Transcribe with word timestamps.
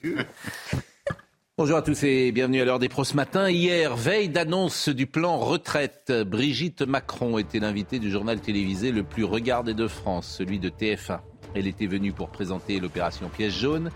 Bonjour 1.58 1.76
à 1.76 1.82
tous 1.82 2.04
et 2.04 2.30
bienvenue 2.30 2.60
à 2.60 2.64
l'heure 2.64 2.78
des 2.78 2.88
pros 2.88 3.04
ce 3.04 3.16
matin. 3.16 3.50
Hier, 3.50 3.96
veille 3.96 4.28
d'annonce 4.28 4.88
du 4.88 5.06
plan 5.06 5.38
retraite, 5.38 6.12
Brigitte 6.24 6.82
Macron 6.82 7.38
était 7.38 7.58
l'invitée 7.58 7.98
du 7.98 8.10
journal 8.10 8.40
télévisé 8.40 8.92
le 8.92 9.02
plus 9.02 9.24
regardé 9.24 9.74
de 9.74 9.88
France, 9.88 10.36
celui 10.38 10.60
de 10.60 10.68
TF1. 10.68 11.18
Elle 11.54 11.66
était 11.66 11.86
venue 11.86 12.12
pour 12.12 12.28
présenter 12.28 12.78
l'opération 12.78 13.28
Piège 13.28 13.58
jaune. 13.58 13.90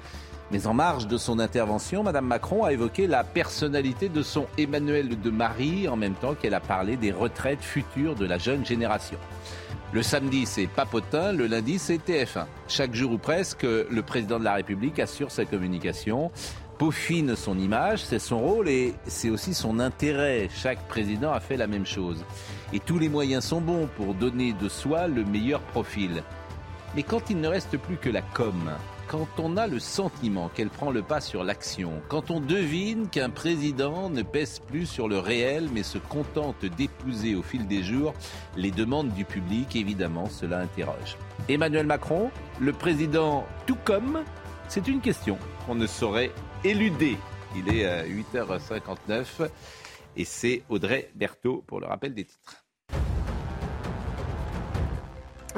Mais 0.53 0.67
en 0.67 0.75
marge 0.75 1.07
de 1.07 1.17
son 1.17 1.39
intervention, 1.39 2.03
Madame 2.03 2.27
Macron 2.27 2.65
a 2.65 2.75
évoqué 2.75 3.07
la 3.07 3.25
personnalité 3.25 4.11
de 4.11 4.23
son 4.23 4.47
Emmanuel 4.59 5.19
de 5.19 5.31
Marie 5.31 5.89
en 5.89 5.97
même 5.97 6.13
temps 6.13 6.35
qu'elle 6.35 6.53
a 6.53 6.61
parlé 6.61 6.99
des 6.99 7.11
retraites 7.11 7.63
futures 7.63 8.15
de 8.15 8.27
la 8.27 8.37
jeune 8.37 8.67
génération. 8.67 9.17
Le 9.95 10.03
samedi, 10.03 10.45
c'est 10.45 10.67
Papotin, 10.67 11.33
le 11.33 11.47
lundi, 11.47 11.79
c'est 11.79 11.97
TF1. 11.97 12.45
Chaque 12.69 12.95
jour 12.95 13.13
ou 13.13 13.19
presque, 13.19 13.63
le 13.63 14.03
président 14.03 14.39
de 14.39 14.45
la 14.45 14.53
République 14.53 14.99
assure 14.99 15.31
sa 15.31 15.47
communication, 15.47 16.31
peaufine 16.77 17.35
son 17.35 17.59
image, 17.59 18.05
c'est 18.05 18.19
son 18.19 18.41
rôle 18.41 18.69
et 18.69 18.93
c'est 19.07 19.31
aussi 19.31 19.55
son 19.55 19.79
intérêt. 19.79 20.51
Chaque 20.55 20.87
président 20.87 21.33
a 21.33 21.41
fait 21.41 21.57
la 21.57 21.67
même 21.67 21.87
chose. 21.87 22.27
Et 22.75 22.79
tous 22.81 22.99
les 22.99 23.09
moyens 23.09 23.45
sont 23.45 23.63
bons 23.63 23.89
pour 23.97 24.13
donner 24.13 24.53
de 24.53 24.69
soi 24.69 25.09
le 25.09 25.25
meilleur 25.25 25.61
profil. 25.61 26.23
Mais 26.95 27.05
quand 27.05 27.31
il 27.31 27.41
ne 27.41 27.49
reste 27.49 27.79
plus 27.79 27.97
que 27.97 28.11
la 28.11 28.21
com, 28.21 28.71
quand 29.13 29.29
on 29.39 29.59
a 29.59 29.67
le 29.67 29.79
sentiment 29.79 30.49
qu'elle 30.49 30.71
prend 30.71 30.91
le 30.91 31.03
pas 31.03 31.21
sur 31.21 31.45
l'action, 31.45 32.01
quand 32.09 32.31
on 32.31 32.41
devine 32.41 33.11
qu'un 33.11 33.29
président 33.29 34.09
ne 34.09 34.23
pèse 34.23 34.59
plus 34.59 34.87
sur 34.87 35.07
le 35.07 35.19
réel 35.19 35.69
mais 35.71 35.83
se 35.83 35.99
contente 35.99 36.65
d'épouser 36.65 37.35
au 37.35 37.43
fil 37.43 37.67
des 37.67 37.83
jours 37.83 38.15
les 38.57 38.71
demandes 38.71 39.13
du 39.13 39.27
public, 39.27 39.77
évidemment, 39.77 40.31
cela 40.31 40.61
interroge. 40.61 41.19
Emmanuel 41.51 41.85
Macron, 41.85 42.31
le 42.59 42.73
président 42.73 43.47
tout 43.67 43.77
comme, 43.85 44.25
c'est 44.69 44.89
une 44.89 45.03
question 45.03 45.37
qu'on 45.67 45.75
ne 45.75 45.87
saurait 45.87 46.31
éluder. 46.65 47.19
Il 47.55 47.69
est 47.69 47.85
à 47.85 48.07
8h59 48.07 49.51
et 50.17 50.25
c'est 50.25 50.63
Audrey 50.71 51.11
Berthaud 51.15 51.63
pour 51.67 51.81
le 51.81 51.87
rappel 51.87 52.15
des 52.15 52.25
titres. 52.25 52.62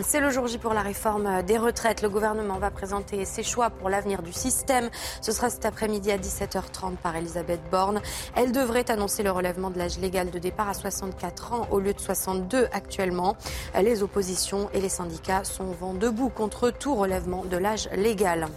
C'est 0.02 0.18
le 0.18 0.28
jour 0.30 0.48
J 0.48 0.58
pour 0.58 0.74
la 0.74 0.82
réforme 0.82 1.42
des 1.44 1.56
retraites. 1.56 2.02
Le 2.02 2.08
gouvernement 2.08 2.58
va 2.58 2.72
présenter 2.72 3.24
ses 3.24 3.44
choix 3.44 3.70
pour 3.70 3.88
l'avenir 3.88 4.22
du 4.22 4.32
système. 4.32 4.90
Ce 5.20 5.30
sera 5.30 5.50
cet 5.50 5.64
après-midi 5.64 6.10
à 6.10 6.18
17h30 6.18 6.96
par 6.96 7.14
Elisabeth 7.14 7.60
Borne. 7.70 8.02
Elle 8.34 8.50
devrait 8.50 8.90
annoncer 8.90 9.22
le 9.22 9.30
relèvement 9.30 9.70
de 9.70 9.78
l'âge 9.78 9.98
légal 10.00 10.32
de 10.32 10.38
départ 10.40 10.68
à 10.68 10.74
64 10.74 11.52
ans 11.52 11.68
au 11.70 11.78
lieu 11.78 11.94
de 11.94 12.00
62 12.00 12.66
actuellement. 12.72 13.36
Les 13.80 14.02
oppositions 14.02 14.68
et 14.74 14.80
les 14.80 14.88
syndicats 14.88 15.44
sont 15.44 15.70
vent 15.70 15.94
debout 15.94 16.28
contre 16.28 16.70
tout 16.70 16.96
relèvement 16.96 17.44
de 17.44 17.56
l'âge 17.56 17.88
légal. 17.94 18.48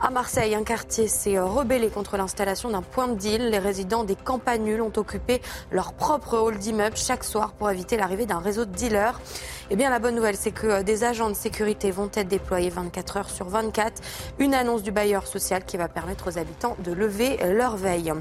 À 0.00 0.10
Marseille, 0.10 0.54
un 0.54 0.62
quartier 0.62 1.08
s'est 1.08 1.40
rebellé 1.40 1.88
contre 1.88 2.16
l'installation 2.16 2.70
d'un 2.70 2.82
point 2.82 3.08
de 3.08 3.14
deal. 3.16 3.50
Les 3.50 3.58
résidents 3.58 4.04
des 4.04 4.14
campanules 4.14 4.80
ont 4.80 4.92
occupé 4.96 5.42
leur 5.72 5.92
propre 5.92 6.38
hall 6.38 6.56
d'immeuble 6.56 6.96
chaque 6.96 7.24
soir 7.24 7.50
pour 7.50 7.68
éviter 7.68 7.96
l'arrivée 7.96 8.24
d'un 8.24 8.38
réseau 8.38 8.64
de 8.64 8.70
dealers. 8.70 9.20
Eh 9.70 9.76
bien, 9.76 9.90
la 9.90 9.98
bonne 9.98 10.14
nouvelle, 10.14 10.36
c'est 10.36 10.52
que 10.52 10.82
des 10.82 11.02
agents 11.02 11.28
de 11.28 11.34
sécurité 11.34 11.90
vont 11.90 12.08
être 12.14 12.28
déployés 12.28 12.70
24 12.70 13.16
heures 13.16 13.28
sur 13.28 13.48
24. 13.48 14.00
Une 14.38 14.54
annonce 14.54 14.84
du 14.84 14.92
bailleur 14.92 15.26
social 15.26 15.64
qui 15.64 15.76
va 15.76 15.88
permettre 15.88 16.30
aux 16.30 16.38
habitants 16.38 16.76
de 16.84 16.92
lever 16.92 17.36
leur 17.52 17.76
veille. 17.76 18.14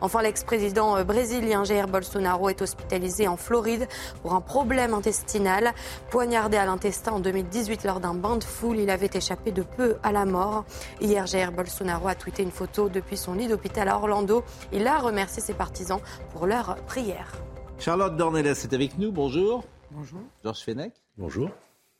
Enfin, 0.00 0.22
l'ex-président 0.22 1.02
brésilien 1.04 1.62
Jair 1.62 1.86
Bolsonaro 1.86 2.48
est 2.48 2.60
hospitalisé 2.60 3.28
en 3.28 3.36
Floride 3.36 3.86
pour 4.22 4.34
un 4.34 4.40
problème 4.40 4.94
intestinal. 4.94 5.72
Poignardé 6.10 6.56
à 6.56 6.66
l'intestin 6.66 7.12
en 7.12 7.20
2018 7.20 7.84
lors 7.84 8.00
d'un 8.00 8.14
bain 8.14 8.36
de 8.36 8.44
foule, 8.44 8.78
il 8.78 8.90
avait 8.90 9.10
échappé 9.14 9.52
de 9.52 9.62
peu 9.62 9.96
à 10.02 10.10
la 10.10 10.26
mort. 10.26 10.64
Hier, 11.00 11.19
Jair 11.26 11.52
Bolsonaro 11.52 12.08
a 12.08 12.14
tweeté 12.14 12.42
une 12.42 12.50
photo 12.50 12.88
depuis 12.88 13.16
son 13.16 13.34
lit 13.34 13.48
d'hôpital 13.48 13.88
à 13.88 13.96
Orlando. 13.96 14.44
Il 14.72 14.86
a 14.86 14.98
remercié 14.98 15.42
ses 15.42 15.54
partisans 15.54 16.00
pour 16.32 16.46
leur 16.46 16.76
prière. 16.86 17.32
Charlotte 17.78 18.16
Dornelas 18.16 18.60
est 18.64 18.72
avec 18.72 18.98
nous, 18.98 19.10
bonjour. 19.12 19.64
Bonjour. 19.90 20.20
Georges 20.44 20.60
Fenech, 20.60 20.92
Bonjour. 21.16 21.50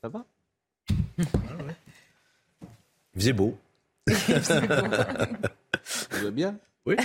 ça 0.01 0.09
va? 0.09 0.23
Il 3.13 3.19
faisait 3.19 3.33
beau. 3.33 3.57
Tout 4.07 4.13
va 6.23 6.31
bien? 6.31 6.57
Oui. 6.85 6.95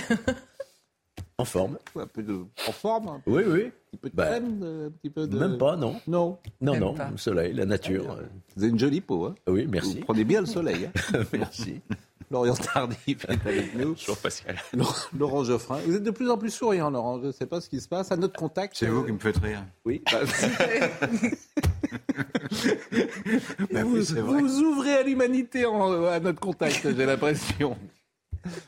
En 1.37 1.45
forme. 1.45 1.77
Un 1.95 2.07
peu 2.07 2.23
de... 2.23 2.45
En 2.67 2.71
forme 2.71 3.07
Un 3.09 3.21
Oui, 3.27 3.43
oui. 3.45 3.71
petit 3.91 3.97
peu 3.97 4.09
de 4.09 4.15
Bah, 4.15 4.25
crème 4.27 4.59
de- 4.59 4.85
Un 4.87 4.91
petit 4.91 5.09
peu 5.09 5.27
de... 5.27 5.37
Même 5.37 5.57
pas, 5.57 5.75
non. 5.75 5.99
Non. 6.07 6.39
Non, 6.61 6.71
Même 6.73 6.81
non. 6.81 6.93
pas. 6.95 7.09
Le 7.11 7.17
soleil, 7.17 7.53
la 7.53 7.65
nature. 7.65 8.11
euh, 8.13 8.23
Vous 8.55 8.63
avez 8.63 8.71
une 8.71 8.79
jolie 8.79 9.01
peau. 9.01 9.25
Hein 9.25 9.35
Oui, 9.47 9.67
merci. 9.69 9.99
Vous 9.99 10.05
prenez 10.05 10.23
bien 10.23 10.39
le 10.39 10.47
soleil. 10.47 10.85
Hein 11.13 11.19
merci. 11.33 11.81
Laurent 12.29 12.53
Tardif 12.55 13.25
est 13.29 13.47
avec 13.47 13.75
nous. 13.75 13.89
Bonjour 13.95 14.17
Pascal. 14.17 14.57
Laurent- 14.73 14.95
Laurent 15.17 15.43
Geoffrin. 15.45 15.79
Vous 15.85 15.95
êtes 15.95 16.03
de 16.03 16.11
plus 16.11 16.29
en 16.29 16.37
plus 16.37 16.51
souriant, 16.51 16.89
Laurent. 16.89 17.19
Je 17.21 17.27
ne 17.27 17.31
sais 17.31 17.45
pas 17.45 17.61
ce 17.61 17.69
qui 17.69 17.79
se 17.79 17.87
passe. 17.87 18.11
À 18.11 18.17
notre 18.17 18.37
contact. 18.37 18.75
C'est 18.77 18.87
vous 18.87 19.01
euh, 19.01 19.05
qui 19.05 19.11
me 19.13 19.19
faites 19.19 19.37
rire. 19.37 19.63
Oui. 19.85 20.01
Bah, 20.11 20.19
Bah 23.71 23.83
vous, 23.83 23.97
oui, 24.13 24.41
vous 24.41 24.59
ouvrez 24.61 24.93
à 24.95 25.03
l'humanité 25.03 25.65
en- 25.65 26.05
à 26.05 26.19
notre 26.19 26.39
contact, 26.39 26.81
j'ai 26.83 27.05
l'impression. 27.05 27.77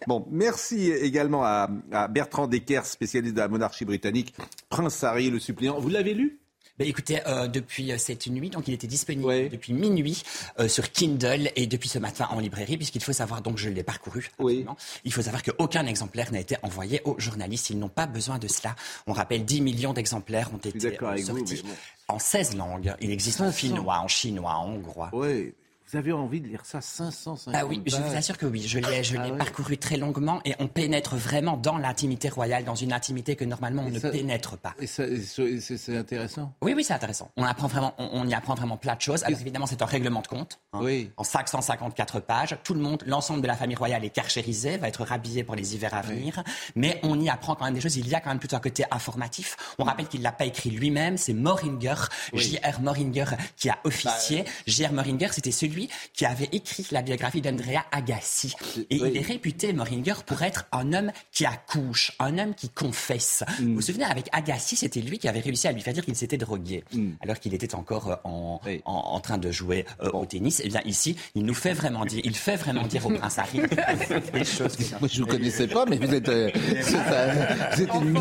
Bon, 0.08 0.26
merci 0.30 0.92
également 0.92 1.44
à, 1.44 1.70
à 1.92 2.08
Bertrand 2.08 2.48
Decker, 2.48 2.86
spécialiste 2.86 3.36
de 3.36 3.40
la 3.40 3.48
monarchie 3.48 3.86
britannique, 3.86 4.34
Prince 4.70 5.04
Harry, 5.04 5.30
le 5.30 5.40
suppléant. 5.40 5.80
Vous 5.80 5.90
l'avez 5.90 6.14
lu? 6.14 6.40
Ben, 6.80 6.88
écoutez, 6.88 7.20
euh, 7.28 7.48
depuis 7.48 7.92
euh, 7.92 7.98
cette 7.98 8.28
nuit, 8.28 8.50
donc 8.50 8.70
il 8.70 8.74
était 8.74 8.88
disponible 8.88 9.50
depuis 9.50 9.74
minuit 9.74 10.24
euh, 10.60 10.70
sur 10.70 10.90
Kindle 10.94 11.52
et 11.58 11.68
depuis 11.68 11.90
ce 11.90 12.00
matin 12.00 12.30
en 12.32 12.40
librairie, 12.40 12.78
puisqu'il 12.78 13.04
faut 13.04 13.12
savoir, 13.12 13.42
donc 13.42 13.58
je 13.58 13.68
l'ai 13.68 13.84
parcouru. 13.84 14.32
Oui. 14.40 14.66
Il 15.04 15.12
faut 15.12 15.22
savoir 15.22 15.44
qu'aucun 15.44 15.86
exemplaire 15.86 16.32
n'a 16.32 16.40
été 16.40 16.56
envoyé 16.64 17.02
aux 17.04 17.20
journalistes. 17.20 17.70
Ils 17.70 17.78
n'ont 17.78 17.90
pas 17.90 18.08
besoin 18.08 18.40
de 18.40 18.48
cela. 18.48 18.78
On 19.08 19.14
rappelle 19.14 19.44
10 19.44 19.60
millions 19.60 19.92
d'exemplaires 19.92 20.52
ont 20.54 20.58
été 20.58 20.88
euh, 20.88 21.16
vous, 21.18 21.38
sortis 21.46 21.64
bon. 21.64 21.70
en 22.08 22.20
16 22.20 22.56
langues. 22.56 22.96
Il 23.02 23.12
existe 23.12 23.42
en 23.42 23.52
500. 23.52 23.58
finnois, 23.58 24.00
en 24.00 24.08
chinois, 24.08 24.54
en 24.54 24.70
hongrois. 24.70 25.10
Oui. 25.12 25.54
Vous 25.92 25.98
avez 25.98 26.12
envie 26.12 26.40
de 26.40 26.48
lire 26.48 26.62
ça 26.66 26.82
550 26.82 27.56
Ah 27.56 27.66
oui, 27.66 27.82
je 27.86 27.96
vous 27.96 28.02
pages. 28.04 28.16
assure 28.18 28.38
que 28.38 28.46
oui. 28.46 28.62
Je 28.68 28.78
l'ai, 28.78 29.04
je 29.04 29.18
Ah 29.18 29.24
l'ai 29.26 29.32
ouais. 29.32 29.38
parcouru 29.38 29.76
très 29.78 29.98
longuement 29.98 30.40
et 30.46 30.54
on 30.60 30.68
pénètre 30.68 31.16
vraiment 31.16 31.58
dans 31.58 31.80
l'intimité 31.80 32.30
royale, 32.30 32.64
dans 32.64 32.76
une 32.76 32.94
intimité 32.94 33.36
que 33.36 33.44
normalement 33.44 33.84
on 33.84 33.88
Et 33.88 33.92
ne 33.94 34.00
ça- 34.00 34.12
pénètre 34.12 34.56
pas. 34.58 34.76
Et 34.80 34.86
c'est 34.86 35.98
intéressant. 35.98 36.54
Oui, 36.62 36.74
oui, 36.76 36.84
c'est 36.84 36.94
intéressant. 36.94 37.32
On 37.38 37.44
apprend 37.44 37.66
vraiment, 37.68 37.96
on, 37.98 38.08
on 38.14 38.28
y 38.28 38.36
apprend 38.36 38.54
vraiment 38.54 38.78
plein 38.78 38.96
de 38.96 39.02
choses. 39.02 39.24
Alors 39.24 39.40
évidemment, 39.40 39.66
c'est 39.66 39.82
un 39.82 39.86
règlement 39.88 40.22
de 40.22 40.28
compte. 40.28 40.60
hein, 40.74 40.80
Oui. 40.84 41.10
En 41.18 41.24
554 41.24 42.20
pages. 42.20 42.56
Tout 42.64 42.76
le 42.76 42.82
monde, 42.82 43.04
l'ensemble 43.08 43.42
de 43.42 43.48
la 43.48 43.56
famille 43.56 43.76
royale 43.76 44.06
est 44.06 44.10
carchérisé, 44.12 44.78
va 44.78 44.90
être 44.90 45.04
rhabillé 45.04 45.44
pour 45.44 45.56
les 45.56 45.74
hivers 45.74 45.96
à 45.96 46.02
venir. 46.02 46.44
Mais 46.76 47.00
on 47.02 47.20
y 47.20 47.30
apprend 47.30 47.56
quand 47.56 47.66
même 47.66 47.74
des 47.74 47.82
choses. 47.82 47.98
Il 47.98 48.08
y 48.08 48.14
a 48.14 48.20
quand 48.22 48.30
même 48.30 48.38
plutôt 48.40 48.56
un 48.58 48.60
côté 48.60 48.84
informatif. 48.92 49.58
On 49.80 49.86
rappelle 49.86 50.08
qu'il 50.08 50.22
l'a 50.22 50.32
pas 50.34 50.46
écrit 50.46 50.70
lui-même. 50.70 51.18
C'est 51.18 51.34
Moringer, 51.34 51.96
J.R. 52.34 52.80
Moringer, 52.82 53.26
qui 53.58 53.70
a 53.70 53.80
officié. 53.86 54.44
Bah, 54.44 54.50
J.R. 54.68 54.94
Moringer, 54.94 55.30
c'était 55.32 55.52
celui 55.52 55.79
qui 56.14 56.26
avait 56.26 56.50
écrit 56.52 56.86
la 56.92 57.02
biographie 57.02 57.42
d'Andrea 57.42 57.86
Agassi. 57.92 58.54
Et 58.90 59.00
Oui. 59.02 59.10
il 59.12 59.18
est 59.18 59.22
réputé, 59.26 59.72
Moringer, 59.74 60.16
pour 60.26 60.42
être 60.42 60.66
un 60.72 60.92
homme 60.94 61.12
qui 61.32 61.46
accouche, 61.46 62.12
un 62.20 62.38
homme 62.38 62.54
qui 62.56 62.70
confesse. 62.70 63.44
Mm. 63.60 63.66
Vous 63.68 63.76
vous 63.76 63.82
souvenez, 63.82 64.06
avec 64.06 64.28
Agassi, 64.32 64.76
c'était 64.76 65.02
lui 65.02 65.18
qui 65.20 65.28
avait 65.28 65.40
réussi 65.40 65.68
à 65.68 65.72
lui 65.72 65.82
faire 65.82 65.94
dire 65.94 66.04
qu'il 66.06 66.16
s'était 66.16 66.38
drogué, 66.38 66.84
alors 67.22 67.40
qu'il 67.40 67.54
était 67.54 67.76
encore 67.76 68.12
euh, 68.12 68.16
en, 68.24 68.60
Mm. 68.64 68.68
Oui. 68.68 68.82
en, 68.86 68.92
en 68.94 69.20
train 69.20 69.38
de 69.38 69.52
jouer 69.52 69.86
euh, 70.02 70.10
au 70.12 70.26
tennis. 70.26 70.60
Et 70.64 70.68
bien 70.70 70.82
ici, 70.86 71.16
il 71.36 71.44
nous 71.46 71.54
fait 71.54 71.74
vraiment 71.74 72.06
dire, 72.06 72.22
il 72.24 72.36
fait 72.36 72.56
vraiment 72.56 72.86
dire 72.88 73.06
au 73.06 73.10
prince 73.12 73.38
Harry 73.40 73.60
des 74.34 74.44
choses. 74.44 74.76
que- 74.76 75.00
Moi, 75.00 75.08
je 75.12 75.20
ne 75.22 75.26
vous 75.26 75.32
connaissais 75.32 75.68
pas, 75.68 75.86
mais 75.86 75.98
vous 75.98 76.14
êtes, 76.14 76.28
euh, 76.30 76.50
un- 76.54 77.76
vous 77.76 77.82
êtes 77.84 77.94
une 77.94 78.14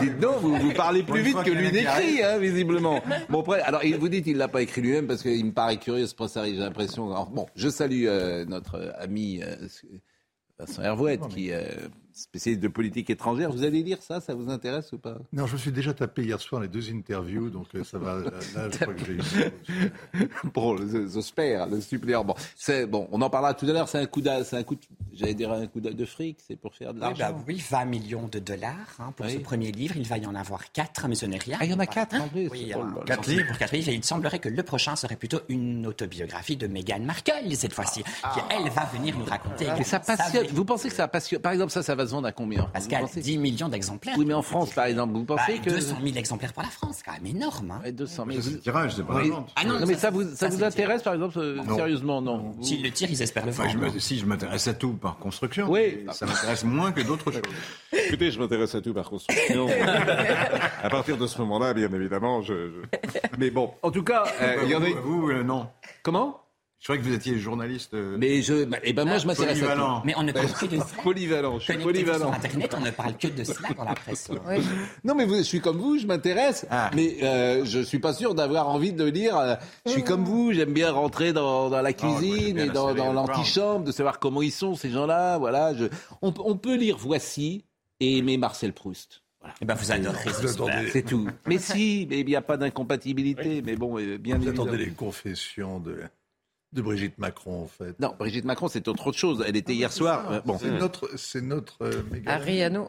Dites 0.00 0.18
donc, 0.20 0.40
vous, 0.40 0.56
vous 0.56 0.72
parlez 0.72 1.02
plus 1.02 1.22
vite 1.22 1.42
que 1.42 1.50
lui 1.50 1.70
n'écrit, 1.72 2.22
hein, 2.22 2.38
visiblement. 2.38 3.00
Bon, 3.28 3.40
après, 3.40 3.60
alors, 3.62 3.84
il 3.84 3.96
vous 3.96 4.08
dit 4.08 4.22
qu'il 4.22 4.36
l'a 4.36 4.48
pas 4.48 4.62
écrit 4.62 4.80
lui-même 4.82 5.06
parce 5.06 5.22
qu'il 5.22 5.44
me 5.44 5.52
paraît 5.52 5.76
curieux, 5.76 6.06
Harry, 6.36 6.54
j'ai 6.54 6.60
l'impression. 6.60 7.08
Bon, 7.26 7.46
je 7.54 7.68
salue 7.68 8.06
euh, 8.06 8.44
notre 8.44 8.94
ami 8.98 9.42
euh, 9.42 9.56
Vincent 10.58 10.82
Hervouette 10.82 11.28
qui 11.28 11.52
euh, 11.52 11.88
spécialiste 12.16 12.62
de 12.62 12.68
politique 12.68 13.10
étrangère. 13.10 13.50
Vous 13.52 13.62
allez 13.64 13.82
lire 13.82 13.98
ça 14.00 14.20
Ça 14.20 14.34
vous 14.34 14.48
intéresse 14.50 14.92
ou 14.92 14.98
pas? 14.98 15.16
Non, 15.32 15.46
je 15.46 15.52
me 15.54 15.58
suis 15.58 15.72
déjà 15.72 15.92
tapé 15.94 16.24
hier 16.24 16.40
soir 16.40 16.60
les 16.62 16.68
deux 16.68 16.90
interviews, 16.90 17.50
donc 17.50 17.66
euh, 17.74 17.84
ça 17.84 17.98
va. 17.98 18.18
Là, 18.20 18.30
je 18.70 18.78
crois 18.78 18.94
que 18.94 19.04
j'ai 19.04 19.12
eu. 19.12 20.30
Bon, 20.54 20.76
j'espère, 21.12 21.66
le 21.66 21.80
suppléant. 21.80 22.24
Bon, 22.24 22.34
c'est 22.56 22.86
bon. 22.86 23.08
On 23.12 23.20
en 23.22 23.30
parlera 23.30 23.54
tout 23.54 23.66
à 23.66 23.72
l'heure. 23.72 23.88
C'est 23.88 23.98
un 23.98 24.06
coup 24.06 24.20
d'âge, 24.20 24.44
c'est 24.46 24.56
un 24.56 24.62
coup. 24.62 24.74
de- 24.76 24.80
J'allais 25.12 25.34
dire 25.34 25.52
un 25.52 25.66
coup 25.66 25.80
de 25.80 26.04
fric. 26.04 26.38
C'est 26.46 26.56
pour 26.56 26.74
faire 26.74 26.92
de 26.94 26.98
Oui, 27.00 27.06
l'argent. 27.06 27.32
bah 27.36 27.44
oui, 27.46 27.62
20 27.70 27.84
millions 27.86 28.28
de 28.28 28.38
dollars 28.38 28.74
hein, 28.98 29.12
pour 29.16 29.26
Oui. 29.26 29.32
ce 29.34 29.38
premier 29.38 29.72
livre. 29.72 29.94
Il 29.96 30.06
va 30.06 30.18
y 30.18 30.26
en 30.26 30.34
avoir 30.34 30.72
quatre, 30.72 31.08
mais 31.08 31.14
ce 31.14 31.26
n'est 31.26 31.38
rien. 31.38 31.58
Ah, 31.60 31.64
il 31.64 31.70
y 31.70 31.74
en 31.74 31.78
a 31.78 31.86
quatre 31.86 32.14
en 32.20 32.28
plus. 32.28 32.48
Oui, 32.48 32.72
euh, 32.74 33.02
quatre 33.04 33.28
livres 33.28 33.46
pour 33.48 33.58
quatre 33.58 33.72
livres. 33.72 33.88
Et 33.90 33.94
il 33.94 34.04
semblerait 34.04 34.38
que 34.38 34.48
le 34.48 34.62
prochain 34.62 34.96
serait 34.96 35.16
plutôt 35.16 35.40
une 35.48 35.86
autobiographie 35.86 36.56
de 36.56 36.66
Meghan 36.66 37.00
Markle 37.00 37.54
cette 37.54 37.72
fois-ci, 37.72 38.02
qui 38.02 38.40
elle 38.50 38.70
va 38.70 38.84
venir 38.86 39.16
nous 39.18 39.24
raconter. 39.24 39.66
Ça 39.84 40.00
passionne. 40.00 40.46
Vous 40.52 40.64
pensez 40.64 40.88
que 40.88 40.94
ça 40.94 41.08
passionne? 41.08 41.40
Par 41.40 41.52
exemple, 41.52 41.72
ça, 41.72 41.82
ça 41.82 41.94
va 41.94 42.05
se 42.06 42.12
vendre 42.12 42.26
à 42.28 42.32
combien? 42.32 42.64
Pascal, 42.72 43.02
pensez- 43.02 43.20
10 43.20 43.38
millions 43.38 43.68
d'exemplaires. 43.68 44.14
Oui, 44.18 44.24
mais 44.24 44.34
en 44.34 44.42
France, 44.42 44.72
par 44.72 44.86
exemple, 44.86 45.14
vous 45.14 45.24
Bah, 45.24 45.36
pensez 45.38 45.58
que 45.60 45.70
200 45.70 45.96
000 46.02 46.16
exemplaires 46.16 46.52
pour 46.52 46.62
la 46.62 46.68
France, 46.70 47.02
quand 47.04 47.12
même 47.12 47.26
énorme. 47.26 47.70
hein. 47.70 47.80
Ouais, 47.84 47.92
200 47.92 48.24
000. 48.28 48.38
Ça, 48.40 48.48
c'est 48.48 48.54
le 48.54 48.60
tirage, 48.60 48.92
c'est 48.96 49.06
pas 49.06 49.14
Oui. 49.16 49.28
la 49.28 49.34
vente. 49.36 49.52
Ah 49.56 49.64
non, 49.64 49.80
Non, 49.80 49.86
mais 49.86 49.94
ça, 49.94 50.00
ça 50.00 50.10
vous, 50.10 50.22
ça, 50.22 50.36
ça 50.36 50.48
vous 50.48 50.58
c'est 50.58 50.64
intéresse, 50.64 51.02
par 51.02 51.14
exemple, 51.14 51.38
euh, 51.38 51.56
Non. 51.66 51.76
sérieusement, 51.76 52.22
non? 52.22 52.54
Vous- 52.56 52.62
S'ils 52.62 52.82
le 52.82 52.90
tirent, 52.90 53.10
ils 53.10 53.22
espèrent 53.22 53.44
le 53.46 53.52
Enfin, 53.52 53.68
je 53.68 53.78
vendre. 53.78 53.92
me- 53.94 53.98
si 53.98 54.18
je 54.18 54.26
m'intéresse 54.26 54.66
à 54.68 54.74
tout 54.74 54.92
par 54.94 55.18
construction, 55.18 55.66
Oui. 55.70 56.04
ça 56.12 56.26
m'intéresse 56.26 56.64
moins 56.64 56.92
que 56.92 57.00
d'autres 57.02 57.30
choses. 57.32 57.42
Écoutez, 57.92 58.30
je 58.30 58.38
m'intéresse 58.38 58.74
à 58.74 58.80
tout 58.80 58.94
par 58.94 59.08
construction. 59.10 59.66
à 60.82 60.88
partir 60.90 61.16
de 61.16 61.26
ce 61.26 61.38
moment-là, 61.38 61.74
bien 61.74 61.92
évidemment, 61.92 62.42
je. 62.42 62.54
je- 62.54 63.18
Mais 63.38 63.50
bon, 63.50 63.72
en 63.82 63.90
tout 63.90 64.02
cas, 64.02 64.24
euh, 64.40 64.56
il 64.64 64.70
y 64.70 64.74
en 64.74 64.82
a. 64.82 64.86
Vous, 65.02 65.30
euh, 65.30 65.42
non. 65.42 65.68
Comment? 66.02 66.40
Je 66.78 66.84
croyais 66.92 67.00
que 67.02 67.06
vous 67.08 67.14
étiez 67.14 67.38
journaliste. 67.38 67.94
euh, 67.94 68.16
Mais 68.18 68.42
je, 68.42 68.64
bah, 68.64 68.76
eh 68.84 68.92
ben 68.92 69.04
moi, 69.06 69.18
je 69.18 69.26
m'intéresse 69.26 69.62
à 69.62 69.74
tout. 69.74 69.82
Mais 70.04 70.14
on 70.16 70.22
ne 70.22 70.30
parle 70.30 70.52
que 70.52 70.66
de 70.66 70.76
cela. 70.76 71.02
Polyvalent, 71.02 71.58
je 71.58 71.64
suis 71.72 71.78
polyvalent. 71.78 72.18
sur 72.18 72.32
Internet, 72.34 72.74
on 72.76 72.80
ne 72.80 72.90
parle 72.90 73.16
que 73.16 73.26
de 73.28 73.44
cela 73.44 73.70
dans 73.76 73.84
la 73.84 73.94
presse. 73.94 74.30
Non, 75.02 75.14
mais 75.14 75.24
vous, 75.24 75.36
je 75.38 75.42
suis 75.42 75.60
comme 75.60 75.78
vous, 75.78 75.98
je 75.98 76.06
m'intéresse, 76.06 76.66
Ah. 76.70 76.90
mais 76.94 77.16
euh, 77.22 77.64
je 77.64 77.80
suis 77.80 77.98
pas 77.98 78.12
sûr 78.12 78.34
d'avoir 78.34 78.68
envie 78.68 78.92
de 78.92 79.04
lire. 79.04 79.36
euh, 79.36 79.56
je 79.86 79.92
suis 79.92 80.04
comme 80.04 80.24
vous, 80.24 80.52
j'aime 80.52 80.72
bien 80.72 80.92
rentrer 80.92 81.32
dans, 81.32 81.70
dans 81.70 81.80
la 81.82 81.90
j'aime 81.90 81.96
cuisine 81.96 82.58
et 82.58 82.68
dans, 82.68 82.92
l'antichambre, 83.12 83.84
de 83.84 83.90
savoir 83.92 84.18
comment 84.20 84.42
ils 84.42 84.52
sont 84.52 84.74
ces 84.76 84.90
gens-là. 84.90 85.38
Voilà, 85.38 85.74
je, 85.74 85.86
on, 86.22 86.32
on 86.38 86.56
peut 86.56 86.76
lire 86.76 86.98
Voici 86.98 87.64
et 88.00 88.18
aimer 88.18 88.36
Marcel 88.36 88.72
Proust. 88.74 89.22
Eh 89.60 89.64
ben, 89.64 89.74
vous 89.74 89.90
attendez, 89.92 90.12
C'est 90.92 91.02
tout. 91.04 91.28
Mais 91.46 91.58
si, 91.58 92.06
mais 92.10 92.20
il 92.20 92.26
n'y 92.26 92.36
a 92.36 92.42
pas 92.42 92.56
d'incompatibilité. 92.56 93.62
Mais 93.64 93.76
bon, 93.76 93.98
euh, 93.98 94.18
bien 94.18 94.36
vous 94.36 94.42
évidemment. 94.48 94.68
attendez 94.68 94.84
les 94.84 94.90
confessions 94.90 95.78
de, 95.80 96.00
de 96.76 96.82
Brigitte 96.82 97.18
Macron, 97.18 97.62
en 97.62 97.66
fait. 97.66 97.98
Non, 97.98 98.14
Brigitte 98.18 98.44
Macron, 98.44 98.68
c'est 98.68 98.86
autre 98.88 99.10
chose. 99.12 99.42
Elle 99.46 99.56
était 99.56 99.74
hier 99.74 99.92
soir. 99.92 100.30
euh, 100.30 100.40
bon, 100.44 100.58
C'est 100.58 100.70
notre, 100.70 101.16
c'est 101.18 101.40
notre 101.40 101.82
euh, 101.82 102.02
méga- 102.12 102.28
Harry 102.30 102.62
Hano. 102.62 102.86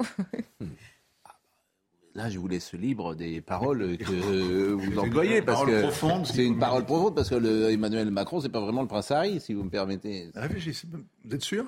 là, 2.13 2.29
je 2.29 2.37
vous 2.39 2.47
laisse 2.47 2.73
libre 2.73 3.15
des 3.15 3.41
paroles 3.41 3.97
que 3.97 4.11
euh, 4.11 4.73
vous 4.75 4.91
une 4.91 4.99
employez 4.99 5.41
parce 5.41 5.59
parole 5.65 5.81
que 5.81 6.25
c'est 6.33 6.45
une 6.45 6.57
parole 6.59 6.85
profonde 6.85 7.15
parce 7.15 7.29
que 7.29 7.35
le 7.35 7.69
Emmanuel 7.71 8.09
Macron, 8.11 8.39
c'est 8.41 8.49
pas 8.49 8.61
vraiment 8.61 8.81
le 8.81 8.87
prince 8.87 9.11
Harry, 9.11 9.39
si 9.39 9.53
vous 9.53 9.63
me 9.63 9.69
permettez. 9.69 10.29
Réfléchissez, 10.35 10.87
vous 10.91 11.35
êtes 11.35 11.43
sûr? 11.43 11.65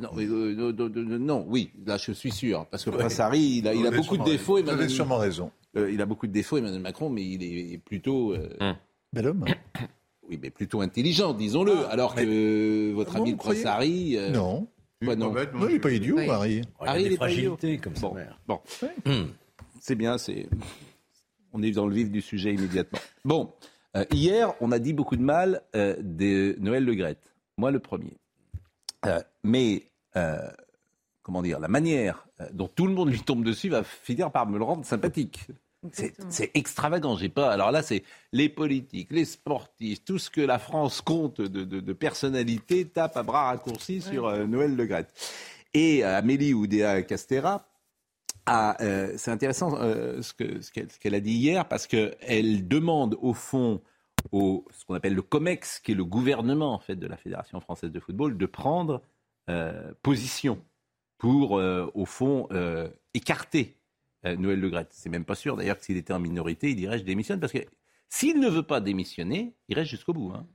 Non, 0.00 0.10
mais, 0.14 0.24
euh, 0.24 0.54
non, 0.54 0.72
non, 0.72 0.88
non, 0.94 1.18
non, 1.18 1.44
oui, 1.48 1.72
là 1.86 1.96
je 1.96 2.12
suis 2.12 2.30
sûr, 2.30 2.66
parce 2.66 2.84
que 2.84 2.90
le 2.90 2.98
prince 2.98 3.18
Harry, 3.18 3.40
il 3.40 3.66
a, 3.68 3.74
il 3.74 3.82
beaucoup 3.96 4.16
de 4.18 4.24
défauts. 4.24 4.54
raison. 4.54 4.64
Vous 4.64 4.70
avez 4.70 4.78
Emmanuel, 4.82 4.90
sûrement 4.90 5.16
raison. 5.18 5.50
euh, 5.76 5.90
il 5.90 6.00
a 6.02 6.06
beaucoup 6.06 6.26
de 6.26 6.32
défauts, 6.32 6.58
Emmanuel 6.58 6.80
Macron, 6.82 7.08
mais 7.10 7.24
il 7.24 7.42
est 7.74 7.78
plutôt, 7.78 8.32
euh, 8.34 8.74
Bel 9.12 9.26
homme. 9.26 9.44
oui, 10.30 10.38
mais 10.40 10.50
plutôt 10.50 10.80
intelligent, 10.80 11.34
disons-le. 11.34 11.86
alors 11.88 12.14
que 12.14 12.92
votre 12.92 13.16
Ah 13.16 13.18
ami 13.20 13.36
Harry, 13.64 14.16
euh, 14.16 14.30
non. 14.30 14.68
non. 15.02 15.32
bête, 15.32 15.52
Non, 15.52 15.68
il 15.68 15.74
n'est 15.74 15.80
pas 15.80 15.90
idiot, 15.90 16.16
Oui. 16.16 16.28
Harry. 16.30 16.62
Harry, 16.80 17.02
il 17.04 17.12
est 17.12 17.18
pas 17.18 17.30
idiot. 17.30 17.58
comme 17.82 17.92
Bon, 17.94 18.16
bon. 18.46 18.60
c'est 19.80 19.94
bien, 19.96 20.16
c'est. 20.18 20.46
On 21.52 21.62
est 21.62 21.72
dans 21.72 21.86
le 21.86 21.94
vif 21.94 22.10
du 22.10 22.20
sujet 22.20 22.54
immédiatement. 22.54 23.00
Bon, 23.24 23.52
euh, 23.96 24.04
hier, 24.12 24.54
on 24.60 24.70
a 24.70 24.78
dit 24.78 24.92
beaucoup 24.92 25.16
de 25.16 25.22
mal 25.22 25.62
euh, 25.74 25.96
de 26.00 26.54
Noël 26.60 26.84
Le 26.84 26.94
Graët. 26.94 27.18
Moi, 27.56 27.72
le 27.72 27.80
premier. 27.80 28.12
Euh, 29.06 29.18
mais, 29.42 29.82
euh, 30.16 30.38
comment 31.22 31.42
dire, 31.42 31.58
la 31.58 31.68
manière 31.68 32.26
dont 32.52 32.68
tout 32.68 32.86
le 32.86 32.94
monde 32.94 33.10
lui 33.10 33.20
tombe 33.20 33.42
dessus 33.44 33.68
va 33.68 33.82
finir 33.82 34.30
par 34.30 34.46
me 34.46 34.58
le 34.58 34.64
rendre 34.64 34.84
sympathique. 34.84 35.46
C'est 36.28 36.50
extravagant. 36.54 37.16
J'ai 37.16 37.28
pas. 37.30 37.50
Alors 37.50 37.70
là, 37.70 37.82
c'est 37.82 38.02
les 38.32 38.48
politiques, 38.48 39.10
les 39.10 39.24
sportifs, 39.24 40.04
tout 40.04 40.18
ce 40.18 40.28
que 40.30 40.40
la 40.42 40.58
France 40.58 41.00
compte 41.00 41.40
de, 41.40 41.64
de, 41.64 41.80
de 41.80 41.92
personnalités 41.92 42.86
tape 42.86 43.16
à 43.16 43.22
bras 43.22 43.44
raccourcis 43.46 44.00
sur 44.02 44.26
euh, 44.26 44.46
Noël 44.46 44.76
Le 44.76 44.84
Graët. 44.86 45.08
Et 45.72 46.04
euh, 46.04 46.18
Amélie 46.18 46.52
Oudéa 46.54 47.02
Castera 47.02 47.66
euh, 48.48 49.12
c'est 49.16 49.30
intéressant 49.30 49.76
euh, 49.80 50.22
ce 50.22 50.32
que- 50.32 50.60
ce 50.60 50.70
qu'elle 50.98 51.14
a 51.14 51.20
dit 51.20 51.34
hier 51.34 51.68
parce 51.68 51.86
qu'elle 51.86 52.66
demande 52.66 53.16
au 53.20 53.32
fond 53.32 53.80
au 54.32 54.66
ce 54.72 54.84
qu'on 54.84 54.94
appelle 54.94 55.14
le 55.14 55.22
COMEX, 55.22 55.78
qui 55.78 55.92
est 55.92 55.94
le 55.94 56.04
gouvernement 56.04 56.74
en 56.74 56.78
fait 56.80 56.96
de 56.96 57.06
la 57.06 57.16
Fédération 57.16 57.60
française 57.60 57.90
de 57.92 58.00
football, 58.00 58.36
de 58.36 58.46
prendre 58.46 59.02
euh, 59.48 59.92
position 60.02 60.60
pour 61.16 61.52
au 61.52 62.04
fond 62.06 62.48
écarter 63.14 63.76
euh, 64.26 64.36
Noël 64.36 64.60
Le. 64.60 64.70
C'est 64.90 65.08
même 65.08 65.24
pas 65.24 65.34
sûr 65.34 65.56
d'ailleurs 65.56 65.78
que 65.78 65.84
s'il 65.84 65.96
était 65.96 66.12
en 66.12 66.18
minorité, 66.20 66.70
il 66.70 66.76
dirait 66.76 66.98
je 66.98 67.04
démissionne 67.04 67.40
parce 67.40 67.52
que 67.52 67.58
s'il 68.08 68.40
ne 68.40 68.48
veut 68.48 68.62
pas 68.64 68.80
démissionner, 68.80 69.54
il 69.68 69.74
reste 69.76 69.90
jusqu'au 69.90 70.12
bout. 70.12 70.32
hein. 70.34 70.46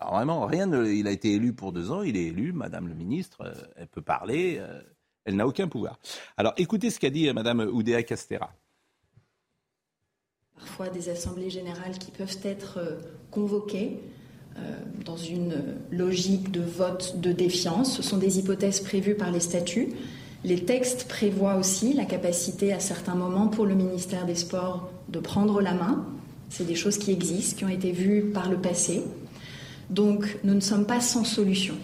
Alors 0.00 0.14
vraiment, 0.14 0.46
rien 0.46 0.66
ne, 0.66 0.86
il 0.86 1.06
a 1.06 1.10
été 1.10 1.32
élu 1.32 1.52
pour 1.52 1.72
deux 1.72 1.90
ans, 1.90 2.02
il 2.02 2.16
est 2.16 2.26
élu, 2.26 2.52
Madame 2.52 2.86
le 2.88 2.94
ministre, 2.94 3.40
euh, 3.42 3.54
elle 3.76 3.88
peut 3.88 4.02
parler, 4.02 4.58
euh, 4.60 4.80
elle 5.24 5.36
n'a 5.36 5.46
aucun 5.46 5.68
pouvoir. 5.68 5.98
Alors 6.36 6.54
écoutez 6.56 6.90
ce 6.90 7.00
qu'a 7.00 7.10
dit 7.10 7.28
euh, 7.28 7.32
Madame 7.32 7.60
Oudéa 7.60 8.02
Castera. 8.02 8.52
parfois 10.56 10.88
des 10.88 11.08
assemblées 11.08 11.50
générales 11.50 11.98
qui 11.98 12.10
peuvent 12.10 12.38
être 12.44 12.78
euh, 12.78 12.96
convoquées 13.30 14.00
euh, 14.56 14.60
dans 15.04 15.16
une 15.16 15.76
logique 15.90 16.50
de 16.52 16.60
vote 16.62 17.20
de 17.20 17.32
défiance. 17.32 17.96
Ce 17.96 18.02
sont 18.02 18.18
des 18.18 18.38
hypothèses 18.38 18.80
prévues 18.80 19.16
par 19.16 19.30
les 19.30 19.40
statuts. 19.40 19.88
Les 20.44 20.62
textes 20.62 21.08
prévoient 21.08 21.56
aussi 21.56 21.94
la 21.94 22.04
capacité 22.04 22.74
à 22.74 22.78
certains 22.78 23.14
moments 23.14 23.48
pour 23.48 23.64
le 23.64 23.74
ministère 23.74 24.26
des 24.26 24.34
Sports 24.34 24.90
de 25.08 25.18
prendre 25.18 25.62
la 25.62 25.72
main. 25.72 26.06
C'est 26.50 26.66
des 26.66 26.74
choses 26.74 26.98
qui 26.98 27.12
existent, 27.12 27.56
qui 27.56 27.64
ont 27.64 27.70
été 27.70 27.92
vues 27.92 28.30
par 28.30 28.50
le 28.50 28.58
passé. 28.58 29.02
Donc 29.88 30.38
nous 30.44 30.52
ne 30.52 30.60
sommes 30.60 30.86
pas 30.86 31.00
sans 31.00 31.24
solution. 31.24 31.76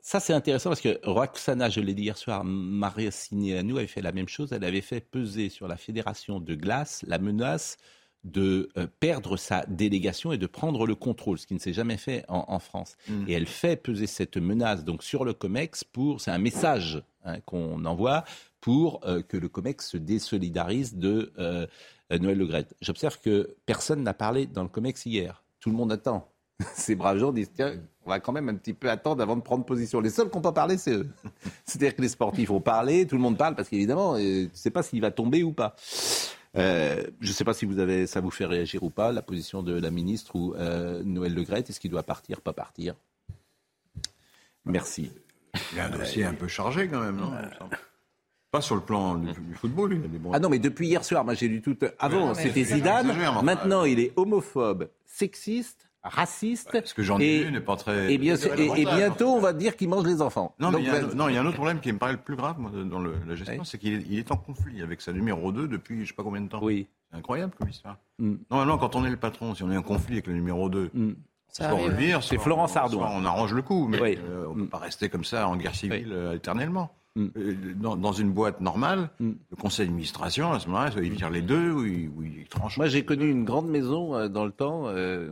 Ça, 0.00 0.20
c'est 0.20 0.32
intéressant 0.32 0.70
parce 0.70 0.80
que 0.80 0.98
Roxana, 1.02 1.68
je 1.68 1.80
l'ai 1.80 1.92
dit 1.92 2.04
hier 2.04 2.16
soir, 2.16 2.44
Maria 2.44 3.10
Signeanu 3.10 3.76
avait 3.76 3.86
fait 3.86 4.00
la 4.00 4.12
même 4.12 4.28
chose. 4.28 4.54
Elle 4.54 4.64
avait 4.64 4.80
fait 4.80 5.02
peser 5.02 5.50
sur 5.50 5.68
la 5.68 5.76
fédération 5.76 6.40
de 6.40 6.54
glace 6.54 7.04
la 7.06 7.18
menace 7.18 7.76
de 8.24 8.70
euh, 8.78 8.86
perdre 9.00 9.36
sa 9.36 9.66
délégation 9.66 10.32
et 10.32 10.38
de 10.38 10.46
prendre 10.46 10.86
le 10.86 10.94
contrôle, 10.94 11.38
ce 11.38 11.46
qui 11.46 11.54
ne 11.54 11.58
s'est 11.58 11.74
jamais 11.74 11.98
fait 11.98 12.24
en, 12.28 12.46
en 12.48 12.58
France. 12.58 12.96
Et 13.26 13.34
elle 13.34 13.46
fait 13.46 13.76
peser 13.76 14.06
cette 14.06 14.38
menace 14.38 14.82
donc 14.82 15.02
sur 15.02 15.26
le 15.26 15.34
COMEX 15.34 15.84
pour, 15.84 16.22
c'est 16.22 16.30
un 16.30 16.38
message 16.38 17.02
hein, 17.28 17.40
qu'on 17.46 17.84
envoie 17.84 18.24
pour 18.60 19.00
euh, 19.04 19.22
que 19.22 19.36
le 19.36 19.48
COMEX 19.48 19.90
se 19.90 19.96
désolidarise 19.96 20.96
de 20.96 21.32
euh, 21.38 21.66
Noël 22.10 22.38
Le 22.38 22.46
Graët. 22.46 22.74
J'observe 22.80 23.18
que 23.20 23.56
personne 23.66 24.02
n'a 24.02 24.14
parlé 24.14 24.46
dans 24.46 24.62
le 24.62 24.68
COMEX 24.68 25.06
hier. 25.06 25.44
Tout 25.60 25.70
le 25.70 25.76
monde 25.76 25.92
attend. 25.92 26.28
Ces 26.74 26.94
braves 26.94 27.18
gens 27.18 27.32
disent 27.32 27.52
tiens, 27.54 27.74
on 28.04 28.10
va 28.10 28.20
quand 28.20 28.32
même 28.32 28.48
un 28.48 28.54
petit 28.54 28.72
peu 28.72 28.90
attendre 28.90 29.22
avant 29.22 29.36
de 29.36 29.42
prendre 29.42 29.64
position. 29.64 30.00
Les 30.00 30.10
seuls 30.10 30.30
qui 30.30 30.36
n'ont 30.36 30.42
pas 30.42 30.52
parlé, 30.52 30.76
c'est 30.78 30.92
eux. 30.92 31.08
C'est-à-dire 31.64 31.94
que 31.94 32.02
les 32.02 32.08
sportifs 32.08 32.50
ont 32.50 32.60
parlé, 32.60 33.06
tout 33.06 33.16
le 33.16 33.22
monde 33.22 33.36
parle 33.36 33.54
parce 33.54 33.68
qu'évidemment, 33.68 34.14
euh, 34.14 34.18
tu 34.18 34.44
ne 34.44 34.48
sais 34.54 34.70
pas 34.70 34.82
s'il 34.82 35.00
va 35.00 35.10
tomber 35.10 35.42
ou 35.42 35.52
pas. 35.52 35.76
Je 36.54 37.04
ne 37.20 37.32
sais 37.32 37.44
pas 37.44 37.54
si 37.54 37.66
vous 37.66 37.78
avez, 37.78 38.08
ça 38.08 38.20
vous 38.20 38.32
fait 38.32 38.46
réagir 38.46 38.82
ou 38.82 38.90
pas, 38.90 39.12
la 39.12 39.22
position 39.22 39.62
de 39.62 39.78
la 39.78 39.92
ministre 39.92 40.34
ou 40.34 40.54
Noël 41.04 41.32
Le 41.32 41.42
Graët. 41.44 41.70
Est-ce 41.70 41.78
qu'il 41.78 41.90
doit 41.90 42.02
partir, 42.02 42.40
pas 42.40 42.52
partir? 42.52 42.96
Merci. 44.64 45.12
Il 45.72 45.80
a 45.80 45.86
un 45.86 45.90
dossier 45.90 46.24
un 46.24 46.34
peu 46.34 46.48
chargé 46.48 46.88
quand 46.88 47.00
même, 47.00 47.16
non. 47.16 47.32
Pas 48.50 48.60
sur 48.62 48.76
le 48.76 48.80
plan 48.80 49.16
du, 49.16 49.30
du 49.32 49.54
football, 49.54 49.92
il 49.92 50.04
a 50.04 50.08
des 50.08 50.18
bons. 50.18 50.30
Ah 50.32 50.38
non, 50.40 50.48
mais 50.48 50.58
depuis 50.58 50.86
hier 50.88 51.04
soir, 51.04 51.22
moi 51.24 51.34
j'ai 51.34 51.48
lu 51.48 51.60
tout. 51.60 51.76
Avant, 51.98 52.28
Ouais, 52.28 52.32
mais 52.36 52.42
c'était 52.42 52.64
Zidane. 52.64 53.12
Maintenant, 53.42 53.82
ouais. 53.82 53.92
il 53.92 54.00
est 54.00 54.12
homophobe, 54.16 54.88
sexiste, 55.04 55.86
raciste. 56.02 56.80
Ce 56.86 56.94
que 56.94 57.02
j'en 57.02 57.18
ai 57.18 57.50
n'est 57.50 57.60
pas 57.60 57.76
très. 57.76 58.10
et, 58.10 58.16
bien, 58.16 58.36
et, 58.36 58.80
et 58.80 58.84
bientôt, 58.86 59.28
on 59.34 59.40
va 59.40 59.52
dire 59.52 59.76
qu'il 59.76 59.90
mange 59.90 60.06
les 60.06 60.22
enfants. 60.22 60.54
Non, 60.58 60.70
mais 60.70 60.78
il 60.80 60.86
y, 60.86 60.88
a, 60.88 60.94
un- 60.94 61.14
non, 61.14 61.28
il 61.28 61.34
y 61.34 61.36
a 61.36 61.42
un 61.42 61.46
autre 61.46 61.56
problème 61.56 61.80
qui 61.80 61.92
me 61.92 61.98
paraît 61.98 62.12
le 62.12 62.18
plus 62.18 62.36
grave 62.36 62.58
moi, 62.58 62.70
dans 62.86 63.00
le- 63.00 63.16
la 63.26 63.34
gestion, 63.34 63.64
c'est 63.64 63.76
qu'il 63.76 63.92
est, 63.92 64.04
il 64.08 64.18
est 64.18 64.32
en 64.32 64.38
conflit 64.38 64.80
avec 64.80 65.02
sa 65.02 65.12
numéro 65.12 65.52
2 65.52 65.68
depuis 65.68 66.04
je 66.04 66.08
sais 66.08 66.14
pas 66.14 66.22
combien 66.22 66.40
de 66.40 66.48
temps. 66.48 66.60
Oui. 66.62 66.86
C'est 67.10 67.18
incroyable 67.18 67.52
comme 67.58 67.68
histoire. 67.68 67.98
Mm. 68.18 68.34
Normalement, 68.50 68.78
quand 68.78 68.96
on 68.96 69.04
est 69.04 69.10
le 69.10 69.16
patron, 69.18 69.54
si 69.54 69.62
on 69.62 69.70
est 69.70 69.76
en 69.76 69.82
conflit 69.82 70.14
avec 70.14 70.26
le 70.26 70.32
numéro 70.34 70.70
2, 70.70 70.90
Mm. 70.94 71.12
Ça 71.50 71.70
soit 71.70 71.78
on 71.78 71.86
le 71.86 71.92
arrive. 71.94 72.06
vire, 72.06 72.22
C'est 72.22 72.38
Florence 72.38 72.72
soit 72.72 72.86
on 73.10 73.24
arrange 73.24 73.52
le 73.54 73.62
coup, 73.62 73.88
mais 73.88 74.00
Oui. 74.00 74.18
euh, 74.18 74.46
on 74.48 74.54
Mm. 74.54 74.58
peut 74.64 74.66
pas 74.68 74.78
rester 74.78 75.08
comme 75.08 75.24
ça 75.24 75.48
en 75.48 75.56
guerre 75.56 75.74
civile 75.74 76.10
euh, 76.12 76.34
éternellement. 76.34 76.90
Mm. 77.16 77.26
Euh, 77.36 77.54
Dans, 77.76 77.96
dans 77.96 78.12
une 78.12 78.30
boîte 78.32 78.60
normale, 78.60 79.10
Mm. 79.18 79.30
le 79.50 79.56
conseil 79.56 79.86
d'administration, 79.86 80.52
à 80.52 80.60
ce 80.60 80.66
moment-là, 80.68 80.90
il 81.02 81.12
vire 81.12 81.30
les 81.30 81.42
deux 81.42 81.72
ou 81.72 81.84
il, 81.84 82.08
ou 82.10 82.22
il 82.22 82.46
tranche. 82.48 82.76
Moi, 82.76 82.86
j'ai 82.86 83.04
connu 83.04 83.28
une 83.30 83.44
grande 83.44 83.68
maison 83.68 84.14
euh, 84.14 84.28
dans 84.28 84.44
le 84.44 84.52
temps. 84.52 84.84
euh, 84.86 85.30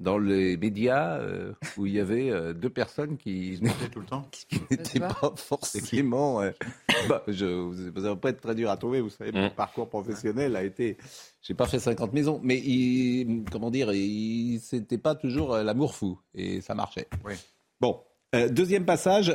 dans 0.00 0.18
les 0.18 0.56
médias 0.56 1.18
euh, 1.18 1.52
où 1.76 1.84
il 1.86 1.92
y 1.92 2.00
avait 2.00 2.30
euh, 2.30 2.52
deux 2.54 2.70
personnes 2.70 3.16
qui 3.18 3.60
tout 3.92 4.00
le 4.00 4.06
temps. 4.06 4.26
qui 4.32 4.46
n'étaient 4.70 4.98
pas 4.98 5.32
forcément. 5.36 6.40
euh, 6.40 6.50
bah, 7.08 7.22
je, 7.28 7.44
vous- 7.44 7.92
va 8.00 8.16
pas 8.16 8.30
être 8.30 8.40
très 8.40 8.54
dur 8.54 8.70
à 8.70 8.76
trouver. 8.78 9.00
Vous 9.02 9.10
savez, 9.10 9.30
mon 9.30 9.46
Mm. 9.48 9.54
parcours 9.54 9.88
professionnel 9.88 10.56
a 10.56 10.64
été. 10.64 10.96
J'ai 11.42 11.54
pas 11.54 11.66
fait 11.66 11.78
50 11.78 12.12
maisons, 12.14 12.40
mais 12.42 12.56
il, 12.58 13.44
comment 13.52 13.70
dire, 13.70 13.92
il, 13.92 14.58
c'était 14.60 14.98
pas 14.98 15.14
toujours 15.14 15.54
euh, 15.54 15.62
l'amour 15.62 15.94
fou 15.94 16.18
et 16.34 16.60
ça 16.62 16.74
marchait. 16.74 17.06
Oui. 17.24 17.34
Bon. 17.80 18.00
euh, 18.34 18.48
deuxième 18.48 18.84
passage, 18.86 19.34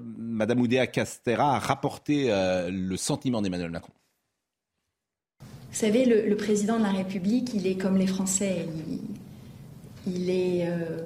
Madame 0.00 0.60
Oudéa 0.60 0.86
Castera 0.86 1.56
a 1.56 1.58
rapporté 1.58 2.32
euh, 2.32 2.70
le 2.70 2.96
sentiment 2.96 3.42
d'Emmanuel 3.42 3.70
Macron. 3.70 3.92
Vous 5.40 5.82
savez, 5.82 6.06
le, 6.06 6.26
le 6.26 6.36
président 6.36 6.78
de 6.78 6.82
la 6.84 6.92
République, 6.92 7.52
il 7.52 7.66
est 7.66 7.76
comme 7.76 7.96
les 7.98 8.06
Français. 8.06 8.66
Il, 8.88 9.00
il 10.06 10.30
est 10.30 10.68
euh, 10.68 11.04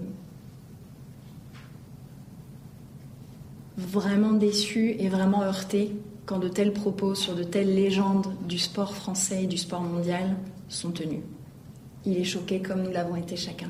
vraiment 3.76 4.32
déçu 4.32 4.90
et 4.98 5.08
vraiment 5.08 5.42
heurté 5.42 5.92
quand 6.26 6.38
de 6.38 6.48
tels 6.48 6.72
propos 6.72 7.14
sur 7.14 7.34
de 7.34 7.42
telles 7.42 7.74
légendes 7.74 8.36
du 8.46 8.58
sport 8.58 8.94
français 8.94 9.44
et 9.44 9.46
du 9.46 9.56
sport 9.56 9.80
mondial 9.80 10.36
sont 10.68 10.92
tenus. 10.92 11.22
Il 12.04 12.16
est 12.16 12.24
choqué 12.24 12.62
comme 12.62 12.82
nous 12.82 12.90
l'avons 12.90 13.16
été 13.16 13.36
chacun. 13.36 13.68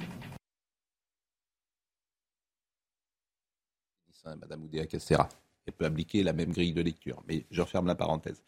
Ça, 4.13 4.37
Madame 4.37 4.65
Oudéa. 4.65 4.85
Elle 5.67 5.73
peut 5.75 5.85
appliquer 5.85 6.23
la 6.23 6.33
même 6.33 6.53
grille 6.53 6.73
de 6.73 6.83
lecture, 6.83 7.23
mais 7.29 7.47
je 7.51 7.63
referme 7.63 7.87
la 7.87 7.95
parenthèse. 7.95 8.43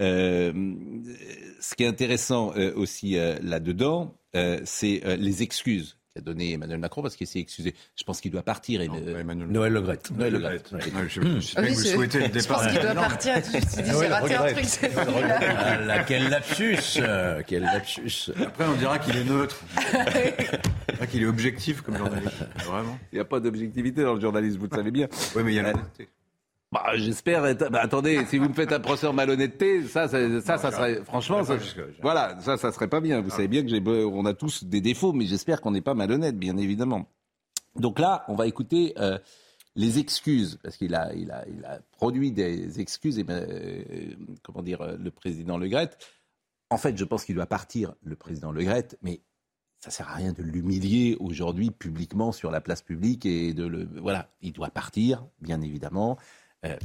Euh, 0.00 0.52
ce 1.60 1.74
qui 1.74 1.82
est 1.82 1.86
intéressant 1.86 2.54
euh, 2.56 2.72
aussi 2.74 3.16
là-dedans, 3.42 4.16
c'est 4.64 5.02
les 5.18 5.42
excuses 5.42 5.98
qu'a 6.16 6.22
donné 6.22 6.52
Emmanuel 6.54 6.78
Macron 6.78 7.02
parce 7.02 7.14
qu'il 7.16 7.26
s'est 7.26 7.38
excusé. 7.40 7.74
Je 7.94 8.04
pense 8.04 8.20
qu'il 8.20 8.30
doit 8.30 8.42
partir. 8.42 8.80
Et, 8.80 8.88
Non, 8.88 8.94
euh, 9.06 9.12
pas 9.14 9.20
Emmanuel. 9.20 9.48
Noël 9.48 9.72
Le 9.72 9.80
Graët. 9.82 10.10
Noël 10.12 10.32
Le. 10.32 10.38
Ouais, 10.46 10.58
je, 11.08 11.20
je 11.20 11.40
sais 11.40 11.52
Ah 11.56 11.60
pas 11.62 11.68
oui, 11.68 11.74
que 11.74 11.78
vous 11.80 11.84
souhaitez 11.84 12.18
le 12.20 12.24
Je 12.26 12.30
départ. 12.30 12.62
pense 12.62 12.72
qu'il 12.72 12.80
doit 12.80 12.94
partir. 12.94 13.34
Je 13.36 13.40
Ah 13.90 13.98
ouais, 13.98 14.06
j'ai 14.06 14.12
raté 14.12 14.34
un 14.34 14.38
regrette. 14.38 14.54
truc 14.56 14.64
cette 14.66 14.96
nuit-là. 14.96 15.40
Ah 15.58 15.76
là, 15.82 16.04
quel 16.04 16.28
lapsus 16.30 16.76
euh, 16.98 17.42
Quel 17.46 17.62
lapsus 17.62 18.30
Après, 18.42 18.64
on 18.64 18.74
dira 18.74 18.98
qu'il 18.98 19.16
est 19.16 19.24
neutre. 19.24 19.60
qu'il 21.10 21.22
est 21.22 21.26
objectif 21.26 21.82
comme 21.82 21.96
journaliste. 21.98 22.44
Vraiment. 22.64 22.98
Il 23.12 23.16
n'y 23.16 23.20
a 23.20 23.24
pas 23.24 23.40
d'objectivité 23.40 24.02
dans 24.02 24.14
le 24.14 24.20
journalisme, 24.20 24.58
vous 24.60 24.66
le 24.70 24.76
savez 24.76 24.90
bien. 24.90 25.08
Oui, 25.34 25.42
mais 25.44 25.52
il 25.52 25.56
y 25.56 25.58
a 25.58 25.62
l'honnêteté. 25.62 26.08
Bah, 26.72 26.84
J'espère. 26.96 27.46
être- 27.46 27.70
bah, 27.70 27.80
attendez, 27.82 28.24
si 28.26 28.38
vous 28.38 28.48
me 28.48 28.54
faites 28.54 28.72
un 28.72 28.80
procès 28.80 29.06
en 29.06 29.12
malhonnêteté, 29.12 29.84
ça, 29.84 30.08
ça, 30.08 30.40
ça, 30.40 30.58
ça 30.58 30.70
serait. 30.72 31.04
Franchement, 31.04 31.44
ça, 31.44 31.56
voilà, 32.02 32.38
ça, 32.40 32.56
ça 32.56 32.72
serait 32.72 32.88
pas 32.88 33.00
bien. 33.00 33.20
Vous 33.20 33.30
savez 33.30 33.48
bien 33.48 33.62
que 33.62 33.68
j'ai, 33.68 33.80
on 33.86 34.24
a 34.26 34.34
tous 34.34 34.64
des 34.64 34.80
défauts, 34.80 35.12
mais 35.12 35.26
j'espère 35.26 35.60
qu'on 35.60 35.70
n'est 35.70 35.80
pas 35.80 35.94
malhonnête, 35.94 36.36
bien 36.36 36.56
évidemment. 36.56 37.06
Donc 37.76 37.98
là, 37.98 38.24
on 38.28 38.34
va 38.34 38.46
écouter 38.46 38.94
euh, 38.98 39.18
les 39.76 39.98
excuses, 39.98 40.58
parce 40.62 40.76
qu'il 40.76 40.94
a, 40.94 41.14
il 41.14 41.30
a, 41.30 41.44
il 41.48 41.64
a 41.64 41.78
produit 41.92 42.32
des 42.32 42.80
excuses. 42.80 43.18
Et 43.18 43.24
ben, 43.24 43.46
euh, 43.48 43.82
comment 44.42 44.62
dire, 44.62 44.80
euh, 44.82 44.96
le 44.98 45.10
président 45.10 45.58
Le 45.58 45.68
Gret. 45.68 45.90
En 46.70 46.78
fait, 46.78 46.96
je 46.98 47.04
pense 47.04 47.24
qu'il 47.24 47.36
doit 47.36 47.46
partir, 47.46 47.94
le 48.02 48.16
président 48.16 48.50
Le 48.50 48.64
Gret, 48.64 48.88
mais 49.02 49.20
ça 49.78 49.90
sert 49.92 50.08
à 50.08 50.14
rien 50.14 50.32
de 50.32 50.42
l'humilier 50.42 51.16
aujourd'hui 51.20 51.70
publiquement 51.70 52.32
sur 52.32 52.50
la 52.50 52.60
place 52.60 52.82
publique 52.82 53.24
et 53.24 53.54
de 53.54 53.64
le 53.66 53.86
voilà, 54.00 54.30
il 54.42 54.52
doit 54.52 54.70
partir, 54.70 55.24
bien 55.40 55.60
évidemment. 55.60 56.18
Euh, 56.66 56.76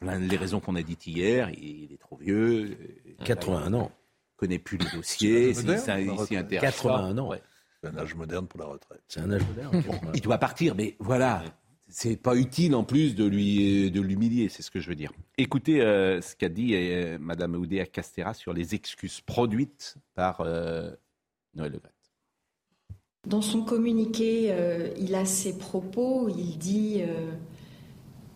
pour 0.00 0.10
les 0.10 0.36
raisons 0.36 0.58
qu'on 0.60 0.74
a 0.76 0.82
dites 0.82 1.06
hier, 1.06 1.50
il 1.50 1.92
est 1.92 1.98
trop 2.00 2.16
vieux, 2.16 2.76
euh, 3.18 3.24
81 3.24 3.72
ans. 3.74 3.90
il 3.94 4.36
connaît 4.36 4.58
plus 4.58 4.78
le 4.78 4.96
dossier, 4.96 5.54
C'est 5.54 5.60
un 5.60 5.64
il 5.64 5.70
âge 5.70 5.78
moderne, 5.78 5.80
s'y- 5.80 5.88
la 5.88 6.00
il 6.00 6.04
s'y 6.04 6.10
retraite. 6.22 6.38
intéresse 6.38 6.70
81 6.74 7.14
pas. 7.14 7.20
ans. 7.22 7.28
Ouais. 7.28 7.42
C'est 7.80 7.88
un 7.88 7.96
âge 7.98 8.14
moderne 8.14 8.46
pour 8.48 8.60
la 8.60 8.66
retraite. 8.66 9.02
C'est 9.08 9.20
un 9.20 9.30
âge 9.30 9.42
moderne. 9.46 9.82
Il 10.14 10.20
doit 10.20 10.38
partir, 10.38 10.74
mais 10.74 10.96
voilà, 10.98 11.44
c'est 11.88 12.16
pas 12.16 12.34
utile 12.36 12.74
en 12.74 12.82
plus 12.84 13.14
de 13.14 13.24
lui 13.24 13.90
de 13.90 14.00
l'humilier, 14.00 14.48
c'est 14.48 14.62
ce 14.62 14.70
que 14.72 14.80
je 14.80 14.88
veux 14.88 14.94
dire. 14.96 15.12
Écoutez 15.38 15.80
euh, 15.82 16.20
ce 16.20 16.34
qu'a 16.36 16.48
dit 16.48 16.74
euh, 16.74 17.18
Madame 17.20 17.54
Oudéa 17.54 17.86
Castera 17.86 18.34
sur 18.34 18.52
les 18.52 18.74
excuses 18.74 19.20
produites 19.20 19.96
par 20.14 20.40
euh, 20.40 20.90
Noël 21.54 21.72
Le 21.72 21.78
Graët. 21.78 21.92
Dans 23.26 23.42
son 23.42 23.62
communiqué, 23.64 24.48
euh, 24.50 24.92
il 24.98 25.14
a 25.14 25.24
ses 25.24 25.56
propos, 25.56 26.28
il 26.28 26.58
dit 26.58 27.02
euh, 27.02 27.32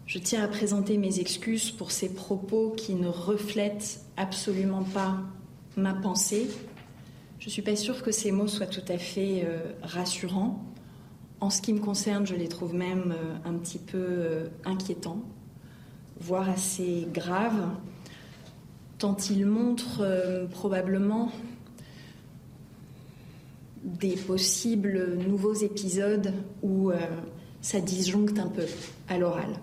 Je 0.06 0.20
tiens 0.20 0.44
à 0.44 0.46
présenter 0.46 0.98
mes 0.98 1.18
excuses 1.18 1.72
pour 1.72 1.90
ces 1.90 2.14
propos 2.14 2.70
qui 2.76 2.94
ne 2.94 3.08
reflètent 3.08 4.04
absolument 4.16 4.84
pas 4.84 5.18
ma 5.76 5.94
pensée. 5.94 6.46
Je 7.40 7.46
ne 7.46 7.50
suis 7.50 7.62
pas 7.62 7.74
sûre 7.74 8.04
que 8.04 8.12
ces 8.12 8.30
mots 8.30 8.46
soient 8.46 8.68
tout 8.68 8.84
à 8.86 8.98
fait 8.98 9.42
euh, 9.44 9.58
rassurants. 9.82 10.64
En 11.40 11.50
ce 11.50 11.60
qui 11.60 11.72
me 11.72 11.80
concerne, 11.80 12.24
je 12.24 12.36
les 12.36 12.46
trouve 12.46 12.72
même 12.72 13.16
euh, 13.18 13.34
un 13.44 13.54
petit 13.54 13.78
peu 13.78 13.98
euh, 13.98 14.48
inquiétants, 14.64 15.24
voire 16.20 16.48
assez 16.48 17.08
graves, 17.12 17.68
tant 18.98 19.16
ils 19.28 19.44
montrent 19.44 20.46
probablement 20.52 21.32
des 23.82 24.14
possibles 24.14 25.16
nouveaux 25.16 25.52
épisodes 25.52 26.32
où 26.62 26.90
ça 27.60 27.80
disjoncte 27.80 28.38
un 28.38 28.48
peu 28.48 28.64
à 29.08 29.18
l'oral. 29.18 29.58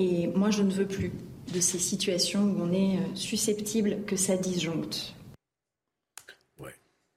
Et 0.00 0.28
moi, 0.28 0.50
je 0.52 0.62
ne 0.62 0.70
veux 0.70 0.86
plus 0.86 1.10
de 1.52 1.60
ces 1.60 1.78
situations 1.80 2.42
où 2.42 2.56
on 2.62 2.72
est 2.72 2.98
euh, 2.98 3.14
susceptible 3.14 4.04
que 4.06 4.14
ça 4.16 4.36
disjoncte. 4.36 5.14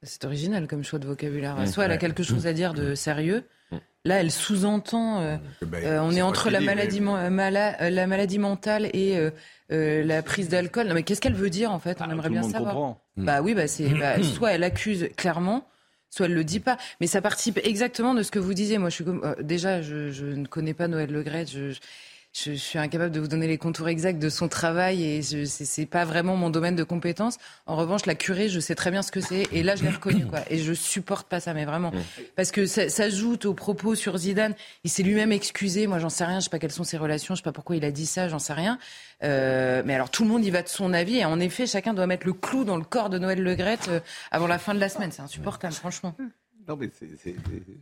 C'est 0.04 0.26
original 0.26 0.68
comme 0.68 0.84
choix 0.84 0.98
de 0.98 1.06
vocabulaire. 1.06 1.58
Mmh, 1.58 1.68
Soit 1.68 1.86
elle 1.86 1.92
a 1.92 1.94
ouais. 1.94 2.00
quelque 2.00 2.24
chose 2.24 2.48
à 2.48 2.54
dire 2.54 2.74
de 2.74 2.96
sérieux. 2.96 3.44
Là, 4.04 4.16
elle 4.20 4.32
sous-entend. 4.32 5.22
euh, 5.22 5.38
ben, 5.62 5.84
euh, 5.84 6.02
on 6.02 6.10
est 6.12 6.24
entre 6.24 6.50
la 6.50 6.60
mais- 6.60 6.66
maladie, 6.66 7.02
men- 7.02 7.30
mala- 7.30 7.88
la 7.92 8.08
maladie 8.08 8.40
mentale 8.40 8.90
et 8.94 9.16
euh, 9.16 9.30
euh, 9.72 10.04
la 10.04 10.24
prise 10.24 10.50
d'alcool. 10.50 10.88
Non, 10.88 10.96
mais 10.96 11.04
qu'est-ce 11.04 11.22
qu'elle 11.22 11.36
veut 11.36 11.52
dire 11.52 11.72
en 11.72 11.78
fait? 11.78 12.02
On 12.02 12.06
Ah, 12.06 12.12
aimerait 12.12 12.30
tout 12.30 12.34
le 12.34 12.40
bien 12.40 12.42
monde 12.42 12.52
savoir. 12.52 12.74
comprend. 12.74 13.02
Bah 13.16 13.44
oui, 13.44 13.54
bah 13.54 13.68
c'est 13.68 13.90
bah, 13.90 14.16
soit 14.24 14.54
elle 14.54 14.64
accuse 14.64 15.08
clairement, 15.18 15.68
soit 16.10 16.26
elle 16.26 16.34
le 16.34 16.44
dit 16.44 16.60
pas. 16.60 16.78
Mais 17.00 17.06
ça 17.06 17.22
participe 17.22 17.60
exactement 17.64 18.16
de 18.16 18.24
ce 18.24 18.32
que 18.32 18.40
vous 18.40 18.56
disiez. 18.56 18.80
Moi, 18.80 18.90
je 18.90 18.96
suis 18.96 19.06
comme 19.06 19.36
déjà, 19.42 19.84
je, 19.84 20.10
je 20.10 20.26
ne 20.26 20.48
connais 20.48 20.74
pas 20.74 20.88
Noël 20.88 21.12
Le. 21.12 21.24
Je, 21.46 21.70
je, 21.70 21.80
je 22.34 22.54
suis 22.54 22.80
incapable 22.80 23.12
de 23.12 23.20
vous 23.20 23.28
donner 23.28 23.48
les 23.48 23.58
contours 23.58 23.90
exacts 23.90 24.20
de 24.20 24.30
son 24.30 24.48
travail 24.48 25.04
et 25.04 25.22
je, 25.22 25.44
c'est, 25.46 25.66
c'est 25.66 25.86
pas 25.86 26.06
vraiment 26.06 26.38
mon 26.38 26.50
domaine 26.50 26.76
de 26.76 26.84
compétence. 26.84 27.38
En 27.66 27.76
revanche, 27.76 28.06
la 28.06 28.16
curée, 28.16 28.48
je 28.48 28.60
sais 28.60 28.76
très 28.76 28.90
bien 28.90 29.02
ce 29.02 29.12
que 29.12 29.20
c'est 29.20 29.48
et 29.52 29.64
là, 29.64 29.76
je 29.76 29.84
l'ai 29.84 29.90
reconnu 29.90 30.26
quoi. 30.26 30.40
Et 30.50 30.58
je 30.58 30.74
supporte 30.74 31.28
pas 31.28 31.40
ça, 31.40 31.54
mais 31.54 31.66
vraiment, 31.66 31.92
parce 32.36 32.52
que 32.52 32.66
ça 32.66 32.90
s'ajoute 32.90 33.46
aux 33.46 33.54
propos 33.54 33.96
sur 33.96 34.18
Zidane. 34.18 34.56
Il 34.84 34.90
s'est 34.90 35.04
lui-même 35.04 35.32
excusé. 35.32 35.88
Moi, 35.88 36.00
j'en 36.00 36.10
sais 36.10 36.26
rien. 36.26 36.40
Je 36.40 36.46
sais 36.46 36.50
pas 36.50 36.60
quelles 36.60 36.72
sont 36.72 36.84
ses 36.84 36.98
relations. 36.98 37.36
Je 37.36 37.40
sais 37.40 37.44
pas 37.44 37.52
pourquoi 37.52 37.76
il 37.76 37.86
a 37.86 37.92
dit 37.92 38.06
ça. 38.06 38.30
J'en 38.30 38.40
sais 38.40 38.54
rien. 38.54 38.80
Euh, 39.24 39.84
mais 39.86 39.96
alors, 39.96 40.10
tout 40.10 40.24
le 40.24 40.30
monde 40.30 40.46
y 40.46 40.50
va 40.50 40.62
de 40.62 40.70
son 40.70 40.94
avis. 40.94 41.18
Et 41.18 41.26
en 41.26 41.40
effet, 41.40 41.68
chacun 41.68 41.94
doit 41.94 42.08
mettre 42.08 42.26
le 42.26 42.34
clou 42.34 42.64
dans 42.64 42.78
le 42.78 42.84
corps 42.84 43.10
de 43.10 43.20
Noël 43.20 43.42
Le 43.42 43.56
Graët 43.56 43.88
euh, 43.90 44.00
avant 44.32 44.48
la 44.48 44.58
fin 44.58 44.74
de 44.74 44.80
la 44.80 44.90
semaine. 44.90 45.12
C'est 45.12 45.22
insupportable, 45.22 45.74
franchement. 45.74 46.16
Non, 46.68 46.75
mais 46.77 46.89
c'est, 46.94 47.08
c'est- 47.18 47.36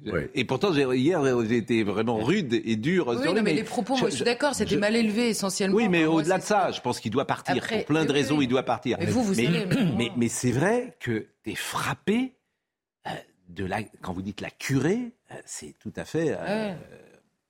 c'est- 0.03 0.11
Ouais. 0.11 0.29
Et 0.33 0.45
pourtant, 0.45 0.71
j'ai- 0.73 0.85
hier, 0.97 1.21
j'ai 1.45 1.57
été 1.57 1.83
vraiment 1.83 2.17
rude 2.17 2.53
et 2.53 2.75
dur 2.75 3.07
Oui, 3.09 3.15
sur 3.17 3.25
non, 3.25 3.33
lui. 3.35 3.41
mais 3.41 3.53
les 3.53 3.63
propos, 3.63 3.95
moi, 3.97 4.09
je 4.09 4.15
suis 4.15 4.23
d'accord, 4.25 4.55
c'était 4.55 4.75
je- 4.75 4.79
mal 4.79 4.95
élevé 4.95 5.29
essentiellement. 5.29 5.75
Oui, 5.75 5.89
mais 5.89 6.05
au-delà 6.05 6.37
de 6.37 6.43
ça, 6.43 6.71
je 6.71 6.79
pense 6.81 6.99
qu'il 6.99 7.11
doit 7.11 7.25
partir. 7.25 7.55
Après, 7.57 7.77
pour 7.77 7.85
plein 7.87 8.05
de 8.05 8.09
oui, 8.11 8.13
raisons, 8.19 8.37
oui. 8.37 8.45
il 8.45 8.47
doit 8.47 8.63
partir. 8.63 8.97
Mais 8.99 9.05
vous, 9.07 9.23
vous 9.23 9.35
mais, 9.35 9.45
savez, 9.45 9.65
mais- 9.65 9.93
mais, 9.97 10.11
mais 10.15 10.27
c'est 10.29 10.51
vrai 10.51 10.95
que 10.99 11.27
tu 11.43 11.51
es 11.51 11.55
frappé 11.55 12.35
euh, 13.07 13.11
de 13.49 13.65
la. 13.65 13.83
Quand 14.01 14.13
vous 14.13 14.21
dites 14.21 14.41
la 14.41 14.49
curée, 14.49 15.11
euh, 15.31 15.35
c'est 15.45 15.75
tout 15.79 15.93
à 15.95 16.05
fait 16.05 16.31
euh, 16.37 16.69
Ouais. 16.71 16.77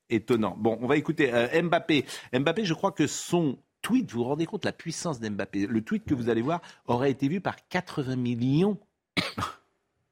étonnant. 0.10 0.56
Bon, 0.58 0.78
on 0.82 0.88
va 0.88 0.98
écouter 0.98 1.32
euh, 1.34 1.62
Mbappé. 1.62 2.06
Mbappé, 2.34 2.66
je 2.66 2.74
crois 2.74 2.92
que 2.92 3.06
son 3.08 3.60
tweet, 3.82 4.12
vous 4.12 4.20
vous 4.20 4.26
rendez 4.26 4.46
compte 4.46 4.66
la 4.66 4.74
puissance 4.74 5.20
d'Mbappé 5.20 5.66
Le 5.68 5.82
tweet 5.82 6.04
que 6.06 6.14
vous 6.14 6.30
allez 6.30 6.42
voir 6.42 6.62
aurait 6.88 7.12
été 7.12 7.28
vu 7.30 7.40
par 7.40 7.56
80 7.70 8.16
millions 8.18 8.78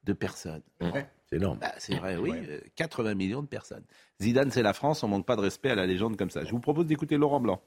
de 0.04 0.12
personnes. 0.12 0.62
C'est 1.26 1.36
énorme. 1.36 1.58
Bah, 1.58 1.72
c'est 1.78 1.96
vrai, 1.96 2.16
oui. 2.16 2.32
euh, 2.48 2.60
80 2.76 3.14
millions 3.14 3.42
de 3.42 3.48
personnes. 3.48 3.84
Zidane, 4.20 4.50
c'est 4.50 4.62
la 4.62 4.72
France. 4.72 5.02
On 5.02 5.08
manque 5.08 5.26
pas 5.26 5.36
de 5.36 5.42
respect 5.42 5.70
à 5.70 5.74
la 5.74 5.86
légende 5.86 6.16
comme 6.16 6.30
ça. 6.30 6.44
Je 6.44 6.50
vous 6.50 6.60
propose 6.60 6.86
d'écouter 6.86 7.16
Laurent 7.16 7.40
Blanc. 7.40 7.60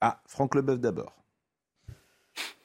Ah, 0.00 0.20
Franck 0.26 0.54
Leboeuf 0.54 0.80
d'abord. 0.80 1.14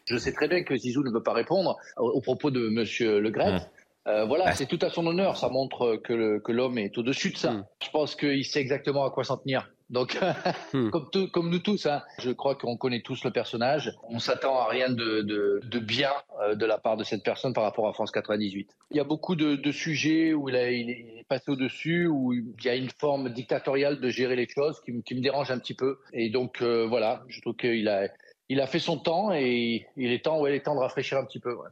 Je 0.05 0.17
sais 0.17 0.31
très 0.33 0.47
bien 0.47 0.63
que 0.63 0.75
Zizou 0.77 1.03
ne 1.03 1.12
veut 1.12 1.24
pas 1.24 1.33
répondre 1.33 1.77
aux, 1.97 2.09
aux 2.09 2.21
propos 2.21 2.51
de 2.51 2.69
Monsieur 2.69 3.19
Le 3.19 3.29
Gret. 3.31 3.59
Euh, 4.07 4.25
voilà, 4.25 4.53
c'est 4.53 4.67
tout 4.67 4.79
à 4.81 4.89
son 4.89 5.05
honneur. 5.07 5.35
Ça 5.35 5.50
montre 5.50 5.95
que 5.97 6.51
l'homme 6.51 6.77
est 6.77 6.97
au-dessus 6.97 7.31
de 7.31 7.38
ça. 7.38 7.67
Je 7.83 7.89
pense 7.89 8.15
qu'il 8.15 8.45
sait 8.45 8.62
exactement 8.62 9.03
à 9.03 9.09
quoi 9.12 9.24
s'en 9.24 9.38
tenir. 9.38 9.71
Donc, 9.92 10.18
comme, 10.92 11.10
tout- 11.12 11.27
comme 11.30 11.50
nous 11.50 11.60
tous, 11.60 11.86
hein, 11.86 12.01
je 12.20 12.32
crois 12.32 12.56
qu'on 12.56 12.75
connaît 12.75 13.01
tous 13.01 13.24
le 13.24 13.32
personnage. 13.32 13.94
On 14.10 14.20
s'attend 14.20 14.58
à 14.60 14.68
rien 14.68 14.89
de, 14.89 15.22
de, 15.22 15.62
de 15.63 15.80
bien 15.80 16.12
euh, 16.42 16.56
de 16.56 16.65
la 16.65 16.77
part 16.77 16.98
de 16.98 17.04
cette 17.04 17.24
personne 17.24 17.54
par 17.54 17.63
rapport 17.63 17.88
à 17.88 17.94
France 17.94 18.12
98. 18.12 18.68
Il 18.92 18.98
y 18.98 19.00
a 19.00 19.04
beaucoup 19.04 19.36
de, 19.36 19.56
de 19.56 19.72
sujets 19.72 20.34
où 20.34 20.50
il, 20.50 20.56
a- 20.56 20.72
il 20.72 20.89
est 20.89 21.25
passé 21.27 21.51
au-dessus, 21.51 22.08
où 22.08 22.34
il 22.34 22.54
y 22.63 22.70
a 22.70 22.75
une 22.75 22.89
forme 22.89 23.30
dictatoriale 23.30 24.00
de 24.01 24.10
gérer 24.10 24.36
les 24.36 24.48
choses 24.50 24.82
qui, 24.84 24.92
me- 24.92 25.01
qui 25.01 25.13
me 25.15 25.22
dérange 25.22 25.51
un 25.51 25.60
petit 25.60 25.75
peu. 25.75 26.00
Et 26.13 26.30
donc, 26.30 26.62
euh, 26.62 26.88
voilà, 26.88 27.24
je 27.27 27.39
trouve 27.42 27.56
qu'il 27.56 27.88
a, 27.88 28.08
il 28.50 28.60
a 28.62 28.68
fait 28.68 28.80
son 28.80 28.98
temps 28.98 29.32
et 29.34 29.86
il 29.98 30.12
est 30.12 30.24
temps, 30.25 30.39
ouais, 30.39 30.51
il 30.54 30.56
est 30.56 30.62
temps 30.62 30.75
de 30.75 30.80
rafraîchir 30.82 31.18
un 31.20 31.25
petit 31.25 31.39
peu. 31.39 31.54
ouais. 31.54 31.70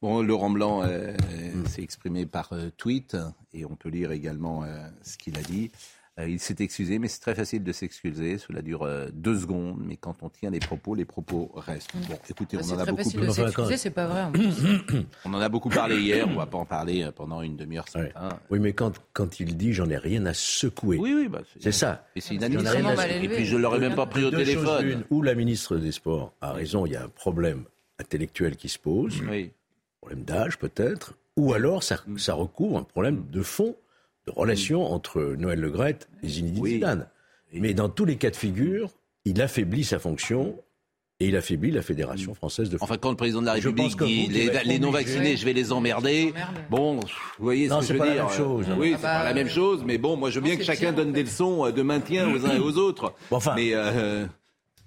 Bon, 0.00 0.22
Laurent 0.22 0.50
Blanc 0.50 0.84
euh, 0.84 1.12
s'est 1.66 1.82
exprimé 1.82 2.24
par 2.24 2.52
euh, 2.52 2.70
tweet 2.76 3.16
et 3.52 3.64
on 3.64 3.74
peut 3.74 3.88
lire 3.88 4.12
également 4.12 4.62
euh, 4.62 4.68
ce 5.02 5.18
qu'il 5.18 5.36
a 5.36 5.42
dit. 5.42 5.72
Euh, 6.18 6.28
il 6.28 6.40
s'est 6.40 6.56
excusé, 6.58 6.98
mais 6.98 7.06
c'est 7.06 7.20
très 7.20 7.34
facile 7.36 7.62
de 7.62 7.70
s'excuser. 7.72 8.38
Cela 8.38 8.60
dure 8.60 8.82
euh, 8.82 9.08
deux 9.12 9.38
secondes, 9.38 9.78
mais 9.86 9.96
quand 9.96 10.16
on 10.22 10.28
tient 10.28 10.50
les 10.50 10.58
propos, 10.58 10.94
les 10.96 11.04
propos 11.04 11.52
restent. 11.54 11.90
Bon, 12.08 12.18
écoutez, 12.28 12.56
on 12.56 12.62
C'est 12.62 12.72
en 12.74 12.78
a 12.78 12.82
très 12.82 12.90
beaucoup. 12.90 13.04
facile 13.04 13.20
de 13.20 13.30
s'excuser, 13.30 13.76
c'est 13.76 13.90
pas 13.90 14.06
vrai. 14.06 14.24
On 15.24 15.32
en 15.34 15.40
a 15.40 15.48
beaucoup 15.48 15.68
parlé 15.68 15.96
hier. 16.00 16.26
On 16.28 16.34
va 16.34 16.46
pas 16.46 16.58
en 16.58 16.64
parler 16.64 17.04
euh, 17.04 17.12
pendant 17.12 17.40
une 17.42 17.56
demi-heure 17.56 17.86
ce 17.88 17.98
matin. 17.98 18.30
Oui, 18.50 18.58
mais 18.58 18.72
quand, 18.72 18.94
quand 19.12 19.38
il 19.38 19.56
dit 19.56 19.72
j'en 19.72 19.88
ai 19.90 19.96
rien 19.96 20.26
à 20.26 20.34
secouer. 20.34 20.98
Oui, 20.98 21.14
oui, 21.14 21.28
bah, 21.28 21.42
c'est 21.60 21.70
ça. 21.72 22.06
Et 22.16 22.20
c'est 22.20 22.34
inadmissible. 22.34 22.88
Et 23.22 23.28
puis 23.28 23.44
je 23.44 23.56
l'aurais 23.56 23.78
même 23.78 23.94
pas 23.94 24.06
pris 24.06 24.24
au 24.24 24.30
Deux 24.30 24.44
choses 24.44 24.64
téléphone. 24.64 25.04
Ou 25.10 25.22
la 25.22 25.34
ministre 25.36 25.76
des 25.76 25.92
Sports 25.92 26.32
a 26.40 26.52
raison, 26.52 26.84
il 26.86 26.92
y 26.92 26.96
a 26.96 27.04
un 27.04 27.08
problème 27.08 27.64
intellectuel 28.00 28.56
qui 28.56 28.68
se 28.68 28.78
pose, 28.78 29.20
Oui. 29.30 29.52
problème 30.00 30.24
d'âge 30.24 30.58
peut-être, 30.58 31.14
ou 31.36 31.52
alors 31.52 31.82
ça, 31.82 31.98
ça 32.16 32.34
recouvre 32.34 32.78
un 32.78 32.82
problème 32.84 33.24
de 33.30 33.42
fond, 33.42 33.76
de 34.28 34.34
relation 34.38 34.84
entre 34.92 35.34
Noël 35.38 35.58
Le 35.60 35.70
Graët 35.70 36.08
et 36.22 36.28
Zinedine 36.28 36.64
Zidane. 36.66 37.06
Mais 37.52 37.72
dans 37.74 37.88
tous 37.88 38.04
les 38.04 38.16
cas 38.16 38.30
de 38.30 38.36
figure, 38.36 38.90
il 39.24 39.40
affaiblit 39.40 39.84
sa 39.84 39.98
fonction 39.98 40.54
et 41.20 41.28
il 41.28 41.36
affaiblit 41.36 41.70
la 41.70 41.82
Fédération 41.82 42.34
française 42.34 42.68
de 42.68 42.76
football. 42.76 42.84
Enfin, 42.84 42.98
quand 42.98 43.10
le 43.10 43.16
président 43.16 43.40
de 43.40 43.46
la 43.46 43.54
République 43.54 43.96
dit 44.02 44.26
vous 44.26 44.30
les, 44.64 44.78
non-vaccinés, 44.78 45.36
je 45.36 45.44
vais 45.44 45.52
les 45.54 45.72
emmerder. 45.72 46.32
Bon, 46.70 46.96
vous 47.00 47.06
voyez 47.40 47.68
Non, 47.68 47.80
ce 47.80 47.80
que 47.80 47.86
c'est 47.86 47.88
je 47.88 47.92
veux 47.94 47.98
pas 47.98 48.06
la 48.06 48.12
dire. 48.14 48.24
même 48.26 48.34
chose. 48.36 48.66
Oui, 48.78 48.90
Ah 48.94 48.96
c'est 48.98 49.02
bah, 49.02 49.18
pas 49.18 49.24
la 49.24 49.34
même 49.34 49.48
chose, 49.48 49.82
mais 49.84 49.98
bon, 49.98 50.16
moi 50.16 50.30
je 50.30 50.36
veux 50.38 50.44
bien 50.44 50.56
que 50.56 50.62
chacun 50.62 50.92
pire, 50.92 50.94
donne 50.94 51.12
des 51.12 51.22
leçons 51.24 51.66
euh, 51.66 51.72
de 51.72 51.82
maintien 51.82 52.30
aux 52.32 52.44
uns 52.46 52.54
et 52.54 52.60
aux 52.60 52.76
autres. 52.76 53.14
mais 53.56 53.70
euh, 53.72 54.26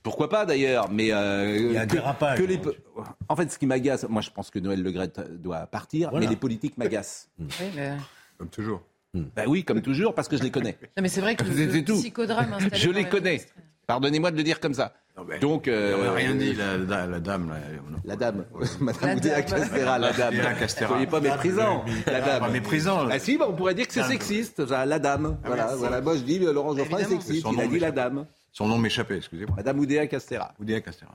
pourquoi 0.03 0.29
pas 0.29 0.45
d'ailleurs 0.45 0.89
Mais 0.89 1.12
euh, 1.12 1.57
Il 1.57 1.71
y 1.74 1.77
a 1.77 1.81
un 1.81 1.86
que- 1.88 1.93
dérapage, 1.93 2.38
que 2.38 2.43
les 2.43 2.57
donc. 2.57 2.75
po- 2.93 3.03
En 3.27 3.36
fait, 3.36 3.51
ce 3.51 3.57
qui 3.60 3.65
m'agace, 3.65 4.05
moi 4.07 4.21
je 4.21 4.29
pense 4.29 4.50
que 4.51 4.60
Noël 4.60 4.81
Le 4.81 4.91
Graët 4.91 5.19
doit 5.41 5.65
partir, 5.67 6.12
Voilà. 6.12 6.25
mais 6.25 6.29
les 6.29 6.38
politiques 6.38 6.77
m'agacent. 6.77 7.27
Oui, 7.39 7.48
mais... 7.75 7.93
Comme 8.38 8.50
toujours. 8.50 8.81
Ben 9.13 9.46
oui, 9.48 9.63
comme 9.63 9.82
toujours, 9.82 10.13
parce 10.15 10.27
que 10.27 10.38
je 10.38 10.44
les 10.44 10.51
connais. 10.51 10.77
Non, 10.98 11.03
mais 11.03 11.10
c'est 11.10 11.22
vrai 11.22 11.36
que 11.36 11.44
le, 11.46 11.51
C'est- 11.53 11.65
le 11.65 11.84
tout. 11.86 11.98
psychodrame 12.00 12.56
Je 12.74 12.89
les 12.89 13.06
connais. 13.06 13.41
Pardonnez-moi 13.88 14.32
de 14.32 14.38
le 14.38 14.44
dire 14.44 14.60
comme 14.60 14.74
ça. 14.74 14.94
Donc, 15.41 15.68
euh, 15.68 15.96
Elle 15.98 16.03
n'a 16.06 16.12
rien 16.13 16.36
dit, 16.36 16.53
la, 16.53 16.77
la- 16.77 17.06
la 17.08 17.20
dame. 17.20 17.50
Là, 17.50 17.58
La 18.06 18.15
dame, 18.15 18.46
Madame 18.80 19.18
Oudéa. 19.18 19.41
Castéra, 19.41 20.00
la 20.00 20.13
dame. 20.13 20.34
Oudéa 20.34 20.53
Castéra. 20.53 20.91
Soyez 20.91 21.08
pas 21.08 21.20
méprisant, 21.20 21.84
la 22.08 22.22
dame. 22.22 22.39
Pas 22.39 22.50
méprisant. 22.50 23.08
Ah 23.12 23.20
si, 23.20 23.38
bah, 23.38 23.48
on 23.50 23.53
pourrait 23.53 23.75
dire 23.75 23.86
que 23.88 23.94
c'est 23.94 24.03
sexiste, 24.03 24.65
ça, 24.65 24.86
la 24.86 24.98
dame. 25.00 25.38
Ah 25.44 25.48
voilà, 25.48 25.75
voilà. 25.75 26.00
Moi 26.01 26.15
je 26.15 26.22
dis 26.22 26.39
euh, 26.39 26.53
Laurent 26.53 26.75
Geoffrin 26.75 27.00
est 27.00 27.03
sexiste, 27.03 27.41
Son 27.44 27.51
il 27.53 27.60
a 27.60 27.65
nom 27.65 27.70
dit 27.70 27.80
la 27.80 27.91
dame. 27.91 28.25
Son 28.53 28.68
nom 28.68 28.77
m'échappait, 28.77 29.18
excusez-moi. 29.18 29.56
Madame 29.58 29.80
Oudéa 29.80 30.08
Castéra. 30.08 30.53
Oudéa 30.60 30.80
Castéra. 30.80 31.12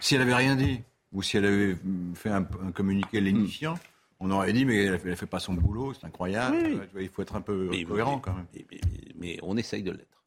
Si 0.00 0.14
elle 0.14 0.22
avait 0.22 0.34
rien 0.34 0.56
dit, 0.56 0.80
ou 1.12 1.22
si 1.22 1.36
elle 1.36 1.44
avait 1.44 1.76
fait 2.14 2.30
un, 2.30 2.46
un 2.66 2.72
communiqué 2.72 3.20
lénifiant, 3.20 3.78
on 4.20 4.30
aurait 4.30 4.52
dit, 4.52 4.64
mais 4.64 4.84
elle 4.84 4.92
ne 5.04 5.14
fait 5.14 5.26
pas 5.26 5.40
son 5.40 5.54
boulot, 5.54 5.94
c'est 5.94 6.04
incroyable. 6.06 6.56
Oui. 6.56 6.70
Tu 6.86 6.92
vois, 6.92 7.02
Il 7.02 7.08
faut 7.08 7.22
être 7.22 7.34
un 7.36 7.40
peu 7.40 7.68
Mais- 7.70 7.84
cohérent 7.84 8.16
mais- 8.16 8.22
quand 8.22 8.34
même. 8.34 8.46
Mais, 8.54 8.66
mais- 8.70 8.80
mais 9.16 9.38
on 9.42 9.56
essaye 9.56 9.82
de 9.82 9.92
l'être. 9.92 10.24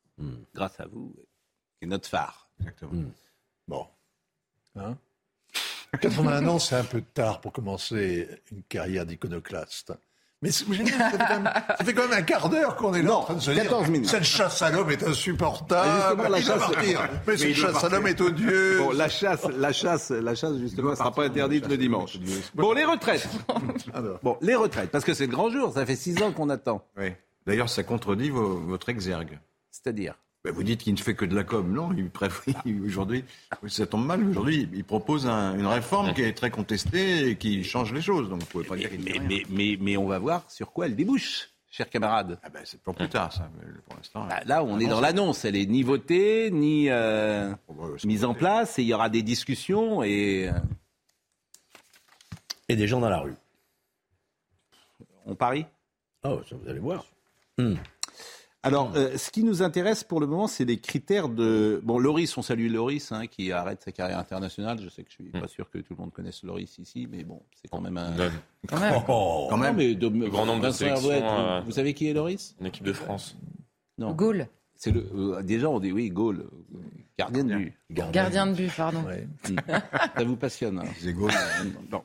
Grâce 0.54 0.80
à 0.80 0.86
vous, 0.88 1.16
c'est 1.80 1.88
notre 1.88 2.08
phare. 2.10 2.50
Exactement. 2.60 3.04
Bon. 3.68 3.88
Hein? 4.76 4.98
81 6.02 6.48
ans, 6.48 6.60
c'est 6.60 6.76
un 6.76 6.84
peu 6.84 7.02
tard 7.02 7.40
pour 7.42 7.52
commencer 7.54 8.28
une 8.52 8.64
carrière 8.64 9.06
d'iconoclaste. 9.06 9.94
Mais 10.44 10.52
ça, 10.52 10.66
fait 10.66 11.18
quand 11.18 11.30
même, 11.30 11.52
ça 11.80 11.86
fait 11.86 11.94
quand 11.94 12.08
même 12.10 12.20
un 12.20 12.22
quart 12.22 12.50
d'heure 12.50 12.76
qu'on 12.76 12.94
est 12.94 13.02
là 13.02 13.16
en 13.16 13.24
train 13.24 13.34
de 13.36 13.40
se 13.40 13.52
14 13.52 13.84
dire 13.84 13.92
minutes. 13.92 14.10
cette 14.10 14.24
chasse 14.26 14.62
à 14.62 14.70
l'homme 14.70 14.92
est 14.92 15.02
insupportable. 15.02 15.90
Justement, 16.02 16.30
la 16.30 16.38
il 16.40 16.46
chasse- 16.46 16.60
partir. 16.60 17.10
Mais 17.26 17.38
cette 17.38 17.50
il 17.50 17.56
doit 17.62 17.72
chasse 17.72 17.84
à 17.84 17.90
l'homme 17.90 18.08
est 18.08 18.22
odieuse. 18.22 18.78
Bon, 18.78 18.92
la 18.92 19.10
chasse, 19.10 19.46
la 19.58 19.72
chasse, 19.74 20.10
la 20.12 20.36
chasse, 20.36 20.58
justement, 20.58 20.92
ne 20.92 20.96
sera 20.96 21.12
pas 21.12 21.24
interdite 21.26 21.68
le 21.68 21.78
dimanche. 21.78 22.18
Bon, 22.54 22.74
les 22.74 22.84
retraites. 22.86 23.28
Bon, 24.24 24.38
les 24.42 24.56
retraites, 24.56 24.92
parce 24.92 25.04
que 25.06 25.14
c'est 25.14 25.26
le 25.28 25.32
grand 25.32 25.50
jour, 25.50 25.74
ça 25.74 25.86
fait 25.86 25.96
six 25.96 26.22
ans 26.22 26.32
qu'on 26.32 26.50
attend. 26.50 26.86
Oui. 26.98 27.14
D'ailleurs, 27.48 27.70
ça 27.70 27.84
contredit 27.84 28.30
vo- 28.30 28.60
votre 28.68 28.90
exergue. 28.90 29.40
C'est-à-dire 29.72 30.16
Ben, 30.44 30.52
vous 30.54 30.64
dites 30.64 30.82
qu'il 30.82 30.94
ne 30.94 31.00
fait 31.00 31.16
que 31.16 31.24
de 31.24 31.36
la 31.36 31.46
com. 31.46 31.72
Non, 31.72 31.94
il 31.94 32.10
préfère, 32.10 32.62
aujourd'hui, 32.86 33.24
ça 33.68 33.88
tombe 33.88 34.06
mal. 34.06 34.28
Aujourd'hui, 34.28 34.68
il 34.74 34.84
propose 34.84 35.26
un- 35.26 35.58
une 35.58 35.66
réforme 35.66 36.14
qui 36.14 36.22
est 36.22 36.34
très 36.34 36.52
contestée 36.52 37.30
et 37.30 37.36
qui 37.38 37.64
change 37.64 37.94
les 37.94 38.02
choses. 38.02 38.28
Donc, 38.30 38.42
vous 38.42 38.46
pouvez 38.48 38.66
pas 38.66 38.76
dire 38.76 38.90
qu'il 38.90 39.02
mais, 39.04 39.12
rien. 39.14 39.22
mais, 39.24 39.44
mais, 39.50 39.78
mais 39.80 39.96
on 39.98 40.06
va 40.06 40.20
voir 40.20 40.44
sur 40.52 40.74
quoi 40.74 40.88
elle 40.88 40.98
débouche, 40.98 41.50
chers 41.72 41.90
camarades. 41.90 42.40
Ah 42.44 42.50
ben, 42.50 42.62
c'est 42.66 42.82
pour 42.82 42.94
plus 42.94 43.08
tard, 43.08 43.32
ça. 43.32 43.50
Pour 43.88 43.96
l'instant. 43.96 44.26
Bah, 44.28 44.42
là, 44.46 44.66
on 44.66 44.80
est 44.80 44.86
dans 44.88 44.98
annonce. 44.98 45.02
l'annonce. 45.02 45.46
Elle 45.46 45.56
est 45.56 45.66
ni 45.66 45.82
votée, 45.82 46.52
ni 46.52 46.90
euh, 46.90 47.54
Oh, 47.70 47.74
bah, 47.74 47.86
c'est 47.98 48.06
mise 48.08 48.26
en 48.26 48.34
place. 48.34 48.78
Et 48.80 48.82
il 48.82 48.90
y 48.90 48.94
aura 48.94 49.08
des 49.08 49.22
discussions. 49.22 50.04
Et 50.04 50.50
euh, 50.50 50.60
Et 52.68 52.76
des 52.76 52.88
gens 52.88 53.00
dans 53.00 53.10
la 53.10 53.20
rue. 53.22 53.36
on 55.26 55.36
parie? 55.36 55.66
Oh, 56.26 56.42
ça 56.50 56.58
vous 56.58 56.70
allez 56.70 56.80
voir. 56.80 57.06
Alors, 58.66 58.94
euh, 58.96 59.18
ce 59.18 59.30
qui 59.30 59.44
nous 59.44 59.62
intéresse 59.62 60.06
pour 60.06 60.22
le 60.22 60.26
moment, 60.28 60.48
c'est 60.48 60.64
les 60.64 60.78
critères 60.80 61.28
de. 61.28 61.82
Bon, 61.84 62.00
Loris, 62.00 62.38
on 62.38 62.42
salue 62.42 62.72
Loris, 62.72 63.12
hein, 63.12 63.28
qui 63.28 63.52
arrête 63.52 63.82
sa 63.84 63.92
carrière 63.92 64.20
internationale. 64.20 64.80
Je 64.82 64.88
sais 64.90 65.04
que 65.04 65.10
je 65.10 65.16
suis 65.16 65.32
pas 65.32 65.50
sûr 65.50 65.70
que 65.70 65.80
tout 65.80 65.94
le 65.98 66.02
monde 66.02 66.14
connaisse 66.14 66.44
Loris 66.44 66.78
ici, 66.78 67.06
mais 67.12 67.24
bon, 67.26 67.42
c'est 67.62 67.68
quand 67.70 67.82
même 67.82 67.98
un. 67.98 68.14
Quand 68.70 68.80
même. 68.80 68.94
Oh, 69.10 69.48
Quand 69.50 69.58
même. 69.58 69.76
Mais 69.76 69.94
de, 69.96 70.08
grand 70.30 70.46
nombre 70.46 70.66
de 70.66 70.72
sélections, 70.72 71.02
vous- 71.10 71.12
euh, 71.12 71.62
vous 71.66 71.72
savez 71.74 71.94
qui 71.94 72.08
est 72.08 72.14
Loris? 72.14 72.56
Une 72.62 72.68
équipe 72.68 72.86
de 72.86 72.94
France. 72.94 73.36
Non. 73.98 74.14
Gaulle. 74.14 74.48
C'est 74.76 74.92
le. 74.92 75.06
euh, 75.16 75.42
déjà, 75.42 75.70
on 75.70 75.80
dit 75.80 75.92
oui, 75.92 76.10
Gaulle, 76.10 76.46
euh, 76.76 76.78
gardien 77.18 77.44
de 77.44 77.56
but. 77.56 77.74
Gardien 77.92 78.48
de 78.48 78.54
but, 78.54 78.72
pardon. 78.76 79.04
Ça 80.18 80.24
vous 80.26 80.36
passionne. 80.36 80.80
hein 80.80 80.84
C'est 81.00 81.14
Gaulle. 81.14 81.32
Bon. 81.90 82.04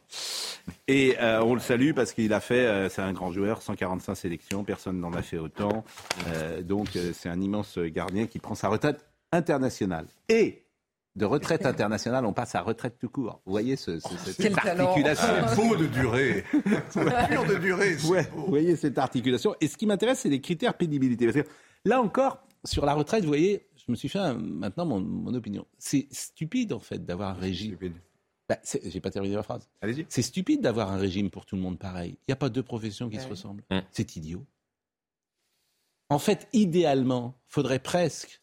Et 0.86 1.16
euh, 1.20 1.42
on 1.42 1.54
le 1.54 1.60
salue 1.60 1.92
parce 1.94 2.12
qu'il 2.12 2.32
a 2.32 2.40
fait, 2.40 2.66
euh, 2.66 2.88
c'est 2.88 3.02
un 3.02 3.12
grand 3.12 3.32
joueur, 3.32 3.62
145 3.62 4.14
sélections, 4.14 4.64
personne 4.64 5.00
n'en 5.00 5.12
a 5.12 5.22
fait 5.22 5.38
autant. 5.38 5.84
Euh, 6.28 6.62
donc 6.62 6.94
euh, 6.96 7.12
c'est 7.14 7.28
un 7.30 7.40
immense 7.40 7.78
gardien 7.78 8.26
qui 8.26 8.38
prend 8.38 8.54
sa 8.54 8.68
retraite 8.68 9.04
internationale. 9.32 10.06
Et 10.28 10.62
de 11.16 11.24
retraite 11.24 11.66
internationale, 11.66 12.24
on 12.26 12.32
passe 12.32 12.54
à 12.54 12.60
retraite 12.60 12.96
tout 13.00 13.08
court. 13.08 13.40
Vous 13.44 13.50
voyez 13.52 13.74
ce, 13.76 13.98
ce- 13.98 14.08
cette 14.30 14.36
Quel 14.36 14.58
articulation 14.58 15.26
C'est 15.48 15.56
beau 15.56 15.74
de. 15.74 15.88
C'est 16.90 17.28
pur 17.28 17.44
de 17.44 18.08
Ouais, 18.08 18.22
beau. 18.34 18.40
vous 18.42 18.46
voyez 18.46 18.76
cette 18.76 18.98
articulation. 18.98 19.54
Et 19.60 19.66
ce 19.68 19.76
qui 19.76 19.86
m'intéresse, 19.86 20.20
c'est 20.20 20.28
les 20.28 20.40
critères 20.40 20.74
pénibilité. 20.74 21.26
Parce 21.26 21.44
que 21.44 21.50
là 21.84 22.00
encore, 22.00 22.38
sur 22.64 22.84
la 22.86 22.94
retraite, 22.94 23.22
vous 23.22 23.28
voyez, 23.28 23.66
je 23.76 23.84
me 23.90 23.96
suis 23.96 24.08
fait 24.08 24.18
un- 24.18 24.34
maintenant 24.34 24.86
mon, 24.86 25.00
mon 25.00 25.34
opinion. 25.34 25.66
C'est 25.78 26.06
stupide, 26.10 26.72
en 26.72 26.80
fait, 26.80 27.04
d'avoir 27.04 27.30
un 27.30 27.40
régime. 27.40 27.72
Stupide. 27.76 27.94
Bah, 28.48 28.58
J'ai 28.84 29.00
pas 29.00 29.10
terminé 29.10 29.34
ma 29.36 29.42
phrase. 29.42 29.68
Allez-y. 29.82 30.06
C'est 30.08 30.22
stupide 30.22 30.62
d'avoir 30.62 30.90
un 30.90 30.96
régime 30.96 31.30
pour 31.30 31.44
tout 31.46 31.54
le 31.56 31.62
monde 31.62 31.78
pareil. 31.78 32.12
Il 32.20 32.30
n'y 32.30 32.32
a 32.32 32.36
pas 32.36 32.48
deux 32.48 32.62
professions 32.62 33.08
qui 33.10 33.16
se 33.18 33.28
ressemblent. 33.28 33.62
C'est 33.92 34.16
idiot. 34.16 34.44
En 36.10 36.18
fait, 36.18 36.48
idéalement, 36.54 37.34
faudrait 37.46 37.78
presque 37.80 38.40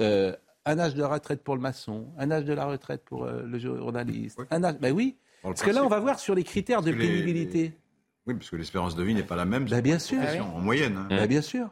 euh, 0.00 0.34
un 0.64 0.78
âge 0.78 0.94
de 0.94 1.02
retraite 1.02 1.42
pour 1.42 1.56
le 1.56 1.60
maçon, 1.60 2.12
un 2.16 2.30
âge 2.30 2.44
de 2.44 2.52
la 2.52 2.66
retraite 2.66 3.04
pour 3.04 3.24
euh, 3.24 3.42
le 3.42 3.58
journaliste. 3.58 4.38
Un 4.50 4.62
âge... 4.62 4.78
Ben 4.78 4.92
oui, 4.92 5.16
parce 5.42 5.62
que 5.62 5.70
là, 5.70 5.84
on 5.84 5.88
va 5.88 5.98
voir 5.98 6.20
sur 6.20 6.34
les 6.36 6.44
critères 6.44 6.82
de 6.82 6.90
les- 6.92 6.96
pénibilité. 7.08 7.72
Oui, 8.26 8.34
parce 8.34 8.50
que 8.50 8.56
l'espérance 8.56 8.94
de 8.94 9.02
vie 9.02 9.14
n'est 9.14 9.22
pas 9.24 9.34
la 9.36 9.46
même. 9.46 9.64
Ben, 9.68 9.80
bien 9.80 9.98
sûr. 9.98 10.20
En 10.54 10.60
moyenne. 10.60 10.96
hein. 11.10 11.26
Bien 11.26 11.42
sûr. 11.42 11.70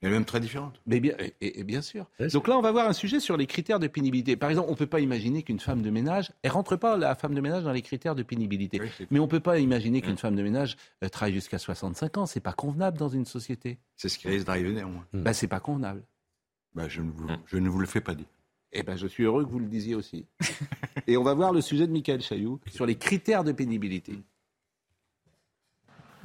Elle 0.00 0.10
est 0.10 0.12
même 0.12 0.24
très 0.24 0.38
différente. 0.38 0.80
Mais 0.86 1.00
bien, 1.00 1.14
et, 1.40 1.64
bien 1.64 1.82
sûr. 1.82 2.06
Donc 2.32 2.46
là, 2.46 2.56
on 2.56 2.62
va 2.62 2.70
voir 2.70 2.88
un 2.88 2.92
sujet 2.92 3.18
sur 3.18 3.36
les 3.36 3.46
critères 3.46 3.80
de 3.80 3.88
pénibilité. 3.88 4.36
Par 4.36 4.48
exemple, 4.48 4.68
on 4.68 4.72
ne 4.72 4.76
peut 4.76 4.86
pas 4.86 5.00
imaginer 5.00 5.42
qu'une 5.42 5.58
femme 5.58 5.82
de 5.82 5.90
ménage, 5.90 6.32
elle 6.42 6.52
rentre 6.52 6.76
pas 6.76 6.96
la 6.96 7.16
femme 7.16 7.34
de 7.34 7.40
ménage 7.40 7.64
dans 7.64 7.72
les 7.72 7.82
critères 7.82 8.14
de 8.14 8.22
pénibilité. 8.22 8.80
Oui, 8.80 9.06
Mais 9.10 9.18
on 9.18 9.24
ne 9.24 9.28
peut 9.28 9.40
pas 9.40 9.58
imaginer 9.58 10.00
qu'une 10.00 10.18
femme 10.18 10.36
de 10.36 10.42
ménage 10.42 10.76
euh, 11.02 11.08
travaille 11.08 11.34
jusqu'à 11.34 11.58
65 11.58 12.18
ans. 12.18 12.26
C'est 12.26 12.40
pas 12.40 12.52
convenable 12.52 12.96
dans 12.96 13.08
une 13.08 13.24
société. 13.24 13.78
C'est 13.96 14.08
ce 14.08 14.18
qui 14.18 14.28
risque 14.28 14.46
d'arriver 14.46 14.72
néanmoins. 14.72 15.04
Ben, 15.12 15.32
c'est 15.32 15.48
pas 15.48 15.60
convenable. 15.60 16.04
Ben, 16.74 16.88
je, 16.88 17.02
ne 17.02 17.10
vous, 17.10 17.26
je 17.46 17.56
ne 17.56 17.68
vous 17.68 17.80
le 17.80 17.86
fais 17.86 18.00
pas 18.00 18.14
dire. 18.14 18.26
Eh 18.72 18.82
ben, 18.82 18.96
je 18.96 19.06
suis 19.06 19.24
heureux 19.24 19.44
que 19.44 19.50
vous 19.50 19.58
le 19.58 19.66
disiez 19.66 19.94
aussi. 19.94 20.26
et 21.06 21.16
on 21.16 21.24
va 21.24 21.34
voir 21.34 21.52
le 21.52 21.60
sujet 21.60 21.86
de 21.86 21.92
Michael 21.92 22.20
Chailloux 22.20 22.60
sur 22.70 22.86
les 22.86 22.96
critères 22.96 23.42
de 23.42 23.52
pénibilité. 23.52 24.12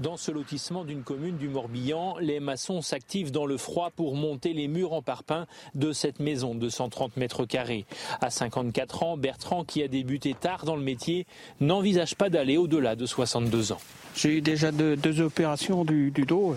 Dans 0.04 0.18
ce 0.18 0.32
lotissement 0.32 0.84
d'une 0.84 1.02
commune 1.02 1.38
du 1.38 1.48
Morbihan, 1.48 2.18
les 2.20 2.42
maçons 2.42 2.82
s'activent 2.82 3.32
dans 3.32 3.46
le 3.46 3.56
froid 3.56 3.90
pour 3.90 4.18
monter 4.18 4.52
les 4.52 4.68
murs 4.68 4.92
en 4.92 5.02
parpaing 5.02 5.48
de 5.76 5.94
cette 5.94 6.20
maison 6.20 6.56
de 6.56 6.68
130 6.68 7.16
mètres 7.16 7.46
carrés. 7.46 7.86
À 8.20 8.30
54 8.30 9.04
ans, 9.04 9.16
Bertrand, 9.16 9.64
qui 9.64 9.82
a 9.82 9.88
débuté 9.88 10.34
tard 10.34 10.66
dans 10.66 10.76
le 10.76 10.82
métier, 10.82 11.26
n'envisage 11.62 12.16
pas 12.16 12.30
d'aller 12.30 12.58
au-delà 12.58 12.98
de 12.98 13.06
62 13.06 13.72
ans. 13.72 13.78
J'ai 14.14 14.40
eu 14.40 14.42
déjà 14.42 14.74
deux, 14.74 15.22
opérations 15.22 15.86
du, 15.86 16.12
du 16.12 16.24
dos. 16.26 16.54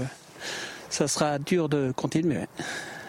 Ça 0.90 1.06
sera 1.06 1.38
dur 1.38 1.68
de 1.68 1.92
continuer. 1.92 2.46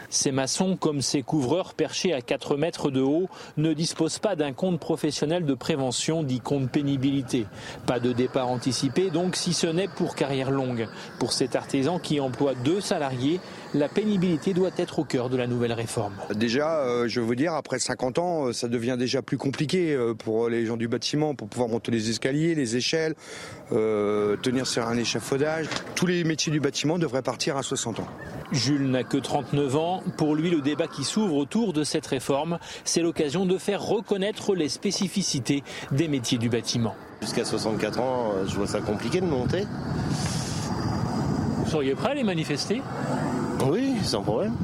Ces 0.10 0.32
maçons, 0.32 0.78
comme 0.78 1.02
ces 1.02 1.22
couvreurs 1.22 1.74
perchés 1.74 2.13
à 2.13 2.22
4 2.22 2.56
mètres 2.56 2.89
de 2.89 3.02
haut, 3.02 3.28
ne 3.58 3.74
disposent 3.74 4.20
pas 4.20 4.36
d'un 4.36 4.54
compte 4.54 4.80
professionnel 4.80 5.46
de 5.46 5.54
prévention 5.54 6.24
dit 6.24 6.39
compte 6.39 6.70
pénibilité. 6.70 7.46
Pas 7.86 8.00
de 8.00 8.13
départ 8.13 8.50
anticipé 8.50 9.10
donc 9.10 9.36
si 9.36 9.54
ce 9.54 9.67
n'est 9.67 9.88
pour 9.88 10.15
carrière 10.15 10.52
longue. 10.52 10.88
Pour 11.20 11.34
cet 11.34 11.56
artisan 11.56 12.00
qui 12.00 12.20
emploie 12.20 12.54
deux 12.56 12.80
salariés, 12.80 13.39
la 13.73 13.89
pénibilité 13.89 14.53
doit 14.53 14.71
être 14.77 14.99
au 14.99 15.03
cœur 15.03 15.30
de 15.30 15.38
la 15.38 15.47
nouvelle 15.47 15.73
réforme. 15.73 16.13
Déjà, 16.34 16.80
euh, 16.80 17.08
je 17.08 17.19
veux 17.19 17.25
vous 17.25 17.36
dire, 17.36 17.53
après 17.53 17.80
50 17.80 18.19
ans, 18.19 18.47
euh, 18.47 18.53
ça 18.53 18.67
devient 18.67 18.95
déjà 18.97 19.21
plus 19.21 19.38
compliqué 19.38 19.93
euh, 19.93 20.13
pour 20.13 20.49
les 20.49 20.65
gens 20.65 20.77
du 20.77 20.88
bâtiment, 20.88 21.36
pour 21.36 21.47
pouvoir 21.47 21.69
monter 21.69 21.91
les 21.91 22.10
escaliers, 22.10 22.56
les 22.56 22.75
échelles, 22.75 23.15
euh, 23.71 24.38
tenir 24.38 24.67
sur 24.67 24.88
un 24.88 24.97
échafaudage. 24.97 25.67
Tous 25.95 26.06
les 26.06 26.23
métiers 26.23 26.51
du 26.51 26.60
bâtiment 26.60 26.97
devraient 26.97 27.21
partir 27.21 27.58
à 27.58 27.63
60 27.63 27.99
ans. 27.99 28.08
Jules 28.51 28.89
n'a 28.89 29.03
que 29.03 29.17
39 29.17 29.75
ans. 29.75 30.03
Pour 30.17 30.36
lui, 30.36 30.49
le 30.49 30.62
débat 30.62 30.88
qui 30.88 31.03
s'ouvre 31.03 31.36
autour 31.36 31.73
de 31.73 31.84
cette 31.84 32.08
réforme, 32.08 32.60
c'est 32.86 33.01
l'occasion 33.01 33.45
de 33.45 33.58
faire 33.58 33.82
reconnaître 33.82 34.56
les 34.56 34.69
spécificités 34.69 35.63
des 35.91 36.08
métiers 36.08 36.38
du 36.38 36.49
bâtiment. 36.49 36.95
Jusqu'à 37.21 37.45
64 37.45 37.99
ans, 37.99 38.32
je 38.47 38.56
vois 38.56 38.67
ça 38.67 38.80
compliqué 38.80 39.21
de 39.21 39.25
monter. 39.25 39.63
Vous 41.67 41.73
seriez 41.73 41.95
prêt 41.95 42.12
à 42.12 42.13
les 42.13 42.23
manifester? 42.23 42.82
Oui, 43.69 43.97
sans 44.01 44.21
problème. 44.21 44.56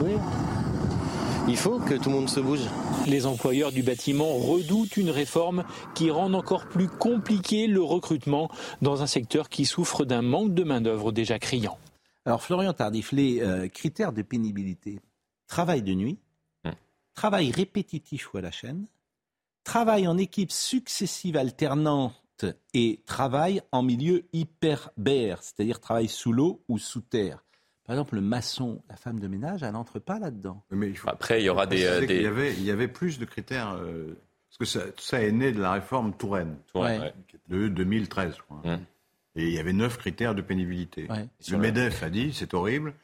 Oui. 0.00 0.12
Il 1.48 1.56
faut 1.56 1.80
que 1.80 1.94
tout 1.94 2.10
le 2.10 2.14
monde 2.14 2.28
se 2.28 2.38
bouge. 2.38 2.60
Les 3.08 3.26
employeurs 3.26 3.72
du 3.72 3.82
bâtiment 3.82 4.34
redoutent 4.34 4.96
une 4.96 5.10
réforme 5.10 5.64
qui 5.96 6.12
rend 6.12 6.32
encore 6.32 6.68
plus 6.68 6.86
compliqué 6.86 7.66
le 7.66 7.82
recrutement 7.82 8.48
dans 8.82 9.02
un 9.02 9.08
secteur 9.08 9.48
qui 9.48 9.66
souffre 9.66 10.04
d'un 10.04 10.22
manque 10.22 10.54
de 10.54 10.62
main-d'œuvre 10.62 11.10
déjà 11.10 11.40
criant. 11.40 11.76
Alors, 12.24 12.40
Florian 12.40 12.72
Tardif, 12.72 13.10
les 13.10 13.40
euh, 13.40 13.66
critères 13.66 14.12
de 14.12 14.22
pénibilité 14.22 15.00
travail 15.48 15.82
de 15.82 15.94
nuit, 15.94 16.20
travail 17.14 17.50
répétitif 17.50 18.32
ou 18.32 18.38
à 18.38 18.42
la 18.42 18.52
chaîne, 18.52 18.86
travail 19.64 20.06
en 20.06 20.18
équipe 20.18 20.52
successive 20.52 21.36
alternante 21.36 22.14
et 22.74 23.00
travail 23.06 23.62
en 23.72 23.82
milieu 23.82 24.24
hyperbère, 24.32 25.42
c'est-à-dire 25.42 25.80
travail 25.80 26.08
sous 26.08 26.32
l'eau 26.32 26.62
ou 26.68 26.78
sous 26.78 27.00
terre. 27.00 27.44
Par 27.84 27.94
exemple, 27.94 28.14
le 28.14 28.20
maçon, 28.20 28.82
la 28.88 28.96
femme 28.96 29.18
de 29.18 29.26
ménage, 29.26 29.62
elle 29.62 29.72
n'entre 29.72 29.98
pas 29.98 30.18
là-dedans. 30.18 30.62
Après, 31.06 31.40
il 31.42 31.44
y 31.46 31.48
aura 31.48 31.66
des. 31.66 31.84
euh, 31.84 32.04
y, 32.04 32.26
avait, 32.26 32.52
il 32.54 32.62
y 32.64 32.70
avait 32.70 32.86
plus 32.88 33.18
de 33.18 33.24
critères. 33.24 33.72
euh, 33.74 34.14
parce 34.48 34.58
que 34.58 34.64
ça, 34.64 34.84
ça 34.98 35.22
est 35.22 35.32
né 35.32 35.52
de 35.52 35.60
la 35.60 35.72
réforme 35.72 36.12
Touraine, 36.16 36.56
Touraine, 36.72 37.00
Ouais. 37.00 37.14
de 37.48 37.68
2013, 37.68 38.34
je 38.36 38.42
crois. 38.42 38.62
Et 39.36 39.44
il 39.46 39.52
y 39.52 39.58
avait 39.58 39.72
neuf 39.72 39.96
critères 39.96 40.34
de 40.34 40.42
pénibilité. 40.42 41.06
Ouais. 41.10 41.28
Le 41.50 41.56
MEDEF 41.58 42.02
a 42.02 42.10
dit 42.10 42.32
c'est 42.32 42.52
horrible. 42.54 42.94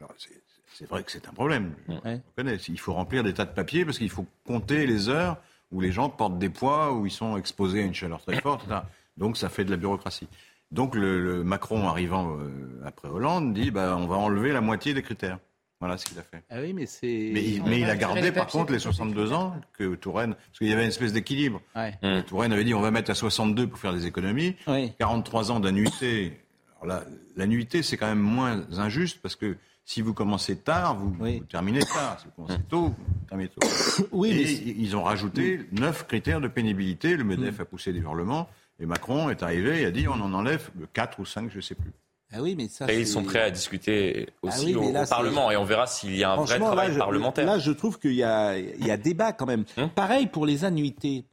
Alors, 0.00 0.12
c'est- 0.18 0.40
C'est 0.72 0.88
vrai 0.88 1.02
que 1.04 1.10
c'est 1.12 1.28
un 1.28 1.32
problème. 1.32 1.74
Je 1.88 1.94
reconnais. 1.94 2.56
Il 2.68 2.80
faut 2.80 2.94
remplir 2.94 3.22
des 3.22 3.34
tas 3.34 3.44
de 3.44 3.52
papiers 3.52 3.84
parce 3.84 3.98
qu'il 3.98 4.08
faut 4.08 4.24
compter 4.46 4.86
les 4.86 5.08
heures 5.10 5.36
où 5.70 5.80
les 5.80 5.92
gens 5.92 6.08
portent 6.08 6.38
des 6.38 6.48
poids, 6.50 6.92
où 6.92 7.06
ils 7.06 7.10
sont 7.12 7.36
exposés 7.36 7.82
à 7.82 7.84
une 7.84 7.94
chaleur 7.94 8.20
très 8.22 8.40
forte. 8.40 8.64
etc. 8.64 8.80
Donc 9.16 9.36
ça 9.36 9.48
fait 9.48 9.64
de 9.64 9.70
la 9.70 9.76
bureaucratie. 9.76 10.28
Donc 10.70 10.94
le, 10.94 11.20
le 11.22 11.44
Macron 11.44 11.88
arrivant 11.88 12.36
euh, 12.38 12.80
après 12.84 13.08
Hollande 13.08 13.52
dit 13.54 13.70
bah, 13.70 13.96
on 13.98 14.06
va 14.06 14.16
enlever 14.16 14.52
la 14.52 14.60
moitié 14.60 14.94
des 14.94 15.02
critères. 15.02 15.38
Voilà 15.80 15.96
ce 15.96 16.04
qu'il 16.04 16.18
a 16.18 16.22
fait. 16.22 16.42
Ah 16.50 16.56
oui, 16.60 16.74
mais 16.74 16.84
c'est. 16.84 17.30
Mais, 17.32 17.42
il- 17.42 17.62
mais 17.64 17.80
il 17.80 17.88
a 17.88 17.96
gardé 17.96 18.32
par 18.32 18.46
contre 18.48 18.70
les 18.72 18.78
62 18.78 19.32
ans 19.32 19.54
que 19.72 19.94
Touraine, 19.94 20.34
parce 20.34 20.58
qu'il 20.58 20.68
y 20.68 20.72
avait 20.74 20.82
une 20.82 20.88
espèce 20.88 21.14
d'équilibre. 21.14 21.62
Ouais. 21.74 21.94
Touraine 22.26 22.52
avait 22.52 22.64
dit 22.64 22.74
on 22.74 22.80
va 22.82 22.90
mettre 22.90 23.10
à 23.10 23.14
62 23.14 23.66
pour 23.66 23.78
faire 23.78 23.94
des 23.94 24.06
économies, 24.06 24.56
43 24.98 25.50
ans 25.52 25.58
d'annuité. 25.60 26.38
Alors 26.82 26.86
là, 26.98 27.04
l'annuité 27.36 27.82
c'est 27.82 27.96
quand 27.96 28.06
même 28.08 28.18
moins 28.20 28.64
injuste 28.78 29.20
parce 29.22 29.36
que 29.36 29.56
si 29.90 30.02
vous 30.02 30.14
commencez 30.14 30.54
tard, 30.56 30.96
vous, 30.96 31.10
vous 31.12 31.40
terminez 31.48 31.80
tard. 31.80 32.20
Si 32.20 32.26
vous 32.26 32.32
commencez 32.36 32.62
tôt, 32.68 32.88
vous 32.90 33.26
terminez 33.28 33.48
tôt. 33.48 33.60
Oui, 34.12 34.30
Et 34.30 34.34
mais- 34.44 34.74
ils 34.78 34.96
ont 34.96 35.02
rajouté 35.02 35.66
neuf 35.72 36.06
critères 36.06 36.40
de 36.40 36.46
pénibilité. 36.46 37.16
Le 37.16 37.24
MEDEF 37.24 37.58
a 37.58 37.64
poussé 37.64 37.92
des 37.92 37.98
hurlements. 37.98 38.48
Et 38.78 38.86
Macron 38.86 39.30
est 39.30 39.42
arrivé 39.42 39.82
et 39.82 39.86
a 39.86 39.90
dit 39.90 40.06
on 40.06 40.12
en 40.12 40.32
enlève 40.32 40.70
4 40.92 41.18
ou 41.18 41.24
5, 41.26 41.50
je 41.50 41.56
ne 41.56 41.60
sais 41.60 41.74
plus. 41.74 41.90
Ah 42.32 42.40
oui, 42.40 42.54
mais 42.56 42.68
ça. 42.68 42.84
Après, 42.84 43.00
ils 43.00 43.06
sont 43.08 43.24
prêts 43.24 43.40
à 43.42 43.50
discuter 43.50 44.28
aussi 44.42 44.58
Ah 44.60 44.64
oui, 44.64 44.74
mais 44.74 44.88
au, 44.88 44.92
là, 44.92 45.02
au 45.02 45.04
c'est- 45.04 45.10
Parlement 45.10 45.50
et 45.50 45.56
on 45.56 45.64
verra 45.64 45.88
s'il 45.88 46.14
y 46.16 46.22
a 46.22 46.32
un 46.34 46.36
vrai 46.36 46.58
travail 46.60 46.88
là, 46.88 46.94
je- 46.94 46.98
parlementaire. 47.00 47.44
Là, 47.46 47.58
je 47.58 47.72
trouve 47.72 47.98
qu'il 47.98 48.14
y 48.14 48.22
a, 48.22 48.56
il 48.56 48.86
y 48.86 48.92
a 48.92 48.96
débat 48.96 49.32
quand 49.32 49.46
même. 49.46 49.64
Hein 49.76 49.88
Pareil 49.88 50.28
pour 50.28 50.46
les 50.46 50.64
annuités. 50.64 51.24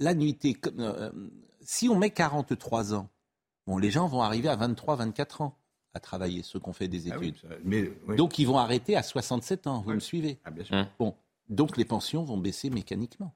L'annuité, 0.00 0.54
comme, 0.54 0.80
euh, 0.80 1.10
si 1.60 1.88
on 1.88 1.96
met 1.96 2.10
43 2.10 2.94
ans, 2.94 3.08
bon, 3.68 3.78
les 3.78 3.92
gens 3.92 4.08
vont 4.08 4.22
arriver 4.22 4.48
à 4.48 4.56
23, 4.56 4.96
24 4.96 5.42
ans 5.42 5.56
à 5.94 6.00
travailler, 6.00 6.42
ceux 6.42 6.58
qui 6.58 6.68
ont 6.68 6.72
fait 6.72 6.88
des 6.88 7.10
Ah 7.12 7.16
oui, 7.18 7.28
études. 7.28 7.42
ça- 7.42 7.56
mais, 7.64 7.90
oui. 8.08 8.16
Donc, 8.16 8.38
ils 8.38 8.46
vont 8.46 8.58
arrêter 8.58 8.96
à 8.96 9.02
67 9.02 9.66
ans. 9.66 9.82
Vous 9.86 9.92
me 9.92 10.00
suivez 10.00 10.38
Ah, 10.44 10.50
bien 10.50 10.64
sûr. 10.64 10.74
Hum. 10.76 10.86
Bon, 10.98 11.14
donc 11.48 11.76
les 11.76 11.84
pensions 11.84 12.24
vont 12.24 12.38
baisser 12.38 12.70
mécaniquement. 12.70 13.34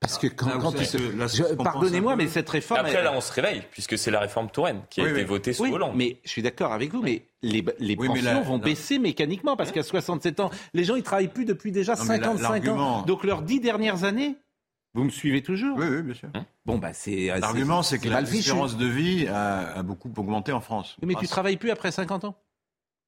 Parce 0.00 0.16
que 0.16 0.28
quand, 0.28 0.46
vous 0.58 0.70
quand 0.72 0.78
se- 0.78 1.54
pardonnez-moi, 1.56 2.16
mais 2.16 2.26
cette 2.26 2.48
réforme. 2.48 2.80
Après, 2.80 2.94
elle- 2.94 3.04
là, 3.04 3.12
on 3.14 3.20
se 3.20 3.30
réveille, 3.34 3.62
puisque 3.70 3.98
c'est 3.98 4.10
la 4.10 4.20
réforme 4.20 4.48
Touraine 4.50 4.80
qui 4.88 5.02
a 5.02 5.04
Oui, 5.04 5.10
été 5.10 5.20
oui. 5.20 5.26
votée 5.26 5.52
sous 5.52 5.64
Oui, 5.64 5.72
Hollande. 5.72 5.92
Mais 5.94 6.16
je 6.24 6.30
suis 6.30 6.40
d'accord 6.40 6.72
avec 6.72 6.90
vous, 6.90 7.02
mais 7.02 7.26
les, 7.42 7.62
les 7.78 7.96
Oui, 7.96 8.08
mais 8.08 8.14
pensions 8.20 8.22
la- 8.22 8.40
vont 8.40 8.56
baisser 8.56 8.98
mécaniquement 8.98 9.56
parce 9.58 9.72
qu'à 9.72 9.82
67 9.82 10.40
ans, 10.40 10.48
les 10.72 10.84
gens 10.84 10.94
ils 10.96 11.02
travaillent 11.02 11.28
plus 11.28 11.44
depuis 11.44 11.70
déjà 11.70 11.96
Non, 11.96 12.04
mais 12.04 12.16
la- 12.16 12.24
55 12.28 12.46
ans. 12.46 12.50
l'argument- 12.50 13.02
Donc 13.02 13.24
leurs 13.24 13.42
dix 13.42 13.60
dernières 13.60 14.04
années, 14.04 14.36
vous 14.94 15.04
me 15.04 15.10
suivez 15.10 15.42
toujours 15.42 15.76
Oui, 15.78 15.86
oui, 15.88 16.02
bien 16.02 16.14
sûr. 16.14 16.28
Bon 16.66 16.78
bah 16.78 16.92
c'est. 16.92 17.26
L'argument, 17.38 17.82
c'est 17.82 17.98
que 17.98 18.08
l'espérance 18.08 18.76
de 18.76 18.86
vie 18.86 19.26
a, 19.28 19.78
a 19.78 19.82
beaucoup 19.82 20.10
augmenté 20.16 20.52
en 20.52 20.60
France. 20.60 20.96
Oui, 21.00 21.08
Mais 21.08 21.14
tu 21.14 21.18
Grâce- 21.20 21.30
travailles 21.30 21.56
plus 21.56 21.70
après 21.70 21.90
50 21.92 22.24
ans 22.24 22.36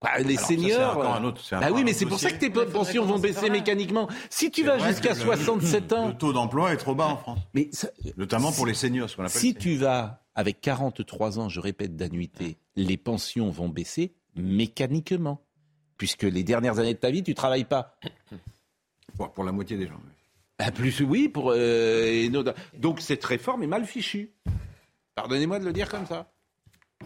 Bah, 0.03 0.19
les 0.19 0.37
Alors, 0.37 0.41
ça, 0.41 0.47
seniors. 0.47 0.97
encore 0.97 1.15
un 1.15 1.25
autre- 1.25 1.43
bah 1.51 1.59
encore 1.59 1.73
oui, 1.77 1.81
un 1.83 1.85
mais 1.85 1.93
c'est 1.93 2.07
pour 2.07 2.19
ça 2.19 2.31
que 2.31 2.39
tes 2.39 2.51
pensions 2.51 3.05
vont 3.05 3.19
baisser 3.19 3.51
mécaniquement. 3.51 4.09
Si 4.31 4.51
tu 4.51 4.65
vas 4.65 4.79
jusqu'à 4.79 5.11
que 5.15 5.19
le- 5.19 5.25
67 5.25 5.93
ans, 5.93 6.09
Le 6.09 6.15
taux 6.15 6.33
d'emploi 6.33 6.73
est 6.73 6.77
trop 6.77 6.95
bas 6.95 7.07
en 7.09 7.17
France. 7.17 7.39
mais 7.55 7.69
ça- 7.73 7.89
Notamment 8.17 8.51
pour 8.53 8.67
les 8.67 8.75
seniors, 8.75 9.09
ce 9.11 9.17
qu'on 9.17 9.23
appelle. 9.25 9.41
si 9.41 9.55
tu 9.55 9.77
vas 9.77 10.25
avec 10.35 10.61
43 10.61 11.39
ans, 11.39 11.49
je 11.49 11.61
répète, 11.61 11.95
d'annuité, 11.97 12.59
les 12.75 12.97
pensions 12.97 13.51
vont 13.51 13.69
baisser 13.69 14.15
mécaniquement. 14.35 15.41
Puisque 15.99 16.23
les 16.25 16.43
dernières 16.43 16.79
années 16.81 16.95
de 16.95 16.99
ta 16.99 17.11
vie, 17.13 17.23
tu 17.23 17.35
travailles 17.35 17.65
pas. 17.67 17.97
Pour, 19.17 19.31
pour 19.33 19.45
la 19.45 19.53
moitié 19.53 19.77
des 19.77 19.87
gens. 19.87 20.01
oui. 20.05 20.11
Ah, 20.65 20.71
plus 20.71 21.01
oui, 21.01 21.29
pour, 21.29 21.51
euh, 21.53 22.05
et 22.05 22.29
nos- 22.29 22.45
donc 22.75 23.01
cette 23.01 23.25
réforme 23.25 23.63
est 23.63 23.67
mal 23.67 23.85
fichue. 23.85 24.33
Pardonnez-moi 25.15 25.59
de 25.59 25.65
le 25.65 25.73
dire 25.73 25.89
comme 25.89 26.07
ça. 26.07 26.31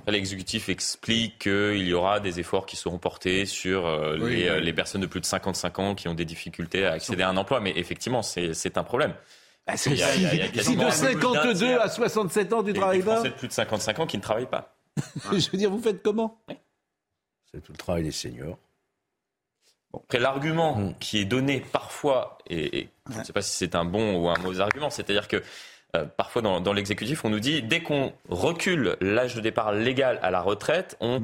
L'exécutif 0.07 0.69
explique 0.69 1.39
qu'il 1.39 1.87
y 1.89 1.95
aura 1.95 2.21
des 2.21 2.39
efforts 2.39 2.67
qui 2.67 2.77
seront 2.77 2.99
portés 2.99 3.47
sur 3.47 3.87
euh, 3.87 4.19
Oui, 4.21 4.37
les, 4.37 4.51
oui. 4.51 4.63
les 4.63 4.73
personnes 4.75 5.01
de 5.01 5.07
plus 5.07 5.21
de 5.21 5.25
55 5.27 5.79
ans 5.79 5.95
qui 5.95 6.07
ont 6.09 6.15
des 6.15 6.27
difficultés 6.27 6.85
à 6.85 6.93
accéder 6.93 7.23
à 7.23 7.31
un 7.31 7.37
emploi. 7.39 7.61
Mais 7.61 7.73
effectivement, 7.77 8.23
c'est 8.23 8.77
un 8.77 8.85
problème. 8.85 9.15
Ah, 9.67 9.77
c'est- 9.77 9.91
Il 9.91 9.97
y 9.97 10.03
a- 10.03 10.15
il 10.15 10.23
y 10.23 10.27
a- 10.27 10.35
il 10.35 10.55
y 10.57 10.61
a 10.61 10.63
si 10.63 10.77
de 10.77 10.83
un 10.83 10.85
peu 10.85 10.91
plus 10.91 10.91
d'un 10.91 10.91
52 10.91 11.55
tiers 11.55 11.81
à 11.81 11.89
67 11.89 12.53
ans, 12.53 12.63
tu 12.63 12.73
travailles 12.75 13.03
pas 13.03 13.15
Français 13.15 13.31
de 13.31 13.35
plus 13.35 13.49
de 13.49 13.53
55 13.55 13.99
ans 14.01 14.07
qui 14.07 14.17
ne 14.19 14.23
travaillent 14.23 14.47
pas. 14.51 14.77
Je 15.33 15.51
veux 15.51 15.59
dire, 15.59 15.71
vous 15.71 15.81
faites 15.81 16.03
comment? 16.03 16.41
C'est 17.51 17.63
tout 17.63 17.73
le 17.73 17.79
travail 17.79 18.03
des 18.05 18.13
seniors. 18.13 18.59
Après, 20.05 20.19
l'argument 20.19 20.95
qui 21.01 21.19
est 21.19 21.25
donné 21.25 21.61
parfois, 21.73 22.39
et, 22.49 22.79
et 22.79 22.89
je 23.11 23.19
ne 23.19 23.25
sais 23.25 23.33
pas 23.33 23.43
si 23.43 23.57
c'est 23.57 23.75
un 23.75 23.85
bon 23.85 24.17
ou 24.17 24.29
un 24.29 24.39
mauvais 24.39 24.61
argument, 24.61 24.91
c'est-à-dire 24.91 25.29
que 25.29 25.43
euh, 25.95 26.05
parfois 26.05 26.43
dans, 26.43 26.61
dans 26.61 26.73
l'exécutif, 26.73 27.25
on 27.25 27.31
nous 27.31 27.41
dit 27.41 27.63
dès 27.63 27.83
qu'on 27.83 28.13
recule 28.29 28.97
l'âge 29.01 29.35
de 29.35 29.41
départ 29.41 29.73
légal 29.73 30.19
à 30.23 30.31
la 30.31 30.41
retraite, 30.41 30.97
on 31.01 31.23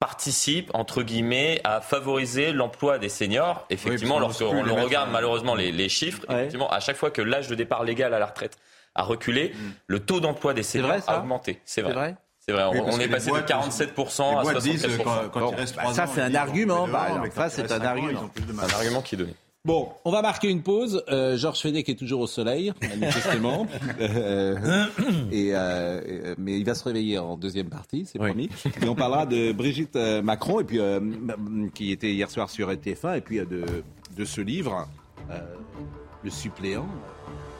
participe, 0.00 0.70
entre 0.74 1.02
guillemets, 1.02 1.60
à 1.64 1.80
favoriser 1.80 2.52
l'emploi 2.52 2.98
des 2.98 3.08
seniors. 3.08 3.64
Effectivement, 3.70 4.16
qu'on 4.16 4.20
lorsqu'on 4.20 4.62
le 4.62 4.72
regarde 4.72 5.10
malheureusement 5.10 5.54
les, 5.54 5.72
les 5.72 5.88
chiffres, 5.88 6.22
effectivement, 6.28 6.70
à 6.70 6.80
chaque 6.80 6.96
fois 6.96 7.10
que 7.10 7.22
l'âge 7.22 7.48
de 7.48 7.54
départ 7.54 7.84
légal 7.84 8.12
à 8.12 8.18
la 8.18 8.26
retraite 8.26 8.58
a 8.94 9.02
reculé, 9.02 9.54
le 9.86 10.00
taux 10.00 10.20
d'emploi 10.20 10.54
des 10.54 10.62
seniors 10.62 10.88
vrai, 10.88 11.02
a 11.06 11.18
augmenté. 11.18 11.60
C'est 11.64 11.82
vrai? 11.82 12.16
C'est 12.46 12.52
vrai 12.52 12.64
Oui, 12.72 12.80
on, 12.84 12.98
est 13.00 13.08
passé 13.08 13.30
boîtes, 13.30 13.48
de 13.48 13.52
47% 13.52 14.22
à 14.22 14.36
les 14.36 14.42
boîtes 14.42 14.62
disent, 14.62 14.84
73%. 14.86 15.02
quand- 15.02 15.28
quand 15.32 15.40
il 15.40 15.42
Bon, 15.42 15.56
reste 15.56 15.76
bah, 15.76 15.82
trois 15.82 15.94
ça, 15.94 16.04
ans, 16.04 16.10
c'est 16.14 16.20
un 16.20 16.34
argument. 16.34 16.86
Bah, 16.88 17.00
alors, 17.10 17.24
ça, 17.32 17.46
il 17.46 17.50
c'est 17.50 17.62
reste 17.62 17.72
un 17.72 17.80
ans, 17.80 17.84
argument. 17.84 18.30
un 18.60 18.74
argument 18.74 19.00
qui 19.02 19.14
est 19.14 19.18
donné. 19.18 19.34
Bon, 19.64 19.88
on 20.04 20.10
va 20.10 20.20
marquer 20.20 20.50
une 20.50 20.60
pause. 20.62 21.02
Euh, 21.08 21.38
Georges 21.38 21.60
Fenech 21.62 21.88
est 21.88 21.94
toujours 21.98 22.20
au 22.20 22.26
soleil, 22.26 22.72
manifestement. 22.82 23.66
Euh, 24.00 24.56
et, 25.32 25.50
euh, 25.54 26.34
mais 26.36 26.58
il 26.58 26.64
va 26.66 26.74
se 26.74 26.84
réveiller 26.84 27.18
en 27.18 27.36
deuxième 27.38 27.70
partie, 27.70 28.04
c'est 28.04 28.18
promis. 28.18 28.50
Et 28.82 28.88
on 28.88 28.94
parlera 28.94 29.24
de 29.24 29.52
Brigitte 29.52 29.96
euh, 29.96 30.20
Macron, 30.20 30.60
et 30.60 30.64
puis, 30.64 30.80
euh, 30.80 31.00
qui 31.74 31.92
était 31.92 32.10
hier 32.12 32.30
soir 32.30 32.50
sur 32.50 32.68
TF1, 32.70 33.16
et 33.16 33.20
puis 33.22 33.38
euh, 33.38 33.46
de, 33.46 33.64
de 34.16 34.24
ce 34.26 34.42
livre, 34.42 34.86
euh, 35.30 35.40
Le 36.22 36.28
suppléant. 36.30 36.86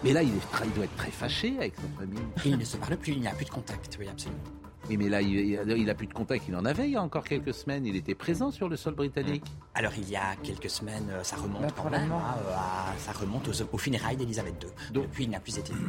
Mais 0.03 0.12
là, 0.12 0.23
il, 0.23 0.29
est 0.29 0.64
il 0.66 0.73
doit 0.73 0.85
être 0.85 0.97
très 0.97 1.11
fâché 1.11 1.55
avec 1.59 1.75
sa 1.77 2.01
famille. 2.01 2.18
Il 2.44 2.59
ne 2.59 2.64
se 2.64 2.77
parle 2.77 2.97
plus, 2.99 3.12
il 3.12 3.20
n'y 3.23 3.29
a 3.29 3.33
plus 3.33 3.47
de 3.47 3.51
contact, 3.51 3.97
oui, 3.99 4.07
absolument. 4.11 4.40
Oui, 4.88 4.97
mais 4.99 5.09
là, 5.09 5.23
il, 5.23 5.29
il, 5.35 5.75
il 5.79 5.90
a 5.90 5.94
plus 5.94 6.07
de 6.07 6.12
contact. 6.12 6.44
Il 6.49 6.55
en 6.57 6.64
avait 6.64 6.85
il 6.85 6.92
y 6.92 6.97
a 6.97 7.03
encore 7.03 7.25
quelques 7.25 7.55
semaines. 7.55 7.87
Il 7.87 7.97
était 7.97 8.14
présent 8.14 8.51
sur 8.51 8.68
le 8.68 8.77
sol 8.77 8.94
britannique. 8.94 9.44
Alors 9.75 9.92
il 9.97 10.09
y 10.11 10.16
a 10.16 10.37
quelques 10.42 10.68
semaines, 10.70 11.09
euh, 11.11 11.23
ça 11.23 11.37
remonte 11.37 11.62
Bah, 11.62 11.68
quand 11.77 11.90
même, 11.90 12.12
hein, 12.12 12.23
euh, 12.47 12.55
à- 12.55 12.94
ça 12.99 13.12
remonte 13.12 13.49
aux, 13.49 13.62
aux 13.73 13.79
funérailles 13.79 14.16
d'Elisabeth 14.16 14.55
II. 14.62 14.68
Depuis, 14.92 15.25
il 15.25 15.31
n'a 15.31 15.40
plus 15.40 15.59
été 15.59 15.73
vu. 15.73 15.85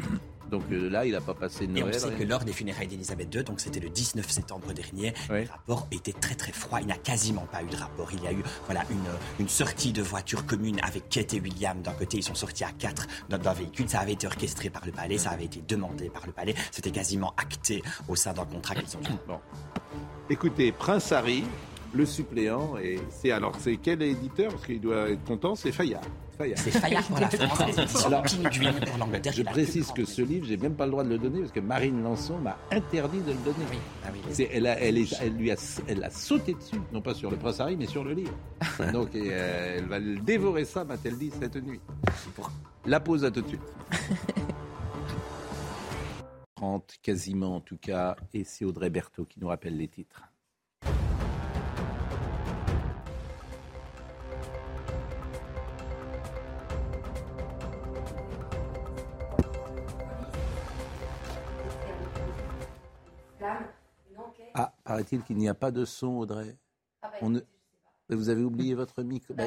Donc 0.56 0.64
euh, 0.72 0.90
là, 0.90 1.06
il 1.06 1.12
n'a 1.12 1.20
pas 1.20 1.34
passé 1.34 1.66
Et 1.66 1.68
Noël. 1.68 1.92
on 1.94 2.00
sait 2.00 2.08
rien. 2.08 2.18
que 2.18 2.24
lors 2.24 2.46
des 2.46 2.54
funérailles 2.54 2.88
d'Elisabeth 2.88 3.36
II, 3.36 3.44
donc 3.44 3.60
c'était 3.60 3.82
le 3.82 3.90
19 3.90 4.30
septembre 4.30 4.72
dernier, 4.72 5.14
le 5.30 5.46
rapport 5.50 5.86
était 5.92 6.14
très 6.14 6.36
très 6.36 6.54
froid. 6.54 6.80
Il 6.80 6.88
n'y 6.88 6.94
a 6.94 6.98
quasiment 6.98 7.46
pas 7.52 7.62
eu 7.62 7.66
de 7.68 7.76
rapport. 7.76 8.08
Il 8.14 8.24
y 8.24 8.28
a 8.28 8.32
eu 8.32 8.42
voilà 8.66 8.84
une, 8.90 9.04
une 9.42 9.50
sortie 9.50 9.92
de 9.92 10.02
voiture 10.02 10.46
commune 10.46 10.80
avec 10.82 11.10
Kate 11.10 11.34
et 11.34 11.42
William. 11.42 11.82
D'un 11.82 11.92
côté, 11.92 12.18
ils 12.20 12.24
sont 12.24 12.36
sortis 12.36 12.64
à 12.64 12.72
quatre 12.72 13.06
dans 13.28 13.38
d'un 13.38 13.52
véhicule. 13.52 13.90
Ça 13.90 14.00
avait 14.00 14.14
été 14.14 14.28
orchestré 14.28 14.70
par 14.70 14.86
le 14.86 14.94
palais, 14.94 15.18
ça 15.18 15.32
avait 15.32 15.44
été 15.46 15.62
demandé 15.68 16.10
par 16.10 16.26
le 16.26 16.32
palais. 16.32 16.56
C'était 16.72 16.92
quasiment 16.92 17.34
acté 17.36 17.84
au 18.08 18.16
sein 18.16 18.32
d'un 18.32 18.46
contrat 18.46 18.76
qu'ils 18.76 18.96
ont 18.98 19.02
eu. 19.02 19.18
Bon. 19.28 19.40
Écoutez, 20.30 20.72
Prince 20.72 21.12
Harry, 21.12 21.44
le 21.94 22.06
suppléant, 22.06 22.78
et 22.78 23.00
c'est 23.10 23.32
alors 23.32 23.54
c'est 23.60 23.76
quel 23.76 24.02
éditeur? 24.02 24.52
Parce 24.54 24.66
qu'il 24.66 24.80
doit 24.80 25.10
être 25.10 25.24
content, 25.26 25.56
c'est 25.56 25.74
Fayard. 25.74 26.02
Fayard. 26.38 26.58
C'est 26.60 26.72
Fayard 26.72 27.04
pour 27.04 27.20
la 27.20 27.30
France, 27.48 28.06
Alors, 28.06 28.24
Penguin 28.24 28.74
pour 28.74 28.98
l'Angleterre. 28.98 29.34
Je 29.34 29.44
précise 29.44 29.92
que 29.92 30.06
ce 30.06 30.22
livre, 30.22 30.46
j'ai 30.46 30.58
même 30.58 30.76
pas 30.76 30.86
le 30.86 30.92
droit 30.92 31.04
de 31.04 31.10
le 31.10 31.18
donner 31.18 31.40
parce 31.40 31.52
que 31.52 31.60
Marine 31.60 32.04
Lançon 32.04 32.38
m'a 32.38 32.58
interdit 32.72 33.20
de 33.22 33.32
le 33.32 33.38
donner. 33.40 33.66
Ah 34.04 34.10
C'est- 34.32 34.50
elle, 34.54 34.68
a, 34.68 34.80
elle, 34.80 34.98
est- 34.98 35.16
elle 35.22 35.34
lui 35.36 35.52
a, 35.52 35.56
elle 35.88 36.04
a 36.04 36.10
sauté 36.10 36.54
dessus, 36.54 36.80
non 36.92 37.02
pas 37.02 37.14
sur 37.14 37.32
le 37.32 37.38
Prince 37.38 37.60
Harry, 37.60 37.78
mais 37.78 37.86
sur 37.88 38.04
le 38.04 38.14
livre. 38.14 38.34
Donc 38.94 39.16
et, 39.16 39.30
euh, 39.32 39.78
elle 39.80 39.86
va 39.86 40.00
le 40.00 40.18
dévorer 40.20 40.66
ça, 40.66 40.84
m'a-t-elle 40.84 41.18
dit 41.18 41.32
cette 41.40 41.56
nuit. 41.56 41.80
La 42.86 43.00
pause 43.00 43.24
à 43.26 43.32
tout 43.32 43.42
de 43.42 43.48
suite. 43.48 43.62
30 46.56 46.96
quasiment 47.02 47.56
en 47.58 47.60
tout 47.62 47.78
cas, 47.78 48.16
et 48.34 48.44
c'est 48.44 48.64
Audrey 48.66 48.90
Berthaud 48.90 49.26
qui 49.26 49.40
nous 49.40 49.48
rappelle 49.48 49.78
les 49.78 49.88
titres. 49.88 50.22
Ah, 64.54 64.74
paraît-il 64.84 65.22
qu'il 65.24 65.38
n'y 65.38 65.50
a 65.50 65.54
pas 65.54 65.72
de 65.72 65.84
son, 65.86 66.08
Audrey. 66.20 66.56
On 67.22 67.30
ne- 67.30 67.42
Mais 68.10 68.16
Vous 68.16 68.30
avez 68.30 68.44
oublié 68.44 68.74
votre 68.76 69.02
micro. 69.04 69.34
Bah, 69.34 69.44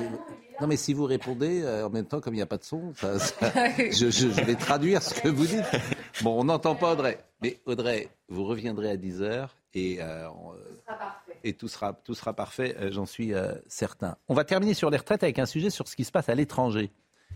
non, 0.60 0.66
mais 0.66 0.76
si 0.76 0.92
vous 0.92 1.04
répondez 1.04 1.62
euh, 1.62 1.86
en 1.86 1.90
même 1.90 2.04
temps, 2.06 2.20
comme 2.20 2.34
il 2.34 2.38
n'y 2.38 2.42
a 2.42 2.46
pas 2.46 2.58
de 2.58 2.64
son, 2.64 2.92
ça- 2.94 3.18
ça- 3.18 3.52
je, 3.78 4.10
je- 4.10 4.30
je 4.30 4.42
vais 4.42 4.56
traduire 4.56 5.02
ce 5.02 5.14
que 5.14 5.28
vous 5.28 5.46
dites. 5.46 5.64
Bon, 6.22 6.40
on 6.40 6.44
n'entend 6.44 6.74
pas 6.74 6.92
Audrey. 6.92 7.18
Mais 7.40 7.60
Audrey, 7.66 8.08
vous 8.28 8.44
reviendrez 8.44 8.90
à 8.90 8.96
10h 8.96 9.48
et, 9.74 9.98
euh, 10.02 10.28
on- 10.30 10.54
et 11.44 11.52
tout, 11.54 11.68
sera, 11.68 11.92
tout 11.92 12.14
sera 12.14 12.34
parfait, 12.34 12.76
euh, 12.80 12.90
j'en 12.90 13.06
suis 13.06 13.32
euh, 13.32 13.52
certain. 13.68 14.16
On 14.28 14.34
va 14.34 14.44
terminer 14.44 14.74
sur 14.74 14.90
les 14.90 14.96
retraites 14.98 15.22
avec 15.22 15.38
un 15.38 15.46
sujet 15.46 15.70
sur 15.70 15.86
ce 15.86 15.94
qui 15.94 16.04
se 16.04 16.10
passe 16.10 16.28
à 16.28 16.34
l'étranger. 16.34 16.90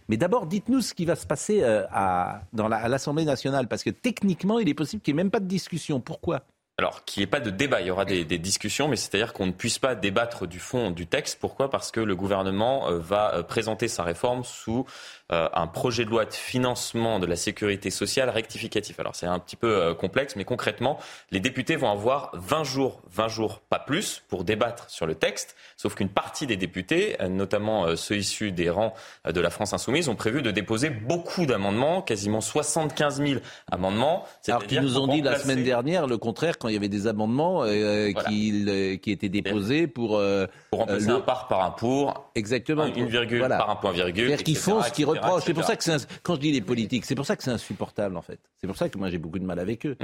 Mais 0.09 0.17
d'abord, 0.17 0.47
dites-nous 0.47 0.81
ce 0.81 0.93
qui 0.95 1.05
va 1.05 1.15
se 1.15 1.27
passer 1.27 1.63
euh, 1.63 1.87
à, 1.93 2.43
dans 2.53 2.67
la- 2.67 2.79
à 2.79 2.89
l'Assemblée 2.89 3.25
nationale, 3.25 3.69
parce 3.69 3.85
que 3.85 3.91
techniquement, 3.91 4.59
il 4.59 4.69
est 4.69 4.75
possible 4.75 5.01
qu'il 5.01 5.15
n'y 5.15 5.21
ait 5.21 5.23
même 5.25 5.31
pas 5.31 5.39
de 5.41 5.47
discussion. 5.47 6.01
Pourquoi? 6.01 6.43
Alors, 6.79 7.05
qu'il 7.05 7.21
n'y 7.21 7.25
ait 7.25 7.31
pas 7.31 7.41
de 7.41 7.51
débat, 7.51 7.83
il 7.83 7.89
y 7.89 7.91
aura 7.91 8.07
des, 8.07 8.25
des 8.25 8.39
discussions, 8.39 8.89
mais 8.89 8.97
c'est-à-dire 8.97 9.35
qu'on 9.35 9.45
ne 9.45 9.53
puisse 9.53 9.79
pas 9.79 9.95
débattre 9.95 10.47
du 10.47 10.59
fond 10.59 10.91
du 10.91 11.07
texte. 11.07 11.39
Pourquoi? 11.39 11.69
Parce 11.69 11.91
que 11.91 12.01
le 12.01 12.17
gouvernement 12.17 12.89
euh, 12.89 12.99
va 12.99 13.35
euh, 13.35 13.43
présenter 13.43 13.89
sa 13.89 14.05
réforme 14.05 14.43
sous 14.43 14.87
euh, 15.33 15.51
un 15.53 15.67
projet 15.67 16.07
de 16.07 16.11
loi 16.11 16.25
de 16.25 16.33
financement 16.33 17.19
de 17.19 17.27
la 17.27 17.37
sécurité 17.37 17.91
sociale 17.91 18.31
rectificatif. 18.31 18.99
Alors, 19.01 19.15
c'est 19.15 19.27
un 19.27 19.39
petit 19.39 19.57
peu 19.57 19.95
complexe, 19.95 20.35
mais 20.35 20.45
concrètement, 20.45 20.99
les 21.31 21.41
députés 21.41 21.77
vont 21.77 21.91
avoir 21.91 22.31
20 22.35 22.65
jours, 22.65 23.03
20 23.11 23.29
jours, 23.29 23.61
pas 23.61 23.79
plus, 23.79 24.23
pour 24.29 24.43
débattre 24.43 24.89
sur 24.89 25.05
le 25.05 25.15
texte. 25.15 25.57
Sauf 25.77 25.95
qu'une 25.95 26.09
partie 26.09 26.47
des 26.47 26.57
députés, 26.57 27.17
notamment 27.29 27.97
ceux 27.97 28.17
issus 28.17 28.53
des 28.53 28.71
rangs 28.71 28.95
de 29.27 29.41
la 29.41 29.51
France 29.51 29.73
insoumise, 29.73 30.09
ont 30.09 30.17
prévu 30.17 30.43
de 30.43 30.51
déposer 30.51 30.91
beaucoup 30.91 31.47
d'amendements, 31.47 32.03
quasiment 32.03 32.41
75 32.41 33.23
000 33.23 33.41
amendements. 33.71 34.27
Alors 34.49 34.67
qu'ils 34.67 34.81
nous 34.81 34.99
ont 34.99 35.07
dit 35.07 35.23
la 35.23 35.39
semaine 35.39 35.65
dernière 35.65 36.07
le 36.07 36.19
contraire 36.19 36.59
quand 36.63 36.69
il 36.69 36.75
y 36.75 36.77
avait 36.77 36.89
des 36.89 37.07
amendements 37.09 37.65
euh, 37.65 38.11
Voilà. 38.15 38.29
qui, 38.29 38.65
euh, 38.69 38.97
qui 38.97 39.11
étaient 39.11 39.29
déposés 39.29 39.87
pour, 39.89 40.17
euh, 40.17 40.47
Pour 40.71 40.79
remplacer 40.81 41.09
le- 41.09 41.15
un 41.17 41.21
par 41.21 41.49
par 41.49 41.65
un 41.65 41.71
pour, 41.73 42.31
Exactement. 42.37 42.87
une 42.87 43.07
virgule 43.09 43.39
Voilà. 43.41 43.59
par 43.59 43.71
un 43.71 43.77
point 43.77 43.93
virgule. 43.93 44.27
C'est-à-dire 44.29 44.45
qu'ils 44.45 44.57
font 44.57 44.81
ce 44.83 44.91
qu'ils 44.93 45.05
reprochent. 45.07 45.43
C'est 45.45 45.53
pour 45.55 45.65
ça 45.65 45.77
que 45.77 45.83
c'est 45.85 46.07
quand 46.23 46.37
je 46.37 46.41
dis 46.41 46.53
les 46.53 46.61
politiques, 46.63 47.05
c'est 47.05 47.15
pour 47.17 47.27
ça 47.27 47.37
que 47.37 47.43
c'est 47.43 47.51
insupportable 47.51 48.17
en 48.17 48.23
fait. 48.23 48.39
C'est 48.61 48.67
pour 48.69 48.77
ça 48.77 48.89
que 48.89 48.97
moi 48.97 49.11
j'ai 49.11 49.19
beaucoup 49.19 49.39
de 49.41 49.45
mal 49.45 49.59
avec 49.59 49.85
eux. 49.87 49.97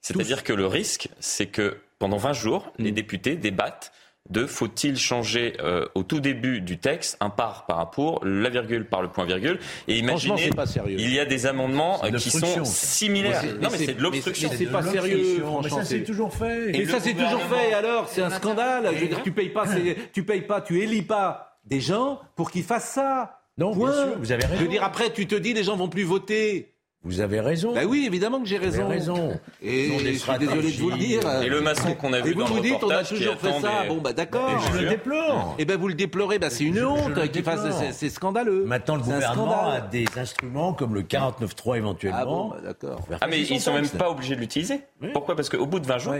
C'est-à-dire 0.00 0.44
que 0.44 0.52
le 0.52 0.66
risque, 0.66 1.08
c'est 1.20 1.46
que 1.46 1.78
pendant 1.98 2.16
20 2.18 2.32
jours, 2.34 2.72
Mm. 2.78 2.82
les 2.84 2.92
députés 2.92 3.36
débattent 3.36 3.92
de 4.28 4.46
faut-il 4.46 4.96
changer 4.98 5.54
euh, 5.60 5.86
au 5.94 6.02
tout 6.02 6.20
début 6.20 6.60
du 6.60 6.78
texte 6.78 7.16
un 7.20 7.30
par 7.30 7.66
par 7.66 7.80
un 7.80 7.86
pour, 7.86 8.24
la 8.24 8.50
virgule 8.50 8.84
par 8.84 9.02
le 9.02 9.08
point 9.08 9.24
virgule. 9.24 9.58
Et 9.88 9.98
imaginez, 9.98 10.36
c'est 10.50 10.54
pas 10.54 10.66
sérieux. 10.66 10.96
il 11.00 11.12
y 11.12 11.18
a 11.18 11.24
des 11.24 11.46
amendements 11.46 12.04
euh, 12.04 12.10
qui 12.12 12.30
sont 12.30 12.64
similaires. 12.64 13.40
Mais 13.42 13.48
c'est- 13.48 13.54
non, 13.58 13.68
mais 13.72 13.78
c'est- 13.78 13.94
de 13.94 14.02
l'obstruction. 14.02 14.48
mais 14.52 14.56
c'est 14.56 14.66
pas 14.66 14.82
sérieux, 14.82 15.40
franchement. 15.40 15.60
Mais 15.78 15.82
ça, 15.82 15.84
c'est 15.84 16.04
toujours 16.04 16.34
fait. 16.34 16.76
Et, 16.78 16.86
ça, 16.86 17.00
c'est 17.00 17.14
toujours 17.14 17.42
fait, 17.42 17.72
alors 17.72 18.08
C'est 18.08 18.22
un 18.22 18.30
scandale. 18.30 18.88
Je 18.94 19.00
veux 19.00 19.08
dire, 19.08 19.22
tu 19.22 19.32
payes 19.32 19.48
pas, 19.50 19.64
tu 20.12 20.22
payes 20.24 20.42
pas, 20.42 20.60
tu 20.60 20.80
élis 20.80 21.02
pas 21.02 21.58
des 21.64 21.80
gens 21.80 22.20
pour 22.36 22.50
qu'ils 22.50 22.64
fassent 22.64 22.90
ça. 22.90 23.38
Non, 23.58 23.74
bien 23.74 23.92
sûr, 23.92 24.18
vous 24.18 24.32
avez 24.32 24.42
Je 24.42 24.46
veux 24.48 24.56
raison. 24.58 24.70
dire, 24.70 24.84
après, 24.84 25.12
tu 25.12 25.26
te 25.26 25.34
dis, 25.34 25.52
les 25.54 25.64
gens 25.64 25.76
vont 25.76 25.88
plus 25.88 26.04
voter. 26.04 26.74
Vous 27.02 27.20
avez 27.20 27.40
raison. 27.40 27.72
Ben 27.74 27.86
oui, 27.88 28.04
évidemment 28.06 28.40
que 28.40 28.46
j'ai 28.46 28.58
Vous 28.58 28.64
raison. 28.64 28.88
raison. 28.88 29.40
Et 29.62 29.88
je 29.98 30.12
suis 30.18 30.38
désolé 30.38 30.70
de 30.70 30.76
vous 30.82 30.90
le 30.90 30.98
dire. 30.98 31.42
Et 31.42 31.48
le 31.48 31.62
maçon 31.62 31.94
qu'on 31.94 32.12
a 32.12 32.18
Et 32.18 32.22
vu 32.22 32.34
vous 32.34 32.40
dans 32.40 32.46
vous 32.46 32.56
le 32.56 32.60
dites, 32.60 32.84
on 32.84 32.90
a 32.90 33.02
toujours 33.04 33.36
fait 33.36 33.58
ça. 33.60 33.82
des- 33.82 33.88
Bon, 33.88 33.96
bah 34.02 34.12
d'accord. 34.12 34.50
Et 34.50 34.72
je 34.78 34.82
le 34.82 34.88
déplore. 34.90 35.54
Eh 35.58 35.64
ben 35.64 35.78
vous 35.78 35.88
le 35.88 35.94
déplorez, 35.94 36.38
bah, 36.38 36.50
c'est 36.50 36.64
une 36.64 36.84
honte 36.84 37.30
qu'il 37.30 37.42
fasse, 37.42 37.60
c'est- 37.92 38.10
scandaleux. 38.10 38.64
Maintenant, 38.66 38.96
le 38.96 39.02
gouvernement 39.02 39.68
a 39.70 39.80
des 39.80 40.04
instruments 40.16 40.74
comme 40.74 40.94
le 40.94 41.02
49.3 41.02 41.78
éventuellement. 41.78 42.18
Ah 42.20 42.24
bon, 42.26 42.48
bah, 42.50 42.56
d'accord. 42.62 43.00
Ah, 43.20 43.26
mais 43.28 43.40
ils 43.40 43.60
sont 43.60 43.72
même 43.72 43.88
pas 43.88 44.10
obligés 44.10 44.34
de 44.34 44.40
l'utiliser. 44.40 44.80
Pourquoi? 45.14 45.34
Parce 45.36 45.48
qu'au 45.48 45.66
bout 45.66 45.80
de 45.80 45.86
20 45.86 45.98
jours. 45.98 46.14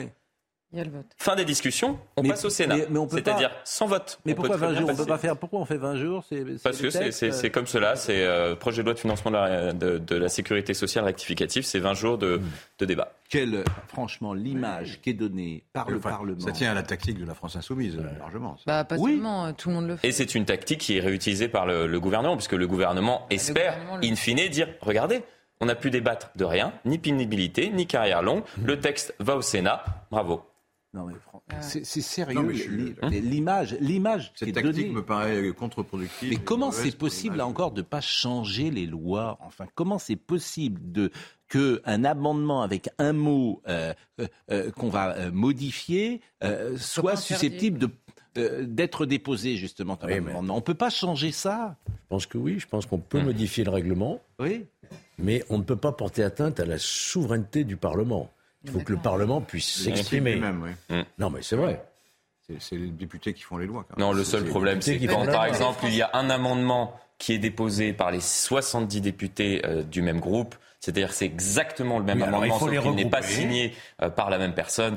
Il 0.73 0.79
y 0.79 0.83
a 0.83 0.85
le 0.85 0.91
vote. 0.91 1.07
fin 1.17 1.35
des 1.35 1.45
discussions, 1.45 1.99
on 2.17 2.23
Mais- 2.23 2.29
passe 2.29 2.45
au 2.45 2.51
Sénat. 2.51 2.77
mais- 2.77 2.87
mais 2.91 2.99
on 3.01 3.07
peut 3.09 3.17
C'est-à-dire 3.17 3.51
sans 3.65 3.87
vote. 3.87 4.21
Mais 4.25 4.33
On 4.33 4.35
peut 4.37 4.43
pourquoi 4.43 4.57
très 4.57 4.67
20 4.67 4.73
bien 4.73 4.81
jours 4.83 4.91
On 4.91 4.97
peut 4.97 5.05
pas 5.07 5.19
faire. 5.19 5.37
Pourquoi 5.37 5.59
on 5.61 5.65
fait 5.65 5.77
20 5.79 5.97
jours 5.97 6.25
Parce 6.63 6.79
que 6.79 6.91
c'est- 6.91 7.47
euh, 7.47 7.49
comme 7.51 7.67
cela, 7.67 7.97
c'est 7.97 8.25
euh, 8.25 8.55
projet 8.55 8.83
de 8.83 8.85
loi 8.87 8.95
de 8.95 8.99
financement 9.01 9.33
de 9.33 9.37
la, 9.37 9.73
de, 9.73 9.99
de 9.99 10.15
la 10.17 10.29
sécurité 10.29 10.73
sociale 10.75 11.05
rectificative, 11.05 11.65
c'est 11.65 11.81
20 11.81 11.95
jours 11.95 12.17
Hmm. 12.17 12.21
de, 12.21 12.41
de 12.79 12.85
débat. 12.87 13.13
Quelle, 13.29 13.65
franchement, 13.89 14.33
l'image 14.33 15.01
qui 15.03 15.11
est 15.11 15.15
donnée 15.15 15.65
par 15.73 15.91
le 15.91 15.97
Enfin, 15.99 16.11
Parlement. 16.11 16.39
Ça 16.41 16.53
tient 16.53 16.71
à 16.71 16.75
la 16.75 16.83
tactique 16.85 17.19
de 17.19 17.27
la 17.27 17.35
France 17.35 17.57
insoumise, 17.57 17.97
euh, 17.97 18.03
largement. 18.19 18.57
ça. 18.59 18.63
Bah, 18.67 18.85
pas 18.85 18.97
Oui. 18.97 19.13
seulement, 19.15 19.53
tout 19.53 19.69
le 19.71 19.75
monde 19.75 19.89
le 19.89 19.97
fait. 19.97 20.07
Et 20.09 20.13
c'est 20.13 20.35
une 20.37 20.45
tactique 20.45 20.81
qui 20.81 20.97
est 20.99 21.01
réutilisée 21.01 21.49
par 21.49 21.67
le, 21.67 21.87
le 21.89 22.01
gouvernement, 22.01 22.37
puisque 22.37 22.53
le 22.53 22.67
gouvernement 22.69 23.27
espère, 23.31 23.73
gouvernement 23.75 23.97
le- 23.97 24.07
in 24.09 24.15
fine, 24.15 24.49
dire 24.49 24.69
regardez, 24.83 25.23
on 25.61 25.67
n'a 25.67 25.75
pu 25.75 25.91
débattre 25.91 26.31
de 26.37 26.45
rien, 26.45 26.73
ni 26.85 26.99
pénibilité, 26.99 27.71
ni 27.71 27.87
carrière 27.87 28.23
longue. 28.23 28.43
Le 28.65 28.79
texte 28.81 29.15
va 29.19 29.37
au 29.37 29.43
Sénat. 29.43 29.85
Bravo. 30.11 30.43
Non, 30.92 31.07
mais 31.07 31.14
c'est 31.61 31.85
sérieux. 31.85 32.50
Li- 32.50 33.20
L'image, 33.20 33.76
l'image 33.81 34.33
qui 34.33 34.46
Cette 34.46 34.55
tactique 34.55 34.72
donnée. 34.74 34.88
me 34.90 35.05
paraît 35.05 35.53
contre-productive. 35.53 36.31
Mais 36.31 36.37
comment 36.37 36.72
c'est 36.72 36.96
possible 36.96 37.37
là 37.37 37.46
encore 37.46 37.70
de 37.70 37.83
pas 37.83 38.00
changer 38.00 38.70
les 38.70 38.87
lois 38.87 39.38
Enfin, 39.40 39.66
comment 39.74 39.98
c'est 39.98 40.16
possible 40.16 40.81
de 40.90 41.11
que 41.48 41.81
un 41.85 42.05
amendement 42.05 42.62
avec 42.62 42.88
un 42.98 43.12
mot 43.12 43.61
euh, 43.68 43.92
euh, 44.20 44.26
euh, 44.50 44.70
qu'on 44.72 44.88
va 44.88 45.31
modifier 45.31 46.20
euh, 46.42 46.76
soit 46.76 47.16
susceptible 47.16 47.79
de 47.79 47.90
d'être 48.62 49.07
déposé 49.07 49.57
justement 49.57 49.96
comme 49.96 50.09
Oui, 50.11 50.20
mais- 50.20 50.31
amendement? 50.31 50.57
On 50.57 50.61
peut 50.61 50.74
pas 50.74 50.88
changer 50.90 51.33
ça? 51.33 51.76
Je 51.88 51.92
pense 52.09 52.26
que 52.26 52.38
oui, 52.38 52.61
je 52.61 52.66
pense 52.68 52.87
qu'on 52.87 52.98
peut 52.98 53.20
modifier 53.20 53.64
le 53.64 53.70
règlement, 53.72 54.20
Oui. 54.38 54.66
mais 55.18 55.42
on 55.50 55.59
ne 55.59 55.64
peut 55.64 55.74
pas 55.76 55.90
porter 55.90 56.22
atteinte 56.22 56.61
à 56.61 56.64
la 56.64 56.79
souveraineté 56.79 57.64
du 57.64 57.76
Parlement. 57.76 58.31
Il 58.64 58.70
faut 58.73 58.81
que 58.81 58.92
le 58.92 58.99
Parlement 58.99 59.40
puisse 59.40 59.83
s'exprimer. 59.85 60.40
oui. 60.90 60.96
Non, 61.18 61.31
mais 61.31 61.42
c'est 61.42 61.57
vrai. 61.57 61.83
C'est- 62.59 62.77
les 62.77 62.88
députés 62.88 63.33
qui 63.33 63.42
font 63.42 63.57
les 63.59 63.66
lois. 63.66 63.85
quand 63.88 63.96
même. 63.96 64.07
Non, 64.07 64.12
le 64.12 64.25
seul 64.25 64.44
problème, 64.44 64.83
c'est 64.83 64.99
quand, 65.07 65.25
par 65.27 65.44
exemple, 65.44 65.85
il 65.85 65.94
y 65.94 66.03
a 66.03 66.11
un 66.14 66.29
amendement 66.31 66.99
qui 67.18 67.33
est 67.35 67.38
déposé 67.38 67.92
par 67.92 68.11
les 68.11 68.20
70 68.20 69.01
députés 69.01 69.62
euh, 69.64 69.83
du 69.83 70.03
même 70.03 70.18
groupe, 70.20 70.57
c'est-à-dire 70.81 71.11
que 71.11 71.14
c'est 71.14 71.27
exactement 71.27 71.99
le 71.99 72.05
même 72.05 72.16
Oui, 72.18 72.25
alors, 72.25 72.42
amendement, 72.42 72.68
il 72.70 72.75
sauf 72.77 72.83
qu'il 72.83 72.94
n'est 73.05 73.11
pas 73.11 73.23
signé 73.23 73.75
euh, 74.03 74.09
par 74.11 74.31
la 74.31 74.38
même 74.38 74.55
personne. 74.55 74.96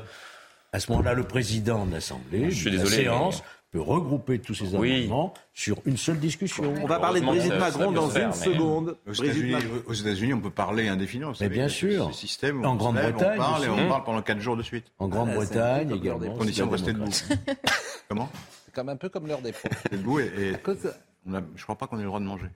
À 0.71 0.79
ce 0.79 0.89
moment-là, 0.91 1.13
le 1.13 1.23
président 1.23 1.85
de 1.85 1.91
l'Assemblée, 1.91 2.49
Je 2.49 2.55
suis 2.55 2.71
de 2.71 2.77
la 2.77 2.83
désolé, 2.83 3.03
séance, 3.03 3.43
peut 3.73 3.81
regrouper 3.81 4.39
tous 4.39 4.53
ces 4.53 4.75
Oui. 4.75 4.97
amendements 4.97 5.33
sur 5.53 5.77
une 5.85 5.97
seule 5.97 6.19
discussion. 6.19 6.63
On 6.81 6.85
va 6.85 6.99
parler 6.99 7.19
de 7.21 7.25
Brigitte 7.25 7.55
Macron 7.55 7.91
dans 7.91 8.07
faire, 8.07 8.27
une 8.27 8.33
seconde. 8.33 8.95
Aux 9.07 9.93
États-Unis, 9.93 10.33
on 10.33 10.39
peut 10.39 10.51
parler 10.51 10.87
indéfiniment. 10.87 11.33
Mais 11.41 11.49
bien 11.49 11.67
sûr. 11.67 12.07
Ce 12.13 12.19
système 12.19 12.63
En 12.63 12.75
Grande-Bretagne 12.75 13.33
on 13.33 13.37
parle 13.37 13.65
et 13.65 13.69
on 13.69 13.89
parle 13.89 14.03
pendant 14.03 14.21
4 14.21 14.39
jours 14.39 14.55
de 14.55 14.63
suite. 14.63 14.85
En 14.99 15.07
Grande-Bretagne 15.07 15.91
également. 15.91 16.37
Condition 16.37 16.67
de 16.67 16.71
rester 16.71 16.93
debout. 16.93 17.09
Comment 18.07 18.29
C'est 18.65 18.73
comme 18.73 18.89
un 18.89 18.95
peu 18.95 19.09
comme 19.09 19.25
l'heure 19.27 19.41
des. 19.41 19.51
Rester 19.51 19.89
debout 19.97 20.19
et, 20.19 20.31
et 20.53 20.53
cause- 20.61 20.93
on 21.25 21.33
a- 21.33 21.41
je 21.55 21.63
crois 21.63 21.75
pas 21.75 21.87
qu'on 21.87 21.97
ait 21.97 22.01
le 22.03 22.07
droit 22.07 22.19
de 22.19 22.25
manger. 22.25 22.47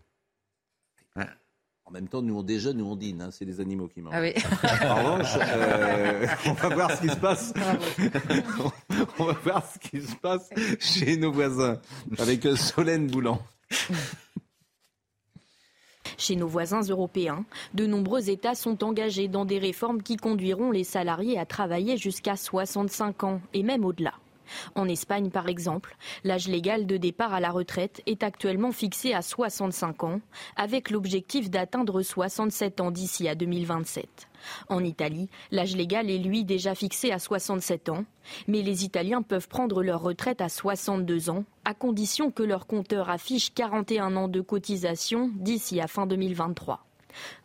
En 1.88 1.92
même 1.92 2.10
temps, 2.10 2.22
nous 2.22 2.38
on 2.38 2.44
déjeune, 2.44 2.78
nous 2.78 2.86
on 2.86 2.98
dîne. 2.98 3.22
hein, 3.22 3.30
c'est 3.32 3.46
les 3.46 3.62
animaux 3.62 3.88
qui 3.88 4.02
mangent. 4.02 4.14
Ah 4.14 4.22
oui. 4.22 4.34
En 4.86 4.96
revanche, 4.96 5.38
euh, 5.40 6.28
on 6.48 6.54
va 6.54 6.70
voir 6.76 6.92
ce 6.92 7.02
qui 7.02 7.08
se 7.08 7.16
passe. 7.16 7.54
on 9.20 9.24
va 9.24 9.34
voir 9.42 9.66
ce 9.66 9.80
qui 9.80 10.02
se 10.02 10.16
passe 10.18 10.50
chez 10.82 11.16
nos 11.16 11.32
voisins 11.32 11.80
avec 12.20 12.46
euh, 12.46 12.58
Solène 12.58 13.08
Boulan. 13.08 13.42
Chez 16.18 16.36
nos 16.36 16.48
voisins 16.48 16.82
européens, 16.82 17.46
de 17.74 17.86
nombreux 17.86 18.30
États 18.30 18.56
sont 18.56 18.84
engagés 18.84 19.30
dans 19.30 19.46
des 19.46 19.60
réformes 19.60 20.04
qui 20.04 20.18
conduiront 20.18 20.72
les 20.72 20.84
salariés 20.84 21.40
à 21.40 21.46
travailler 21.46 21.96
jusqu'à 21.96 22.36
65 22.36 23.24
ans 23.24 23.42
et 23.54 23.64
même 23.64 23.86
au-delà. 23.86 24.14
En 24.76 24.88
Espagne, 24.88 25.30
par 25.30 25.48
exemple, 25.48 25.96
l'âge 26.24 26.48
légal 26.48 26.86
de 26.86 26.98
départ 26.98 27.34
à 27.34 27.40
la 27.40 27.52
retraite 27.52 28.02
est 28.06 28.24
actuellement 28.24 28.72
fixé 28.72 29.14
à 29.14 29.22
65 29.22 30.04
ans, 30.04 30.22
avec 30.56 30.90
l'objectif 30.90 31.50
d'atteindre 31.50 32.02
67 32.02 32.82
ans 32.82 32.92
d'ici 32.92 33.28
à 33.28 33.36
2027. 33.36 34.28
En 34.70 34.84
Italie, 34.84 35.30
l'âge 35.52 35.76
légal 35.76 36.10
est 36.10 36.18
lui 36.18 36.44
déjà 36.44 36.76
fixé 36.76 37.12
à 37.12 37.20
67 37.20 37.90
ans, 37.90 38.06
mais 38.48 38.62
les 38.62 38.86
Italiens 38.86 39.22
peuvent 39.22 39.48
prendre 39.48 39.84
leur 39.84 40.02
retraite 40.02 40.42
à 40.42 40.50
62 40.50 41.30
ans, 41.30 41.44
à 41.66 41.74
condition 41.74 42.32
que 42.32 42.44
leur 42.44 42.68
compteur 42.68 43.10
affiche 43.10 43.54
41 43.54 44.16
ans 44.16 44.28
de 44.28 44.42
cotisation 44.42 45.32
d'ici 45.36 45.82
à 45.82 45.88
fin 45.88 46.06
2023. 46.06 46.87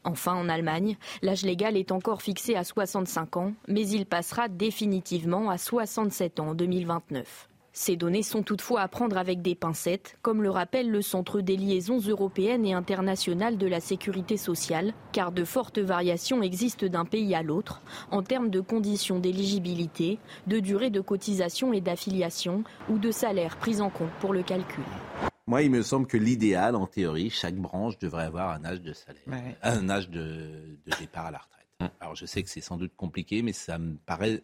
Enfin, 0.04 0.34
en 0.34 0.48
Allemagne, 0.48 0.96
l'âge 1.22 1.42
légal 1.42 1.76
est 1.76 1.92
encore 1.92 2.22
fixé 2.22 2.54
à 2.54 2.64
65 2.64 3.36
ans, 3.36 3.52
mais 3.68 3.86
il 3.86 4.06
passera 4.06 4.48
définitivement 4.48 5.50
à 5.50 5.58
67 5.58 6.40
ans 6.40 6.48
en 6.48 6.54
2029. 6.54 7.48
Ces 7.74 7.96
données 7.96 8.22
sont 8.22 8.42
toutefois 8.42 8.82
à 8.82 8.88
prendre 8.88 9.16
avec 9.16 9.40
des 9.40 9.54
pincettes, 9.54 10.18
comme 10.20 10.42
le 10.42 10.50
rappelle 10.50 10.90
le 10.90 11.00
Centre 11.00 11.40
des 11.40 11.56
liaisons 11.56 12.00
européennes 12.00 12.66
et 12.66 12.74
internationales 12.74 13.56
de 13.56 13.66
la 13.66 13.80
sécurité 13.80 14.36
sociale, 14.36 14.92
car 15.12 15.32
de 15.32 15.44
fortes 15.44 15.78
variations 15.78 16.42
existent 16.42 16.86
d'un 16.86 17.06
pays 17.06 17.34
à 17.34 17.42
l'autre 17.42 17.80
en 18.10 18.22
termes 18.22 18.50
de 18.50 18.60
conditions 18.60 19.18
d'éligibilité, 19.18 20.18
de 20.46 20.60
durée 20.60 20.90
de 20.90 21.00
cotisation 21.00 21.72
et 21.72 21.80
d'affiliation 21.80 22.62
ou 22.90 22.98
de 22.98 23.10
salaire 23.10 23.56
pris 23.56 23.80
en 23.80 23.88
compte 23.88 24.12
pour 24.20 24.34
le 24.34 24.42
calcul. 24.42 24.84
Moi, 25.46 25.62
il 25.62 25.70
me 25.70 25.82
semble 25.82 26.06
que 26.06 26.16
l'idéal, 26.16 26.76
en 26.76 26.86
théorie, 26.86 27.30
chaque 27.30 27.56
branche 27.56 27.98
devrait 27.98 28.24
avoir 28.24 28.50
un 28.50 28.64
âge 28.64 28.80
de 28.80 28.92
salaire, 28.92 29.22
Ouais. 29.26 29.56
un 29.62 29.88
âge 29.90 30.08
de, 30.08 30.78
de 30.86 30.96
départ 31.00 31.26
à 31.26 31.30
la 31.32 31.38
retraite. 31.38 31.92
Alors, 32.00 32.14
je 32.14 32.26
sais 32.26 32.42
que 32.42 32.48
c'est 32.48 32.60
sans 32.60 32.76
doute 32.76 32.92
compliqué, 32.96 33.42
mais 33.42 33.52
ça 33.52 33.76
me 33.78 33.96
paraît 33.96 34.42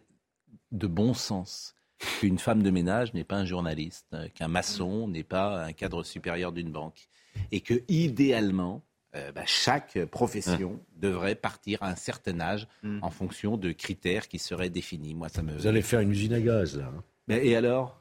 de 0.71 0.87
bon 0.87 1.13
sens 1.13 1.73
qu'une 2.19 2.37
femme 2.37 2.63
de 2.63 2.69
ménage 2.69 3.13
n'est 3.13 3.23
pas 3.23 3.37
un 3.37 3.45
journaliste, 3.45 4.07
euh, 4.13 4.27
qu'un 4.29 4.47
maçon 4.49 5.07
n'est 5.07 5.23
pas 5.23 5.63
un 5.65 5.71
cadre 5.73 6.03
supérieur 6.03 6.51
d'une 6.51 6.71
banque, 6.71 7.07
et 7.51 7.61
que 7.61 7.81
idéalement, 7.87 8.81
euh, 9.15 9.31
bah, 9.31 9.43
chaque 9.45 9.97
profession 10.05 10.79
devrait 10.97 11.35
partir 11.35 11.81
à 11.81 11.89
un 11.89 11.95
certain 11.95 12.39
âge 12.41 12.67
en 13.01 13.09
fonction 13.09 13.55
de 13.57 13.71
critères 13.71 14.27
qui 14.27 14.37
seraient 14.37 14.69
définis. 14.69 15.15
Moi, 15.15 15.29
ça 15.29 15.41
me. 15.41 15.53
Vous 15.53 15.67
allez 15.67 15.81
faire 15.81 16.01
une 16.01 16.11
usine 16.11 16.33
à 16.33 16.41
gaz, 16.41 16.77
là. 16.77 16.91
hein. 16.95 17.03
Mais, 17.27 17.45
et 17.47 17.55
alors? 17.55 17.99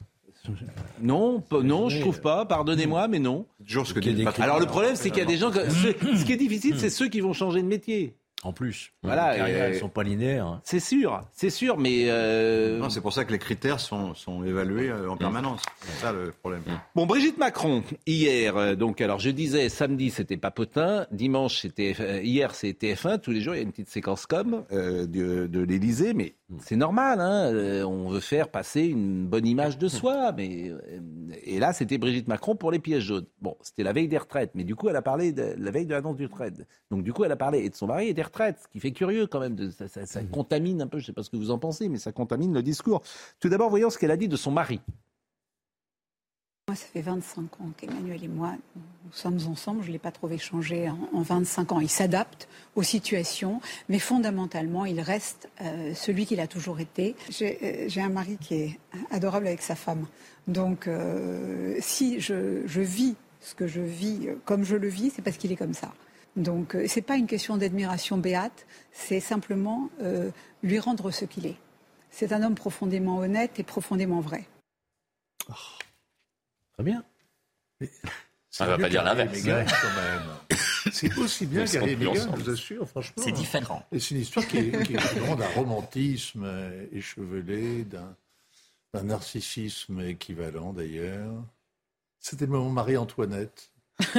Non, 1.03 1.43
non, 1.63 1.89
je 1.89 2.01
trouve 2.01 2.21
pas. 2.21 2.45
Pardonnez-moi, 2.47 3.09
mais 3.09 3.19
non. 3.19 3.47
Toujours 3.67 3.87
ce 3.87 3.95
que 3.95 4.01
dit. 4.01 4.25
Alors 4.39 4.61
le 4.61 4.67
problème, 4.67 4.97
c'est 4.97 5.11
qu'il 5.11 5.19
y 5.19 5.23
a 5.23 5.27
des 5.27 5.37
gens. 5.37 5.51
que- 5.51 5.69
ce 5.71 6.25
qui 6.25 6.33
est 6.33 6.37
difficile, 6.37 6.79
c'est 6.79 6.91
ceux 6.91 7.09
qui 7.09 7.21
vont 7.21 7.33
changer 7.33 7.63
de 7.63 7.67
métier. 7.69 8.15
En 8.45 8.53
plus. 8.53 8.93
Voilà, 9.03 9.33
Les 9.33 9.39
carrières, 9.39 9.65
elles 9.65 9.79
sont 9.81 9.89
pas 9.89 10.05
linéaires. 10.05 10.47
hein. 10.47 10.61
C'est 10.63 10.79
sûr, 10.79 11.23
c'est 11.33 11.51
sûr, 11.51 11.77
mais 11.77 12.05
euh, 12.07 12.79
Non, 12.79 12.89
c'est 12.89 13.01
pour 13.01 13.13
ça 13.13 13.25
que 13.25 13.33
les 13.33 13.39
critères 13.41 13.81
sont, 13.81 14.15
sont 14.15 14.45
évalués 14.45 14.91
euh, 14.91 15.11
en 15.11 15.17
permanence. 15.17 15.61
C'est 15.81 16.01
ça 16.03 16.13
le 16.13 16.31
problème. 16.31 16.63
Bon, 16.95 17.05
Brigitte 17.05 17.37
Macron, 17.37 17.83
hier, 18.07 18.57
euh, 18.57 18.75
donc, 18.77 19.01
alors 19.01 19.19
je 19.19 19.31
disais, 19.31 19.69
samedi 19.69 20.11
c'était 20.11 20.37
Papotin, 20.37 21.09
dimanche 21.11 21.63
c'était, 21.63 22.23
hier 22.25 22.55
c'est 22.55 22.71
TF1, 22.81 23.19
tous 23.19 23.33
les 23.33 23.41
jours 23.41 23.57
il 23.57 23.59
y 23.59 23.61
a 23.61 23.65
une 23.65 23.73
petite 23.73 23.91
séquence 23.91 24.25
com 24.27 24.63
euh, 24.71 25.05
de, 25.09 25.49
de 25.49 25.61
l'Elysée, 25.61 26.15
mais 26.15 26.35
c'est 26.61 26.77
normal, 26.77 27.21
hein, 27.21 27.53
euh, 27.53 27.83
on 27.85 28.09
veut 28.09 28.21
faire 28.21 28.49
passer 28.49 28.83
une 28.87 29.27
bonne 29.27 29.47
image 29.47 29.77
de 29.77 29.87
soi, 29.89 30.33
mais, 30.33 30.71
euh, 30.71 30.79
et 31.45 31.59
là 31.59 31.73
c'était 31.75 31.99
Brigitte 31.99 32.27
Macron 32.27 32.57
pour 32.57 32.71
les 32.71 32.79
pièges 32.79 33.03
jaunes. 33.05 33.27
Bon, 33.43 33.57
c'était 33.61 33.83
la 33.83 33.93
veille 33.93 34.09
des 34.09 34.17
retraites, 34.17 34.53
mais 34.55 34.65
du 34.65 34.75
coup 34.75 34.89
elle 34.89 34.97
a 34.97 35.03
parlé 35.03 35.33
de 35.33 35.55
la 35.59 35.71
veille 35.71 35.85
de 35.85 35.93
l'annonce 35.93 36.17
du 36.17 36.25
retraite. 36.25 36.67
Donc 36.91 37.03
du 37.03 37.13
coup 37.13 37.25
elle 37.25 37.33
a 37.33 37.37
parlé 37.37 37.59
et 37.65 37.69
de 37.69 37.75
son 37.75 37.87
mari 37.87 38.09
et 38.09 38.15
des 38.15 38.23
retraites, 38.23 38.61
ce 38.63 38.69
qui 38.69 38.81
fait 38.81 38.93
curieux 38.93 39.27
quand 39.27 39.41
même, 39.41 39.57
ça, 39.71 39.89
ça- 39.89 40.07
ça 40.07 40.23
contamine 40.25 40.81
un 40.81 40.87
peu, 40.87 40.99
je 40.99 41.07
sais 41.07 41.13
pas 41.13 41.23
ce 41.23 41.29
que 41.31 41.37
vous 41.37 41.51
en 41.51 41.59
pensez, 41.59 41.89
mais 41.91 41.99
ça 41.99 42.13
contamine 42.13 42.55
le 42.55 42.63
discours. 42.63 43.03
Tout 43.41 43.51
d'abord, 43.51 43.69
voyons 43.69 43.91
ce 43.91 43.99
qu'elle 43.99 44.11
a 44.11 44.17
dit 44.17 44.29
de 44.29 44.37
son 44.37 44.51
mari. 44.51 44.81
Moi, 46.69 46.77
ça 46.77 46.85
fait 46.93 47.01
25 47.01 47.63
ans 47.63 47.71
qu'Emmanuel 47.79 48.23
et 48.23 48.29
moi, 48.29 48.53
nous 48.77 49.13
sommes 49.13 49.39
ensemble. 49.51 49.83
Je 49.83 49.89
ne 49.89 49.93
l'ai 49.95 49.99
pas 49.99 50.11
trouvé 50.11 50.37
changé 50.37 50.91
en, 50.91 50.99
en 51.15 51.23
25 51.23 51.73
ans. 51.73 51.81
Il 51.81 51.89
s'adapte 51.89 52.47
aux 52.77 52.83
situations, 52.83 53.63
mais 53.89 53.99
fondamentalement, 53.99 54.85
il 54.85 55.01
reste 55.01 55.49
euh, 55.63 55.95
celui 55.95 56.27
qu'il 56.27 56.41
a 56.41 56.47
toujours 56.47 56.79
été. 56.79 57.17
J'ai 57.31 57.59
euh, 57.63 57.89
j'ai 57.89 58.03
un 58.03 58.11
mari 58.11 58.37
qui 58.39 58.55
est 58.55 58.79
adorable 59.11 59.47
avec 59.47 59.63
sa 59.63 59.77
femme. 59.77 60.07
Donc, 60.47 60.89
euh, 60.89 61.75
si 61.81 62.21
je, 62.21 62.63
vis 62.67 63.17
ce 63.41 63.55
que 63.55 63.67
je 63.67 63.81
vis 63.81 64.29
comme 64.45 64.65
je 64.65 64.77
le 64.77 64.89
vis, 64.89 65.09
c'est 65.17 65.23
parce 65.23 65.39
qu'il 65.39 65.51
est 65.51 65.57
comme 65.57 65.73
ça. 65.73 65.95
Donc, 66.37 66.75
euh, 66.75 66.85
c'est 66.87 67.01
pas 67.01 67.17
une 67.17 67.27
question 67.27 67.57
d'admiration 67.57 68.19
béate, 68.19 68.67
c'est 68.93 69.21
simplement 69.21 69.89
lui 70.63 70.79
rendre 70.79 71.13
ce 71.13 71.25
qu'il 71.25 71.47
est. 71.47 71.57
C'est 72.11 72.35
un 72.35 72.43
homme 72.43 72.57
profondément 72.57 73.17
honnête 73.17 73.59
et 73.59 73.63
profondément 73.63 74.21
vrai. 74.21 74.45
Très 76.79 76.85
bien. 76.85 77.03
C'est 78.51 78.63
On 78.63 78.67
va 78.67 78.79
pas 78.79 78.89
dire 78.89 79.03
l'inverse. 79.03 79.33
Meghan, 79.33 79.65
quand 79.67 80.01
même. 80.01 80.59
C'est 80.93 81.19
aussi 81.19 81.45
bien 81.47 81.65
qu'Harry 81.67 81.97
Meghan, 81.97 82.15
je 82.15 82.43
vous 82.43 82.51
assure, 82.51 82.89
franchement. 82.89 83.23
C'est 83.25 83.33
différent. 83.33 83.85
Et 83.91 83.99
c'est 83.99 84.15
une 84.15 84.21
histoire 84.21 84.47
qui 84.47 84.59
est, 84.59 84.83
qui 84.85 84.95
est 84.95 84.97
vraiment 84.97 85.35
d'un 85.35 85.49
romantisme 85.49 86.49
échevelé, 86.93 87.85
d'un 87.85 89.03
narcissisme 89.03 90.01
équivalent 90.03 90.73
d'ailleurs. 90.73 91.35
C'était 92.21 92.47
le 92.47 92.53
moment 92.53 92.71
Marie-Antoinette. 92.71 93.71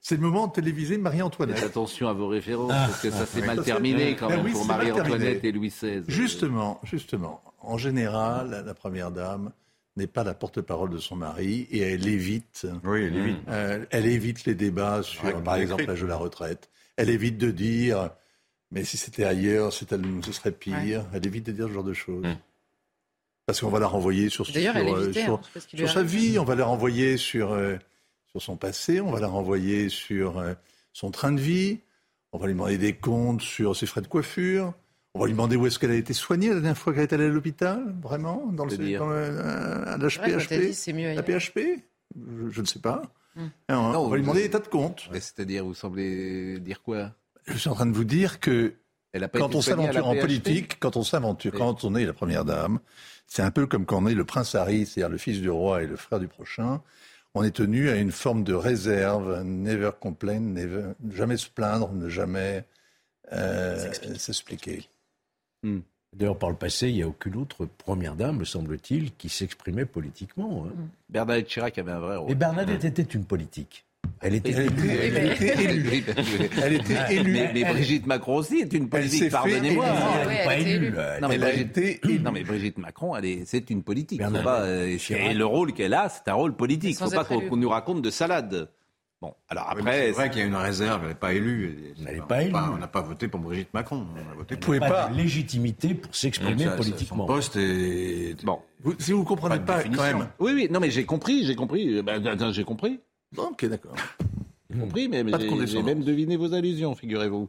C'est 0.00 0.16
le 0.16 0.20
moment 0.22 0.48
télévisé 0.48 0.94
Faites 0.94 1.02
Marie-Antoinette. 1.02 1.62
attention 1.62 2.08
à 2.08 2.12
vos 2.12 2.28
références, 2.28 2.70
Ah. 2.72 2.86
parce 2.88 3.02
que 3.02 3.10
ça 3.10 3.26
s'est 3.26 3.40
Oui. 3.40 3.46
mal 3.46 3.56
Ça, 3.58 3.64
terminé 3.64 4.14
quand 4.16 4.28
Ben 4.28 4.36
même 4.36 4.44
oui, 4.46 4.52
pour 4.52 4.64
Marie-Antoinette 4.64 5.44
et 5.44 5.52
Louis 5.52 5.68
XVI. 5.70 6.02
Justement, 6.08 6.80
justement. 6.84 7.40
En 7.60 7.78
général, 7.78 8.62
la 8.64 8.74
première 8.74 9.10
dame 9.12 9.52
n'est 9.96 10.06
pas 10.06 10.24
la 10.24 10.34
porte-parole 10.34 10.90
de 10.90 10.98
son 10.98 11.16
mari 11.16 11.66
et 11.70 11.80
elle 11.80 12.06
évite. 12.08 12.66
Oui, 12.84 13.04
elle 13.04 13.16
évite. 13.16 13.36
Euh, 13.48 13.84
elle 13.90 14.06
évite 14.06 14.44
les 14.46 14.54
débats 14.54 15.02
sur, 15.02 15.22
par 15.42 15.54
exemple, 15.56 15.82
l'âge 15.88 16.00
de 16.00 16.06
la 16.06 16.16
retraite. 16.16 16.70
Elle 16.96 17.10
évite 17.10 17.36
de 17.38 17.50
dire, 17.50 18.10
mais 18.70 18.84
si 18.84 18.96
c'était 18.96 19.24
ailleurs, 19.24 19.72
ce 19.72 19.84
serait 20.32 20.52
pire. 20.52 21.04
Elle 21.12 21.26
évite 21.26 21.44
de 21.46 21.52
dire 21.52 21.68
ce 21.68 21.72
genre 21.72 21.84
de 21.84 21.92
choses. 21.92 22.24
Parce 23.46 23.60
qu'on 23.60 23.68
va 23.70 23.80
la 23.80 23.86
renvoyer 23.88 24.28
sur, 24.28 24.46
sur, 24.46 24.54
euh, 24.54 24.84
évitait, 25.04 25.20
sur- 25.24 25.34
hein, 25.34 25.40
sur 25.78 25.88
sa 25.94 26.02
vie, 26.02 26.38
on 26.38 26.44
va 26.44 26.54
la 26.54 26.64
renvoyer 26.64 27.16
sur, 27.16 27.52
euh, 27.52 27.76
sur 28.30 28.40
son 28.40 28.56
passé, 28.56 29.00
on 29.00 29.10
va 29.10 29.20
la 29.20 29.26
renvoyer 29.26 29.88
sur 29.88 30.38
euh, 30.38 30.54
son 30.92 31.10
train 31.10 31.32
de 31.32 31.40
vie, 31.40 31.80
on 32.32 32.38
va 32.38 32.46
lui 32.46 32.54
demander 32.54 32.78
des 32.78 32.94
comptes 32.94 33.42
sur 33.42 33.76
ses 33.76 33.86
frais 33.86 34.00
de 34.00 34.06
coiffure, 34.06 34.72
on 35.14 35.20
va 35.20 35.26
lui 35.26 35.32
demander 35.32 35.56
où 35.56 35.66
est-ce 35.66 35.78
qu'elle 35.78 35.90
a 35.90 35.96
été 35.96 36.12
soignée 36.14 36.48
la 36.48 36.54
dernière 36.54 36.78
fois 36.78 36.92
qu'elle 36.94 37.02
est 37.02 37.12
allée 37.12 37.26
à 37.26 37.28
l'hôpital, 37.28 37.94
vraiment, 38.02 38.46
dans 38.52 38.64
le, 38.64 38.70
dans 38.98 39.08
le- 39.08 39.14
euh, 39.16 39.84
à 39.94 39.96
l'HPHP 39.98 40.72
La. 41.14 41.22
PHP 41.22 41.58
je, 42.16 42.50
je 42.50 42.60
ne 42.60 42.66
sais 42.66 42.78
pas. 42.78 43.02
Et 43.36 43.40
on, 43.70 43.92
Non, 43.92 44.00
on 44.04 44.08
va 44.08 44.16
lui 44.16 44.22
demander 44.22 44.42
des 44.42 44.50
tas 44.50 44.58
de 44.58 44.68
comptes. 44.68 45.08
Mais 45.12 45.20
C'est-à-dire, 45.20 45.64
vous 45.64 45.74
semblez 45.74 46.58
dire 46.60 46.82
quoi? 46.82 47.12
Je 47.46 47.56
suis 47.56 47.70
en 47.70 47.74
train 47.74 47.86
de 47.86 47.92
vous 47.94 48.04
dire 48.04 48.38
que 48.40 48.74
Elle 49.12 49.24
a 49.24 49.28
pas 49.28 49.38
quand 49.38 49.48
été 49.48 49.56
on 49.56 49.62
s'aventure 49.62 50.06
en 50.06 50.14
politique, 50.14 50.78
quand 50.80 50.96
on 50.96 51.02
s'aventure, 51.02 51.52
quand 51.52 51.84
on 51.84 51.94
est 51.94 52.04
la 52.04 52.12
première 52.12 52.44
dame, 52.44 52.78
c'est 53.26 53.42
un 53.42 53.50
peu 53.50 53.66
comme 53.66 53.86
quand 53.86 54.02
on 54.02 54.06
est 54.06 54.14
le 54.14 54.24
prince 54.24 54.54
Harry, 54.54 54.84
c'est-à-dire 54.86 55.08
le 55.10 55.18
fils 55.18 55.40
du 55.40 55.48
roi 55.50 55.82
et 55.82 55.86
le 55.86 55.96
frère 55.96 56.20
du 56.20 56.28
prochain. 56.28 56.82
On 57.34 57.42
est 57.42 57.50
tenu 57.50 57.88
à 57.88 57.96
une 57.96 58.12
forme 58.12 58.44
de 58.44 58.52
réserve, 58.52 59.42
never 59.42 59.90
complain, 59.98 60.38
never, 60.40 60.92
ne 61.00 61.14
jamais 61.14 61.38
se 61.38 61.48
plaindre, 61.48 61.90
ne 61.94 62.10
jamais 62.10 62.66
euh, 63.32 63.90
s'expliquer. 64.18 64.88
Hmm. 65.62 65.80
D'ailleurs, 66.14 66.38
par 66.38 66.50
le 66.50 66.56
passé, 66.56 66.88
il 66.88 66.94
n'y 66.96 67.02
a 67.02 67.08
aucune 67.08 67.36
autre 67.36 67.64
première 67.78 68.16
dame, 68.16 68.36
me 68.38 68.44
semble-t-il, 68.44 69.12
qui 69.14 69.28
s'exprimait 69.30 69.86
politiquement. 69.86 70.66
hein. 70.68 70.72
Bernadette 71.08 71.46
Chirac 71.48 71.78
avait 71.78 71.92
un 71.92 72.00
vrai 72.00 72.16
rôle. 72.16 72.30
Et 72.30 72.34
Bernadette 72.34 72.84
était 72.84 73.02
une 73.02 73.24
politique. 73.24 73.86
Elle 74.20 74.34
était 74.34 74.50
Elle 74.52 74.66
était- 74.66 74.88
elle 74.88 75.14
élue. 75.14 75.28
était 75.28 75.64
élue. 75.64 76.04
Elle 76.62 76.72
était 76.74 77.14
élue. 77.14 77.32
Mais, 77.32 77.50
mais 77.54 77.64
Brigitte 77.64 78.06
Macron 78.06 78.36
aussi 78.36 78.56
est 78.58 78.72
une 78.72 78.88
politique, 78.88 79.30
pardonnez-moi. 79.30 79.86
Elle 80.22 80.28
n'est 80.28 80.44
pas 80.44 80.56
élue. 80.58 80.70
élue. 80.86 80.94
elle. 80.98 81.22
Non 81.22 81.28
mais, 81.28 81.38
Brigitte, 81.38 81.78
été 81.78 82.18
non 82.18 82.32
mais 82.32 82.42
Brigitte 82.44 82.78
Macron, 82.78 83.16
elle 83.16 83.24
est, 83.24 83.44
c'est 83.46 83.70
une 83.70 83.82
politique. 83.82 84.18
Faut 84.20 84.30
Bernadette 84.30 84.44
pas, 84.44 84.62
euh, 84.62 84.98
et 85.30 85.34
le 85.34 85.46
rôle 85.46 85.72
qu'elle 85.72 85.94
a, 85.94 86.08
c'est 86.08 86.28
un 86.28 86.34
rôle 86.34 86.54
politique. 86.56 86.96
Sans 86.96 87.06
Faut 87.08 87.14
pas 87.24 87.26
élue. 87.34 87.48
qu'on 87.48 87.56
nous 87.56 87.68
raconte 87.68 88.02
de 88.02 88.10
salade. 88.10 88.68
Bon, 89.22 89.32
alors 89.48 89.70
après, 89.70 90.06
c'est 90.06 90.10
vrai 90.10 90.30
qu'il 90.30 90.40
y 90.40 90.42
a 90.42 90.46
une 90.48 90.56
réserve, 90.56 91.02
elle 91.04 91.10
n'est 91.10 91.14
pas 91.14 91.32
élue. 91.32 91.94
Elle 91.96 92.14
n'est 92.16 92.20
on 92.20 92.26
pas 92.26 92.36
n'a 92.38 92.42
élue. 92.42 92.54
On 92.56 92.76
n'a 92.76 92.88
pas 92.88 93.02
voté 93.02 93.28
pour 93.28 93.38
Brigitte 93.38 93.72
Macron. 93.72 94.04
On 94.16 94.32
a 94.32 94.34
voté 94.34 94.56
pour 94.56 94.74
n'a 94.74 94.80
pas- 94.88 95.08
de 95.10 95.16
légitimité 95.16 95.94
pour 95.94 96.12
s'exprimer 96.12 96.66
politiquement. 96.76 97.28
Son 97.28 97.32
poste 97.32 97.54
est. 97.54 98.44
bon, 98.44 98.58
Vous- 98.80 98.96
si 98.98 99.12
vous 99.12 99.20
ne 99.20 99.24
comprenez 99.24 99.60
Pas 99.60 99.74
pas, 99.80 99.82
quand 99.84 100.02
même. 100.02 100.28
oui, 100.40 100.52
oui, 100.56 100.68
non 100.72 100.80
mais 100.80 100.90
j'ai 100.90 101.04
compris, 101.06 101.44
j'ai 101.46 101.54
compris, 101.54 102.02
ben, 102.02 102.26
attends, 102.26 102.50
j'ai 102.50 102.64
compris, 102.64 102.98
Ok, 103.36 103.64
d'accord. 103.66 103.94
j'ai 104.68 104.80
compris, 104.80 105.06
mais 105.08 105.22
Pas 105.22 105.38
j'ai- 105.38 105.82
même 105.84 106.02
deviné 106.02 106.36
vos 106.36 106.52
allusions, 106.52 106.96
figurez-vous, 106.96 107.48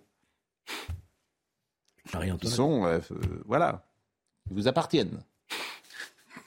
qui 2.39 2.47
sont, 2.49 2.85
euh, 2.85 2.99
euh, 3.11 3.15
voilà, 3.45 3.83
qui 4.47 4.53
vous 4.53 4.67
appartiennent. 4.67 5.23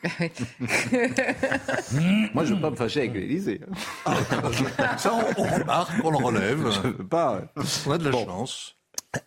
Moi, 2.35 2.45
je 2.45 2.51
ne 2.51 2.55
veux 2.57 2.61
pas 2.61 2.71
me 2.71 2.77
fâcher 2.77 3.01
avec 3.01 3.15
l'Élysée. 3.15 3.61
Ça, 4.99 5.15
on, 5.15 5.43
on 5.43 5.55
remarque, 5.55 5.93
on 6.05 6.11
le 6.11 6.17
relève. 6.19 6.71
Je 6.73 6.81
veux 6.89 7.07
pas. 7.07 7.43
On 7.87 7.91
a 7.93 7.99
de 7.99 8.05
la 8.05 8.11
Bon. 8.11 8.25
chance. 8.25 8.77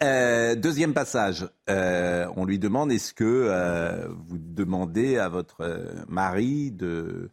Euh, 0.03 0.55
deuxième 0.55 0.93
passage, 0.93 1.47
Euh, 1.69 2.27
on 2.35 2.45
lui 2.45 2.59
demande 2.59 2.91
est-ce 2.91 3.13
que 3.13 3.23
euh, 3.25 4.07
vous 4.27 4.37
demandez 4.37 5.17
à 5.17 5.29
votre 5.29 6.03
mari 6.07 6.71
de 6.71 7.31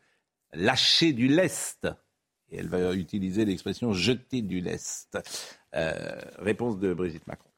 lâcher 0.55 1.13
du 1.13 1.29
lest? 1.29 1.87
Et 2.51 2.59
elle 2.59 2.69
va 2.69 2.95
utiliser 2.95 3.45
l'expression 3.45 3.93
jeter 3.93 4.41
du 4.41 4.61
lest. 4.61 5.19
Euh, 5.75 5.93
réponse 6.39 6.79
de 6.79 6.95
Brigitte 6.95 7.27
Macron. 7.27 7.51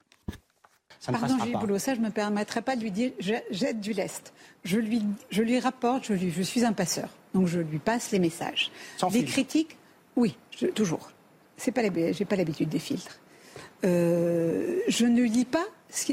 Pardon, 1.07 1.38
Gilles 1.44 1.53
Boulot, 1.61 1.78
ça, 1.78 1.94
je 1.94 2.01
ne 2.01 2.07
me 2.07 2.11
permettrai 2.11 2.61
pas 2.62 2.76
de 2.76 2.82
lui 2.82 2.90
dire 2.90 3.12
je- 3.20 3.34
jette 3.51 3.80
du 3.80 3.92
lest. 3.92 4.32
Je 4.64 4.78
lui, 4.78 5.03
je 5.30 5.42
lui 5.42 5.59
rapporte, 5.61 6.05
je, 6.07 6.12
lui, 6.14 6.30
je 6.30 6.42
suis 6.42 6.64
un 6.64 6.72
passeur. 6.72 7.09
Donc 7.34 7.46
je 7.46 7.61
lui 7.61 7.78
passe 7.78 8.11
les 8.11 8.18
messages. 8.18 8.70
des 9.11 9.24
critiques, 9.24 9.76
oui, 10.16 10.36
je- 10.59 10.66
toujours. 10.66 11.11
C'est 11.57 11.72
pas 11.72 11.82
j'ai 12.12 12.24
pas 12.24 12.36
l'habitude 12.36 12.68
des 12.68 12.78
filtres. 12.78 13.18
Euh, 13.84 14.80
je 14.88 15.07
ne 15.07 15.22
lis 15.22 15.44
pas, 15.44 15.64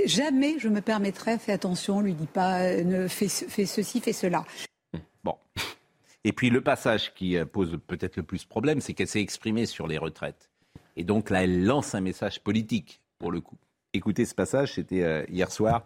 jamais 0.05 0.59
je 0.59 0.69
me 0.69 0.81
permettrai, 0.81 1.37
fais 1.39 1.51
attention, 1.51 2.01
lui 2.01 2.13
dis 2.13 2.27
pas, 2.27 2.59
euh, 2.61 2.83
ne, 2.83 3.07
fais, 3.07 3.27
fais 3.27 3.65
ceci, 3.65 4.01
fais 4.01 4.13
cela. 4.13 4.45
Bon. 5.23 5.35
Et 6.23 6.31
puis 6.31 6.49
le 6.49 6.61
passage 6.61 7.13
qui 7.13 7.37
euh, 7.37 7.45
pose 7.45 7.79
peut-être 7.87 8.17
le 8.17 8.23
plus 8.23 8.45
problème, 8.45 8.81
c'est 8.81 8.93
qu'elle 8.93 9.07
s'est 9.07 9.21
exprimée 9.21 9.65
sur 9.65 9.87
les 9.87 9.97
retraites. 9.97 10.49
Et 10.95 11.03
donc 11.03 11.29
là, 11.29 11.43
elle 11.43 11.65
lance 11.65 11.93
un 11.95 12.01
message 12.01 12.39
politique, 12.41 13.01
pour 13.19 13.31
le 13.31 13.41
coup. 13.41 13.57
Écoutez 13.95 14.25
ce 14.25 14.35
passage, 14.35 14.73
c'était 14.73 15.03
euh, 15.03 15.23
hier 15.29 15.49
soir 15.49 15.85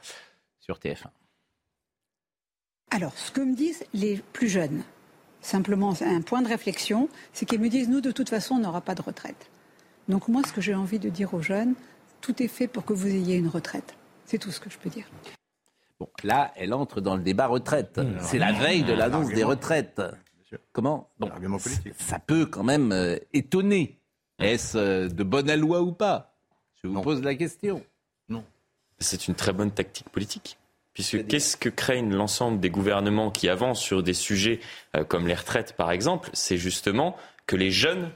sur 0.60 0.80
TF1. 0.80 1.10
Alors, 2.90 3.16
ce 3.16 3.30
que 3.30 3.40
me 3.40 3.56
disent 3.56 3.84
les 3.94 4.18
plus 4.34 4.50
jeunes, 4.50 4.82
simplement 5.42 5.94
c'est 5.94 6.08
un 6.08 6.22
point 6.22 6.42
de 6.42 6.48
réflexion, 6.48 7.08
c'est 7.34 7.46
qu'ils 7.46 7.60
me 7.60 7.70
disent, 7.70 7.88
nous, 7.88 8.02
de 8.02 8.10
toute 8.10 8.30
façon, 8.30 8.56
on 8.56 8.60
n'aura 8.62 8.82
pas 8.82 8.96
de 8.96 9.04
retraite. 9.04 9.52
Donc 10.08 10.28
moi, 10.28 10.42
ce 10.44 10.52
que 10.52 10.60
j'ai 10.60 10.74
envie 10.74 10.98
de 10.98 11.08
dire 11.10 11.36
aux 11.36 11.44
jeunes, 11.44 11.76
tout 12.20 12.42
est 12.42 12.48
fait 12.48 12.68
pour 12.68 12.84
que 12.84 12.94
vous 12.94 13.06
ayez 13.06 13.36
une 13.36 13.48
retraite. 13.48 13.96
C'est 14.26 14.40
tout 14.40 14.50
ce 14.50 14.60
que 14.60 14.72
je 14.72 14.80
peux 14.80 14.90
dire. 14.90 15.06
Bon, 16.00 16.10
là, 16.24 16.52
elle 16.56 16.74
entre 16.74 17.02
dans 17.02 17.16
le 17.16 17.22
débat 17.22 17.46
retraite. 17.46 18.00
Mmh. 18.00 18.18
c'est 18.22 18.40
la 18.40 18.54
veille 18.54 18.84
de 18.84 18.94
l'annonce 18.94 19.30
des 19.30 19.44
retraites. 19.44 20.02
Comment? 20.72 21.12
Bon. 21.20 21.30
Ça 22.00 22.18
peut 22.18 22.48
quand 22.48 22.64
même 22.64 22.92
euh, 22.92 23.18
étonner. 23.34 24.02
Est-ce 24.40 24.78
euh, 24.80 25.08
de 25.10 25.24
bonne 25.24 25.54
loi 25.54 25.84
ou 25.84 25.92
pas? 25.92 26.40
Je 26.82 26.88
vous 26.88 27.02
pose 27.02 27.22
la 27.22 27.36
question. 27.36 27.84
C'est 29.00 29.28
une 29.28 29.36
très 29.36 29.54
bonne 29.54 29.72
tactique 29.72 30.10
politique. 30.10 30.58
Puisque 30.94 31.26
qu'est-ce 31.28 31.56
que 31.56 31.70
craignent 31.70 32.14
l'ensemble 32.14 32.60
des 32.60 32.70
gouvernements 32.70 33.32
qui 33.32 33.48
avancent 33.48 33.80
sur 33.82 34.04
des 34.04 34.14
sujets 34.14 34.60
euh, 34.98 35.04
comme 35.06 35.28
les 35.28 35.36
retraites, 35.36 35.74
par 35.78 35.92
exemple 35.92 36.30
C'est 36.34 36.58
justement 36.58 37.16
que 37.48 37.56
les 37.56 37.72
jeunes 37.72 38.10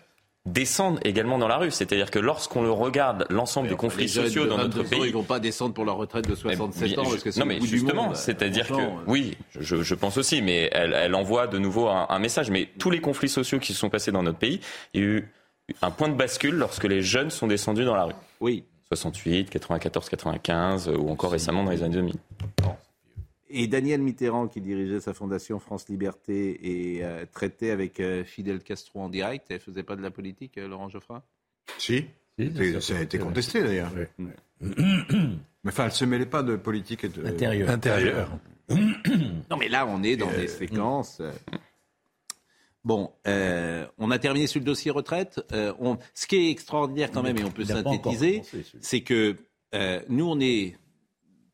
descendent 0.46 1.00
également 1.06 1.38
dans 1.38 1.48
la 1.48 1.56
rue. 1.58 1.72
C'est-à-dire 1.72 2.12
que 2.12 2.20
lorsqu'on 2.20 2.62
le 2.64 2.72
regarde, 2.72 3.26
l'ensemble 3.30 3.70
des 3.70 3.76
conflits 3.78 4.10
sociaux 4.10 4.44
de 4.44 4.50
dans 4.50 4.58
notre 4.58 4.80
22 4.80 4.86
ans, 4.86 4.90
pays. 4.90 5.08
Ils 5.10 5.14
vont 5.14 5.24
pas 5.24 5.40
descendre 5.40 5.74
pour 5.74 5.86
leur 5.86 5.96
retraite 5.96 6.28
de 6.28 6.36
67 6.36 6.82
Mais 6.90 7.00
ans 7.00 7.04
je- 7.06 7.10
parce 7.12 7.24
que 7.24 7.32
c'est 7.32 7.40
non, 7.40 7.46
mais 7.46 7.62
justement, 7.62 8.14
c'est-à-dire 8.14 8.68
que 8.68 8.82
oui, 9.08 9.38
je, 9.58 9.82
je 9.82 9.96
pense 9.96 10.18
aussi, 10.18 10.42
mais 10.42 10.70
elle, 10.74 10.92
elle 10.94 11.16
envoie 11.16 11.48
de 11.48 11.60
nouveau 11.60 11.88
un, 11.88 12.08
un 12.10 12.20
message. 12.20 12.50
Mais 12.52 12.68
tous 12.78 12.90
les 12.90 13.00
conflits 13.00 13.30
sociaux 13.30 13.60
qui 13.60 13.72
se 13.72 13.80
sont 13.80 13.90
passés 13.90 14.12
dans 14.12 14.24
notre 14.24 14.40
pays, 14.40 14.60
il 14.94 15.00
y 15.02 15.04
a 15.04 15.08
eu 15.08 15.32
un 15.82 15.92
point 15.92 16.10
de 16.10 16.16
bascule 16.16 16.56
lorsque 16.56 16.84
les 16.84 17.02
jeunes 17.02 17.30
sont 17.30 17.48
descendus 17.48 17.86
dans 17.86 17.96
la 17.96 18.04
rue. 18.06 18.14
Oui. 18.42 18.66
68, 18.96 19.50
94, 19.50 20.10
95, 20.10 20.90
ou 20.90 21.10
encore 21.10 21.32
récemment 21.32 21.64
dans 21.64 21.72
les 21.72 21.84
années 21.84 21.96
2000. 21.96 22.16
Et 23.56 23.68
Daniel 23.68 24.02
Mitterrand, 24.02 24.48
qui 24.48 24.62
dirigeait 24.62 25.00
sa 25.00 25.14
fondation 25.14 25.60
France 25.60 25.88
Liberté 25.88 26.96
et 26.96 27.04
euh, 27.04 27.26
traitait 27.32 27.70
avec 27.70 28.00
euh, 28.00 28.24
Fidel 28.24 28.60
Castro 28.62 29.02
en 29.02 29.10
direct, 29.10 29.46
elle 29.50 29.60
faisait 29.60 29.84
pas 29.84 29.96
de 29.96 30.02
la 30.02 30.10
politique, 30.10 30.58
euh, 30.58 30.68
Laurent 30.68 30.90
Geoffrin? 30.90 31.22
Si. 31.78 32.06
Ça 32.80 32.98
a 32.98 33.02
été 33.02 33.20
contesté 33.20 33.62
d'ailleurs. 33.62 33.92
Mais 34.60 34.74
enfin, 35.68 35.86
elle 35.86 35.92
se 35.92 36.06
mêlait 36.06 36.26
pas 36.26 36.42
de 36.42 36.56
politique 36.56 37.04
et 37.04 37.10
de 37.10 37.24
Intérieur. 37.26 37.70
Intérieur. 37.70 38.30
Non, 39.52 39.58
mais 39.60 39.70
là, 39.70 39.86
on 39.86 40.02
est 40.02 40.18
dans 40.18 40.30
Euh, 40.32 40.42
des 40.42 40.48
séquences. 40.48 41.22
Bon, 42.84 43.14
euh, 43.28 43.88
on 43.98 44.12
a 44.12 44.20
terminé 44.20 44.46
sur 44.48 44.60
le 44.60 44.66
dossier 44.66 44.92
retraite. 44.92 45.42
Euh, 45.54 45.74
on- 45.80 45.98
Ce 46.14 46.28
qui 46.28 46.36
est 46.36 46.50
extraordinaire 46.52 47.12
quand 47.12 47.24
même, 47.24 47.38
et 47.38 47.44
on 47.44 47.52
peut 47.52 47.64
pas 47.66 47.82
synthétiser, 47.84 48.42
c'est 48.82 49.02
que 49.02 49.38
euh, 49.74 50.02
nous, 50.10 50.26
on 50.30 50.40
est, 50.40 50.78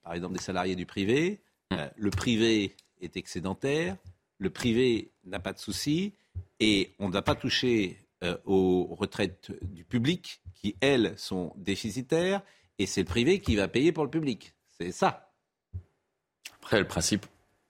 par 0.03 0.13
exemple, 0.13 0.34
des 0.36 0.41
salariés 0.43 0.75
du 0.75 0.86
privé. 0.88 1.39
Euh, 1.73 1.88
le 1.95 2.09
privé 2.09 2.75
est 3.01 3.15
excédentaire. 3.15 3.95
Le 4.39 4.49
privé 4.49 5.11
n'a 5.25 5.39
pas 5.39 5.53
de 5.53 5.59
soucis. 5.59 6.13
Et 6.59 6.93
on 6.99 7.09
n'a 7.09 7.21
pas 7.21 7.36
touché 7.36 7.97
euh, 8.23 8.36
aux 8.45 8.86
retraites 8.95 9.51
du 9.61 9.84
public, 9.86 10.41
qui, 10.55 10.75
elles, 10.82 11.13
sont 11.17 11.53
déficitaires. 11.57 12.41
Et 12.80 12.86
c'est 12.86 13.01
le 13.01 13.05
privé 13.07 13.39
qui 13.39 13.55
va 13.55 13.67
payer 13.67 13.91
pour 13.91 14.03
le 14.03 14.09
public. 14.09 14.53
C'est 14.80 14.91
ça. 14.91 15.32
Après, 16.55 16.80
le 16.80 16.88
principe 16.88 17.25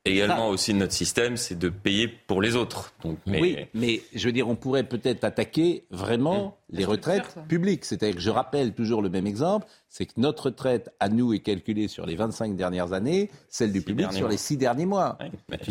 également 0.06 0.50
aussi 0.50 0.74
notre 0.74 0.94
système, 0.94 1.38
c'est 1.38 1.58
de 1.58 1.70
payer 1.70 2.08
pour 2.08 2.42
les 2.42 2.56
autres. 2.56 2.94
Donc, 3.04 3.18
mais... 3.26 3.42
Oui, 3.42 3.58
mais 3.74 4.02
je 4.14 4.26
veux 4.26 4.32
dire, 4.32 4.48
on 4.48 4.56
pourrait 4.56 4.84
peut-être 4.84 5.24
attaquer 5.24 5.86
vraiment 5.92 6.58
les 6.70 6.86
retraites 6.86 7.38
publiques. 7.48 7.86
C'est-à-dire 7.86 8.16
que 8.16 8.22
je 8.22 8.30
rappelle 8.30 8.74
toujours 8.74 9.02
le 9.02 9.10
même 9.10 9.28
exemple, 9.28 9.68
c'est 9.90 10.06
que 10.06 10.14
notre 10.18 10.48
retraite 10.48 10.90
à 11.00 11.10
nous 11.10 11.34
est 11.34 11.40
calculée 11.40 11.88
sur 11.88 12.06
les 12.06 12.16
25 12.16 12.56
dernières 12.56 12.94
années, 12.94 13.30
celle 13.50 13.72
du 13.72 13.82
public 13.82 14.12
sur 14.12 14.22
mois. 14.22 14.32
les 14.32 14.38
6 14.38 14.58
derniers 14.58 14.86
mois. 14.86 15.18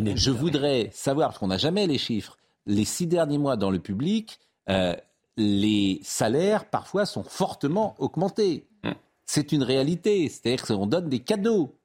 mais- 0.01 0.17
Je 0.17 0.31
voudrais 0.31 0.91
savoir, 0.93 1.29
parce 1.29 1.39
qu'on 1.39 1.49
n'a 1.49 1.59
jamais 1.59 1.87
les 1.87 1.99
chiffres, 1.99 2.37
les 2.67 2.85
6 2.85 3.07
derniers 3.07 3.39
mois 3.39 3.57
dans 3.57 3.71
le 3.71 3.79
public, 3.79 4.39
euh, 4.69 4.95
les 5.37 6.01
salaires 6.03 6.65
parfois 6.69 7.07
sont 7.07 7.23
fortement 7.23 7.95
augmentés. 7.99 8.67
Hmm. 8.85 8.93
C'est 9.25 9.53
une 9.53 9.63
réalité, 9.63 10.29
c'est-à-dire 10.29 10.65
qu'on 10.67 10.87
donne 10.87 11.09
des 11.09 11.21
cadeaux 11.21 11.78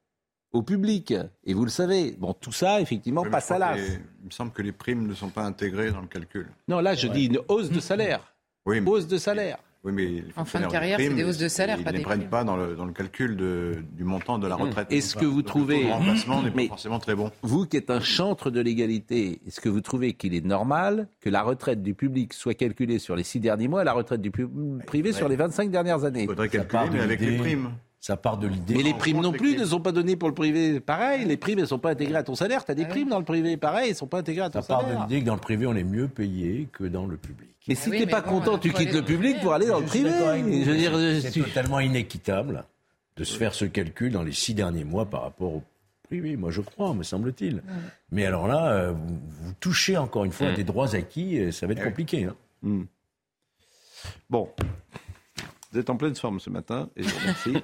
au 0.54 0.62
public, 0.62 1.12
et 1.44 1.52
vous 1.52 1.64
le 1.64 1.70
savez. 1.70 2.16
Bon, 2.18 2.32
tout 2.32 2.52
ça, 2.52 2.80
effectivement, 2.80 3.22
Oui, 3.22 3.30
passe 3.30 3.50
à 3.50 3.58
l'as. 3.58 3.76
Il 3.76 4.26
me 4.26 4.30
semble 4.30 4.52
que 4.52 4.62
les 4.62 4.72
primes 4.72 5.06
ne 5.06 5.14
sont 5.14 5.28
pas 5.28 5.42
intégrées 5.44 5.90
dans 5.90 6.00
le 6.00 6.06
calcul. 6.06 6.46
Non, 6.68 6.80
là, 6.80 6.94
je 6.94 7.08
dis 7.08 7.26
une 7.26 7.40
hausse 7.48 7.70
de 7.70 7.80
salaire. 7.80 8.32
Oui, 8.64 8.80
mais, 8.80 8.88
Hausse 8.90 9.06
de 9.06 9.18
salaire. 9.18 9.58
oui, 9.84 9.92
mais 9.92 10.04
les 10.06 10.24
En 10.36 10.46
fin 10.46 10.60
de 10.60 10.66
carrière, 10.68 10.96
primes, 10.96 11.10
c'est 11.10 11.16
des 11.16 11.24
hausses 11.24 11.36
de 11.36 11.48
salaire, 11.48 11.76
ils 11.78 11.84
pas 11.84 11.90
ne 11.90 11.96
des 11.96 11.98
les 11.98 12.04
prennent 12.04 12.18
primes. 12.20 12.30
pas 12.30 12.44
dans 12.44 12.56
le, 12.56 12.74
dans 12.76 12.86
le 12.86 12.92
calcul 12.94 13.36
de, 13.36 13.84
du 13.92 14.04
montant 14.04 14.38
de 14.38 14.46
la 14.46 14.54
retraite. 14.56 14.86
Est-ce 14.90 15.16
que 15.16 15.26
vous 15.26 15.42
Donc, 15.42 15.54
le 15.56 15.60
trouvez- 15.60 15.84
de 15.84 15.90
remplacement 15.90 16.40
n'est 16.42 16.50
Mais- 16.54 16.62
pas 16.64 16.68
forcément 16.70 16.98
très 16.98 17.14
bon. 17.14 17.30
Vous 17.42 17.66
qui 17.66 17.76
êtes 17.76 17.90
un 17.90 18.00
chantre 18.00 18.50
de 18.50 18.60
l'égalité, 18.60 19.42
est-ce 19.46 19.60
que 19.60 19.68
vous 19.68 19.82
trouvez 19.82 20.14
qu'il 20.14 20.34
est 20.34 20.44
normal 20.46 21.08
que 21.20 21.28
la 21.28 21.42
retraite 21.42 21.82
du 21.82 21.92
public 21.94 22.32
soit 22.32 22.54
calculée 22.54 22.98
sur 22.98 23.16
les 23.16 23.24
six 23.24 23.40
derniers 23.40 23.68
mois 23.68 23.82
et 23.82 23.84
la 23.84 23.92
retraite 23.92 24.22
du 24.22 24.30
privé 24.86 25.12
sur 25.12 25.28
les 25.28 25.36
25 25.36 25.70
dernières 25.70 26.04
années? 26.04 26.22
Il 26.22 26.28
faudrait 26.28 26.48
calculer, 26.48 26.84
mais 26.92 27.00
avec 27.00 27.20
les 27.20 27.36
primes. 27.36 27.72
Ça 28.06 28.18
part 28.18 28.36
de 28.36 28.46
l'idée. 28.46 28.74
Mais 28.74 28.82
les 28.82 28.92
primes 28.92 29.22
non 29.22 29.32
plus 29.32 29.56
ne 29.56 29.64
sont 29.64 29.80
pas 29.80 29.90
données 29.90 30.14
pour 30.14 30.28
le 30.28 30.34
privé. 30.34 30.78
Pareil, 30.78 31.24
les 31.24 31.38
primes 31.38 31.60
ne 31.60 31.64
sont 31.64 31.78
pas 31.78 31.92
intégrées 31.92 32.16
à 32.18 32.22
ton 32.22 32.34
salaire. 32.34 32.62
Tu 32.62 32.70
as 32.70 32.74
des 32.74 32.84
primes 32.84 33.08
dans 33.08 33.18
le 33.18 33.24
privé. 33.24 33.56
Pareil, 33.56 33.84
elles 33.86 33.92
ne 33.92 33.96
sont 33.96 34.06
pas 34.06 34.18
intégrées 34.18 34.44
à 34.44 34.50
ton 34.50 34.60
Ça 34.60 34.68
part 34.68 34.82
de 34.84 34.88
salaire. 34.90 35.06
l'idée 35.06 35.20
que 35.22 35.24
dans 35.26 35.34
le 35.36 35.40
privé, 35.40 35.64
on 35.66 35.74
est 35.74 35.84
mieux 35.84 36.06
payé 36.08 36.68
que 36.70 36.84
dans 36.84 37.06
le 37.06 37.16
public. 37.16 37.48
Mais 37.66 37.74
si 37.74 37.84
Ah 37.86 37.90
oui, 37.92 37.98
t'es 38.00 38.04
mais 38.04 38.10
pas 38.12 38.20
bon, 38.20 38.28
content, 38.40 38.54
on 38.56 38.58
tu 38.58 38.74
quittes 38.74 38.92
le 38.92 39.00
public 39.00 39.40
pour 39.40 39.54
aller 39.54 39.68
dans 39.68 39.80
le 39.80 39.86
privé. 39.86 40.10
Je 40.10 40.70
veux 40.70 40.76
dire, 40.76 40.92
c'est 41.22 41.30
suis- 41.30 41.44
totalement 41.44 41.80
inéquitable 41.80 42.64
de 43.16 43.24
se 43.24 43.38
faire 43.38 43.54
ce 43.54 43.64
calcul 43.64 44.12
dans 44.12 44.22
les 44.22 44.32
six 44.32 44.52
derniers 44.52 44.84
mois 44.84 45.06
par 45.06 45.22
rapport 45.22 45.54
au 45.54 45.62
privé. 46.02 46.36
Moi, 46.36 46.50
je 46.50 46.60
crois, 46.60 46.92
me 46.92 47.04
semble-t-il. 47.04 47.62
Mais 48.12 48.26
alors 48.26 48.48
là, 48.48 48.66
euh, 48.70 48.92
vous, 48.92 49.18
vous 49.30 49.52
touchez 49.60 49.96
encore 49.96 50.26
une 50.26 50.32
fois 50.32 50.48
à 50.48 50.52
des 50.52 50.64
droits 50.64 50.94
acquis, 50.94 51.36
et 51.36 51.52
ça 51.52 51.66
va 51.66 51.72
être 51.72 51.82
compliqué. 51.82 52.24
hein. 52.24 52.36
Hmm. 52.60 52.82
Bon, 54.28 54.50
vous 55.74 55.80
êtes 55.80 55.90
en 55.90 55.96
pleine 55.96 56.14
forme 56.14 56.38
ce 56.40 56.50
matin 56.50 56.88
et 56.96 57.02
je 57.02 57.08
vous 57.08 57.18
remercie. 57.18 57.54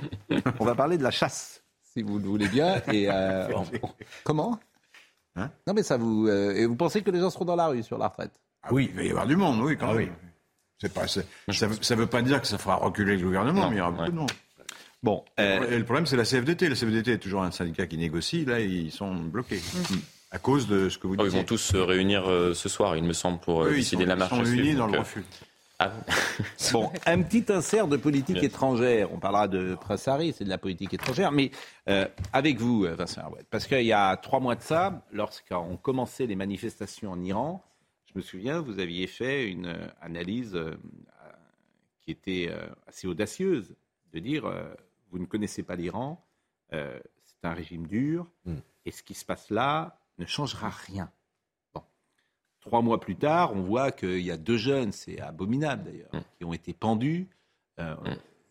On 0.58 0.64
va 0.64 0.74
parler 0.74 0.98
de 0.98 1.02
la 1.02 1.10
chasse, 1.12 1.62
si 1.94 2.02
vous 2.02 2.18
le 2.18 2.24
voulez 2.24 2.48
bien. 2.48 2.82
Et 2.92 3.08
euh, 3.10 3.48
on- 3.56 3.64
on- 3.86 3.90
comment 4.24 4.58
Hein 5.36 5.48
Non, 5.66 5.74
mais 5.74 5.84
ça 5.84 5.96
vous. 5.96 6.26
euh, 6.26 6.54
et 6.56 6.66
vous 6.66 6.74
pensez 6.74 7.02
que 7.02 7.10
les 7.12 7.20
gens 7.20 7.30
seront 7.30 7.44
dans 7.44 7.54
la 7.56 7.68
rue 7.68 7.84
sur 7.84 7.96
la 7.98 8.08
retraite? 8.08 8.32
Ah 8.64 8.70
oui, 8.72 8.88
il 8.90 8.96
va 8.96 9.02
y 9.04 9.10
avoir 9.10 9.26
du 9.28 9.36
monde, 9.36 9.60
oui, 9.62 9.76
quand 9.76 9.90
Ah 9.90 9.94
même. 9.94 10.08
oui. 10.08 10.12
C'est 10.80 10.92
pas, 10.92 11.06
c'est- 11.06 11.26
ça 11.52 11.66
ne 11.68 12.00
veut 12.00 12.06
pas 12.08 12.20
dire 12.22 12.40
que 12.40 12.48
ça 12.48 12.58
fera 12.58 12.74
reculer 12.76 13.16
le 13.16 13.22
gouvernement, 13.22 13.62
Non, 13.62 13.68
mais 13.70 13.76
il 13.76 13.78
y 13.78 13.80
aura 13.80 13.90
ouais. 13.90 13.96
beaucoup 13.98 14.10
de 14.10 14.16
monde. 14.16 14.30
Bon, 15.02 15.24
euh, 15.38 15.70
Et 15.70 15.78
le 15.78 15.84
problème, 15.84 16.04
c'est 16.06 16.16
la 16.16 16.24
CFDT. 16.24 16.68
La 16.68 16.74
CFDT 16.74 17.12
est 17.12 17.18
toujours 17.18 17.42
un 17.42 17.50
syndicat 17.52 17.86
qui 17.86 17.96
négocie. 17.96 18.44
Là, 18.44 18.60
ils 18.60 18.90
sont 18.90 19.14
bloqués. 19.14 19.60
Mm. 19.90 19.94
À 20.32 20.38
cause 20.38 20.66
de 20.68 20.88
ce 20.88 20.98
que 20.98 21.06
vous 21.06 21.14
Oh, 21.18 21.24
ils 21.24 21.30
vont 21.30 21.44
tous 21.44 21.58
se 21.58 21.76
réunir 21.76 22.28
euh, 22.30 22.54
ce 22.54 22.68
soir, 22.68 22.96
il 22.96 23.04
me 23.04 23.12
semble, 23.12 23.38
pour 23.40 23.62
euh, 23.62 23.70
décider 23.70 24.02
sont, 24.02 24.08
la 24.08 24.14
ils 24.14 24.18
marche. 24.18 24.30
sont 24.30 24.40
à 24.40 24.44
suivre. 24.44 24.60
unis 24.64 24.74
dans 24.74 24.84
Donc, 24.86 24.92
le 24.92 24.98
euh, 24.98 25.00
refus. 25.02 25.24
Ah, 25.80 25.92
Bon, 26.72 26.90
un 27.06 27.22
petit 27.22 27.44
insert 27.52 27.88
de 27.88 27.96
politique 27.96 28.36
Bien. 28.36 28.44
étrangère. 28.44 29.12
On 29.12 29.18
parlera 29.18 29.48
de 29.48 29.74
Prince 29.74 30.06
Harry, 30.06 30.32
c'est 30.32 30.44
de 30.44 30.48
la 30.48 30.58
politique 30.58 30.94
étrangère. 30.94 31.32
Mais 31.32 31.50
euh, 31.88 32.06
avec 32.32 32.58
vous, 32.58 32.84
euh, 32.84 32.94
Vincent 32.94 33.22
Arouet, 33.22 33.44
parce 33.50 33.66
qu'il 33.66 33.82
y 33.82 33.92
a 33.92 34.16
trois 34.16 34.38
mois 34.40 34.54
de 34.54 34.62
ça, 34.62 35.04
lorsqu'on 35.12 35.76
commençait 35.76 36.26
les 36.26 36.36
manifestations 36.36 37.10
en 37.10 37.20
Iran, 37.22 37.64
je 38.06 38.12
me 38.18 38.22
souviens, 38.22 38.60
vous 38.60 38.78
aviez 38.78 39.06
fait 39.06 39.48
une 39.50 39.66
euh, 39.66 39.86
analyse 40.00 40.54
euh, 40.54 40.76
qui 42.00 42.10
était 42.12 42.48
euh, 42.50 42.66
assez 42.86 43.06
audacieuse, 43.06 43.74
de 44.12 44.18
dire, 44.20 44.46
euh, 44.46 44.62
vous 45.10 45.18
ne 45.18 45.26
connaissez 45.26 45.62
pas 45.62 45.76
l'Iran, 45.76 46.24
euh, 46.72 46.98
c'est 47.24 47.46
un 47.48 47.52
régime 47.54 47.86
dur, 47.86 48.26
Mm. 48.44 48.54
et 48.86 48.90
ce 48.90 49.02
qui 49.02 49.14
se 49.14 49.24
passe 49.24 49.50
là 49.50 49.98
ne 50.18 50.26
changera 50.26 50.70
rien. 50.70 51.10
Trois 52.60 52.82
mois 52.82 53.00
plus 53.00 53.16
tard, 53.16 53.52
on 53.54 53.62
voit 53.62 53.90
qu'il 53.92 54.20
y 54.20 54.30
a 54.30 54.36
deux 54.36 54.56
jeunes, 54.58 54.92
c'est 54.92 55.20
abominable 55.20 55.84
d'ailleurs, 55.84 56.10
Mm. 56.12 56.18
qui 56.38 56.44
ont 56.44 56.52
été 56.52 56.72
pendus 56.72 57.26
euh, 57.78 57.94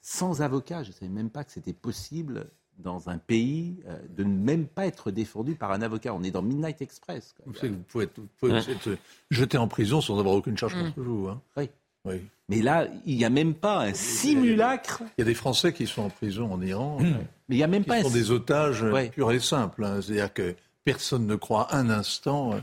sans 0.01 0.41
avocat. 0.41 0.83
Je 0.83 0.89
ne 0.89 0.93
savais 0.93 1.11
même 1.11 1.29
pas 1.29 1.43
que 1.43 1.51
c'était 1.51 1.73
possible 1.73 2.47
dans 2.79 3.09
un 3.09 3.17
pays 3.17 3.83
euh, 3.87 3.97
de 4.15 4.23
ne 4.23 4.33
même 4.33 4.65
pas 4.65 4.85
être 4.87 5.11
défendu 5.11 5.55
par 5.55 5.71
un 5.71 5.81
avocat. 5.81 6.13
On 6.13 6.23
est 6.23 6.31
dans 6.31 6.41
Midnight 6.41 6.81
Express. 6.81 7.33
quoi. 7.35 7.45
Vous 7.47 7.53
savez 7.53 7.69
que 7.69 7.75
vous 7.75 7.83
pouvez 7.83 8.03
être, 8.05 8.17
vous 8.19 8.27
pouvez 8.39 8.55
être 8.57 8.97
jeté 9.29 9.57
en 9.57 9.67
prison 9.67 9.99
sans 10.01 10.17
avoir 10.17 10.33
aucune 10.35 10.57
charge 10.57 10.73
contre 10.75 11.01
vous. 11.01 11.27
Hein. 11.27 11.41
Oui. 11.57 11.69
Oui. 12.05 12.21
Mais 12.47 12.61
là, 12.61 12.87
il 13.05 13.17
n'y 13.17 13.25
a 13.25 13.29
même 13.29 13.53
pas 13.53 13.81
un 13.81 13.93
simulacre. 13.93 15.03
Il 15.17 15.21
y 15.21 15.23
a 15.23 15.25
des 15.25 15.33
Français 15.33 15.73
qui 15.73 15.85
sont 15.85 16.03
en 16.03 16.09
prison 16.09 16.51
en 16.53 16.61
Iran. 16.61 16.97
Mais 17.01 17.17
il 17.49 17.57
n'y 17.57 17.63
a 17.63 17.67
même 17.67 17.83
qui 17.83 17.89
pas 17.89 18.01
sont 18.01 18.09
un- 18.09 18.13
des 18.13 18.31
otages 18.31 18.83
Ouais. 18.83 19.09
purs 19.09 19.31
et 19.33 19.39
simples. 19.41 19.83
hein. 19.83 20.01
C'est-à-dire 20.01 20.33
que 20.33 20.55
personne 20.85 21.27
ne 21.27 21.35
croit 21.35 21.75
un 21.75 21.89
instant 21.89 22.53
euh, 22.53 22.59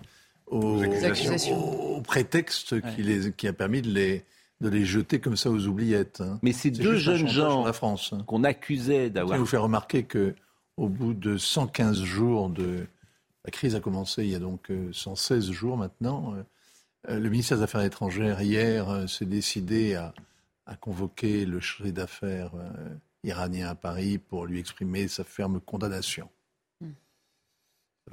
aux, 0.47 0.83
accusations. 0.83 1.97
au 1.97 2.01
prétexte 2.03 2.81
qui, 2.95 3.03
les, 3.03 3.33
qui 3.33 3.49
a 3.49 3.53
permis 3.53 3.83
de 3.83 3.91
les, 3.91 4.25
de 4.61 4.69
les 4.69 4.85
jeter 4.85 5.21
comme 5.21 5.37
ça 5.37 5.51
aux 5.51 5.67
oubliettes. 5.67 6.21
hein. 6.21 6.39
Mais 6.43 6.53
ces 6.53 6.73
C'est 6.75 6.83
deux 6.83 6.97
jeunes 6.97 7.27
gens 7.29 7.51
sur 7.51 7.65
la 7.67 7.73
France. 7.73 8.13
hein. 8.13 8.23
qu'on 8.27 8.45
accusait 8.45 9.05
Je 9.07 9.09
d'avoir 9.09 9.31
tiens 9.35 9.37
à 9.37 9.41
vous 9.41 9.47
faire 9.47 9.63
remarquer 9.63 10.05
que 10.05 10.35
au 10.77 10.89
bout 10.89 11.15
de 11.15 11.37
115 11.37 12.03
jours 12.03 12.49
de 12.51 12.87
la 13.45 13.51
crise 13.51 13.75
a 13.75 13.81
commencé 13.81 14.25
il 14.25 14.31
y 14.31 14.35
a 14.35 14.39
donc 14.41 14.71
euh, 14.71 14.91
116 14.93 15.51
jours 15.51 15.77
maintenant. 15.77 16.35
euh, 16.35 16.43
euh, 17.09 17.19
le 17.21 17.29
ministère 17.31 17.57
des 17.59 17.63
Affaires 17.65 17.83
étrangères 17.83 18.41
hier 18.43 18.89
euh, 18.91 19.07
s'est 19.07 19.25
décidé 19.27 19.95
à, 19.95 20.13
à 20.67 20.75
convoquer 20.77 21.47
le 21.47 21.61
chef 21.61 21.87
d'affaires 21.93 22.51
euh, 22.57 22.69
iranien 23.25 23.69
à 23.69 23.75
Paris 23.75 24.19
pour 24.19 24.47
lui 24.47 24.59
exprimer 24.59 25.07
sa 25.09 25.23
ferme 25.25 25.61
condamnation. 25.61 26.29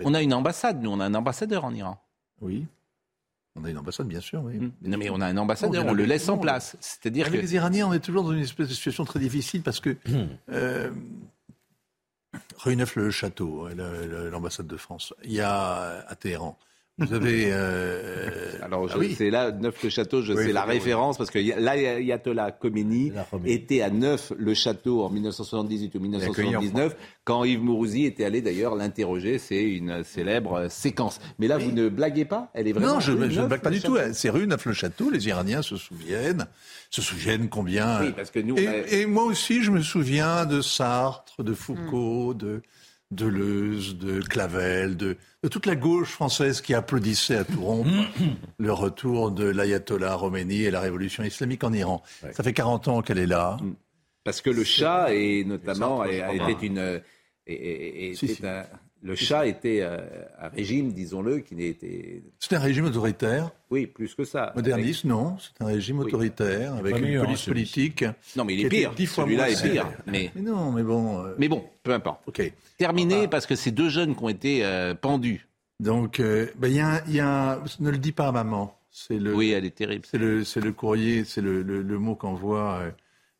On 0.03 0.13
a 0.15 0.21
une 0.23 0.33
ambassade, 0.33 0.81
nous, 0.81 0.89
on 0.89 0.99
a 0.99 1.05
un 1.05 1.13
ambassadeur 1.13 1.65
en 1.65 1.73
Iran. 1.73 1.99
Oui. 2.41 2.65
On 3.55 3.63
a 3.65 3.69
une 3.69 3.77
ambassade, 3.77 4.07
bien 4.07 4.19
sûr, 4.19 4.41
oui. 4.43 4.71
Non, 4.81 4.97
mais 4.97 5.09
on 5.11 5.21
a 5.21 5.27
un 5.27 5.37
ambassadeur, 5.37 5.83
Non, 5.85 5.91
on 5.91 5.93
le 5.93 6.05
laisse 6.05 6.27
en 6.27 6.37
place. 6.39 6.75
C'est-à-dire 6.81 7.29
que. 7.31 7.37
Les 7.37 7.53
Iraniens, 7.53 7.87
on 7.87 7.93
est 7.93 7.99
toujours 7.99 8.23
dans 8.23 8.31
une 8.33 8.39
espèce 8.41 8.67
de 8.67 8.73
situation 8.73 9.05
très 9.05 9.19
difficile 9.19 9.61
parce 9.61 9.79
que 9.79 9.95
euh, 10.49 10.91
rue 12.57 12.75
Neuf-le-Château, 12.75 13.67
le- 13.69 14.07
le- 14.07 14.29
l'ambassade 14.29 14.65
de 14.67 14.77
France, 14.77 15.13
il 15.23 15.33
y 15.33 15.41
a 15.41 16.03
à 16.07 16.15
Téhéran. 16.15 16.57
Vous 16.99 17.13
avez. 17.13 17.45
euh, 17.51 18.29
Alors, 18.61 18.87
ah 18.93 18.97
oui. 18.97 19.13
c'est 19.17 19.29
là, 19.29 19.51
Neuf-le-Château, 19.51 20.21
je 20.21 20.31
Oui, 20.33 20.45
sais 20.45 20.53
la 20.53 20.65
oui. 20.65 20.73
référence, 20.73 21.17
parce 21.17 21.29
que 21.31 21.39
y 21.39 21.51
a- 21.51 22.51
Khomeini 22.51 23.11
était 23.45 23.81
à 23.81 23.89
Neuf-le-Château 23.89 25.03
en 25.03 25.09
1978 25.09 25.95
ou 25.95 25.99
1979, 25.99 26.95
quand 27.25 27.43
Yves 27.43 27.61
Mourouzi 27.61 28.05
était 28.05 28.23
allé 28.25 28.41
d'ailleurs 28.41 28.75
l'interroger. 28.75 29.37
C'est 29.37 29.63
une 29.63 30.03
célèbre 30.03 30.53
euh, 30.53 30.69
séquence. 30.69 31.19
Mais 31.39 31.47
là, 31.47 31.57
vous 31.57 31.71
ne 31.71 31.89
blaguez 31.89 32.25
pas? 32.25 32.49
Elle 32.53 32.67
est 32.67 32.73
vraiment. 32.73 32.93
Non, 32.95 32.99
je, 32.99 33.11
ne 33.11 33.47
blague 33.47 33.61
pas 33.61 33.69
du 33.69 33.81
tout. 33.81 33.97
C'est 34.13 34.29
rue 34.29 34.47
Neuf-le-Château. 34.47 35.09
Les 35.09 35.27
Iraniens 35.27 35.61
se 35.61 35.75
souviennent, 35.75 36.45
se 36.89 37.01
souviennent 37.01 37.49
combien. 37.49 38.01
Oui, 38.01 38.13
parce 38.15 38.31
que 38.31 38.39
nous, 38.39 38.57
Et, 38.57 38.67
on 38.67 38.71
a- 38.71 38.87
et 38.91 39.05
moi 39.05 39.23
aussi, 39.25 39.61
je 39.63 39.71
me 39.71 39.81
souviens 39.81 40.45
de 40.45 40.61
Sartre, 40.61 41.43
de 41.43 41.53
Foucault, 41.53 42.33
de 42.33 42.61
Deleuze, 43.15 43.97
de 43.97 44.21
Clavel, 44.21 44.95
de, 44.97 45.17
de 45.43 45.47
toute 45.47 45.65
la 45.65 45.75
gauche 45.75 46.09
française 46.09 46.61
qui 46.61 46.73
applaudissait 46.73 47.37
à 47.37 47.43
tout 47.43 47.61
rompre 47.61 47.89
le 48.59 48.73
retour 48.73 49.31
de 49.31 49.45
l'ayatollah 49.45 50.17
Khomeini 50.19 50.63
et 50.63 50.71
la 50.71 50.79
révolution 50.81 51.23
islamique 51.23 51.63
en 51.63 51.73
Iran. 51.73 52.01
Ça 52.33 52.43
fait 52.43 52.53
40 52.53 52.87
ans 52.87 53.01
qu'elle 53.01 53.19
est 53.19 53.25
là. 53.27 53.57
Parce 54.23 54.41
que 54.41 54.49
le 54.49 54.63
chat, 54.63 55.13
et 55.13 55.43
notamment, 55.43 56.03
était 56.05 56.65
une. 56.65 57.01
et- 57.45 57.53
et- 57.53 58.09
et- 58.11 58.15
Si, 58.15 58.25
était 58.25 58.33
si. 58.35 58.47
un- 58.47 58.65
le 59.03 59.15
chat 59.15 59.45
était 59.47 59.79
euh, 59.81 59.97
un 60.41 60.47
régime, 60.47 60.93
disons-le, 60.93 61.39
qui 61.39 61.55
n'était. 61.55 62.23
C'est 62.39 62.55
un 62.55 62.59
régime 62.59 62.85
autoritaire. 62.85 63.51
Oui, 63.69 63.85
plus 63.85 64.15
que 64.15 64.23
ça. 64.23 64.53
Moderniste, 64.55 65.03
non. 65.05 65.37
C'est 65.39 65.61
un 65.63 65.67
régime 65.67 65.99
Oui. 65.99 66.05
autoritaire 66.05 66.73
avec 66.75 66.95
une 66.97 67.03
meilleur, 67.03 67.25
police 67.25 67.41
hein, 67.47 67.51
politique. 67.51 68.05
Non, 68.37 68.45
mais 68.45 68.55
il 68.55 68.65
est 68.65 68.69
pire. 68.69 68.93
Celui-là 68.97 69.49
est 69.49 69.61
pire. 69.61 69.87
Mais, 70.07 70.31
Mais 70.35 70.41
non, 70.41 70.71
mais 70.71 70.83
bon. 70.83 71.23
euh, 71.25 71.35
mais 71.37 71.47
bon, 71.49 71.63
peu 71.83 71.91
importe. 71.93 72.21
Ok. 72.27 72.41
Terminé, 72.77 73.27
parce 73.27 73.45
que 73.45 73.55
ces 73.55 73.71
deux 73.71 73.89
jeunes 73.89 74.15
qui 74.15 74.23
ont 74.23 74.29
été 74.29 74.65
euh, 74.65 74.93
pendus. 74.95 75.47
Donc, 75.79 76.19
euh, 76.19 76.47
ben, 76.57 76.69
il 76.69 76.75
y, 76.75 76.79
a 76.79 77.03
y 77.09 77.19
a 77.19 77.53
un- 77.55 77.63
ne 77.79 77.89
le 77.89 77.97
dis 77.97 78.11
pas 78.13 78.27
à 78.29 78.31
maman. 78.31 78.77
C'est 78.89 79.17
le, 79.19 79.33
Oui, 79.35 79.51
elle 79.51 79.65
est 79.65 79.75
terrible. 79.75 80.05
c'est 80.09 80.19
le, 80.19 80.43
c'est 80.45 80.61
le 80.61 80.71
courrier, 80.71 81.23
c'est 81.25 81.41
le, 81.41 81.61
le- 81.63 81.81
le 81.81 81.99
mot 81.99 82.15
qu'envoie 82.15 82.79
euh, 82.79 82.91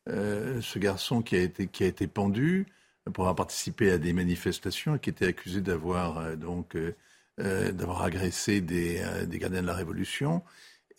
euh, 0.10 0.62
ce 0.62 0.80
garçon 0.80 1.22
qui 1.22 1.36
a 1.36 1.42
été, 1.42 1.68
qui 1.68 1.84
a 1.84 1.88
été 1.88 2.08
pendu 2.08 2.66
pour 3.12 3.26
avoir 3.26 3.36
participé 3.36 3.92
à 3.92 3.98
des 3.98 4.14
manifestations 4.14 4.96
et 4.96 5.00
qui 5.00 5.10
était 5.10 5.28
accusé 5.28 5.62
d'avoir 5.62 6.20
euh, 6.20 6.36
donc 6.36 6.76
euh, 6.76 6.96
euh, 7.40 7.72
d'avoir 7.72 8.04
agressé 8.04 8.62
des, 8.62 9.04
des 9.28 9.40
gardiens 9.40 9.62
de 9.62 9.68
la 9.68 9.74
Révolution. 9.74 10.44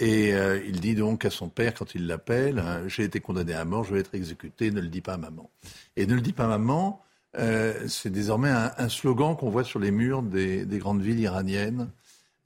Et 0.01 0.31
il 0.67 0.81
dit 0.81 0.97
donc 0.97 1.25
à 1.25 1.31
son 1.31 1.49
père, 1.49 1.73
quand 1.73 1.95
il 1.95 2.09
l'appelle, 2.09 2.59
hein, 2.59 2.83
j'ai 2.89 3.05
été 3.05 3.21
condamné 3.21 3.55
à 3.55 3.65
mort, 3.65 3.85
je 3.85 3.95
vais 3.95 4.01
être 4.01 4.17
exécuté, 4.17 4.73
ne 4.73 4.81
le 4.81 4.89
dis 4.89 5.01
pas 5.01 5.15
à 5.15 5.17
maman. 5.17 5.49
Et 5.95 6.05
ne 6.07 6.17
le 6.17 6.21
dis 6.21 6.33
pas 6.33 6.47
à 6.47 6.49
maman, 6.49 7.01
c'est 7.87 8.11
désormais 8.11 8.51
un, 8.51 8.89
slogan 8.89 9.37
qu'on 9.37 9.51
voit 9.51 9.63
sur 9.63 9.79
les 9.79 9.93
murs 9.93 10.23
des, 10.23 10.65
des 10.65 10.79
grandes 10.79 11.01
villes 11.01 11.21
iraniennes. 11.21 11.89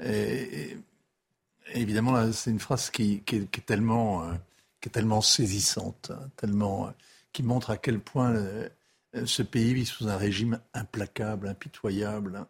Et, 0.05 0.77
évidemment, 1.73 2.31
c'est 2.33 2.51
une 2.51 2.61
phrase 2.61 2.91
qui, 2.91 3.23
qui 3.25 3.37
est, 3.37 3.65
tellement, 3.65 4.31
qui 4.83 4.91
est 4.91 4.93
tellement 4.93 5.23
saisissante, 5.23 6.13
hein, 6.13 6.29
tellement, 6.37 6.93
qui 7.33 7.43
montre 7.43 7.71
à 7.71 7.79
quel 7.79 7.99
point 7.99 8.35
ce 9.25 9.43
pays 9.43 9.75
vit 9.75 9.87
sous 9.87 10.09
un 10.09 10.17
régime 10.17 10.61
implacable, 10.75 11.49
impitoyable. 11.49 12.37
hein. 12.37 12.49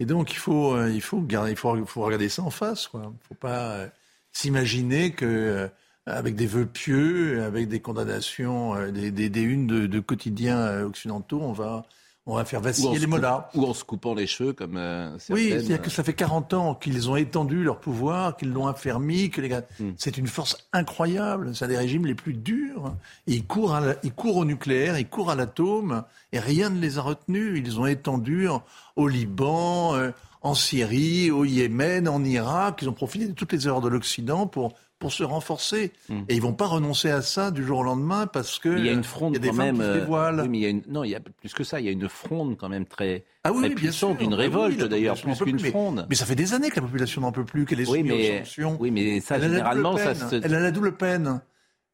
Et 0.00 0.06
donc, 0.06 0.32
il 0.32 0.38
faut, 0.38 0.74
euh, 0.74 0.90
il 0.90 1.00
faut, 1.00 1.20
garder, 1.20 1.52
il 1.52 1.56
faut, 1.56 2.02
regarder 2.02 2.28
ça 2.28 2.42
en 2.42 2.50
face. 2.50 2.88
Il 2.94 3.00
ne 3.00 3.06
faut 3.28 3.34
pas 3.34 3.70
euh, 3.76 3.88
s'imaginer 4.32 5.12
que 5.12 5.24
euh, 5.24 5.68
avec 6.06 6.34
des 6.36 6.46
vœux 6.46 6.66
pieux, 6.66 7.42
avec 7.42 7.68
des 7.68 7.80
condamnations, 7.80 8.74
euh, 8.74 8.90
des, 8.90 9.10
des, 9.10 9.42
unes 9.42 9.66
de, 9.66 9.86
de 9.86 10.00
quotidiens 10.00 10.58
euh, 10.58 10.84
occidentaux, 10.84 11.40
on 11.40 11.52
va, 11.52 11.86
on 12.26 12.36
va 12.36 12.44
faire 12.46 12.60
vaciller 12.60 12.98
les 12.98 13.06
mollahs. 13.06 13.50
Ou 13.54 13.64
en 13.66 13.74
se 13.74 13.84
coupant 13.84 14.14
les 14.14 14.26
cheveux, 14.26 14.52
comme 14.54 14.76
euh, 14.76 15.10
Oui, 15.30 15.48
c'est-à-dire 15.50 15.82
que 15.82 15.90
ça 15.90 16.02
fait 16.02 16.14
40 16.14 16.54
ans 16.54 16.74
qu'ils 16.74 17.10
ont 17.10 17.16
étendu 17.16 17.62
leur 17.62 17.78
pouvoir, 17.80 18.36
qu'ils 18.36 18.50
l'ont 18.50 18.66
affermi, 18.66 19.28
que 19.30 19.40
les 19.42 19.48
gars... 19.50 19.62
Hmm. 19.78 19.90
c'est 19.98 20.16
une 20.16 20.26
force 20.26 20.56
incroyable. 20.72 21.54
C'est 21.54 21.64
un 21.66 21.68
des 21.68 21.76
régimes 21.76 22.06
les 22.06 22.14
plus 22.14 22.32
durs. 22.34 22.94
Ils 23.26 23.44
courent, 23.44 23.74
à 23.74 23.80
la- 23.80 23.96
ils 24.02 24.12
courent 24.12 24.38
au 24.38 24.44
nucléaire, 24.44 24.98
ils 24.98 25.06
courent 25.08 25.30
à 25.30 25.34
l'atome, 25.34 26.02
et 26.32 26.38
rien 26.38 26.70
ne 26.70 26.80
les 26.80 26.98
a 26.98 27.02
retenus. 27.02 27.60
Ils 27.62 27.78
ont 27.78 27.86
étendu 27.86 28.48
en- 28.48 28.62
au 28.96 29.06
Liban, 29.08 29.94
euh, 29.94 30.10
en 30.42 30.54
Syrie, 30.54 31.30
au 31.30 31.44
Yémen, 31.44 32.08
en 32.08 32.22
Irak. 32.24 32.78
Ils 32.82 32.88
ont 32.88 32.92
profité 32.94 33.26
de 33.26 33.32
toutes 33.32 33.52
les 33.52 33.66
erreurs 33.66 33.80
de 33.80 33.88
l'Occident 33.88 34.46
pour 34.46 34.74
pour 35.04 35.12
se 35.12 35.22
renforcer. 35.22 35.92
Et 36.30 36.34
ils 36.34 36.40
vont 36.40 36.54
pas 36.54 36.64
renoncer 36.66 37.10
à 37.10 37.20
ça 37.20 37.50
du 37.50 37.62
jour 37.62 37.80
au 37.80 37.82
lendemain 37.82 38.26
parce 38.26 38.58
que 38.58 38.70
Hmm. 38.70 38.78
Il 38.78 38.86
y 38.86 38.88
a 38.88 38.92
euh, 38.92 38.96
une 38.96 39.04
fronde 39.04 39.32
il 39.32 39.36
y 39.36 39.38
a 39.38 39.42
des 39.42 39.48
quand 39.50 39.54
femmes 39.56 39.76
même. 39.76 39.76
qui 39.76 39.82
euh, 39.82 40.00
dévoilent. 40.00 40.40
oui, 40.40 40.48
mais 40.48 40.58
il 40.58 40.62
y 40.62 40.66
a 40.66 40.68
une, 40.70 40.82
non, 40.88 41.04
il 41.04 41.10
y 41.10 41.14
a 41.14 41.20
plus 41.20 41.52
que 41.52 41.62
ça. 41.62 41.78
Il 41.78 41.84
y 41.84 41.88
a 41.90 41.92
une 41.92 42.08
fronde 42.08 42.56
quand 42.56 42.70
même 42.70 42.86
très, 42.86 43.24
Ah 43.44 43.52
oui, 43.52 43.66
très 43.66 43.74
puissante, 43.74 44.20
une 44.22 44.32
Ah 44.32 44.36
oui, 44.36 44.42
révolte 44.42 44.82
d'ailleurs, 44.84 45.20
plus 45.20 45.38
qu'une 45.38 45.58
fronde. 45.58 46.06
Mais 46.08 46.14
ça 46.16 46.24
fait 46.24 46.34
des 46.36 46.54
années 46.54 46.70
que 46.70 46.76
la 46.76 46.82
population 46.86 47.20
n'en 47.20 47.32
peut 47.32 47.44
plus, 47.44 47.66
qu'elle 47.66 47.80
est 47.80 47.88
Oui, 47.90 47.98
soumise 47.98 48.30
aux 48.30 48.38
sanctions. 48.38 48.76
oui, 48.80 48.90
mais 48.90 49.20
ça, 49.20 49.36
Elle 49.36 49.42
généralement, 49.42 49.90
double 49.92 50.02
ça 50.02 50.14
se. 50.14 50.36
Elle 50.36 50.54
a 50.54 50.60
la 50.60 50.70
double 50.70 50.96
peine. 50.96 51.42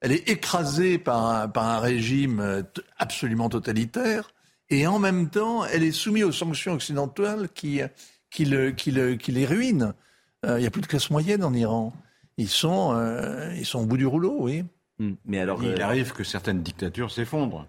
Elle 0.02 0.12
est 0.12 0.28
écrasée 0.30 0.98
par 0.98 1.26
un, 1.26 1.48
par 1.48 1.66
un 1.66 1.78
régime 1.80 2.38
euh, 2.38 2.62
absolument 2.98 3.48
totalitaire, 3.48 4.30
et 4.70 4.86
en 4.86 5.00
même 5.00 5.28
temps, 5.30 5.64
elle 5.64 5.82
est 5.82 5.90
soumise 5.90 6.22
aux 6.24 6.32
sanctions 6.32 6.74
occidentales 6.74 7.48
qui, 7.52 7.80
qui, 8.30 8.44
le, 8.44 8.70
qui, 8.70 8.92
le, 8.92 9.16
qui 9.16 9.32
les 9.32 9.44
ruinent. 9.46 9.94
Euh, 10.46 10.56
Il 10.58 10.62
n'y 10.62 10.66
a 10.66 10.70
plus 10.70 10.80
de 10.80 10.86
classe 10.86 11.10
moyenne 11.10 11.44
en 11.44 11.52
Iran. 11.52 11.92
Ils 12.40 12.48
sont, 12.48 12.92
euh, 12.94 13.52
ils 13.58 13.66
sont 13.66 13.80
au 13.80 13.86
bout 13.86 13.98
du 13.98 14.06
rouleau, 14.06 14.36
oui. 14.40 14.64
Hmm. 14.98 15.12
Mais 15.26 15.40
alors, 15.40 15.62
Il 15.62 15.80
euh, 15.80 15.84
arrive 15.84 16.12
que 16.12 16.24
certaines 16.24 16.62
dictatures 16.62 17.10
s'effondrent. 17.10 17.66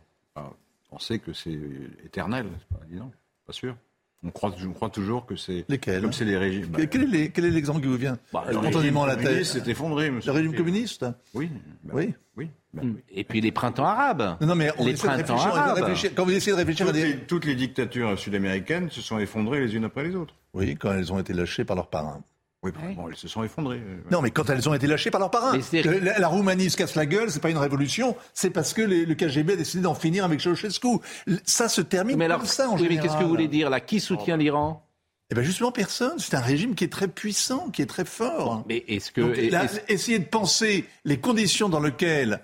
On 0.93 0.99
sait 0.99 1.19
que 1.19 1.32
c'est 1.34 1.57
éternel, 2.05 2.47
c'est 2.59 2.78
pas 2.78 2.84
évident, 2.89 3.11
pas 3.47 3.53
sûr. 3.53 3.76
On 4.24 4.30
croit, 4.30 4.53
je 4.57 4.67
crois 4.67 4.89
toujours 4.89 5.26
que 5.26 5.36
c'est. 5.36 5.65
Lesquels 5.69 6.01
Comme 6.01 6.13
c'est 6.13 6.26
les 6.26 6.38
régimes. 6.38 6.67
Quel, 6.76 6.89
quel 6.89 7.03
est 7.03 7.07
les- 7.07 7.30
quel 7.32 7.45
est 7.45 7.49
l'exemple 7.49 7.82
qui 7.82 7.88
vous 7.88 7.95
vient 7.95 8.17
Bah, 8.32 8.43
le 8.47 8.53
spontanément 8.53 9.03
à 9.03 9.07
la 9.07 9.13
régime 9.15 9.24
tête 9.30 9.32
communiste 9.38 9.63
s'est 9.65 9.72
effondré, 9.72 10.11
monsieur. 10.11 10.32
Le 10.32 10.38
régime 10.38 10.53
communiste 10.55 11.05
Oui. 11.34 11.49
bah 11.84 11.93
Oui. 11.95 12.13
Oui. 12.38 12.49
bah 12.74 12.84
Hmm. 12.84 12.95
Et 13.09 13.24
puis 13.24 13.41
les 13.41 13.51
printemps 13.51 13.86
arabes. 13.86 14.38
Non, 14.41 14.47
non, 14.47 14.55
mais 14.55 14.72
on 14.78 14.86
les 14.86 14.93
printemps 14.93 15.34
on 15.34 15.38
de 15.38 15.41
arabes. 15.57 15.78
réfléchir. 15.78 16.11
Quand 16.15 16.24
vous 16.26 16.32
essayez 16.32 16.51
de 16.51 16.57
réfléchir 16.57 16.86
à 16.88 16.91
Toutes, 16.91 17.01
des... 17.01 17.07
les, 17.13 17.17
toutes 17.19 17.45
les 17.45 17.55
dictatures 17.55 18.17
sud-américaines 18.19 18.89
se 18.89 19.01
sont 19.01 19.17
effondrées 19.17 19.59
les 19.61 19.76
unes 19.76 19.86
après 19.86 20.03
les 20.03 20.15
autres. 20.15 20.36
Oui, 20.53 20.76
quand 20.76 20.91
elles 20.91 21.11
ont 21.13 21.19
été 21.19 21.34
lâchées 21.34 21.63
par 21.65 21.76
leurs 21.78 21.89
parrains. 21.89 22.22
Oui, 22.64 22.72
bah, 22.76 22.80
bon, 22.95 23.07
elles 23.09 23.16
se 23.16 23.28
sont 23.28 23.43
effondrées. 23.43 23.78
euh. 23.80 23.97
Non, 24.12 24.22
mais 24.22 24.30
quand 24.30 24.47
elles 24.51 24.70
ont 24.70 24.74
été 24.76 24.86
lâchées 24.86 25.09
par 25.09 25.20
leurs 25.20 25.32
parrains. 25.32 25.57
Que 25.59 25.89
La, 25.89 26.20
la 26.20 26.28
Roumanie 26.28 26.70
se 26.70 26.78
casse 26.78 26.93
la 26.95 27.07
gueule, 27.07 27.32
c'est 27.32 27.41
pas 27.41 27.49
une 27.49 27.57
révolution, 27.57 28.16
c'est 28.36 28.51
parce 28.51 28.74
que 28.74 28.84
les- 28.84 29.05
le 29.05 29.16
KGB 29.16 29.53
a 29.53 29.55
décidé 29.55 29.82
d'en 29.82 29.95
finir 29.95 30.26
avec 30.26 30.41
Ceausescu. 30.41 30.99
Ça 31.43 31.68
se 31.70 31.82
termine 31.82 32.18
Mais 32.18 32.26
alors, 32.26 32.38
comme 32.39 32.47
ça 32.47 32.70
en 32.70 32.76
oui, 32.78 32.86
mais 32.88 32.97
qu'est-ce 32.99 33.18
que 33.18 33.24
vous 33.24 33.30
voulez 33.30 33.47
dire 33.47 33.70
là 33.72 33.80
Qui 33.80 33.99
soutient 33.99 34.38
l'Iran? 34.38 34.86
Eh 35.32 35.34
bien 35.34 35.43
justement 35.43 35.72
personne. 35.72 36.20
C'est 36.20 36.36
un 36.36 36.41
régime 36.41 36.76
qui 36.76 36.84
est 36.84 36.91
très 36.91 37.07
puissant, 37.07 37.70
qui 37.70 37.82
est 37.82 37.86
très 37.88 38.05
fort. 38.05 38.64
Mais 38.68 38.84
est-ce 38.88 39.12
que 39.12 39.22
Donc, 39.22 39.38
est- 39.38 39.49
là, 39.49 39.64
est-ce- 39.64 39.80
essayer 39.88 40.20
de 40.20 40.26
penser 40.26 40.86
les 41.05 41.18
conditions 41.18 41.68
dans 41.70 41.80
lesquelles 41.80 42.41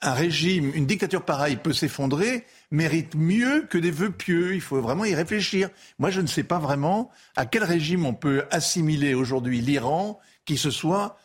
un 0.00 0.14
régime, 0.14 0.72
une 0.74 0.86
dictature 0.86 1.22
pareille 1.24 1.56
peut 1.56 1.72
s'effondrer 1.74 2.44
mérite 2.72 3.14
mieux 3.14 3.66
que 3.68 3.78
des 3.78 3.90
vœux 3.90 4.10
pieux. 4.10 4.54
Il 4.54 4.60
faut 4.60 4.80
vraiment 4.80 5.04
y 5.04 5.14
réfléchir. 5.14 5.68
Moi, 5.98 6.10
je 6.10 6.20
ne 6.20 6.26
sais 6.26 6.42
pas 6.42 6.58
vraiment 6.58 7.10
à 7.36 7.46
quel 7.46 7.62
régime 7.62 8.04
on 8.04 8.14
peut 8.14 8.44
assimiler 8.50 9.14
aujourd'hui 9.14 9.60
l'Iran 9.60 10.18
qui 10.44 10.56
se 10.56 10.70
soit 10.70 11.16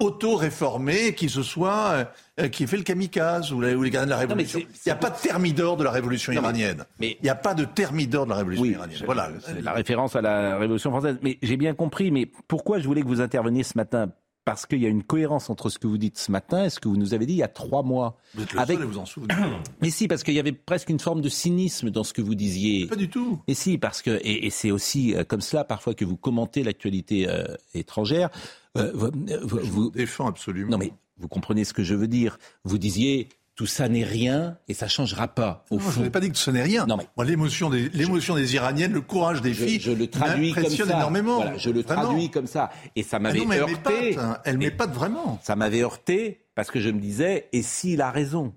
auto-réformé, 0.00 1.14
qui 1.14 1.28
se 1.28 1.42
soit, 1.42 2.08
euh, 2.40 2.48
qui 2.48 2.64
ait 2.64 2.66
fait 2.66 2.78
le 2.78 2.84
kamikaze 2.84 3.52
ou, 3.52 3.60
les 3.60 3.74
gardiens 3.90 4.06
de 4.06 4.10
la 4.10 4.16
révolution. 4.16 4.60
Il 4.60 4.66
n'y 4.86 4.92
a 4.92 4.96
pas 4.96 5.10
de 5.10 5.18
thermidor 5.18 5.76
de 5.76 5.84
la 5.84 5.90
révolution 5.90 6.32
iranienne. 6.32 6.84
Mais 6.98 7.18
il 7.20 7.24
n'y 7.24 7.28
a 7.28 7.34
pas 7.34 7.54
de 7.54 7.64
thermidor 7.64 8.24
de 8.24 8.30
la 8.30 8.36
révolution 8.36 8.64
iranienne. 8.64 9.02
Voilà. 9.04 9.30
La 9.62 9.72
référence 9.72 10.16
à 10.16 10.22
la 10.22 10.56
révolution 10.56 10.90
française. 10.90 11.18
Mais 11.22 11.38
j'ai 11.42 11.56
bien 11.56 11.74
compris. 11.74 12.10
Mais 12.10 12.26
pourquoi 12.26 12.78
je 12.78 12.86
voulais 12.86 13.02
que 13.02 13.08
vous 13.08 13.20
interveniez 13.20 13.62
ce 13.62 13.76
matin 13.76 14.10
parce 14.48 14.64
qu'il 14.64 14.80
y 14.80 14.86
a 14.86 14.88
une 14.88 15.02
cohérence 15.02 15.50
entre 15.50 15.68
ce 15.68 15.78
que 15.78 15.86
vous 15.86 15.98
dites 15.98 16.16
ce 16.16 16.32
matin 16.32 16.64
et 16.64 16.70
ce 16.70 16.80
que 16.80 16.88
vous 16.88 16.96
nous 16.96 17.12
avez 17.12 17.26
dit 17.26 17.34
il 17.34 17.38
y 17.38 17.42
a 17.42 17.48
trois 17.48 17.82
mois. 17.82 18.16
Vous 18.34 18.44
êtes 18.44 18.52
le 18.54 18.60
Avec... 18.60 18.78
seul 18.78 18.86
vous 18.86 18.96
en 18.96 19.04
souvenez. 19.04 19.34
Mais 19.82 19.90
si, 19.90 20.08
parce 20.08 20.22
qu'il 20.22 20.32
y 20.32 20.38
avait 20.38 20.52
presque 20.52 20.88
une 20.88 21.00
forme 21.00 21.20
de 21.20 21.28
cynisme 21.28 21.90
dans 21.90 22.02
ce 22.02 22.14
que 22.14 22.22
vous 22.22 22.34
disiez. 22.34 22.86
Pas 22.86 22.96
du 22.96 23.10
tout. 23.10 23.42
Et 23.46 23.52
si, 23.52 23.76
parce 23.76 24.00
que 24.00 24.18
et, 24.22 24.46
et 24.46 24.50
c'est 24.50 24.70
aussi 24.70 25.14
euh, 25.14 25.22
comme 25.22 25.42
cela 25.42 25.64
parfois 25.64 25.92
que 25.92 26.06
vous 26.06 26.16
commentez 26.16 26.62
l'actualité 26.62 27.28
euh, 27.28 27.44
étrangère. 27.74 28.30
Euh, 28.78 28.90
vous, 28.94 29.10
vous, 29.42 29.60
je 29.60 29.70
vous 29.70 29.90
défends 29.90 30.28
absolument. 30.28 30.70
Non 30.70 30.78
mais 30.78 30.94
vous 31.18 31.28
comprenez 31.28 31.64
ce 31.64 31.74
que 31.74 31.82
je 31.82 31.94
veux 31.94 32.08
dire. 32.08 32.38
Vous 32.64 32.78
disiez 32.78 33.28
tout 33.58 33.66
ça 33.66 33.88
n'est 33.88 34.04
rien 34.04 34.56
et 34.68 34.72
ça 34.74 34.86
changera 34.86 35.26
pas. 35.26 35.64
Au 35.70 35.74
non, 35.74 35.80
fond. 35.80 35.90
Je 35.90 36.00
n'ai 36.04 36.10
pas 36.10 36.20
dit 36.20 36.30
que 36.30 36.38
ce 36.38 36.52
n'est 36.52 36.62
rien. 36.62 36.86
Non, 36.86 36.96
mais 36.96 37.24
l'émotion 37.24 37.68
des, 37.70 37.88
l'émotion 37.88 38.36
des 38.36 38.54
Iraniennes, 38.54 38.92
le 38.92 39.00
courage 39.00 39.42
des 39.42 39.52
je, 39.52 39.64
filles, 39.64 39.80
je 39.80 39.90
le 39.90 40.06
traduis 40.06 40.52
comme 40.52 40.68
ça. 40.70 40.84
énormément. 40.84 41.36
Voilà, 41.42 41.56
je 41.58 41.70
le 41.70 41.82
vraiment. 41.82 42.02
traduis 42.04 42.30
comme 42.30 42.46
ça. 42.46 42.70
Et 42.94 43.02
ça 43.02 43.18
m'avait 43.18 43.40
ah 43.42 43.46
mais 43.48 43.58
heurté. 43.58 43.74
Elle 43.90 44.04
m'épate, 44.14 44.24
hein. 44.24 44.38
elle 44.44 44.58
m'épate 44.58 44.92
vraiment. 44.94 45.40
Ça 45.42 45.56
m'avait 45.56 45.82
heurté 45.82 46.44
parce 46.54 46.70
que 46.70 46.78
je 46.78 46.88
me 46.90 47.00
disais, 47.00 47.48
et 47.52 47.62
s'il 47.62 48.00
a 48.00 48.12
raison? 48.12 48.54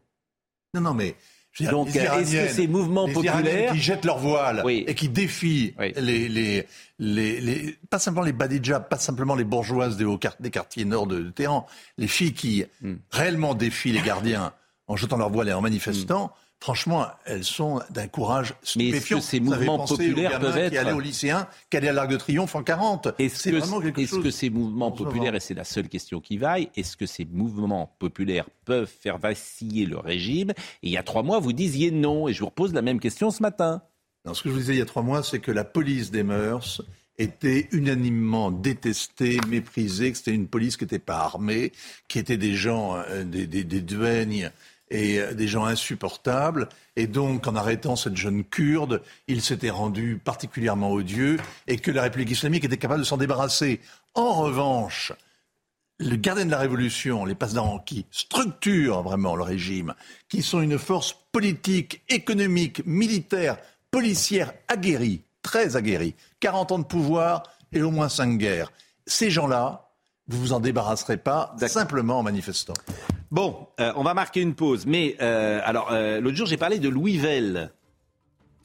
Non, 0.75 0.81
non, 0.81 0.93
mais. 0.93 1.15
Je 1.53 1.63
veux 1.63 1.69
dire, 1.69 1.77
Donc, 1.79 1.93
est-ce 1.95 2.31
que 2.47 2.53
ces 2.53 2.67
mouvements 2.67 3.07
les 3.07 3.13
populaires 3.13 3.73
qui 3.73 3.79
jettent 3.79 4.05
leur 4.05 4.19
voile 4.19 4.61
Oui. 4.63 4.85
et 4.87 4.93
qui 4.95 5.09
défient 5.09 5.73
Oui. 5.79 5.91
les, 5.97 6.29
les, 6.29 6.65
les, 6.99 7.41
les- 7.41 7.77
pas 7.89 7.97
simplement 7.99 8.23
les 8.23 8.31
badidjas, 8.33 8.79
pas 8.79 8.97
simplement 8.99 9.33
les 9.35 9.43
bourgeoises 9.43 9.97
des, 9.97 10.05
hauts 10.05 10.17
quart- 10.19 10.37
des 10.39 10.49
quartiers 10.51 10.85
nord 10.85 11.07
de, 11.07 11.19
de 11.19 11.29
Téhéran, 11.31 11.65
les 11.97 12.07
filles 12.07 12.33
qui 12.33 12.63
Hmm. 12.81 12.93
réellement 13.09 13.53
défient 13.55 13.91
les 13.91 14.01
gardiens 14.01 14.53
en 14.91 14.95
jetant 14.97 15.17
leur 15.17 15.29
voile 15.29 15.49
et 15.49 15.53
en 15.53 15.61
manifestant, 15.61 16.31
franchement, 16.59 17.07
elles 17.25 17.43
sont 17.43 17.81
d'un 17.89 18.07
courage 18.07 18.53
Mais 18.75 18.89
est-ce 18.89 18.97
stupéfiant. 18.97 19.17
que 19.17 19.23
ces 19.23 19.39
Vous 19.39 19.45
mouvements 19.45 19.85
populaires 19.85 20.39
peuvent 20.39 20.57
être- 20.57 20.85
qui 20.85 20.91
au 20.93 20.99
lycéen, 20.99 21.47
qui 21.69 21.77
allaient 21.77 21.87
à 21.89 21.93
l'Arc 21.93 22.09
de 22.11 22.17
Triomphe 22.17 22.53
en 22.55 22.61
40. 22.63 23.07
Est-ce 23.17 23.49
que, 23.49 23.55
vraiment 23.55 23.79
quelque 23.81 24.01
est-ce 24.01 24.15
chose. 24.15 24.23
que 24.23 24.29
ces 24.31 24.49
mouvements 24.49 24.91
populaires, 24.91 25.33
et 25.33 25.39
c'est 25.39 25.53
la 25.53 25.63
seule 25.63 25.87
question 25.89 26.19
qui 26.19 26.37
vaille, 26.37 26.69
est-ce 26.75 26.97
que 26.97 27.05
ces 27.05 27.25
mouvements 27.25 27.95
populaires 27.99 28.45
peuvent 28.65 28.91
faire 29.01 29.17
vaciller 29.17 29.85
le 29.85 29.97
régime? 29.97 30.51
Et 30.51 30.87
il 30.87 30.91
y 30.91 30.97
a 30.97 31.03
trois 31.03 31.23
mois, 31.23 31.39
vous 31.39 31.53
disiez 31.53 31.89
non, 31.89 32.27
et 32.27 32.33
je 32.33 32.39
vous 32.41 32.47
repose 32.47 32.73
la 32.73 32.81
même 32.81 32.99
question 32.99 33.31
ce 33.31 33.41
matin. 33.41 33.81
Non, 34.25 34.33
ce 34.35 34.43
que 34.43 34.49
je 34.49 34.53
vous 34.53 34.59
disais 34.59 34.73
il 34.73 34.79
y 34.79 34.83
a 34.83 34.85
trois 34.85 35.01
mois, 35.03 35.23
c'est 35.23 35.39
que 35.39 35.51
la 35.51 35.63
police 35.63 36.11
des 36.11 36.21
mœurs 36.23 36.83
était 37.17 37.67
unanimement 37.71 38.51
détestée, 38.51 39.39
méprisée, 39.47 40.11
que 40.11 40.17
c'était 40.17 40.33
une 40.33 40.47
police 40.47 40.77
qui 40.77 40.83
n'était 40.85 40.99
pas 40.99 41.17
armée, 41.19 41.71
qui 42.07 42.19
étaient 42.19 42.37
des 42.37 42.53
gens, 42.55 42.95
euh, 43.09 43.23
des, 43.23 43.47
des, 43.47 43.63
des 43.63 43.81
duègnes 43.81 44.51
et 44.91 45.19
euh, 45.19 45.33
des 45.33 45.47
gens 45.47 45.65
insupportables. 45.65 46.69
Et 46.95 47.07
donc, 47.07 47.47
en 47.47 47.55
arrêtant 47.55 47.95
cette 47.95 48.17
jeune 48.17 48.43
kurde, 48.43 49.01
il 49.27 49.41
s'était 49.41 49.71
rendu 49.71 50.21
particulièrement 50.23 50.91
odieux 50.91 51.37
et 51.67 51.77
que 51.77 51.89
la 51.89 52.03
République 52.03 52.31
islamique 52.31 52.65
était 52.65 52.77
capable 52.77 53.01
de 53.01 53.05
s'en 53.05 53.17
débarrasser. 53.17 53.79
En 54.13 54.33
revanche, 54.33 55.13
le 55.99 56.15
gardien 56.15 56.45
de 56.45 56.51
la 56.51 56.57
Révolution, 56.57 57.25
les 57.25 57.35
Pasdaran, 57.35 57.79
qui 57.79 58.05
structurent 58.11 59.01
vraiment 59.01 59.35
le 59.35 59.43
régime, 59.43 59.93
qui 60.29 60.41
sont 60.43 60.61
une 60.61 60.77
force 60.77 61.15
politique, 61.31 62.01
économique, 62.09 62.85
militaire, 62.85 63.57
policière 63.89 64.53
aguerrie, 64.67 65.21
très 65.41 65.75
aguerrie, 65.75 66.15
40 66.39 66.71
ans 66.71 66.79
de 66.79 66.83
pouvoir 66.83 67.43
et 67.71 67.81
au 67.81 67.91
moins 67.91 68.09
5 68.09 68.37
guerres. 68.37 68.71
Ces 69.05 69.29
gens-là, 69.29 69.90
vous 70.27 70.39
vous 70.39 70.53
en 70.53 70.59
débarrasserez 70.59 71.17
pas 71.17 71.55
simplement 71.67 72.19
en 72.19 72.23
manifestant. 72.23 72.73
Bon, 73.31 73.67
euh, 73.79 73.93
on 73.95 74.03
va 74.03 74.13
marquer 74.13 74.41
une 74.41 74.55
pause. 74.55 74.85
Mais 74.85 75.15
euh, 75.21 75.61
alors, 75.63 75.89
euh, 75.91 76.19
l'autre 76.19 76.35
jour, 76.35 76.47
j'ai 76.47 76.57
parlé 76.57 76.79
de 76.79 76.89
Louis 76.89 77.17
Vell, 77.17 77.71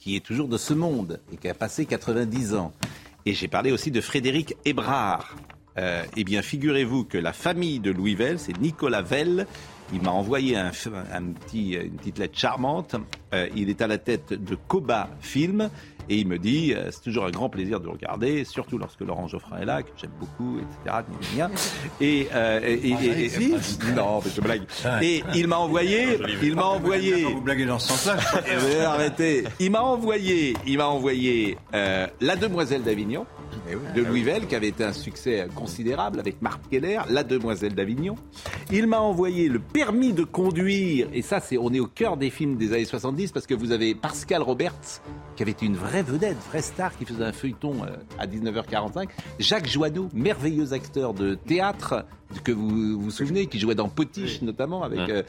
qui 0.00 0.16
est 0.16 0.24
toujours 0.24 0.48
de 0.48 0.58
ce 0.58 0.74
monde 0.74 1.20
et 1.32 1.36
qui 1.36 1.48
a 1.48 1.54
passé 1.54 1.86
90 1.86 2.54
ans. 2.54 2.72
Et 3.26 3.34
j'ai 3.34 3.46
parlé 3.46 3.70
aussi 3.70 3.92
de 3.92 4.00
Frédéric 4.00 4.56
Hébrard. 4.64 5.36
Eh 6.16 6.24
bien, 6.24 6.40
figurez-vous 6.40 7.04
que 7.04 7.18
la 7.18 7.34
famille 7.34 7.80
de 7.80 7.90
Louis 7.90 8.14
Vell, 8.14 8.38
c'est 8.38 8.58
Nicolas 8.58 9.02
Vell. 9.02 9.46
Il 9.92 10.00
m'a 10.00 10.10
envoyé 10.10 10.56
un, 10.56 10.70
un 11.12 11.22
petit, 11.32 11.72
une 11.72 11.96
petite 11.96 12.18
lettre 12.18 12.38
charmante. 12.38 12.96
Il 13.54 13.68
est 13.68 13.82
à 13.82 13.86
la 13.86 13.98
tête 13.98 14.32
de 14.32 14.54
Koba 14.54 15.10
Film. 15.20 15.68
Et 16.08 16.16
il 16.18 16.26
me 16.28 16.38
dit, 16.38 16.72
euh, 16.74 16.88
c'est 16.90 17.02
toujours 17.02 17.24
un 17.26 17.30
grand 17.30 17.48
plaisir 17.48 17.80
de 17.80 17.88
regarder, 17.88 18.44
surtout 18.44 18.78
lorsque 18.78 19.00
Laurent 19.00 19.26
Geoffrin 19.28 19.58
est 19.60 19.64
là, 19.64 19.82
que 19.82 19.90
j'aime 19.96 20.10
beaucoup, 20.20 20.58
etc. 20.58 20.96
Et, 22.00 22.28
euh, 22.34 22.60
et, 22.62 22.72
et- 22.74 22.92
et- 22.92 23.24
et- 23.26 23.92
non, 23.96 24.20
mais 24.24 24.30
je 24.34 24.40
blague. 24.40 24.62
Et 25.02 25.22
il 25.34 25.46
m'a 25.48 25.56
envoyé, 25.56 26.18
il 26.42 26.54
m'a 26.54 26.64
envoyé. 26.66 27.24
Vous 27.24 27.40
blaguez 27.40 27.66
dans 27.66 27.78
ce 27.78 27.88
sens-là. 27.92 28.16
Eh 28.46 28.80
arrêtez. 28.80 29.44
Il 29.60 29.70
m'a 29.70 29.80
envoyé, 29.82 30.56
il 30.66 30.78
m'a 30.78 30.86
envoyé 30.86 31.56
euh, 31.74 32.06
La 32.20 32.36
Demoiselle 32.36 32.82
d'Avignon 32.82 33.26
de 33.94 34.02
Louis 34.02 34.22
Vell, 34.22 34.46
qui 34.46 34.54
avait 34.54 34.68
été 34.68 34.84
un 34.84 34.92
succès 34.92 35.48
considérable 35.54 36.20
avec 36.20 36.42
Marc 36.42 36.60
Keller, 36.70 37.00
La 37.08 37.24
Demoiselle 37.24 37.74
d'Avignon. 37.74 38.16
Il 38.70 38.86
m'a 38.86 39.00
envoyé 39.00 39.48
Le 39.48 39.58
Permis 39.58 40.12
de 40.12 40.24
conduire, 40.24 41.08
et 41.12 41.22
ça, 41.22 41.40
c'est 41.40 41.58
on 41.58 41.72
est 41.72 41.80
au 41.80 41.86
cœur 41.86 42.16
des 42.16 42.30
films 42.30 42.56
des 42.56 42.72
années 42.72 42.84
70 42.84 43.32
parce 43.32 43.46
que 43.46 43.54
vous 43.54 43.72
avez 43.72 43.94
Pascal 43.94 44.42
Roberts, 44.42 45.02
qui 45.36 45.42
avait 45.42 45.52
été 45.52 45.66
une 45.66 45.76
vraie 45.76 46.02
vedette, 46.02 46.38
vraie 46.48 46.62
star, 46.62 46.96
qui 46.96 47.04
faisait 47.04 47.24
un 47.24 47.32
feuilleton 47.32 47.74
euh, 47.84 47.96
à 48.18 48.26
19h45. 48.26 49.08
Jacques 49.38 49.68
Joanneau, 49.68 50.08
merveilleux 50.14 50.72
acteur 50.72 51.14
de 51.14 51.34
théâtre 51.34 52.04
que 52.44 52.52
vous 52.52 53.00
vous 53.00 53.10
souvenez, 53.10 53.46
qui 53.46 53.58
jouait 53.58 53.74
dans 53.74 53.88
Potiche 53.88 54.42
notamment 54.42 54.82
avec 54.82 54.98
euh, 54.98 55.22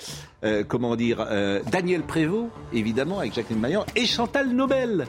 euh, 0.43 0.63
comment 0.67 0.95
dire 0.95 1.25
euh, 1.29 1.61
Daniel 1.71 2.01
Prévost, 2.01 2.49
évidemment 2.73 3.19
avec 3.19 3.33
Jacqueline 3.33 3.59
Maillan 3.59 3.85
et 3.95 4.05
Chantal 4.05 4.49
Nobel. 4.49 5.05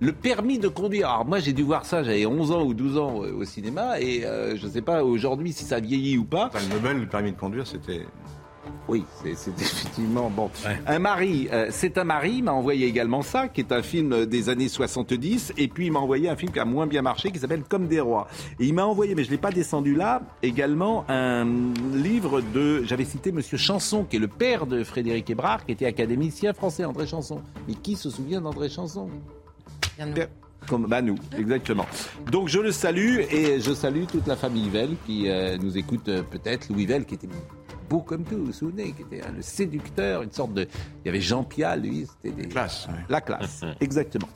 Le 0.00 0.12
permis 0.12 0.58
de 0.58 0.68
conduire. 0.68 1.08
Alors 1.08 1.26
moi 1.26 1.40
j'ai 1.40 1.52
dû 1.52 1.62
voir 1.62 1.84
ça, 1.84 2.02
j'avais 2.04 2.24
11 2.24 2.52
ans 2.52 2.62
ou 2.62 2.72
12 2.72 2.98
ans 2.98 3.22
euh, 3.22 3.32
au 3.32 3.44
cinéma 3.44 4.00
et 4.00 4.24
euh, 4.24 4.56
je 4.56 4.66
ne 4.66 4.70
sais 4.70 4.82
pas 4.82 5.02
aujourd'hui 5.02 5.52
si 5.52 5.64
ça 5.64 5.80
vieillit 5.80 6.18
ou 6.18 6.24
pas. 6.24 6.50
Le 6.54 6.74
Nobel, 6.74 7.00
le 7.00 7.06
permis 7.06 7.32
de 7.32 7.36
conduire, 7.36 7.66
c'était. 7.66 8.06
Oui, 8.86 9.04
c'est 9.22 9.30
effectivement 9.60 10.30
bon. 10.30 10.50
Un 10.86 10.98
mari, 11.00 11.48
euh, 11.52 11.68
c'est 11.70 11.98
un 11.98 12.04
mari, 12.04 12.34
il 12.36 12.44
m'a 12.44 12.52
envoyé 12.52 12.86
également 12.86 13.22
ça, 13.22 13.48
qui 13.48 13.60
est 13.60 13.72
un 13.72 13.82
film 13.82 14.26
des 14.26 14.48
années 14.50 14.68
70, 14.68 15.54
et 15.56 15.68
puis 15.68 15.86
il 15.86 15.92
m'a 15.92 15.98
envoyé 15.98 16.28
un 16.28 16.36
film 16.36 16.52
qui 16.52 16.60
a 16.60 16.64
moins 16.64 16.86
bien 16.86 17.02
marché, 17.02 17.32
qui 17.32 17.38
s'appelle 17.38 17.64
Comme 17.68 17.88
des 17.88 18.00
rois. 18.00 18.28
Et 18.60 18.66
il 18.66 18.74
m'a 18.74 18.84
envoyé, 18.84 19.14
mais 19.14 19.24
je 19.24 19.30
l'ai 19.30 19.38
pas 19.38 19.50
descendu 19.50 19.94
là, 19.94 20.22
également 20.42 21.04
un 21.08 21.46
livre 21.92 22.40
de, 22.40 22.84
j'avais 22.84 23.04
cité 23.04 23.32
Monsieur 23.32 23.58
Chanson, 23.58 24.04
qui 24.04 24.16
est 24.16 24.20
le 24.20 24.28
père 24.28 24.66
de 24.66 24.84
Frédéric 24.84 25.28
Hébrard, 25.30 25.66
qui 25.66 25.72
était 25.72 25.86
académicien 25.86 26.52
français, 26.52 26.84
André 26.84 27.06
Chanson. 27.06 27.42
Mais 27.66 27.74
qui 27.74 27.96
se 27.96 28.10
souvient 28.10 28.40
d'André 28.40 28.68
Chanson? 28.68 29.08
Comme 30.66 30.86
bah 30.86 31.00
nous, 31.02 31.16
exactement. 31.36 31.86
Donc 32.30 32.48
je 32.48 32.58
le 32.58 32.72
salue 32.72 33.20
et 33.30 33.60
je 33.60 33.72
salue 33.72 34.04
toute 34.10 34.26
la 34.26 34.36
famille 34.36 34.68
Vell 34.68 34.90
qui 35.06 35.28
euh, 35.28 35.56
nous 35.58 35.78
écoute 35.78 36.08
euh, 36.08 36.22
peut-être. 36.22 36.68
Louis 36.70 36.84
Vell 36.86 37.04
qui 37.06 37.14
était 37.14 37.28
beau 37.88 38.00
comme 38.00 38.22
tout, 38.24 38.36
vous 38.36 38.46
vous 38.46 38.52
souvenez, 38.52 38.92
qui 38.92 39.02
était 39.02 39.22
hein, 39.22 39.32
le 39.34 39.40
séducteur, 39.40 40.22
une 40.22 40.32
sorte 40.32 40.52
de. 40.52 40.62
Il 41.04 41.06
y 41.06 41.08
avait 41.08 41.20
Jean 41.22 41.42
Pial, 41.44 41.80
lui, 41.82 42.06
c'était 42.06 42.34
des. 42.42 42.48
Classe. 42.48 42.86
La 43.08 43.20
classe, 43.22 43.62
exactement. 43.80 44.28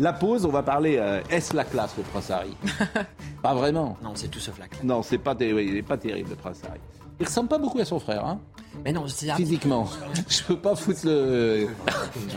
La 0.00 0.12
pause, 0.12 0.44
on 0.44 0.50
va 0.50 0.62
parler. 0.62 0.96
euh, 0.98 1.20
Est-ce 1.30 1.54
la 1.54 1.64
classe, 1.64 1.94
le 1.96 2.02
prince 2.04 2.30
Harry? 2.30 2.56
Pas 3.42 3.54
vraiment. 3.54 3.96
Non, 4.02 4.12
c'est 4.14 4.28
tout 4.28 4.40
sauf 4.40 4.58
la 4.58 4.66
classe. 4.68 4.82
Non, 4.82 5.02
c'est 5.02 5.18
pas, 5.18 5.34
ter- 5.36 5.52
oui, 5.54 5.66
il 5.68 5.76
est 5.76 5.82
pas 5.82 5.98
terrible, 5.98 6.30
le 6.30 6.36
prince 6.36 6.62
Harry. 6.68 6.80
Il 7.18 7.26
ressemble 7.26 7.48
pas 7.48 7.58
beaucoup 7.58 7.78
à 7.78 7.84
son 7.84 7.98
frère, 7.98 8.24
hein 8.24 8.40
Mais 8.84 8.92
non, 8.92 9.08
c'est 9.08 9.32
Physiquement. 9.34 9.88
Je 10.28 10.42
peux 10.42 10.58
pas 10.58 10.76
foutre 10.76 11.00
le. 11.04 11.68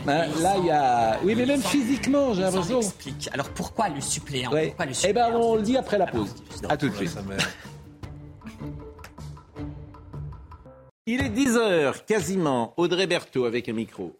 Hein, 0.06 0.26
là, 0.40 0.56
il 0.58 0.66
y 0.66 0.70
a. 0.70 1.18
Oui, 1.24 1.34
mais 1.34 1.46
même 1.46 1.62
physiquement, 1.62 2.34
j'ai 2.34 2.42
l'impression. 2.42 2.78
explique. 2.80 3.28
Alors 3.32 3.48
pourquoi 3.50 3.88
le 3.88 4.00
suppléant 4.00 4.50
Ouais. 4.52 4.68
Pourquoi 4.68 4.86
le 4.86 4.92
Eh 5.04 5.12
ben, 5.12 5.24
suppléant 5.26 5.40
on 5.50 5.56
le 5.56 5.62
dit 5.62 5.76
après 5.76 5.98
la 5.98 6.06
pause. 6.06 6.34
À 6.68 6.76
tout 6.76 6.88
de 6.88 6.94
suite. 6.94 7.16
Il 11.06 11.20
est 11.20 11.30
10h, 11.30 12.04
quasiment. 12.06 12.74
Audrey 12.76 13.06
Berthaud 13.06 13.44
avec 13.44 13.68
un 13.68 13.72
micro. 13.72 14.16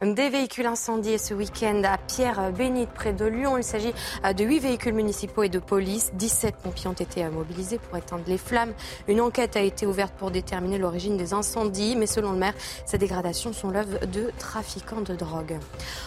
Des 0.00 0.28
véhicules 0.28 0.66
incendiés 0.66 1.18
ce 1.18 1.34
week-end 1.34 1.82
à 1.82 1.98
Pierre-Bénite, 1.98 2.90
près 2.90 3.12
de 3.12 3.24
Lyon. 3.24 3.58
Il 3.58 3.64
s'agit 3.64 3.92
euh, 4.24 4.32
de 4.32 4.44
8 4.44 4.60
véhicules 4.60 4.92
municipaux 4.92 5.42
et 5.42 5.48
de 5.48 5.58
police. 5.58 6.12
17 6.14 6.54
pompiers 6.54 6.86
ont 6.86 6.92
été 6.92 7.24
euh, 7.24 7.32
mobilisés 7.32 7.78
pour 7.78 7.98
éteindre 7.98 8.22
les 8.28 8.38
flammes. 8.38 8.74
Une 9.08 9.20
enquête 9.20 9.56
a 9.56 9.60
été 9.60 9.86
ouverte 9.86 10.14
pour 10.14 10.30
déterminer 10.30 10.78
l'origine 10.78 11.16
des 11.16 11.34
incendies. 11.34 11.96
Mais 11.96 12.06
selon 12.06 12.30
le 12.30 12.38
maire, 12.38 12.54
ces 12.86 12.96
dégradations 12.96 13.52
sont 13.52 13.70
l'œuvre 13.70 14.06
de 14.06 14.30
trafiquants 14.38 15.00
de 15.00 15.16
drogue. 15.16 15.58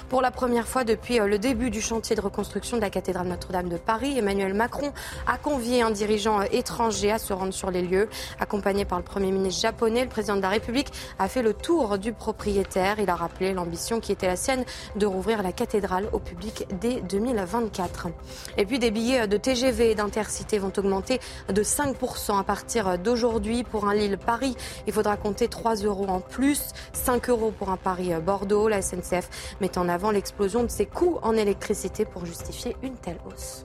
Pour 0.08 0.22
la 0.22 0.32
première 0.32 0.70
fois 0.70 0.86
depuis 0.86 1.20
euh, 1.20 1.28
le 1.28 1.38
début 1.38 1.70
du 1.70 1.82
chantier 1.82 2.16
de 2.16 2.22
reconstruction 2.22 2.78
de 2.78 2.82
la 2.82 2.90
cathédrale 2.90 3.28
Notre-Dame 3.28 3.68
de 3.68 3.76
Paris, 3.78 4.18
Emmanuel 4.18 4.54
Macron 4.54 4.94
a 5.28 5.38
convié 5.38 5.82
un 5.82 5.92
dirigeant 5.92 6.42
étranger 6.44 7.12
à 7.12 7.20
se 7.20 7.34
rendre 7.34 7.54
sur 7.54 7.72
les 7.72 7.82
lieux. 7.82 8.08
Accompagné 8.40 8.86
par 8.86 9.00
le 9.00 9.04
Premier 9.04 9.34
ministre 9.34 9.62
japonais, 9.62 10.04
le 10.04 10.10
président 10.10 10.38
de 10.38 10.42
la 10.42 10.50
République 10.50 10.94
a 11.20 11.28
fait 11.28 11.42
le 11.42 11.54
tour 11.54 11.98
du 11.98 12.14
propriétaire. 12.14 12.98
Il 12.98 13.10
a 13.10 13.16
rappelé 13.16 13.52
l'ambition 13.52 13.81
qui 14.00 14.12
était 14.12 14.28
la 14.28 14.36
sienne 14.36 14.64
de 14.96 15.06
rouvrir 15.06 15.44
la 15.44 15.52
cathédrale 15.52 16.08
au 16.14 16.20
public 16.20 16.68
dès 16.80 17.02
2024. 17.02 18.10
Et 18.58 18.66
puis 18.66 18.80
des 18.80 18.92
billets 18.92 19.28
de 19.28 19.38
TGV 19.38 19.92
et 19.92 19.96
d'Intercité 19.96 20.60
vont 20.60 20.74
augmenter 20.78 21.20
de 21.50 21.64
5% 21.64 22.40
à 22.40 22.44
partir 22.44 22.98
d'aujourd'hui 22.98 23.64
pour 23.64 23.88
un 23.88 23.94
Lille-Paris. 23.94 24.56
Il 24.88 24.94
faudra 24.94 25.18
compter 25.18 25.48
3 25.48 25.76
euros 25.78 26.08
en 26.08 26.20
plus, 26.20 26.70
5 26.94 27.30
euros 27.30 27.52
pour 27.52 27.70
un 27.70 27.78
Paris-Bordeaux. 27.78 28.68
La 28.68 28.82
SNCF 28.82 29.56
met 29.62 29.78
en 29.78 29.90
avant 29.90 30.12
l'explosion 30.12 30.64
de 30.64 30.70
ses 30.70 30.86
coûts 30.86 31.20
en 31.24 31.36
électricité 31.36 32.06
pour 32.06 32.26
justifier 32.26 32.76
une 32.84 32.96
telle 32.96 33.18
hausse. 33.28 33.64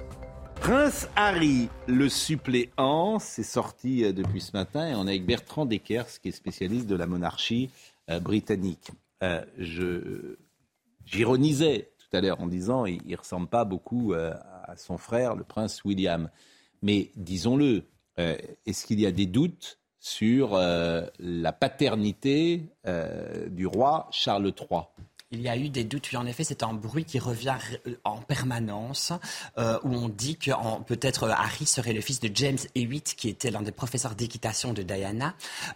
Prince 0.61 1.09
Harry, 1.15 1.69
le 1.87 2.09
suppléant, 2.09 3.19
c'est 3.21 3.45
sorti 3.45 4.05
euh, 4.05 4.13
depuis 4.13 4.41
ce 4.41 4.51
matin 4.53 4.89
et 4.89 4.95
on 4.95 5.07
est 5.07 5.11
avec 5.11 5.27
Bertrand 5.27 5.65
Deckers, 5.65 6.21
qui 6.21 6.31
est 6.31 6.33
spécialiste 6.33 6.87
de 6.87 6.97
la 6.97 7.07
monarchie 7.07 7.71
euh, 8.11 8.19
britannique. 8.19 8.91
Euh, 9.23 9.45
je, 9.59 10.37
j'ironisais 11.05 11.93
tout 11.99 12.17
à 12.17 12.21
l'heure 12.21 12.41
en 12.41 12.47
disant 12.47 12.87
il, 12.87 13.01
ne 13.07 13.17
ressemble 13.17 13.49
pas 13.49 13.65
beaucoup 13.65 14.15
à 14.15 14.77
son 14.77 14.99
frère, 14.99 15.35
le 15.35 15.45
prince 15.45 15.85
William. 15.85 16.31
Mais 16.83 17.11
disons-le, 17.17 17.85
est-ce 18.17 18.87
qu'il 18.87 19.01
y 19.01 19.07
a 19.07 19.13
des 19.13 19.27
doutes 19.27 19.79
sur 19.99 20.57
la 20.57 21.53
paternité 21.53 22.63
du 23.49 23.67
roi 23.67 24.09
Charles 24.13 24.53
III 24.71 24.83
il 25.33 25.43
y 25.43 25.49
a 25.49 25.57
eu 25.57 25.69
des 25.69 25.83
doutes, 25.83 26.09
oui, 26.13 26.17
en 26.17 26.27
effet, 26.27 26.45
c'est 26.45 26.63
un 26.63 26.73
bruit 26.73 27.05
qui 27.05 27.19
revient 27.19 27.57
en 28.05 28.19
permanence, 28.19 29.13
euh, 29.59 29.79
où 29.83 29.93
on 29.93 30.09
dit 30.09 30.37
que 30.37 30.53
peut-être 30.85 31.25
euh, 31.25 31.33
Harry 31.33 31.67
serait 31.67 31.93
le 31.93 32.01
fils 32.01 32.21
de 32.21 32.31
James 32.33 32.59
Hewitt, 32.77 33.15
qui 33.17 33.29
était 33.29 33.51
l'un 33.51 33.63
des 33.63 33.73
professeurs 33.73 34.15
d'équitation 34.15 34.73
de 34.73 34.83
Diana, 34.83 35.35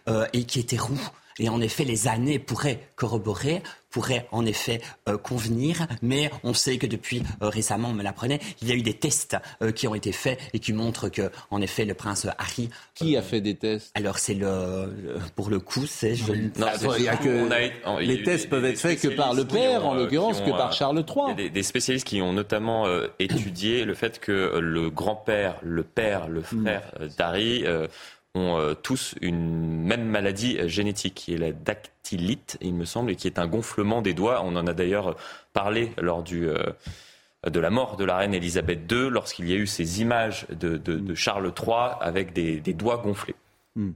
euh, 0.08 0.26
et 0.32 0.44
qui 0.44 0.60
était 0.60 0.76
roux. 0.76 1.00
Et 1.38 1.48
en 1.48 1.60
effet, 1.60 1.84
les 1.84 2.08
années 2.08 2.38
pourraient 2.38 2.80
corroborer, 2.96 3.62
pourraient 3.90 4.26
en 4.30 4.46
effet 4.46 4.80
euh, 5.08 5.18
convenir, 5.18 5.86
mais 6.00 6.30
on 6.44 6.54
sait 6.54 6.78
que 6.78 6.86
depuis 6.86 7.22
euh, 7.42 7.48
récemment, 7.48 7.88
on 7.88 7.92
me 7.92 8.02
l'apprenait, 8.02 8.38
il 8.62 8.68
y 8.68 8.72
a 8.72 8.74
eu 8.74 8.82
des 8.82 8.94
tests 8.94 9.36
euh, 9.62 9.72
qui 9.72 9.88
ont 9.88 9.94
été 9.94 10.12
faits 10.12 10.38
et 10.54 10.58
qui 10.58 10.72
montrent 10.72 11.08
que, 11.08 11.30
en 11.50 11.60
effet, 11.60 11.84
le 11.84 11.94
prince 11.94 12.26
Harry. 12.38 12.70
Qui 12.94 13.16
a 13.16 13.22
fait 13.22 13.40
des 13.40 13.56
tests? 13.56 13.90
Alors 13.94 14.18
c'est 14.18 14.34
le, 14.34 15.18
pour 15.34 15.50
le 15.50 15.58
coup, 15.58 15.86
c'est 15.86 16.14
je. 16.14 16.32
Non, 16.32 16.68
il 16.96 17.04
y 17.04 17.08
a 17.08 17.16
que 17.16 18.00
les 18.00 18.22
tests 18.22 18.48
peuvent 18.48 18.64
être 18.64 18.78
faits 18.78 19.00
que 19.00 19.08
par 19.08 19.34
le 19.34 19.44
père, 19.44 19.86
en 19.86 19.94
l'occurrence, 19.94 20.40
que 20.40 20.50
par 20.50 20.72
Charles 20.72 20.98
III. 20.98 21.34
Il 21.38 21.44
y 21.44 21.46
a 21.46 21.50
des, 21.50 21.62
spécialistes 21.62 22.06
qui 22.06 22.22
ont 22.22 22.32
notamment 22.32 22.86
étudié 23.18 23.84
le 23.84 23.94
fait 23.94 24.20
que 24.20 24.58
le 24.58 24.90
grand-père, 24.90 25.56
le 25.62 25.82
père, 25.82 26.28
le 26.28 26.42
frère 26.42 26.92
d'Harry 27.16 27.64
ont 28.34 28.58
euh, 28.58 28.74
tous 28.74 29.14
une 29.20 29.82
même 29.82 30.04
maladie 30.04 30.68
génétique, 30.68 31.14
qui 31.14 31.34
est 31.34 31.38
la 31.38 31.52
dactylite, 31.52 32.58
il 32.60 32.74
me 32.74 32.84
semble, 32.84 33.10
et 33.10 33.16
qui 33.16 33.26
est 33.26 33.38
un 33.38 33.46
gonflement 33.46 34.02
des 34.02 34.14
doigts. 34.14 34.42
On 34.44 34.56
en 34.56 34.66
a 34.66 34.72
d'ailleurs 34.72 35.16
parlé 35.52 35.92
lors 36.00 36.22
du, 36.22 36.48
euh, 36.48 36.62
de 37.48 37.60
la 37.60 37.70
mort 37.70 37.96
de 37.96 38.04
la 38.04 38.16
reine 38.16 38.34
Elisabeth 38.34 38.90
II, 38.90 39.10
lorsqu'il 39.10 39.48
y 39.48 39.52
a 39.52 39.56
eu 39.56 39.66
ces 39.66 40.00
images 40.00 40.46
de, 40.50 41.14
Charles 41.14 41.52
III 41.56 41.96
avec 42.00 42.32
des, 42.32 42.60
doigts 42.74 42.98
gonflés. 42.98 43.34
Hmm. 43.74 43.92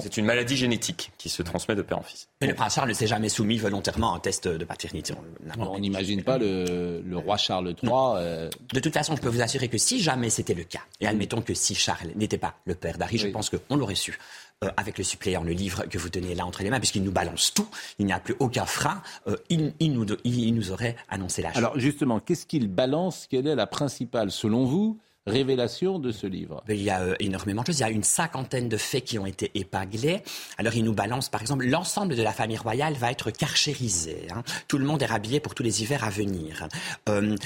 C'est 0.00 0.16
une 0.16 0.24
maladie 0.24 0.56
génétique 0.56 1.12
qui 1.16 1.28
se 1.28 1.42
transmet 1.42 1.76
de 1.76 1.82
père 1.82 1.98
en 1.98 2.02
fils. 2.02 2.28
Mais 2.40 2.48
le 2.48 2.54
prince 2.54 2.74
Charles 2.74 2.88
ne 2.88 2.94
s'est 2.94 3.06
jamais 3.06 3.28
soumis 3.28 3.56
volontairement 3.56 4.12
à 4.12 4.16
un 4.16 4.18
test 4.18 4.48
de 4.48 4.64
paternité. 4.64 5.14
On 5.58 5.78
n'imagine 5.78 6.24
pas 6.24 6.38
le, 6.38 7.02
roi 7.14 7.36
Charles 7.36 7.74
III. 7.82 7.92
Euh, 7.92 8.50
de 8.72 8.80
toute 8.80 8.92
façon, 8.92 9.14
je 9.14 9.20
peux 9.20 9.28
vous 9.28 9.42
assurer 9.42 9.68
que 9.68 9.78
si 9.78 10.00
jamais 10.00 10.28
c'était 10.28 10.54
le 10.54 10.64
cas, 10.64 10.80
et 11.00 11.06
admettons 11.06 11.40
que 11.40 11.54
si 11.54 11.74
Charles 11.74 12.10
n'était 12.16 12.38
pas 12.38 12.54
le 12.64 12.74
père 12.74 12.98
d'Harry, 12.98 13.18
je 13.18 13.28
pense 13.28 13.50
qu'on 13.50 13.76
l'aurait 13.76 13.94
su. 13.94 14.18
Euh, 14.64 14.70
avec 14.78 14.96
le 14.96 15.04
suppléant, 15.04 15.42
le 15.42 15.52
livre 15.52 15.84
que 15.84 15.98
vous 15.98 16.08
tenez 16.08 16.34
là 16.34 16.46
entre 16.46 16.62
les 16.62 16.70
mains, 16.70 16.78
puisqu'il 16.78 17.02
nous 17.02 17.12
balance 17.12 17.52
tout, 17.52 17.68
il 17.98 18.06
n'y 18.06 18.12
a 18.14 18.18
plus 18.18 18.34
aucun 18.38 18.64
frein, 18.64 19.02
euh, 19.28 19.36
il, 19.50 19.74
nous, 19.92 20.06
il, 20.24 20.54
nous, 20.54 20.70
aurait 20.72 20.96
annoncé 21.10 21.42
la 21.42 21.50
chose. 21.50 21.58
Alors 21.58 21.78
justement, 21.78 22.20
qu'est-ce 22.20 22.46
qu'il 22.46 22.68
balance? 22.68 23.26
Quelle 23.28 23.48
est 23.48 23.54
la 23.54 23.66
principale, 23.66 24.30
selon 24.30 24.64
vous, 24.64 24.98
révélation 25.26 25.98
de 25.98 26.12
ce 26.12 26.26
livre 26.26 26.62
Il 26.68 26.82
y 26.82 26.90
a 26.90 27.00
euh, 27.00 27.14
énormément 27.20 27.62
de 27.62 27.66
choses. 27.66 27.78
Il 27.78 27.82
y 27.82 27.84
a 27.84 27.90
une 27.90 28.04
cinquantaine 28.04 28.68
de 28.68 28.76
faits 28.76 29.04
qui 29.04 29.18
ont 29.18 29.26
été 29.26 29.50
épinglés. 29.54 30.22
Alors, 30.58 30.74
il 30.74 30.84
nous 30.84 30.92
balance, 30.94 31.28
par 31.28 31.40
exemple, 31.40 31.66
l'ensemble 31.66 32.14
de 32.14 32.22
la 32.22 32.32
famille 32.32 32.56
royale 32.56 32.94
va 32.94 33.10
être 33.10 33.30
carchérisé. 33.30 34.28
Hein. 34.34 34.42
Tout 34.68 34.78
le 34.78 34.84
monde 34.84 35.02
est 35.02 35.06
rhabillé 35.06 35.40
pour 35.40 35.54
tous 35.54 35.62
les 35.62 35.82
hivers 35.82 36.04
à 36.04 36.10
venir. 36.10 36.68
Euh, 37.08 37.36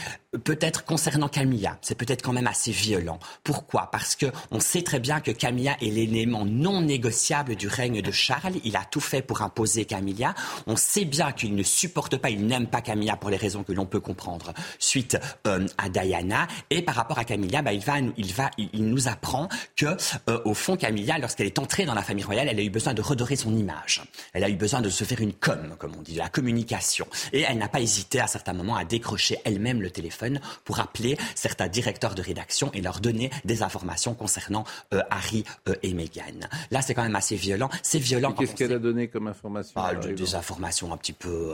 peut-être 0.44 0.84
concernant 0.84 1.28
Camilla, 1.28 1.78
c'est 1.82 1.96
peut-être 1.96 2.22
quand 2.22 2.32
même 2.32 2.46
assez 2.46 2.70
violent. 2.70 3.18
Pourquoi? 3.42 3.88
Parce 3.90 4.14
que 4.14 4.26
on 4.50 4.60
sait 4.60 4.82
très 4.82 5.00
bien 5.00 5.20
que 5.20 5.30
Camilla 5.30 5.76
est 5.80 5.90
l'élément 5.90 6.44
non 6.44 6.82
négociable 6.82 7.56
du 7.56 7.68
règne 7.68 8.02
de 8.02 8.10
Charles. 8.10 8.54
Il 8.64 8.76
a 8.76 8.84
tout 8.84 9.00
fait 9.00 9.22
pour 9.22 9.42
imposer 9.42 9.84
Camilla. 9.84 10.34
On 10.66 10.76
sait 10.76 11.04
bien 11.04 11.32
qu'il 11.32 11.54
ne 11.54 11.62
supporte 11.62 12.16
pas, 12.16 12.30
il 12.30 12.46
n'aime 12.46 12.66
pas 12.66 12.80
Camilla 12.80 13.16
pour 13.16 13.30
les 13.30 13.36
raisons 13.36 13.62
que 13.62 13.72
l'on 13.72 13.86
peut 13.86 14.00
comprendre 14.00 14.52
suite 14.78 15.18
euh, 15.46 15.66
à 15.78 15.88
Diana. 15.88 16.46
Et 16.70 16.82
par 16.82 16.94
rapport 16.94 17.18
à 17.18 17.24
Camilla, 17.24 17.62
bah, 17.62 17.69
il 17.72 17.80
va, 17.80 17.98
il 17.98 18.32
va, 18.32 18.50
il 18.58 18.84
nous 18.84 19.08
apprend 19.08 19.48
que, 19.76 19.86
euh, 20.28 20.40
au 20.44 20.54
fond, 20.54 20.76
Camilla, 20.76 21.18
lorsqu'elle 21.18 21.46
est 21.46 21.58
entrée 21.58 21.84
dans 21.84 21.94
la 21.94 22.02
famille 22.02 22.24
royale, 22.24 22.48
elle 22.48 22.58
a 22.58 22.62
eu 22.62 22.70
besoin 22.70 22.94
de 22.94 23.02
redorer 23.02 23.36
son 23.36 23.56
image. 23.56 24.02
Elle 24.32 24.44
a 24.44 24.48
eu 24.48 24.56
besoin 24.56 24.80
de 24.80 24.90
se 24.90 25.04
faire 25.04 25.20
une 25.20 25.32
com, 25.32 25.74
comme 25.78 25.92
on 25.98 26.02
dit, 26.02 26.14
de 26.14 26.18
la 26.18 26.28
communication. 26.28 27.06
Et 27.32 27.42
elle 27.42 27.58
n'a 27.58 27.68
pas 27.68 27.80
hésité 27.80 28.20
à 28.20 28.26
certains 28.26 28.52
moments 28.52 28.76
à 28.76 28.84
décrocher 28.84 29.38
elle-même 29.44 29.82
le 29.82 29.90
téléphone 29.90 30.40
pour 30.64 30.80
appeler 30.80 31.16
certains 31.34 31.68
directeurs 31.68 32.14
de 32.14 32.22
rédaction 32.22 32.70
et 32.74 32.80
leur 32.80 33.00
donner 33.00 33.30
des 33.44 33.62
informations 33.62 34.14
concernant 34.14 34.64
euh, 34.94 35.02
Harry 35.10 35.44
euh, 35.68 35.74
et 35.82 35.94
Meghan. 35.94 36.48
Là, 36.70 36.82
c'est 36.82 36.94
quand 36.94 37.02
même 37.02 37.16
assez 37.16 37.36
violent. 37.36 37.68
C'est 37.82 37.98
violent. 37.98 38.32
Qu'est-ce 38.32 38.54
qu'elle 38.54 38.72
a 38.72 38.78
donné 38.78 39.08
comme 39.08 39.28
information 39.28 39.72
ah, 39.76 39.94
Des 39.94 40.34
informations 40.34 40.92
un 40.92 40.96
petit 40.96 41.12
peu, 41.12 41.52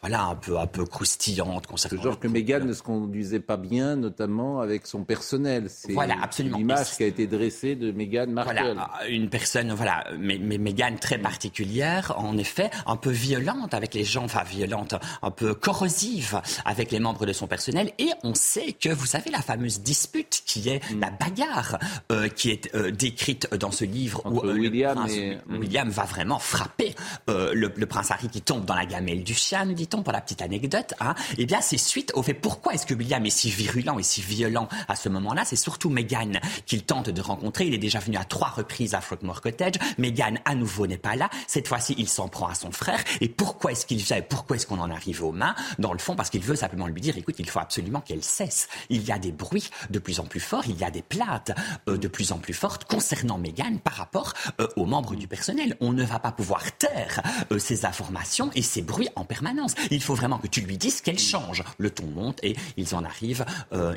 voilà, 0.00 0.24
un 0.24 0.34
peu, 0.34 0.58
un 0.58 0.66
peu 0.66 0.84
croustillantes 0.84 1.66
concernant. 1.66 2.02
Genre 2.02 2.18
que 2.18 2.28
Meghan 2.28 2.60
ne 2.64 2.72
se 2.72 2.82
conduisait 2.82 3.40
pas 3.40 3.56
bien, 3.56 3.96
notamment 3.96 4.60
avec 4.60 4.86
son 4.86 5.04
personnel. 5.04 5.57
Voilà, 5.90 6.16
absolument. 6.22 6.58
L'image 6.58 6.96
qui 6.96 7.02
a 7.02 7.06
été 7.06 7.26
dressée 7.26 7.74
de 7.74 7.92
Meghan 7.92 8.28
Markle. 8.28 8.52
Voilà, 8.52 8.88
une 9.08 9.28
personne, 9.28 9.72
voilà, 9.72 10.04
mais, 10.18 10.38
mais 10.38 10.58
Meghan 10.58 10.96
très 11.00 11.18
particulière, 11.18 12.14
en 12.16 12.36
effet, 12.36 12.70
un 12.86 12.96
peu 12.96 13.10
violente 13.10 13.74
avec 13.74 13.94
les 13.94 14.04
gens, 14.04 14.24
enfin 14.24 14.42
violente, 14.44 14.94
un 15.22 15.30
peu 15.30 15.54
corrosive 15.54 16.40
avec 16.64 16.90
les 16.90 17.00
membres 17.00 17.26
de 17.26 17.32
son 17.32 17.46
personnel. 17.46 17.92
Et 17.98 18.10
on 18.22 18.34
sait 18.34 18.72
que, 18.72 18.88
vous 18.88 19.06
savez, 19.06 19.30
la 19.30 19.42
fameuse 19.42 19.80
dispute 19.80 20.42
qui 20.46 20.68
est 20.68 20.80
mm. 20.90 21.00
la 21.00 21.10
bagarre 21.10 21.78
euh, 22.12 22.28
qui 22.28 22.50
est 22.50 22.74
euh, 22.74 22.90
décrite 22.90 23.54
dans 23.54 23.70
ce 23.70 23.84
livre 23.84 24.22
où 24.26 24.40
euh, 24.44 24.54
William, 24.54 25.06
mm. 25.06 25.58
William 25.58 25.88
va 25.88 26.04
vraiment 26.04 26.38
frapper 26.38 26.94
le, 27.26 27.68
prince 27.86 28.10
Harry 28.10 28.28
qui 28.28 28.42
tombe 28.42 28.64
dans 28.64 28.74
la 28.74 28.84
gamelle 28.84 29.24
du 29.24 29.34
chien, 29.34 29.64
nous 29.64 29.74
dit-on, 29.74 30.02
pour 30.02 30.12
la 30.12 30.20
petite 30.20 30.42
anecdote. 30.42 30.94
Hein. 31.00 31.14
Eh 31.38 31.46
bien, 31.46 31.60
c'est 31.60 31.78
suite 31.78 32.12
au 32.14 32.22
fait 32.22 32.34
pourquoi 32.34 32.74
est-ce 32.74 32.86
que 32.86 32.94
William 32.94 33.24
est 33.24 33.30
si 33.30 33.50
virulent 33.50 33.98
et 33.98 34.02
si 34.02 34.20
violent 34.20 34.68
à 34.88 34.96
ce 34.96 35.08
moment-là? 35.08 35.44
C'est 35.48 35.56
surtout 35.56 35.88
Meghan 35.88 36.32
qu'il 36.66 36.82
tente 36.82 37.08
de 37.08 37.20
rencontrer. 37.22 37.66
Il 37.66 37.74
est 37.74 37.78
déjà 37.78 38.00
venu 38.00 38.18
à 38.18 38.24
trois 38.24 38.48
reprises 38.48 38.94
à 38.94 39.00
Frogmore 39.00 39.40
Cottage. 39.40 39.74
Meghan, 39.96 40.34
à 40.44 40.54
nouveau, 40.54 40.86
n'est 40.86 40.98
pas 40.98 41.16
là. 41.16 41.30
Cette 41.46 41.68
fois-ci, 41.68 41.94
il 41.96 42.08
s'en 42.08 42.28
prend 42.28 42.48
à 42.48 42.54
son 42.54 42.70
frère. 42.70 43.02
Et 43.22 43.28
pourquoi 43.28 43.72
est-ce 43.72 43.86
qu'il 43.86 44.02
fait 44.02 44.20
Pourquoi 44.28 44.56
est-ce 44.56 44.66
qu'on 44.66 44.78
en 44.78 44.90
arrive 44.90 45.24
aux 45.24 45.32
mains? 45.32 45.54
Dans 45.78 45.94
le 45.94 45.98
fond, 45.98 46.14
parce 46.16 46.28
qu'il 46.28 46.42
veut 46.42 46.56
simplement 46.56 46.86
lui 46.86 47.00
dire, 47.00 47.16
écoute, 47.16 47.36
il 47.38 47.48
faut 47.48 47.60
absolument 47.60 48.02
qu'elle 48.02 48.22
cesse. 48.22 48.68
Il 48.90 49.02
y 49.04 49.10
a 49.10 49.18
des 49.18 49.32
bruits 49.32 49.70
de 49.88 49.98
plus 49.98 50.20
en 50.20 50.24
plus 50.24 50.40
forts, 50.40 50.64
il 50.68 50.76
y 50.76 50.84
a 50.84 50.90
des 50.90 51.02
plaintes 51.02 51.52
euh, 51.88 51.96
de 51.96 52.08
plus 52.08 52.32
en 52.32 52.38
plus 52.38 52.54
fortes 52.54 52.84
concernant 52.84 53.38
Meghan 53.38 53.78
par 53.82 53.94
rapport 53.94 54.34
euh, 54.60 54.68
aux 54.76 54.84
membres 54.84 55.14
du 55.14 55.28
personnel. 55.28 55.76
On 55.80 55.92
ne 55.92 56.04
va 56.04 56.18
pas 56.18 56.32
pouvoir 56.32 56.76
taire 56.76 57.22
euh, 57.52 57.58
ces 57.58 57.86
informations 57.86 58.50
et 58.54 58.62
ces 58.62 58.82
bruits 58.82 59.08
en 59.16 59.24
permanence. 59.24 59.74
Il 59.90 60.02
faut 60.02 60.14
vraiment 60.14 60.38
que 60.38 60.46
tu 60.46 60.60
lui 60.60 60.76
dises 60.76 61.00
qu'elle 61.00 61.18
change. 61.18 61.64
Le 61.78 61.90
ton 61.90 62.06
monte 62.06 62.38
et 62.42 62.54
ils 62.76 62.94
en 62.94 63.04
arrivent, 63.04 63.46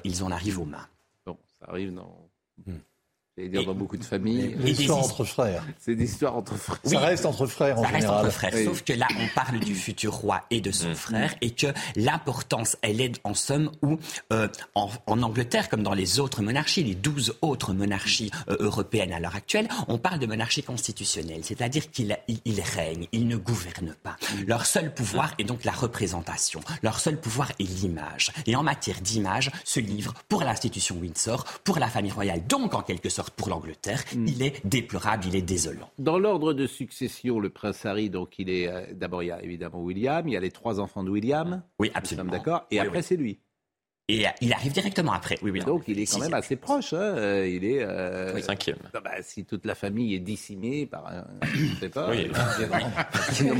ils 0.03 0.23
en 0.23 0.31
arrivent 0.31 0.59
aux 0.59 0.65
mains. 0.65 0.87
Ça 1.62 1.70
arrive 1.70 1.93
dans. 1.93 2.30
Hmm. 2.66 2.80
J'allais 3.38 3.47
dire 3.47 3.65
dans 3.65 3.73
beaucoup 3.73 3.95
de 3.95 4.03
familles. 4.03 4.57
Des 4.57 4.71
histoires 4.71 4.99
entre 4.99 5.23
frères. 5.23 5.63
C'est 5.79 5.95
des 5.95 6.03
histoires 6.03 6.36
entre 6.36 6.55
frères. 6.55 6.79
ça 6.84 6.99
reste 6.99 7.25
entre 7.25 7.47
frères 7.47 7.79
en 7.79 7.84
ça 7.84 7.91
général. 7.91 8.25
Reste 8.25 8.25
entre 8.25 8.34
frères. 8.34 8.65
Sauf 8.65 8.84
que 8.84 8.91
là, 8.91 9.07
on 9.17 9.27
parle 9.34 9.59
du 9.59 9.73
futur 9.73 10.13
roi 10.13 10.41
et 10.49 10.59
de 10.59 10.71
son 10.71 10.89
hmm. 10.89 10.95
frère 10.95 11.36
et 11.39 11.51
que 11.51 11.67
l'importance, 11.95 12.75
elle 12.82 12.99
est 12.99 13.21
en 13.23 13.34
somme 13.34 13.71
où, 13.82 13.97
euh, 14.34 14.49
en, 14.75 15.21
Angleterre, 15.21 15.69
comme 15.69 15.82
dans 15.82 15.93
les 15.93 16.19
autres 16.19 16.41
monarchies, 16.41 16.84
les 16.84 16.93
douze 16.93 17.38
autres 17.41 17.73
monarchies 17.73 18.32
euh, 18.49 18.57
européennes 18.59 19.13
à 19.13 19.21
l'heure 19.21 19.36
actuelle, 19.36 19.69
on 19.88 19.97
parle 19.97 20.19
de 20.19 20.25
monarchie 20.25 20.63
constitutionnelle. 20.63 21.45
C'est-à-dire 21.45 21.89
qu'ils 21.89 22.17
il, 22.43 22.59
règnent, 22.59 23.07
ils 23.13 23.29
ne 23.29 23.38
gouvernent 23.38 23.95
pas. 24.03 24.17
Hmm. 24.19 24.43
Leur 24.45 24.65
seul 24.65 24.93
pouvoir 24.93 25.34
est 25.39 25.45
donc 25.45 25.63
la 25.63 25.71
représentation. 25.71 26.59
Leur 26.84 26.99
seul 26.99 27.17
pouvoir 27.17 27.53
est 27.59 27.63
l'image. 27.63 28.34
Et 28.45 28.57
en 28.57 28.63
matière 28.63 28.99
d'image, 28.99 29.51
ce 29.63 29.79
livre, 29.79 30.15
pour 30.27 30.43
l'institution 30.43 30.97
Windsor, 30.97 31.45
pour 31.63 31.79
la 31.79 31.88
famille 31.88 32.11
royale, 32.11 32.45
donc 32.45 32.73
en 32.73 32.82
quelque 32.82 33.07
sorte, 33.07 33.20
pour 33.30 33.49
l'Angleterre, 33.49 34.03
mm. 34.15 34.28
il 34.28 34.41
est 34.41 34.65
déplorable, 34.65 35.26
il 35.28 35.36
est 35.36 35.41
désolant. 35.41 35.89
Dans 35.99 36.17
l'ordre 36.17 36.53
de 36.53 36.65
succession, 36.65 37.39
le 37.39 37.49
prince 37.49 37.86
Harry, 37.86 38.09
donc 38.09 38.39
il 38.39 38.49
est 38.49 38.67
euh, 38.67 38.86
d'abord 38.93 39.22
il 39.22 39.28
y 39.28 39.32
a 39.32 39.43
évidemment 39.43 39.82
William, 39.84 40.28
il 40.28 40.34
y 40.34 40.38
a 40.38 40.39
les 40.39 40.51
trois 40.51 40.80
enfants 40.80 41.03
de 41.03 41.09
William. 41.09 41.61
Oui, 41.78 41.91
absolument. 41.93 42.32
D'accord. 42.32 42.65
Et 42.72 42.80
après 42.80 43.01
c'est 43.01 43.17
lui. 43.17 43.39
Et 44.07 44.27
euh, 44.27 44.29
il 44.41 44.51
arrive 44.51 44.73
directement 44.73 45.13
après. 45.13 45.37
Oui, 45.41 45.51
oui. 45.51 45.59
Donc 45.61 45.83
il 45.87 45.97
est 45.99 46.11
quand 46.11 46.19
même 46.19 46.33
assez 46.33 46.57
proche. 46.57 46.91
hein, 46.91 46.97
euh, 46.99 47.47
Il 47.47 47.63
est 47.63 47.81
euh, 47.83 48.37
cinquième. 48.41 48.75
Ah 48.93 48.99
bah, 48.99 49.11
si 49.21 49.45
toute 49.45 49.65
la 49.65 49.73
famille 49.75 50.15
est 50.15 50.19
décimée 50.19 50.85
par, 50.85 51.07
un- 51.07 51.23
je 51.53 51.75
sais 51.79 51.87
pas. 51.89 52.09
Oui. 52.09 52.27
euh, 52.27 52.33
de 53.41 53.51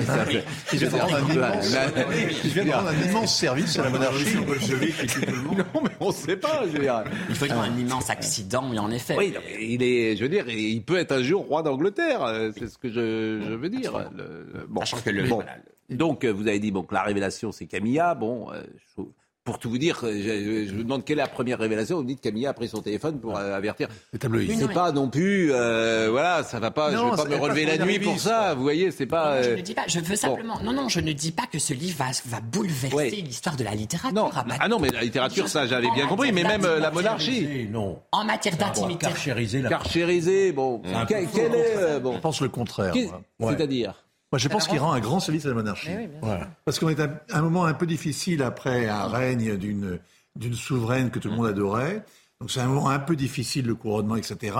rendre 0.98 1.16
un 1.16 1.28
je 1.28 1.34
immense- 1.34 2.54
vient 2.54 2.66
de 2.66 2.72
rendre 2.72 2.90
un 2.90 3.02
immense 3.10 3.38
service 3.38 3.80
à 3.80 3.84
la 3.84 3.90
monarchie. 3.92 4.36
Non, 5.74 5.82
mais 5.84 5.90
on 6.00 6.12
sait 6.12 6.38
pas. 6.38 6.64
Je 6.66 6.72
veux 6.74 6.80
dire. 6.80 7.04
Il 7.30 7.36
faut 7.36 7.46
y 7.46 7.52
avoir 7.52 7.66
un 7.66 7.78
immense 7.78 8.10
accident, 8.10 8.68
oui, 8.70 8.80
en 8.80 8.92
effet. 8.92 9.16
Oui, 9.18 9.32
non, 9.34 9.40
mais 9.46 9.66
il 9.66 9.84
est, 9.84 10.16
je 10.18 10.24
veux 10.24 10.30
dire, 10.30 10.48
il 10.50 10.82
peut 10.84 10.98
être 10.98 11.12
un 11.14 11.22
jour 11.24 11.46
roi 11.46 11.62
d'Angleterre. 11.64 12.52
C'est 12.58 12.68
ce 12.68 12.78
que 12.78 12.90
je, 12.90 13.42
je 13.48 13.54
veux 13.54 13.70
dire. 13.70 14.10
Le- 14.16 14.48
le- 14.54 14.66
bon. 14.68 14.82
Sachant 14.82 14.98
que 15.02 15.10
le- 15.12 15.24
Bon. 15.28 15.36
voilà, 15.36 15.56
Donc, 15.90 16.26
vous 16.26 16.48
avez 16.48 16.60
dit 16.60 16.72
bon, 16.72 16.84
que 16.84 16.94
la 16.94 17.04
révélation, 17.04 17.52
c'est 17.52 17.68
Camilla. 17.68 18.16
Bon, 18.16 18.52
euh, 18.52 18.62
je- 18.98 19.04
pour 19.44 19.58
tout 19.58 19.70
vous 19.72 19.80
dire, 19.80 20.00
je, 20.04 20.66
je 20.68 20.74
vous 20.74 20.84
demande 20.84 21.04
quelle 21.04 21.18
est 21.18 21.24
la 21.24 21.28
première 21.28 21.58
révélation. 21.58 21.98
Vous 21.98 22.04
me 22.04 22.08
dites 22.08 22.22
Camilla 22.22 22.52
a 22.52 22.54
pris 22.54 22.68
son 22.68 22.82
téléphone 22.82 23.20
pour 23.20 23.38
euh, 23.38 23.56
avertir. 23.56 23.88
C'est 24.12 24.74
pas 24.74 24.92
non 24.92 25.10
plus, 25.10 25.52
euh, 25.52 26.10
voilà, 26.12 26.44
ça 26.44 26.60
va 26.60 26.70
pas. 26.70 26.92
Non, 26.92 27.12
je 27.12 27.12
vais 27.12 27.24
pas 27.24 27.30
me 27.30 27.36
pas 27.38 27.44
relever 27.44 27.66
la 27.66 27.84
nuit 27.84 28.00
pour 28.00 28.20
ça. 28.20 28.54
Vous 28.54 28.62
voyez, 28.62 28.92
c'est 28.92 29.08
pas. 29.08 29.38
Non, 29.38 29.44
je 29.44 29.50
euh, 29.50 29.56
ne 29.58 29.62
dis 29.62 29.74
pas, 29.74 29.84
je 29.88 30.00
veux 30.00 30.10
bon. 30.10 30.16
simplement. 30.16 30.60
Non, 30.62 30.74
non, 30.74 30.90
je 30.90 31.00
ne 31.00 31.12
dis 31.12 31.32
pas 31.32 31.48
que 31.52 31.58
ce 31.58 31.74
livre 31.74 31.98
va, 31.98 32.12
va 32.26 32.40
bouleverser 32.42 32.96
Ouais. 32.96 33.10
l'histoire 33.10 33.56
de 33.56 33.64
la 33.64 33.74
littérature. 33.74 34.14
Non, 34.14 34.30
ah 34.60 34.68
non, 34.68 34.80
mais 34.80 34.90
la 34.90 35.02
littérature, 35.02 35.48
ça, 35.48 35.66
j'avais 35.66 35.90
bien 35.96 36.06
En 36.06 36.10
compris, 36.10 36.32
mais 36.32 36.44
même 36.44 36.66
euh, 36.66 36.80
la 36.80 36.92
monarchie. 36.92 37.68
Non. 37.72 38.00
En 38.12 38.24
matière 38.24 38.58
d'intimité. 38.58 39.08
Carchérisé, 39.08 39.62
la 39.62 39.70
Carchérisé, 39.70 40.52
bon. 40.52 40.82
Quel, 41.08 41.24
est, 41.24 42.00
bon. 42.00 42.14
Je 42.14 42.20
pense 42.20 42.42
le 42.42 42.50
contraire. 42.50 42.94
C'est-à-dire 43.40 43.96
Moi, 44.32 44.40
je 44.40 44.48
pense 44.48 44.68
qu'il 44.68 44.80
rend 44.80 44.94
un 44.94 45.00
grand 45.00 45.20
service 45.20 45.46
à 45.46 45.50
la 45.50 45.56
monarchie. 45.56 45.90
Voilà. 46.22 46.50
Parce 46.64 46.80
qu'on 46.80 46.90
est 46.90 47.00
à 47.00 47.10
un 47.32 47.42
moment 47.42 47.66
un 47.66 47.74
peu 47.74 47.86
difficile 47.86 48.44
après 48.44 48.88
un 48.88 49.08
règne 49.08 49.58
d'une 49.58 50.00
d'une 50.36 50.54
souveraine 50.54 51.12
que 51.12 51.20
tout 51.20 51.30
le 51.30 51.36
monde 51.36 51.48
adorait. 51.48 52.06
Donc 52.40 52.50
c'est 52.50 52.60
un 52.60 52.68
moment 52.68 52.90
un 52.90 53.00
peu 53.00 53.16
difficile, 53.16 53.68
le 53.68 53.76
couronnement, 53.76 54.16
etc. 54.16 54.58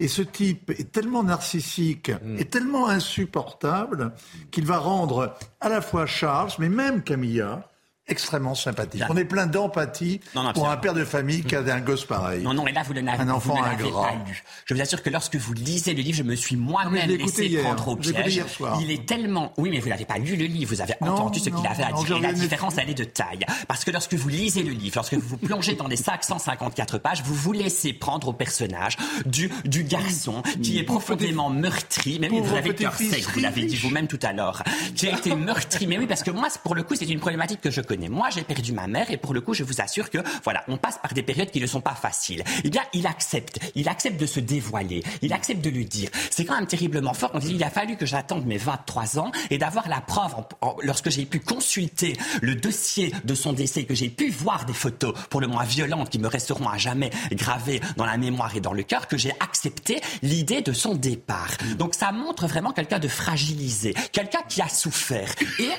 Et 0.00 0.08
ce 0.08 0.20
type 0.20 0.70
est 0.70 0.92
tellement 0.92 1.22
narcissique 1.22 2.12
et 2.36 2.44
tellement 2.44 2.88
insupportable 2.88 4.12
qu'il 4.50 4.66
va 4.66 4.76
rendre 4.76 5.34
à 5.60 5.70
la 5.70 5.80
fois 5.80 6.04
Charles, 6.04 6.50
mais 6.58 6.68
même 6.68 7.02
Camilla, 7.02 7.70
extrêmement 8.08 8.54
sympathique. 8.54 9.02
On 9.08 9.16
est 9.16 9.24
plein 9.24 9.46
d'empathie 9.46 10.20
pour 10.54 10.68
un 10.68 10.76
père 10.76 10.94
de 10.94 11.04
famille 11.04 11.44
qui 11.44 11.54
a 11.54 11.60
un 11.60 11.80
gosse 11.80 12.04
pareil. 12.04 12.42
Non, 12.42 12.52
non, 12.52 12.66
et 12.66 12.72
là, 12.72 12.82
vous 12.82 12.94
ne 12.94 13.00
l'avez 13.00 13.24
l'avez 13.24 13.90
pas 13.90 14.14
lu. 14.26 14.42
Je 14.66 14.74
vous 14.74 14.80
assure 14.80 15.02
que 15.02 15.10
lorsque 15.10 15.36
vous 15.36 15.52
lisez 15.52 15.94
le 15.94 16.02
livre, 16.02 16.18
je 16.18 16.22
me 16.22 16.34
suis 16.34 16.56
moi-même 16.56 17.08
laissé 17.08 17.46
hier. 17.46 17.62
prendre 17.62 17.88
au 17.88 17.96
piège. 17.96 18.34
hier 18.34 18.48
soir. 18.48 18.78
Il 18.82 18.90
est 18.90 19.06
tellement... 19.06 19.52
Oui, 19.56 19.70
mais 19.70 19.78
vous 19.78 19.88
n'avez 19.88 20.04
pas 20.04 20.18
lu 20.18 20.36
le 20.36 20.46
livre, 20.46 20.74
vous 20.74 20.80
avez 20.80 20.94
Non, 21.00 21.12
entendu 21.12 21.38
ce 21.38 21.48
qu'il 21.48 21.66
avait 21.66 21.84
à 21.84 21.92
dire. 21.92 22.16
Et 22.16 22.20
la 22.20 22.32
différence, 22.32 22.76
elle 22.78 22.90
est 22.90 22.94
de 22.94 23.04
taille. 23.04 23.46
Parce 23.68 23.84
que 23.84 23.90
lorsque 23.90 24.14
vous 24.14 24.28
lisez 24.28 24.62
le 24.62 24.72
livre, 24.72 24.96
lorsque 24.96 25.14
vous 25.14 25.28
vous 25.28 25.36
plongez 25.38 25.74
dans 25.74 25.88
les 25.88 25.96
554 25.96 26.98
pages, 26.98 27.22
vous 27.22 27.34
vous 27.34 27.52
laissez 27.52 27.92
prendre 27.92 28.28
au 28.28 28.32
personnage 28.32 28.96
du, 29.26 29.50
du 29.64 29.84
garçon 29.84 30.42
qui 30.62 30.78
est 30.78 30.84
profondément 30.84 31.50
meurtri. 31.50 32.18
Oui, 32.20 32.28
vous 32.28 32.38
Pauvre 32.38 32.56
avez 32.56 32.68
le 32.70 32.74
cœur 32.74 32.92
petit-fils 32.92 33.24
sec, 33.24 33.34
vous 33.34 33.40
l'avez 33.40 33.64
dit 33.64 33.76
vous-même 33.76 34.08
tout 34.08 34.18
à 34.22 34.32
l'heure. 34.32 34.62
Qui 34.96 35.08
a 35.08 35.16
été 35.16 35.34
meurtri. 35.34 35.86
Mais 35.86 35.98
oui, 35.98 36.06
parce 36.06 36.22
que 36.22 36.30
moi, 36.30 36.48
pour 36.62 36.74
le 36.74 36.82
coup, 36.82 36.94
c'est 36.94 37.08
une 37.08 37.20
problématique 37.20 37.60
que 37.60 37.70
je 37.70 37.80
connais. 37.80 38.01
Moi, 38.08 38.28
j'ai 38.30 38.42
perdu 38.42 38.72
ma 38.72 38.86
mère 38.86 39.10
et 39.10 39.16
pour 39.16 39.34
le 39.34 39.40
coup, 39.40 39.54
je 39.54 39.64
vous 39.64 39.80
assure 39.80 40.10
que, 40.10 40.18
voilà, 40.44 40.64
on 40.68 40.76
passe 40.76 40.98
par 40.98 41.12
des 41.12 41.22
périodes 41.22 41.50
qui 41.50 41.60
ne 41.60 41.66
sont 41.66 41.80
pas 41.80 41.94
faciles. 41.94 42.42
Eh 42.64 42.70
bien, 42.70 42.82
il 42.92 43.06
accepte. 43.06 43.58
Il 43.74 43.88
accepte 43.88 44.20
de 44.20 44.26
se 44.26 44.40
dévoiler. 44.40 45.02
Il 45.22 45.32
accepte 45.32 45.62
de 45.62 45.70
le 45.70 45.84
dire. 45.84 46.08
C'est 46.30 46.44
quand 46.44 46.56
même 46.56 46.66
terriblement 46.66 47.14
fort. 47.14 47.30
On 47.34 47.38
dit, 47.38 47.54
il 47.54 47.64
a 47.64 47.70
fallu 47.70 47.96
que 47.96 48.06
j'attende 48.06 48.44
mes 48.46 48.58
23 48.58 49.18
ans 49.18 49.32
et 49.50 49.58
d'avoir 49.58 49.88
la 49.88 50.00
preuve 50.00 50.34
en- 50.34 50.48
en- 50.60 50.76
lorsque 50.82 51.10
j'ai 51.10 51.24
pu 51.26 51.40
consulter 51.40 52.16
le 52.40 52.54
dossier 52.54 53.12
de 53.24 53.34
son 53.34 53.52
décès, 53.52 53.84
que 53.84 53.94
j'ai 53.94 54.08
pu 54.08 54.30
voir 54.30 54.64
des 54.64 54.72
photos 54.72 55.14
pour 55.30 55.40
le 55.40 55.46
moins 55.46 55.64
violentes 55.64 56.10
qui 56.10 56.18
me 56.18 56.28
resteront 56.28 56.68
à 56.68 56.78
jamais 56.78 57.10
gravées 57.32 57.80
dans 57.96 58.06
la 58.06 58.16
mémoire 58.16 58.54
et 58.56 58.60
dans 58.60 58.72
le 58.72 58.82
cœur, 58.82 59.08
que 59.08 59.16
j'ai 59.16 59.32
accepté 59.40 60.00
l'idée 60.22 60.62
de 60.62 60.72
son 60.72 60.94
départ. 60.94 61.50
Donc 61.78 61.94
ça 61.94 62.12
montre 62.12 62.46
vraiment 62.46 62.72
quelqu'un 62.72 62.98
de 62.98 63.08
fragilisé, 63.08 63.94
quelqu'un 64.12 64.40
qui 64.48 64.60
a 64.62 64.68
souffert. 64.68 65.32
Et 65.58 65.70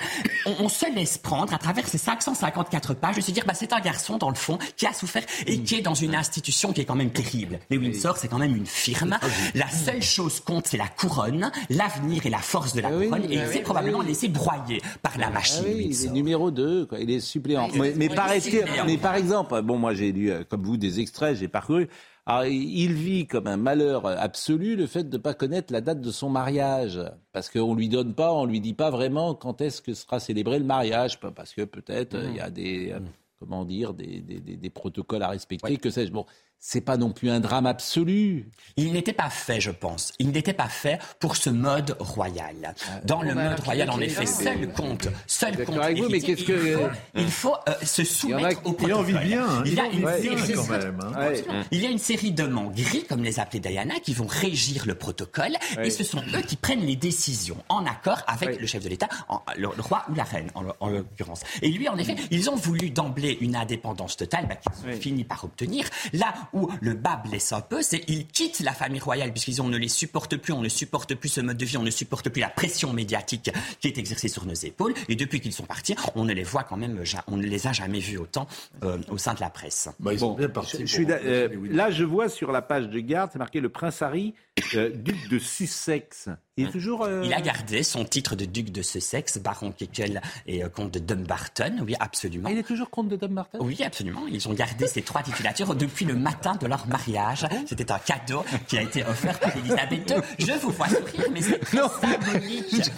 on, 0.46 0.66
on 0.66 0.70
se 0.70 0.92
laisse 0.94 1.18
prendre 1.18 1.54
à 1.54 1.58
travers 1.58 1.88
ces 1.88 1.98
554 2.04 2.94
pages 2.94 3.16
de 3.16 3.22
se 3.22 3.32
dire, 3.32 3.44
bah, 3.46 3.54
c'est 3.54 3.74
un 3.74 3.80
garçon 3.80 4.18
dans 4.18 4.30
le 4.30 4.36
fond 4.36 4.58
qui 4.78 4.86
a 4.86 4.94
souffert 4.94 5.24
et 5.48 5.60
qui 5.62 5.76
est 5.76 5.82
dans 5.82 5.94
une 5.94 6.16
institution 6.16 6.74
qui 6.74 6.82
est 6.82 6.86
quand 6.86 6.96
même 6.96 7.12
terrible. 7.12 7.60
Les 7.70 7.78
Windsor, 7.78 8.18
c'est 8.18 8.28
quand 8.28 8.38
même 8.38 8.56
une 8.56 8.66
firme. 8.66 9.18
La 9.56 9.70
seule 9.70 10.02
chose 10.02 10.40
compte, 10.40 10.68
c'est 10.68 10.78
la 10.78 10.88
couronne, 10.88 11.52
l'avenir 11.70 12.26
et 12.26 12.30
la 12.30 12.40
force 12.40 12.74
de 12.74 12.82
la 12.82 12.90
couronne. 12.90 13.26
et 13.30 13.36
il 13.36 13.48
s'est 13.48 13.62
probablement 13.62 14.02
laissé 14.02 14.28
broyer 14.28 14.82
par 15.02 15.18
la 15.18 15.30
machine. 15.30 15.64
Ah 15.66 15.72
oui, 15.76 15.88
il 15.92 16.06
est 16.06 16.10
numéro 16.10 16.52
2, 16.52 16.88
il 17.00 17.12
est 17.12 17.20
suppléant. 17.20 17.70
Oui, 17.76 17.94
mais, 17.96 18.10
par, 18.10 18.28
il 18.30 18.36
est 18.36 18.38
été- 18.48 18.58
suppléant. 18.60 18.86
mais 18.86 18.98
par 18.98 19.16
exemple, 19.16 19.62
bon, 19.62 19.78
moi 19.78 19.94
j'ai 19.94 20.12
lu, 20.12 20.30
euh, 20.32 20.44
comme 20.48 20.64
vous, 20.64 20.78
des 20.78 21.00
extraits, 21.00 21.38
j'ai 21.38 21.48
parcouru. 21.48 21.88
Alors, 22.26 22.46
il 22.46 22.94
vit 22.94 23.28
comme 23.28 23.48
un 23.48 23.58
malheur 23.58 24.06
absolu 24.06 24.76
le 24.78 24.88
fait 24.88 25.04
de 25.04 25.18
ne 25.18 25.22
pas 25.22 25.34
connaître 25.34 25.74
la 25.74 25.82
date 25.82 26.00
de 26.00 26.12
son 26.12 26.30
mariage. 26.30 27.00
Parce 27.34 27.50
qu'on 27.50 27.74
ne 27.74 27.78
lui 27.80 27.90
donne 27.90 28.14
pas, 28.14 28.32
on 28.34 28.46
lui 28.46 28.62
dit 28.62 28.74
pas 28.74 28.90
vraiment 28.92 29.36
quand 29.36 29.60
est-ce 29.60 29.82
que 29.82 29.94
sera 29.94 30.20
célébré 30.22 30.58
le 30.60 30.66
mariage. 30.66 31.20
Parce 31.20 31.54
que 31.54 31.64
peut-être 31.64 32.16
euh, 32.16 32.30
il 32.30 32.36
y 32.38 32.40
a 32.40 32.50
des, 32.50 32.92
euh, 32.92 33.00
comment 33.40 33.66
dire, 33.66 33.94
des, 33.94 34.22
des- 34.22 34.40
des- 34.40 34.56
des 34.56 34.70
protocoles 34.70 35.22
à 35.24 35.28
respecter, 35.30 35.76
que 35.78 35.90
sais-je. 35.90 36.12
Bon, 36.14 36.26
c'est 36.66 36.80
pas 36.80 36.96
non 36.96 37.12
plus 37.12 37.30
un 37.30 37.42
drame 37.42 37.66
absolu. 37.66 38.50
Il 38.78 38.94
n'était 38.94 39.12
pas 39.12 39.30
fait, 39.30 39.60
je 39.60 39.70
pense. 39.70 40.14
Il 40.18 40.30
n'était 40.32 40.54
pas 40.54 40.70
fait 40.70 40.98
pour 41.20 41.36
ce 41.36 41.50
mode 41.50 41.98
royal. 42.00 42.74
Dans 43.04 43.22
le 43.22 43.36
mode 43.36 43.60
royal, 43.60 43.90
en 43.90 44.00
effet, 44.00 44.26
seul 44.26 44.72
compte, 44.72 45.10
seul 45.28 45.66
compte. 45.66 45.78
avec 45.80 45.98
vous, 45.98 46.08
mais 46.10 46.22
qu'est-ce 46.22 46.46
que- 46.46 46.54
il 46.54 46.74
faut, 46.78 46.88
il 47.18 47.30
faut, 47.30 47.56
euh, 47.68 47.74
se 47.84 48.02
Il 48.02 48.30
y 48.30 48.34
en 48.34 48.38
a 48.38 48.40
soumettre 48.40 48.62
qui- 48.64 48.70
au 48.70 48.78
Il 48.88 48.94
en 48.94 49.02
vit 49.02 49.18
bien. 49.28 49.44
hein. 49.46 49.64
Il 49.66 49.74
y 49.74 49.80
a 49.80 49.84
en 49.84 49.86
une 49.88 49.92
vit 49.92 50.00
bien 50.30 50.38
série- 50.38 50.54
quand 50.54 50.68
même. 50.70 51.00
hein. 51.04 51.20
Ouais. 51.20 51.44
Il 51.72 51.82
y 51.82 51.86
a 51.86 51.90
une 51.90 51.98
série 52.00 52.32
d'hommes 52.32 52.72
gris, 52.74 53.04
comme 53.10 53.24
les 53.24 53.42
appelait 53.42 53.60
Diana, 53.60 53.96
qui 54.02 54.14
vont 54.14 54.26
régir 54.28 54.86
le 54.86 54.96
protocole, 54.96 55.58
et 55.84 55.90
ce 55.90 56.06
sont 56.06 56.24
eux 56.34 56.42
qui 56.48 56.56
prennent 56.56 56.86
les 56.86 56.96
décisions 56.96 57.58
en 57.68 57.86
accord 57.86 58.22
avec 58.26 58.62
le 58.62 58.66
chef 58.68 58.82
de 58.86 58.90
l'État, 58.90 59.10
en- 59.28 59.42
le, 59.58 59.68
le 59.76 59.82
roi 59.82 60.06
ou 60.10 60.16
la 60.16 60.24
reine, 60.24 60.50
en, 60.56 60.64
en 60.80 60.88
l'occurrence. 60.90 61.42
Et 61.62 61.68
lui, 61.70 61.90
en 61.90 61.98
effet, 61.98 62.16
ils 62.32 62.50
ont 62.50 62.56
voulu 62.56 62.90
d'emblée 62.90 63.38
une 63.42 63.58
indépendance 63.58 64.16
totale, 64.16 64.48
bah, 64.48 64.56
qu'ils 64.56 64.90
ont 64.90 64.98
fini 64.98 65.26
par 65.26 65.44
obtenir. 65.44 65.86
Là 66.14 66.34
où 66.54 66.70
le 66.82 66.94
bas 66.94 67.22
blesse 67.28 67.52
un 67.52 67.62
peu, 67.62 67.82
c'est 67.82 68.00
qu'ils 68.00 68.28
quittent 68.28 68.60
la 68.62 68.74
famille 68.74 69.00
royale, 69.00 69.32
puisqu'ils 69.32 69.62
ont- 69.62 69.66
on 69.66 69.70
ne 69.70 69.78
les 69.78 69.88
supporte 69.88 70.38
plus, 70.38 70.54
on 70.54 70.62
ne 70.62 70.70
supporte 70.70 71.16
plus 71.16 71.30
ce 71.30 71.42
mode 71.42 71.58
de 71.58 71.66
vie, 71.66 71.78
on 71.78 71.84
ne 71.84 71.90
supporte 71.90 72.30
plus 72.30 72.42
la 72.42 72.50
pression 72.50 72.92
médiatique 72.94 73.50
qui 73.80 73.88
est 73.88 73.98
exercée 73.98 74.28
sur 74.28 74.46
nos 74.46 74.54
épaules. 74.54 74.94
Et 75.10 75.16
depuis 75.16 75.40
qu'ils 75.40 75.54
sont 75.54 75.64
partis, 75.66 75.96
on 76.16 76.26
ne 76.26 76.34
les 76.34 76.44
voit 76.44 76.64
quand 76.64 76.78
même, 76.78 77.02
on 77.28 77.38
ne 77.38 77.44
les 77.46 77.68
a 77.68 77.74
jamais 77.74 78.00
vus 78.00 78.18
autant 78.18 78.48
euh, 78.84 78.98
au 79.10 79.18
sein 79.18 79.34
de 79.34 79.40
la 79.40 79.50
presse. 79.50 79.90
Bah, 80.00 80.14
ils 80.14 80.20
sont 80.20 80.34
bien 80.36 80.50
partis. 80.50 80.72
je- 80.74 80.78
je 80.78 80.82
pour 80.84 80.90
suis 80.90 81.06
d'a- 81.06 81.16
remplacer 81.16 81.34
euh, 81.34 81.68
là, 81.72 81.92
je 81.92 82.04
vois 82.04 82.30
sur 82.30 82.52
la 82.52 82.62
page 82.62 82.88
de 82.90 83.00
garde, 83.00 83.30
c'est 83.34 83.40
marqué 83.40 83.60
le 83.62 83.70
prince 83.70 84.02
Harry, 84.02 84.34
euh, 84.76 84.90
duc 84.94 85.30
de 85.30 85.40
Sussex. 85.40 86.30
Il 86.58 86.68
est 86.68 86.72
toujours. 86.72 87.04
euh, 87.06 87.24
Il 87.26 87.34
a 87.34 87.42
gardé 87.42 87.82
son 87.82 88.06
titre 88.06 88.36
de 88.36 88.46
duc 88.46 88.72
de 88.72 88.84
Sussex, 88.84 89.40
baron 89.40 89.72
Keckel 89.72 90.22
et 90.46 90.64
euh, 90.64 90.70
comte 90.70 90.92
de 90.94 91.00
Dumbarton, 91.00 91.78
oui, 91.84 91.96
absolument. 92.00 92.48
Ah, 92.50 92.52
il 92.52 92.60
est 92.60 92.64
toujours 92.64 92.92
comte 92.92 93.08
de 93.10 93.16
Dumbarton? 93.16 93.58
Oui, 93.62 93.82
absolument. 93.84 94.28
Ils 94.32 94.48
ont 94.48 94.54
gardé 94.54 94.86
ces 94.86 95.02
trois 95.02 95.24
titulatures 95.24 95.74
depuis 95.74 96.06
le 96.06 96.14
matin 96.14 96.56
de 96.62 96.68
leur 96.68 96.86
mariage. 96.88 97.48
C'était 97.66 97.92
un 97.92 97.98
cadeau 97.98 98.46
qui 98.68 98.78
a 98.78 98.84
été 98.84 99.04
offert 99.04 99.40
par 99.40 99.58
Elisabeth 99.58 100.12
II. 100.12 100.18
Je 100.38 100.54
vous 100.62 100.70
vois 100.70 100.88
sourire, 100.90 101.26
mais 101.34 101.42
c'est 101.42 101.66
symbolique. 101.66 102.92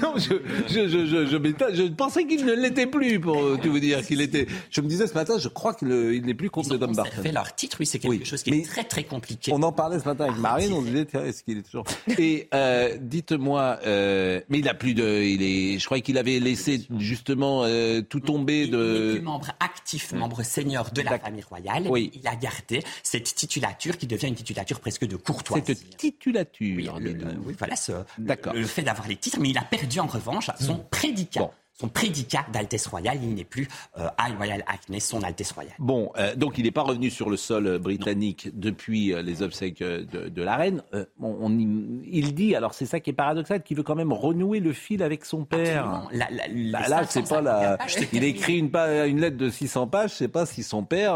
Non, 0.00 0.14
je, 0.16 1.88
pensais 1.88 2.24
qu'il 2.26 2.44
ne 2.44 2.52
l'était 2.54 2.86
plus, 2.86 3.18
pour 3.20 3.60
tout 3.60 3.70
vous 3.70 3.78
dire 3.80 4.06
qu'il 4.06 4.20
était. 4.20 4.46
Je 4.70 4.80
me 4.80 4.86
disais 4.88 5.06
ce 5.06 5.14
matin, 5.14 5.38
je 5.38 5.48
crois 5.48 5.74
qu'il 5.74 5.88
il 5.88 6.24
n'est 6.24 6.34
plus 6.34 6.50
comte 6.50 6.66
Ils 6.66 6.70
de 6.70 6.76
ont 6.76 6.86
Dumbarton. 6.86 7.10
conservé 7.10 7.32
leur 7.32 7.54
titre, 7.54 7.78
oui, 7.80 7.86
c'est 7.86 7.98
quelque 8.08 8.20
Oui, 8.20 8.24
chose 8.24 8.42
qui 8.42 8.50
est 8.50 8.64
très 8.66 8.84
très 8.84 9.04
compliqué. 9.04 9.52
On 9.52 9.62
en 9.62 9.72
parlait 9.72 9.98
ce 9.98 10.04
matin 10.04 10.24
avec 10.24 10.38
Marine, 10.38 10.72
on 10.72 10.80
se 10.82 10.86
disait, 10.86 11.06
est-ce 11.26 11.42
qu'il 11.42 11.58
est 11.58 11.62
toujours. 11.62 11.84
Et 12.18 12.48
euh, 12.54 12.96
dites-moi, 13.00 13.78
euh, 13.86 14.40
mais 14.48 14.58
il 14.58 14.68
a 14.68 14.74
plus 14.74 14.94
de. 14.94 15.22
Il 15.22 15.42
est, 15.42 15.78
je 15.78 15.84
crois 15.86 16.00
qu'il 16.00 16.18
avait 16.18 16.38
laissé 16.38 16.86
justement 16.98 17.62
euh, 17.64 18.00
tout 18.02 18.20
tomber 18.20 18.62
Il 18.64 18.70
de. 18.70 19.12
plus 19.14 19.22
membre 19.22 19.50
actif, 19.60 20.12
membre 20.12 20.42
senior 20.42 20.90
de 20.90 21.02
la 21.02 21.18
famille 21.18 21.42
royale. 21.42 21.86
Oui. 21.88 22.10
Il 22.14 22.26
a 22.28 22.36
gardé 22.36 22.82
cette 23.02 23.34
titulature 23.34 23.96
qui 23.98 24.06
devient 24.06 24.28
une 24.28 24.34
titulature 24.34 24.80
presque 24.80 25.06
de 25.06 25.16
courtoisie. 25.16 25.64
Cette 25.66 25.96
titulature. 25.96 26.76
Oui, 26.76 26.88
le, 27.00 27.12
le- 27.12 27.24
oui, 27.46 27.54
voilà, 27.58 27.76
ce- 27.76 27.92
D'accord. 28.18 28.52
le 28.54 28.64
fait 28.66 28.82
d'avoir 28.82 29.08
les 29.08 29.16
titres, 29.16 29.38
mais 29.40 29.50
il 29.50 29.58
a 29.58 29.62
perdu 29.62 30.00
en 30.00 30.06
revanche 30.06 30.50
son 30.60 30.76
prédicat. 30.90 31.40
Bon. 31.40 31.50
Son 31.80 31.88
prédicat 31.88 32.46
d'Altesse 32.52 32.86
Royale, 32.86 33.18
il 33.22 33.34
n'est 33.34 33.42
plus 33.44 33.66
euh, 33.98 34.06
High 34.20 34.36
Royal 34.36 34.62
Acne, 34.68 35.00
son 35.00 35.22
Altesse 35.24 35.50
Royale. 35.50 35.74
Bon, 35.80 36.12
euh, 36.16 36.36
donc 36.36 36.56
il 36.56 36.62
n'est 36.64 36.70
pas 36.70 36.82
revenu 36.84 37.10
sur 37.10 37.30
le 37.30 37.36
sol 37.36 37.66
euh, 37.66 37.78
britannique 37.80 38.48
depuis 38.54 39.12
euh, 39.12 39.22
les 39.22 39.42
obsèques 39.42 39.80
de, 39.80 40.04
de 40.28 40.42
la 40.42 40.54
reine. 40.56 40.82
On- 41.20 41.36
on 41.40 41.50
y- 41.58 42.00
il 42.12 42.34
dit, 42.34 42.54
alors 42.54 42.74
c'est 42.74 42.86
ça 42.86 43.00
qui 43.00 43.10
est 43.10 43.14
paradoxal, 43.14 43.62
qu'il 43.64 43.76
veut 43.76 43.82
quand 43.82 43.96
même 43.96 44.12
renouer 44.12 44.60
le 44.60 44.72
fil 44.72 45.02
avec 45.02 45.24
son 45.24 45.44
père. 45.44 46.08
La- 46.12 46.28
Bah 46.28 46.86
là, 46.88 47.02
c'est 47.08 47.22
pas 47.22 47.42
554 47.42 47.42
la. 47.42 47.76
pages 47.76 47.96
Il 48.12 48.22
écrit 48.22 48.58
une, 48.58 49.20
lettre 49.20 49.36
de 49.36 49.50
600 49.50 49.88
pages. 49.88 50.10
Je 50.12 50.14
sais 50.16 50.28
pas 50.28 50.46
si 50.46 50.62
son 50.62 50.84
père. 50.84 51.14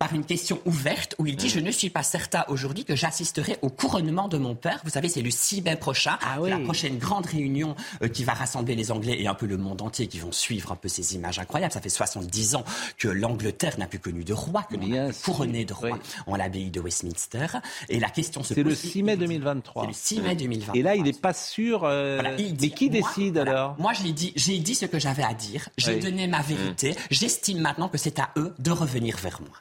Par 0.00 0.12
une 0.12 0.24
question 0.24 0.58
ouverte 0.66 1.14
où 1.20 1.26
il 1.26 1.36
dit 1.36 1.48
Je 1.48 1.60
ne 1.60 1.70
suis 1.70 1.90
pas 1.90 2.02
certain 2.02 2.44
aujourd'hui 2.48 2.84
que 2.84 2.96
j'assisterai 2.96 3.58
au 3.62 3.68
couronnement 3.68 4.26
de 4.26 4.36
mon 4.38 4.56
père. 4.56 4.80
Vous 4.82 4.90
savez, 4.90 5.08
c'est 5.08 5.22
le 5.22 5.30
6 5.30 5.62
mai 5.62 5.76
prochain. 5.76 6.18
Ah 6.22 6.38
la 6.44 6.58
prochaine 6.58 6.98
grande 6.98 7.26
réunion 7.26 7.76
qui 8.12 8.24
va 8.24 8.32
rassembler 8.32 8.74
les 8.74 8.90
Anglais 8.90 9.16
et 9.20 9.28
un 9.28 9.34
peu 9.34 9.46
le 9.46 9.59
monde 9.60 9.82
entier 9.82 10.06
qui 10.06 10.18
vont 10.18 10.32
suivre 10.32 10.72
un 10.72 10.76
peu 10.76 10.88
ces 10.88 11.14
images 11.14 11.38
incroyables. 11.38 11.72
Ça 11.72 11.80
fait 11.80 11.88
70 11.88 12.54
ans 12.56 12.64
que 12.98 13.08
l'Angleterre 13.08 13.78
n'a 13.78 13.86
plus 13.86 13.98
connu 13.98 14.24
de 14.24 14.32
roi, 14.32 14.62
que 14.70 14.76
l'on 14.76 15.10
couronné 15.24 15.64
de 15.64 15.72
roi 15.72 15.98
en 16.26 16.36
l'abbaye 16.36 16.70
de 16.70 16.80
Westminster. 16.80 17.46
Et 17.88 18.00
la 18.00 18.10
question 18.10 18.42
se 18.42 18.54
C'est 18.54 18.62
pose. 18.62 18.70
le 18.72 18.74
6 18.90 19.02
mai 19.02 19.16
2023. 19.16 19.82
C'est 19.82 19.88
le 19.88 19.94
6 19.94 20.20
mai 20.20 20.34
2023. 20.36 20.76
Et 20.76 20.82
là, 20.82 20.94
il 20.96 21.02
n'est 21.04 21.12
pas 21.12 21.32
sûr. 21.32 21.84
euh, 21.84 22.18
Voilà, 22.20 22.36
mais 22.36 22.70
qui 22.70 22.90
moi, 22.90 23.00
décide 23.00 23.34
voilà, 23.36 23.50
alors 23.50 23.76
Moi, 23.78 23.92
j'ai 23.92 24.12
dit, 24.12 24.32
j'ai 24.36 24.58
dit 24.58 24.74
ce 24.74 24.86
que 24.86 24.98
j'avais 24.98 25.22
à 25.24 25.34
dire. 25.34 25.68
J'ai 25.76 25.94
Oui. 25.94 26.00
donné 26.00 26.26
ma 26.26 26.42
vérité. 26.42 26.94
J'estime 27.10 27.60
maintenant 27.60 27.88
que 27.88 27.98
c'est 27.98 28.18
à 28.18 28.30
eux 28.36 28.54
de 28.58 28.70
revenir 28.70 29.16
vers 29.18 29.40
moi. 29.40 29.56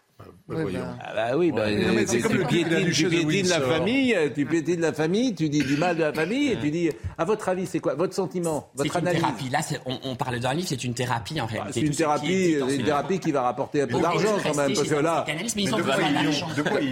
Ah 0.52 1.14
bah 1.16 1.38
oui, 1.38 1.52
bah, 1.52 1.60
Ouais. 1.70 1.86
Non, 1.86 1.94
mais 1.94 2.08
c'est 2.08 2.22
tu 2.22 2.46
piétines, 2.46 2.92
tu 2.92 3.10
piétines 3.10 3.48
la 3.50 3.62
famille, 3.62 4.16
euh, 4.16 4.30
tu 4.34 4.46
piétines 4.46 4.82
la 4.82 4.94
famille, 4.94 5.36
tu 5.36 5.50
dis 5.50 5.64
du 5.64 5.78
mal 5.78 5.96
de 5.96 6.04
la 6.04 6.14
famille 6.14 6.52
et 6.52 6.58
tu 6.58 6.72
dis, 6.72 6.90
à 7.18 7.26
votre 7.26 7.50
avis, 7.50 7.66
c'est 7.66 7.80
quoi 7.80 7.96
Votre 7.96 8.14
sentiment 8.14 8.70
Votre 8.76 8.94
C'est 8.94 9.00
une 9.00 9.08
analyse 9.08 9.22
thérapie. 9.22 9.50
Là, 9.50 9.60
on, 9.86 10.00
on 10.04 10.16
parle 10.16 10.40
d'un 10.40 10.54
livre, 10.54 10.68
c'est 10.68 10.84
une 10.84 10.94
thérapie 10.94 11.40
en 11.42 11.46
réalité. 11.46 11.82
C'est 11.82 11.86
une 11.86 11.96
thérapie, 11.96 12.56
dans 12.60 12.70
une 12.70 12.84
thérapie 12.84 13.20
qui 13.20 13.32
va 13.32 13.44
rapporter 13.44 13.82
un 13.82 13.88
peu 13.88 14.00
d'argent 14.00 14.38
quand 14.44 14.56
même, 14.56 14.74
parce 14.74 14.88
que 14.88 14.96
là. 14.96 15.26
mais 15.28 15.64
ils 15.64 15.74
ont 15.74 15.78
besoin 15.78 16.12
d'argent. 16.12 16.48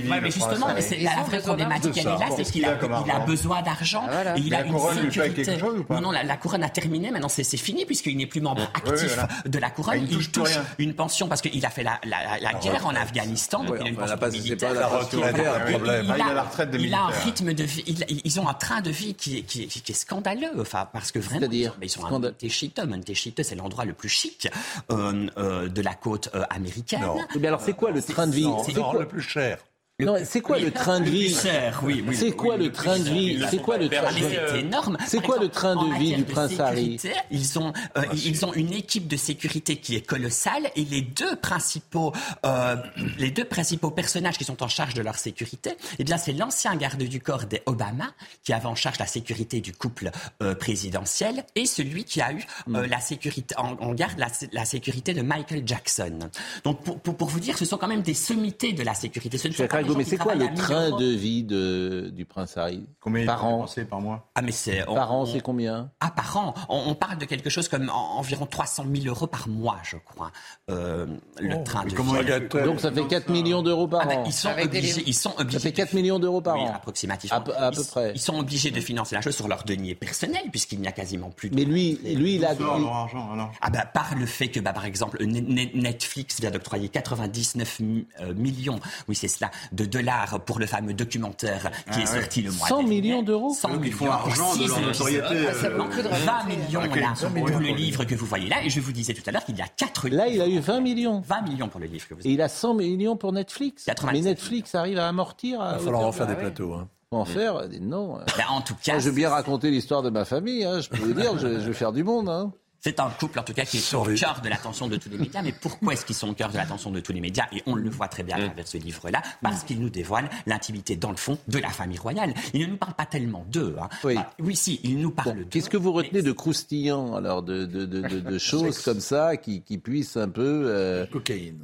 Mais 0.05 0.31
justement, 0.31 0.67
la, 0.67 1.23
vraie 1.23 1.39
problématique, 1.39 1.97
elle 1.97 2.07
est 2.07 2.19
là, 2.19 2.27
Bon, 2.27 2.35
c'est 2.37 2.51
qu'il 2.51 2.65
a, 2.65 3.19
besoin 3.25 3.61
d'argent 3.61 4.03
Ah, 4.09 4.37
et 4.37 4.41
il 4.41 4.53
a 4.53 4.59
la 4.59 4.65
une 4.65 4.73
couronne 4.73 4.95
lui 4.95 5.01
paye 5.03 5.11
sécurité. 5.11 5.43
quelque 5.43 5.59
chose 5.59 5.79
ou 5.79 5.83
pas 5.83 5.95
non, 5.95 6.11
non, 6.11 6.11
la, 6.11 6.37
couronne 6.37 6.63
a 6.63 6.69
terminé. 6.69 7.11
Maintenant, 7.11 7.29
c'est 7.29 7.43
fini 7.57 7.85
puisqu'il 7.85 8.17
n'est 8.17 8.25
plus 8.25 8.41
membre 8.41 8.69
actif 8.73 9.17
de 9.45 9.59
la 9.59 9.69
couronne. 9.69 9.95
Ah, 9.97 9.97
il 9.97 10.29
touche 10.29 10.59
une 10.77 10.93
pension 10.93 11.27
parce 11.27 11.41
qu'il 11.41 11.65
a 11.65 11.69
fait 11.69 11.83
la 11.83 12.53
guerre 12.61 12.85
en 12.85 12.95
Afghanistan. 12.95 13.46
Donc 13.51 13.69
Ouais, 13.69 13.77
il 13.81 13.85
a 13.85 13.89
une 13.89 14.01
enfin, 14.01 14.15
c'est 14.31 14.37
militaire. 14.37 14.73
pas 14.73 14.79
la 14.79 14.87
un. 14.87 14.89
Il 15.09 15.17
il 15.17 16.21
a, 16.21 16.25
a 16.29 16.33
la 16.33 16.43
retraite 16.43 16.71
de 16.71 16.77
il 16.79 16.93
a 16.93 17.01
un 17.03 17.07
rythme 17.07 17.53
de 17.53 17.63
vie, 17.63 17.83
il- 17.87 18.21
ils 18.23 18.39
ont 18.39 18.47
un 18.47 18.53
train 18.53 18.81
de 18.81 18.89
vie 18.89 19.13
qui 19.15 19.37
est, 19.39 19.41
qui 19.43 19.63
est- 19.63 19.67
qui 19.67 19.91
est 19.91 19.95
scandaleux, 19.95 20.51
enfin, 20.59 20.87
parce 20.91 21.11
que 21.11 21.19
vraiment, 21.19 21.39
C'est-à-dire 21.39 21.75
ils 21.81 21.89
sont 21.89 22.03
à 22.03 22.07
Scandale. 22.07 22.31
Montechito. 22.31 22.85
Montechito, 22.87 23.43
c'est 23.43 23.55
l'endroit 23.55 23.85
le 23.85 23.93
plus 23.93 24.09
chic 24.09 24.49
euh, 24.91 25.27
euh, 25.37 25.67
de 25.69 25.81
la 25.81 25.93
côte 25.95 26.29
euh, 26.35 26.43
américaine. 26.49 27.01
Non. 27.01 27.17
Mais 27.39 27.47
alors, 27.47 27.61
c'est 27.61 27.73
quoi 27.73 27.91
le 27.91 28.01
train 28.01 28.27
de 28.27 28.33
vie 28.33 28.47
C'est 28.65 28.73
le 28.75 29.07
plus 29.07 29.21
cher. 29.21 29.57
Non, 29.99 30.15
c'est 30.25 30.41
quoi 30.41 30.59
le 30.59 30.69
train 30.69 30.99
de 30.99 31.09
vie 31.09 31.35
oui, 31.81 32.03
oui. 32.07 32.15
C'est 32.15 32.31
quoi 32.31 32.55
Oui, 32.55 32.65
le 32.65 32.71
train 32.71 32.99
de 32.99 33.09
vie. 33.09 33.43
C'est 33.49 33.57
quoi 33.59 33.79
le 33.79 33.89
train 33.89 34.03
Ah, 34.05 34.11
mais 34.13 34.21
c'est 34.51 34.59
énorme. 34.59 34.95
C'est 35.07 35.23
quoi 35.23 35.39
le 35.39 35.49
train 35.49 35.75
de 35.75 35.97
vie 35.97 36.13
du 36.13 36.21
de 36.21 36.31
prince 36.31 36.59
Harry 36.59 36.99
Ils 37.31 37.57
ont, 37.57 37.73
euh, 37.97 38.03
ils 38.13 38.45
ont 38.45 38.53
une 38.53 38.73
équipe 38.73 39.07
de 39.07 39.17
sécurité 39.17 39.77
qui 39.77 39.95
est 39.95 40.05
colossale 40.05 40.69
et 40.75 40.85
les 40.85 41.01
deux 41.01 41.35
principaux, 41.37 42.13
euh, 42.45 42.75
les 43.17 43.31
deux 43.31 43.45
principaux 43.45 43.89
personnages 43.89 44.37
qui 44.37 44.43
sont 44.43 44.61
en 44.61 44.67
charge 44.67 44.93
de 44.93 45.01
leur 45.01 45.17
sécurité, 45.17 45.71
eh 45.97 46.03
bien, 46.03 46.17
c'est 46.19 46.33
l'ancien 46.33 46.75
garde 46.75 47.01
du 47.01 47.19
corps 47.19 47.45
des 47.45 47.63
Obama 47.65 48.11
qui 48.43 48.53
avait 48.53 48.67
en 48.67 48.75
charge 48.75 48.99
la 48.99 49.07
sécurité 49.07 49.61
du 49.61 49.73
couple 49.73 50.11
euh, 50.43 50.53
présidentiel 50.53 51.43
et 51.55 51.65
celui 51.65 52.03
qui 52.03 52.21
a 52.21 52.33
eu 52.33 52.43
euh, 52.69 52.85
la 52.85 52.99
sécurité 52.99 53.55
en, 53.57 53.71
en 53.79 53.95
garde 53.95 54.19
la, 54.19 54.27
la 54.51 54.65
sécurité 54.65 55.15
de 55.15 55.23
Michael 55.23 55.63
Jackson. 55.65 56.19
Donc, 56.63 56.83
pour, 56.83 56.99
pour, 56.99 57.17
pour 57.17 57.29
vous 57.29 57.39
dire, 57.39 57.57
ce 57.57 57.65
sont 57.65 57.79
quand 57.79 57.87
même 57.87 58.03
des 58.03 58.13
sommités 58.13 58.73
de 58.73 58.83
la 58.83 58.93
sécurité. 58.93 59.39
Ce 59.39 59.47
ne 59.47 59.53
Je 59.53 59.57
suis 59.57 59.63
sont 59.67 59.86
mais 59.95 60.03
c'est 60.03 60.17
quoi 60.17 60.33
le 60.35 60.39
travaillent 60.45 60.47
à 60.47 60.51
1000 60.51 60.91
train 60.91 60.97
de 60.99 61.05
vie 61.05 61.43
de, 61.43 62.09
du 62.13 62.25
prince 62.25 62.57
Harry? 62.57 62.87
Combien 62.99 63.25
Par 63.25 63.45
an 63.45 63.65
par 63.89 64.01
mois? 64.01 64.29
Ah 64.35 64.41
mais 64.41 64.51
c'est 64.51 64.83
Par 64.85 65.11
an, 65.11 65.21
on- 65.21 65.25
c'est 65.25 65.39
combien? 65.41 65.89
Ah 65.99 66.11
par 66.11 66.35
an, 66.37 66.53
on, 66.69 66.83
on 66.87 66.95
parle 66.95 67.17
de 67.17 67.25
quelque 67.25 67.49
chose 67.49 67.67
comme 67.69 67.89
en- 67.89 68.17
environ 68.17 68.45
300 68.45 68.85
000 68.93 69.05
euros 69.07 69.27
par 69.27 69.47
mois, 69.47 69.77
je 69.83 69.97
crois. 69.97 70.31
Euh, 70.69 71.05
le 71.39 71.63
train 71.63 71.85
de 71.85 71.93
comment 71.93 72.13
vie. 72.13 72.63
Donc 72.65 72.79
ça 72.79 72.91
fait 72.91 73.05
4 73.07 73.29
millions 73.29 73.61
d'euros 73.63 73.87
par 73.87 74.01
Ah 74.03 74.07
ben, 74.07 74.19
an. 74.19 74.23
ils 74.25 74.33
sont 74.33 74.49
Avec 74.49 74.65
obligés, 74.65 74.87
livres. 74.87 75.01
ils 75.07 75.13
sont 75.13 75.33
Ça 75.37 75.59
fait 75.59 75.71
4 75.71 75.93
millions 75.93 76.19
d'euros 76.19 76.41
par 76.41 76.55
oui, 76.55 76.61
an. 76.63 76.73
approximativement. 76.75 77.37
À 77.37 77.41
peu- 77.41 77.55
à 77.55 77.71
peu 77.71 77.81
Ils- 77.81 77.87
près. 77.87 78.11
Ils 78.15 78.19
sont 78.21 78.37
obligés 78.39 78.71
de 78.71 78.79
financer 78.81 79.15
la 79.15 79.21
chose 79.21 79.35
sur 79.35 79.47
leur 79.47 79.63
denier 79.63 79.95
personnel 79.95 80.43
puisqu'il 80.51 80.79
n'y 80.79 80.87
a 80.87 80.91
quasiment 80.91 81.29
plus 81.29 81.49
de. 81.49 81.55
Mais 81.55 81.63
lui, 81.65 81.99
lui, 82.03 82.35
il 82.35 82.45
a. 82.45 82.53
Leur 82.53 82.93
argent, 82.93 83.31
alors? 83.31 83.51
Ah 83.61 83.69
bah, 83.69 83.85
par 83.85 84.15
le 84.15 84.25
fait 84.25 84.49
que, 84.49 84.59
bah, 84.59 84.73
par 84.73 84.85
exemple, 84.85 85.17
Ne- 85.25 85.39
Ne- 85.41 85.81
Netflix 85.81 86.39
vient 86.39 86.51
d'octroyer 86.51 86.89
99 86.89 87.79
mi- 87.79 88.07
euh, 88.21 88.33
millions, 88.33 88.79
oui 89.07 89.15
c'est 89.15 89.27
cela, 89.27 89.51
de 89.77 89.85
dollars 89.85 90.41
pour 90.45 90.59
le 90.59 90.65
fameux 90.65 90.93
documentaire 90.93 91.71
qui 91.71 91.77
Ah 91.91 91.95
est 91.99 91.99
ouais. 91.99 92.19
sorti 92.21 92.41
le 92.41 92.51
mois 92.51 92.67
100 92.67 92.77
dernier. 92.79 92.89
millions 93.01 93.21
d'euros 93.21 93.53
100 93.53 93.69
Donc, 93.69 93.81
ils 93.85 93.93
font 93.93 94.05
millions 94.05 94.13
argent 94.17 94.43
pour 94.45 94.53
de 94.57 94.57
six 94.63 94.67
leur 94.67 94.81
notoriété, 94.81 95.53
Ça 95.53 95.67
euh, 95.67 95.77
beaucoup 95.77 96.01
de 96.01 96.07
20 96.09 96.43
millions 96.45 96.81
Ok, 96.83 96.95
là, 96.99 97.13
pour 97.35 97.59
le 97.59 97.67
livre 97.73 98.03
que 98.05 98.15
vous 98.15 98.25
voyez 98.25 98.49
là. 98.49 98.63
Et 98.63 98.69
je 98.69 98.79
vous 98.81 98.91
disais 98.91 99.13
tout 99.13 99.23
à 99.25 99.31
l'heure 99.31 99.45
qu'il 99.45 99.57
y 99.57 99.61
a 99.61 99.67
4 99.67 100.09
Là, 100.09 100.27
il 100.27 100.41
a 100.41 100.47
eu 100.47 100.59
20 100.59 100.81
millions. 100.81 101.21
20 101.25 101.41
millions 101.41 101.67
pour 101.69 101.79
le 101.79 101.85
livre 101.87 102.07
que 102.07 102.13
vous 102.13 102.21
Et 102.25 102.31
il 102.31 102.41
a 102.41 102.49
100 102.49 102.73
millions 102.73 103.15
pour 103.15 103.31
Netflix. 103.33 103.85
97 103.85 104.23
Mais 104.23 104.29
Netflix 104.29 104.75
arrive 104.75 104.97
à 104.99 105.07
amortir. 105.07 105.61
À 105.61 105.73
Il 105.73 105.77
va 105.77 105.83
falloir 105.85 106.05
en 106.05 106.11
faire 106.11 106.27
de- 106.27 106.33
des 106.33 106.39
plateaux. 106.39 106.73
Hein. 106.73 106.87
En 107.11 107.23
faire 107.23 107.61
Non. 107.79 108.17
Ben, 108.37 108.43
en 108.49 108.59
tout 108.61 108.75
cas, 108.83 108.93
Moi, 108.93 109.01
je 109.01 109.09
veux 109.09 109.15
bien 109.15 109.29
raconter 109.29 109.69
l'histoire 109.71 110.01
de 110.01 110.09
ma 110.09 110.25
famille. 110.25 110.65
hein. 110.65 110.81
Je 110.81 110.89
peux 110.89 110.97
vous 110.97 111.13
dire, 111.13 111.37
je, 111.37 111.47
je 111.61 111.67
vais 111.67 111.73
faire 111.73 111.93
du 111.93 112.03
monde. 112.03 112.27
hein. 112.29 112.51
C'est 112.79 112.99
un 112.99 113.09
couple 113.09 113.39
en 113.39 113.43
tout 113.43 113.53
cas 113.53 113.65
qui 113.65 113.77
est 113.77 113.93
au 113.93 114.03
cœur 114.03 114.41
de 114.41 114.49
l'attention 114.49 114.87
de 114.87 114.95
tous 114.97 115.09
les 115.09 115.17
médias. 115.17 115.41
Mais 115.41 115.51
pourquoi 115.51 115.93
est-ce 115.93 116.05
qu'ils 116.05 116.15
sont 116.15 116.29
au 116.29 116.33
cœur 116.33 116.49
de 116.51 116.57
l'attention 116.57 116.91
de 116.91 116.99
tous 116.99 117.11
les 117.13 117.21
médias? 117.21 117.45
Et 117.51 117.61
on 117.65 117.75
le 117.75 117.89
voit 117.89 118.07
très 118.07 118.23
bien 118.23 118.37
à 118.37 118.45
travers 118.45 118.67
ce 118.67 118.77
livre-là, 118.77 119.21
parce 119.41 119.63
qu'il 119.63 119.79
nous 119.79 119.89
dévoile 119.89 120.29
l'intimité 120.45 120.95
dans 120.95 121.11
le 121.11 121.17
fond 121.17 121.37
de 121.47 121.59
la 121.59 121.69
famille 121.69 121.97
royale. 121.97 122.33
Il 122.53 122.61
ne 122.61 122.65
nous 122.67 122.77
parle 122.77 122.93
pas 122.93 123.05
tellement 123.05 123.45
d'eux. 123.51 123.75
hein. 123.81 123.89
Oui. 124.03 124.17
Enfin, 124.17 124.27
oui, 124.39 124.55
si, 124.55 124.79
il 124.83 124.99
nous 124.99 125.11
parle 125.11 125.29
Bon, 125.29 125.35
d'eux. 125.37 125.47
Qu'est-ce 125.49 125.69
que 125.69 125.77
vous 125.77 125.91
retenez 125.91 126.21
de 126.21 126.31
croustillant, 126.31 127.15
alors, 127.15 127.43
de, 127.43 127.65
de, 127.65 127.85
de, 127.85 128.01
de- 128.01 128.19
de 128.19 128.37
choses 128.37 128.79
comme 128.83 128.99
ça 128.99 129.37
qui, 129.37 129.61
qui 129.61 129.77
puissent 129.77 130.17
un 130.17 130.29
peu. 130.29 130.63
euh, 130.67 131.05
Cocaïne. 131.07 131.59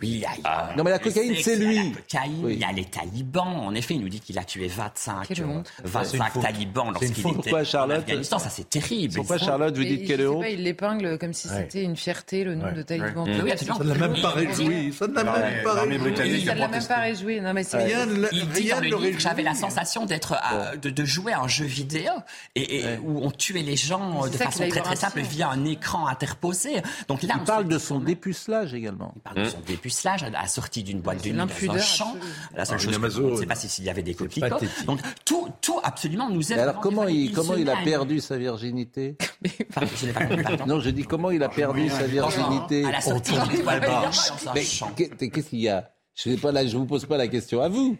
Oui, 0.00 0.08
il 0.08 0.18
y 0.18 0.24
a- 0.24 0.28
il 0.36 0.42
y 0.42 0.46
a 0.46 0.74
Non, 0.76 0.84
mais 0.84 0.90
la 0.90 0.98
cocaïne, 0.98 1.34
c'est 1.42 1.56
il 1.56 1.62
y 1.62 1.64
a 1.64 1.68
lui. 1.68 1.76
La 1.90 1.96
cocaïne, 1.96 2.44
Oui. 2.44 2.52
il 2.54 2.60
y 2.60 2.64
a 2.64 2.72
les 2.72 2.84
talibans. 2.84 3.46
En 3.66 3.74
effet, 3.74 3.94
il 3.94 4.00
nous 4.00 4.08
dit 4.08 4.20
qu'il 4.20 4.38
a 4.38 4.44
tué 4.44 4.68
25, 4.68 5.26
Quelle 5.28 5.42
euh, 5.42 5.46
honte. 5.46 5.72
C'est 5.76 5.82
une 5.84 5.90
25 5.90 6.32
faute. 6.32 6.42
talibans 6.42 6.86
lorsqu'il 6.92 7.10
était 7.10 7.22
Pourquoi, 7.22 7.64
Charlotte 7.64 7.98
en 7.98 8.00
Afghanistan. 8.00 8.38
Ça, 8.38 8.50
c'est 8.50 8.68
terrible. 8.68 9.14
Pourquoi, 9.14 9.36
Il 9.36 9.38
faut- 9.40 9.44
Charlotte, 9.46 9.76
vous 9.76 9.84
dites 9.84 10.06
quelle 10.06 10.26
honte 10.28 10.44
il 10.48 10.62
l'épingle 10.62 11.18
comme 11.18 11.32
si 11.32 11.48
Ouais. 11.48 11.54
c'était 11.56 11.82
une 11.82 11.96
fierté, 11.96 12.44
le 12.44 12.54
nom 12.54 12.66
Ouais. 12.66 12.72
de 12.72 12.82
Taliban. 12.82 13.24
Oui, 13.24 13.32
oui. 13.42 13.52
Ça 13.58 13.74
ne 13.78 13.84
l'a 13.88 13.94
même 14.08 14.20
pas 14.20 14.30
réjoui. 14.30 14.92
Ça 14.92 15.06
ne 15.06 15.14
l'a 15.14 15.24
même 15.24 15.62
pas 15.64 15.72
réjoui. 15.72 16.44
Ça 16.44 16.52
a 16.52 16.54
ne 16.54 16.60
l'a 16.60 16.68
même 16.68 16.84
pas 16.86 17.00
réjoui. 17.00 17.40
Non, 17.40 17.52
mais 17.52 17.64
c'est 17.64 17.78
Rien 17.78 18.06
Il 18.32 18.48
dit 18.50 18.68
dans 18.68 18.80
le 18.80 19.06
livre, 19.06 19.18
j'avais 19.20 19.42
la 19.42 19.54
sensation 19.54 20.06
d'être 20.06 20.34
à- 20.34 20.76
de, 20.76 21.04
jouer 21.04 21.32
à 21.32 21.40
un 21.40 21.48
jeu 21.48 21.64
vidéo 21.64 22.12
et, 22.54 22.84
où 23.02 23.24
on 23.24 23.30
tuait 23.30 23.62
les 23.62 23.76
gens 23.76 24.26
de 24.26 24.36
façon 24.36 24.68
très 24.68 24.80
très 24.80 24.96
simple 24.96 25.20
via 25.22 25.48
un 25.50 25.64
écran 25.64 26.06
interposé. 26.06 26.82
Donc 27.08 27.22
là, 27.22 27.34
Il 27.36 27.42
on 27.42 27.44
parle 27.44 27.68
de 27.68 27.78
son 27.78 27.96
même- 27.98 28.04
dépucelage 28.06 28.74
également. 28.74 29.12
Il 29.16 29.22
parle 29.22 29.36
de 29.38 29.44
son 29.48 29.60
dépucelage 29.60 29.87
à 30.06 30.30
la 30.30 30.46
sortie 30.46 30.82
d'une 30.82 31.00
boîte 31.00 31.22
de 31.24 31.30
nuit 31.30 31.36
dans 31.66 31.74
un 31.74 31.78
champ. 31.78 32.16
La 32.54 32.64
seule 32.64 32.76
Ah, 32.78 32.82
chose 32.82 32.92
je 32.94 33.22
ne 33.22 33.36
sais 33.36 33.46
pas 33.46 33.54
s'il 33.54 33.84
y 33.84 33.90
avait 33.90 34.02
des 34.02 34.14
coquelicots. 34.14 34.56
Donc 34.86 35.00
tout, 35.24 35.48
tout 35.60 35.78
absolument 35.82 36.28
nous 36.30 36.52
aide. 36.52 36.58
Alors, 36.58 36.80
comment 36.80 37.06
il, 37.08 37.32
comment 37.32 37.54
il 37.54 37.68
a 37.70 37.76
perdu 37.84 38.20
sa 38.20 38.36
virginité 38.38 39.16
Pardon, 39.74 39.90
je 39.96 40.06
n'ai 40.06 40.12
pas 40.12 40.26
compris, 40.26 40.42
pardon. 40.42 40.66
Non, 40.66 40.80
je 40.80 40.90
dis 40.90 41.04
comment 41.04 41.30
il 41.30 41.42
a 41.42 41.48
perdu 41.48 41.88
sa 41.88 42.06
virginité 42.06 42.84
À 42.84 42.92
la 42.92 43.00
sortie 43.00 43.32
d'une 43.32 43.62
boîte 43.62 43.82
de 43.82 43.86
nuit 43.88 43.92
dans 44.44 44.50
un 44.50 44.54
Mais 44.54 44.62
champ. 44.62 44.90
qu'est- 44.96 45.28
Qu'est-ce 45.30 45.48
qu'il 45.50 45.60
y 45.60 45.68
a? 45.68 45.90
Je 46.14 46.30
ne 46.30 46.34
sais 46.34 46.40
pas 46.40 46.50
là, 46.52 46.66
je 46.66 46.76
vous 46.76 46.86
pose 46.86 47.06
pas 47.06 47.16
la 47.16 47.28
question 47.28 47.62
à 47.62 47.68
vous. 47.68 47.96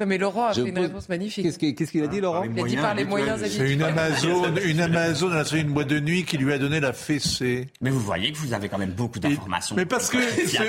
Non, 0.00 0.06
mais 0.06 0.16
Laurent 0.16 0.46
a 0.46 0.52
Je 0.52 0.62
fait 0.62 0.68
une 0.68 0.74
pose- 0.76 0.84
réponse 0.86 1.08
magnifique. 1.08 1.58
Qu'est-ce 1.58 1.90
qu'il 1.90 2.04
a 2.04 2.06
dit, 2.06 2.20
Laurent 2.20 2.44
Il 2.44 2.60
a 2.60 2.62
dit 2.62 2.76
par 2.76 2.94
les 2.94 3.04
moyens 3.04 3.40
C'est 3.50 3.72
une 3.72 3.82
Amazon, 3.82 4.54
une 4.64 4.80
Amazon, 4.80 5.32
a 5.32 5.42
une 5.56 5.72
boîte 5.72 5.88
de 5.88 5.98
nuit 5.98 6.24
qui 6.24 6.36
lui 6.38 6.52
a 6.52 6.58
donné 6.58 6.78
la 6.78 6.92
fessée. 6.92 7.66
Mais 7.80 7.90
vous 7.90 7.98
voyez 7.98 8.30
que 8.30 8.38
vous 8.38 8.52
avez 8.52 8.68
quand 8.68 8.78
même 8.78 8.92
beaucoup 8.92 9.18
d'informations. 9.18 9.74
Mais 9.74 9.86
parce 9.86 10.08
que, 10.08 10.18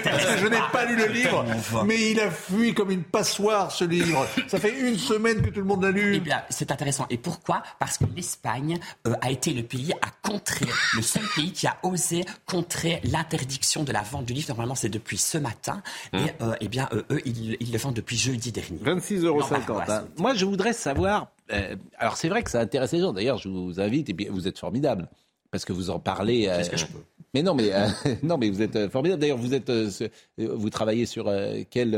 parce 0.03 0.37
je 0.39 0.47
n'ai 0.47 0.57
pas 0.71 0.85
lu 0.85 0.95
le 0.95 1.05
livre, 1.13 1.45
mais 1.85 2.09
il 2.11 2.19
a 2.19 2.31
fui 2.31 2.73
comme 2.73 2.89
une 2.89 3.03
passoire 3.03 3.71
ce 3.71 3.83
livre. 3.83 4.27
Ça 4.47 4.59
fait 4.59 4.75
une 4.79 4.97
semaine 4.97 5.43
que 5.43 5.51
tout 5.51 5.59
le 5.59 5.65
monde 5.67 5.83
l'a 5.83 5.89
Eh 5.89 5.93
lu. 6.15 6.19
bien, 6.21 6.41
c'est 6.49 6.71
intéressant. 6.71 7.05
Et 7.11 7.17
pourquoi? 7.17 7.61
Parce 7.77 7.99
que 7.99 8.05
l'Espagne 8.15 8.79
euh, 9.05 9.13
a 9.21 9.29
été 9.29 9.53
le 9.53 9.61
pays 9.61 9.93
à 10.01 10.07
contrer, 10.27 10.65
le 10.95 11.03
seul 11.03 11.21
pays 11.35 11.51
qui 11.53 11.67
a 11.67 11.77
osé 11.83 12.25
contrer 12.47 12.99
l'interdiction 13.03 13.83
de 13.83 13.91
la 13.91 14.01
vente 14.01 14.25
du 14.25 14.33
livre. 14.33 14.47
Normalement, 14.49 14.73
c'est 14.73 14.89
depuis 14.89 15.17
ce 15.19 15.37
matin. 15.37 15.83
Et 16.13 16.17
euh, 16.41 16.55
eh 16.61 16.67
bien, 16.67 16.89
euh, 16.93 17.03
eux, 17.11 17.21
ils, 17.25 17.57
ils 17.59 17.71
le 17.71 17.77
vendent 17.77 17.93
depuis 17.93 18.17
jeudi 18.17 18.51
dernier. 18.51 18.79
26,50 19.21 19.25
euros. 19.27 19.81
hein. 19.89 20.05
Moi, 20.17 20.33
je 20.33 20.45
voudrais 20.45 20.73
savoir. 20.73 21.27
euh, 21.51 21.75
alors, 21.97 22.17
c'est 22.17 22.29
vrai 22.29 22.43
que 22.43 22.49
ça 22.51 22.59
intéresse 22.59 22.91
les 22.91 22.99
gens. 22.99 23.13
D'ailleurs, 23.13 23.37
je 23.37 23.49
vous 23.49 23.79
invite, 23.79 24.09
et 24.09 24.13
puis 24.13 24.27
vous 24.29 24.47
êtes 24.47 24.59
formidable. 24.59 25.09
Parce 25.51 25.65
que 25.65 25.73
vous 25.73 25.89
en 25.89 25.99
parlez. 25.99 26.47
euh, 26.47 26.63
ce 26.63 26.69
que 26.69 26.77
je 26.77 26.85
peux. 26.85 26.99
Mais 27.33 27.43
non, 27.43 27.53
mais, 27.53 27.71
euh, 27.73 27.87
non, 28.23 28.37
mais 28.37 28.49
vous 28.49 28.61
êtes 28.61 28.75
euh, 28.75 28.89
formidable. 28.89 29.21
D'ailleurs, 29.21 29.37
vous, 29.37 29.53
êtes, 29.53 29.71
vous 30.37 30.69
travaillez 30.69 31.05
sur 31.05 31.27
euh, 31.27 31.61
quel 31.69 31.95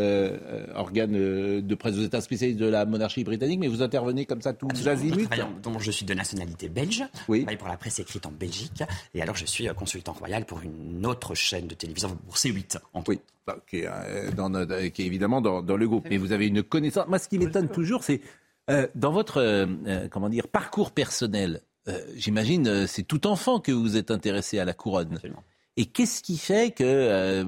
organe 0.75 1.15
euh, 1.15 1.61
de 1.61 1.75
presse? 1.75 1.95
Vous 1.95 2.03
êtes 2.03 2.15
un 2.15 2.21
spécialiste 2.21 2.59
de 2.59 2.65
la 2.67 2.85
monarchie 2.85 3.23
britannique, 3.23 3.59
mais 3.59 3.67
vous 3.67 3.81
intervenez 3.81 4.25
comme 4.25 4.41
ça 4.41 4.53
tous 4.53 4.87
azimuts? 4.87 5.27
Donc, 5.63 5.79
je 5.81 5.91
suis 5.91 6.05
de 6.05 6.13
nationalité 6.13 6.69
belge. 6.69 7.03
Oui. 7.27 7.39
Je 7.39 7.43
travaille 7.43 7.57
pour 7.57 7.67
la 7.67 7.77
presse 7.77 7.99
écrite 7.99 8.25
en 8.25 8.31
Belgique. 8.31 8.83
Et 9.13 9.21
alors, 9.21 9.35
je 9.35 9.45
suis 9.45 9.67
euh, 9.69 9.73
consultant 9.73 10.13
royal 10.13 10.45
pour 10.45 10.61
une 10.61 11.05
autre 11.05 11.35
chaîne 11.35 11.67
de 11.67 11.75
télévision, 11.75 12.09
pour 12.25 12.35
C8. 12.35 12.77
entre 12.93 13.09
Oui, 13.09 13.19
Enfin, 13.47 13.59
qui, 13.69 13.77
est, 13.79 13.87
euh, 13.87 14.31
dans 14.31 14.49
notre- 14.49 14.73
euh, 14.73 14.89
qui 14.89 15.01
est 15.01 15.05
évidemment 15.05 15.41
dans, 15.41 15.61
dans 15.61 15.77
le 15.77 15.87
groupe. 15.87 16.07
Mais 16.09 16.17
vous 16.17 16.31
avez 16.31 16.47
une 16.47 16.61
connaissance. 16.63 17.07
Moi, 17.07 17.19
ce 17.19 17.27
qui 17.27 17.39
m'étonne 17.39 17.69
toujours, 17.69 18.03
c'est 18.03 18.21
euh, 18.69 18.87
dans 18.95 19.11
votre 19.11 19.37
euh, 19.37 19.65
euh, 19.87 20.07
comment 20.09 20.29
dire 20.29 20.47
parcours 20.47 20.91
personnel. 20.91 21.61
Euh, 21.87 21.99
J'imagine, 22.15 22.67
euh, 22.67 22.87
c'est 22.87 23.03
tout 23.03 23.27
enfant 23.27 23.59
que 23.59 23.71
vous 23.71 23.97
êtes 23.97 24.11
intéressé 24.11 24.59
à 24.59 24.65
la 24.65 24.73
couronne. 24.73 25.13
Absolument. 25.13 25.43
Et 25.77 25.85
qu'est-ce 25.85 26.21
qui 26.21 26.37
fait 26.37 26.71
que 26.71 26.83
euh. 26.83 27.45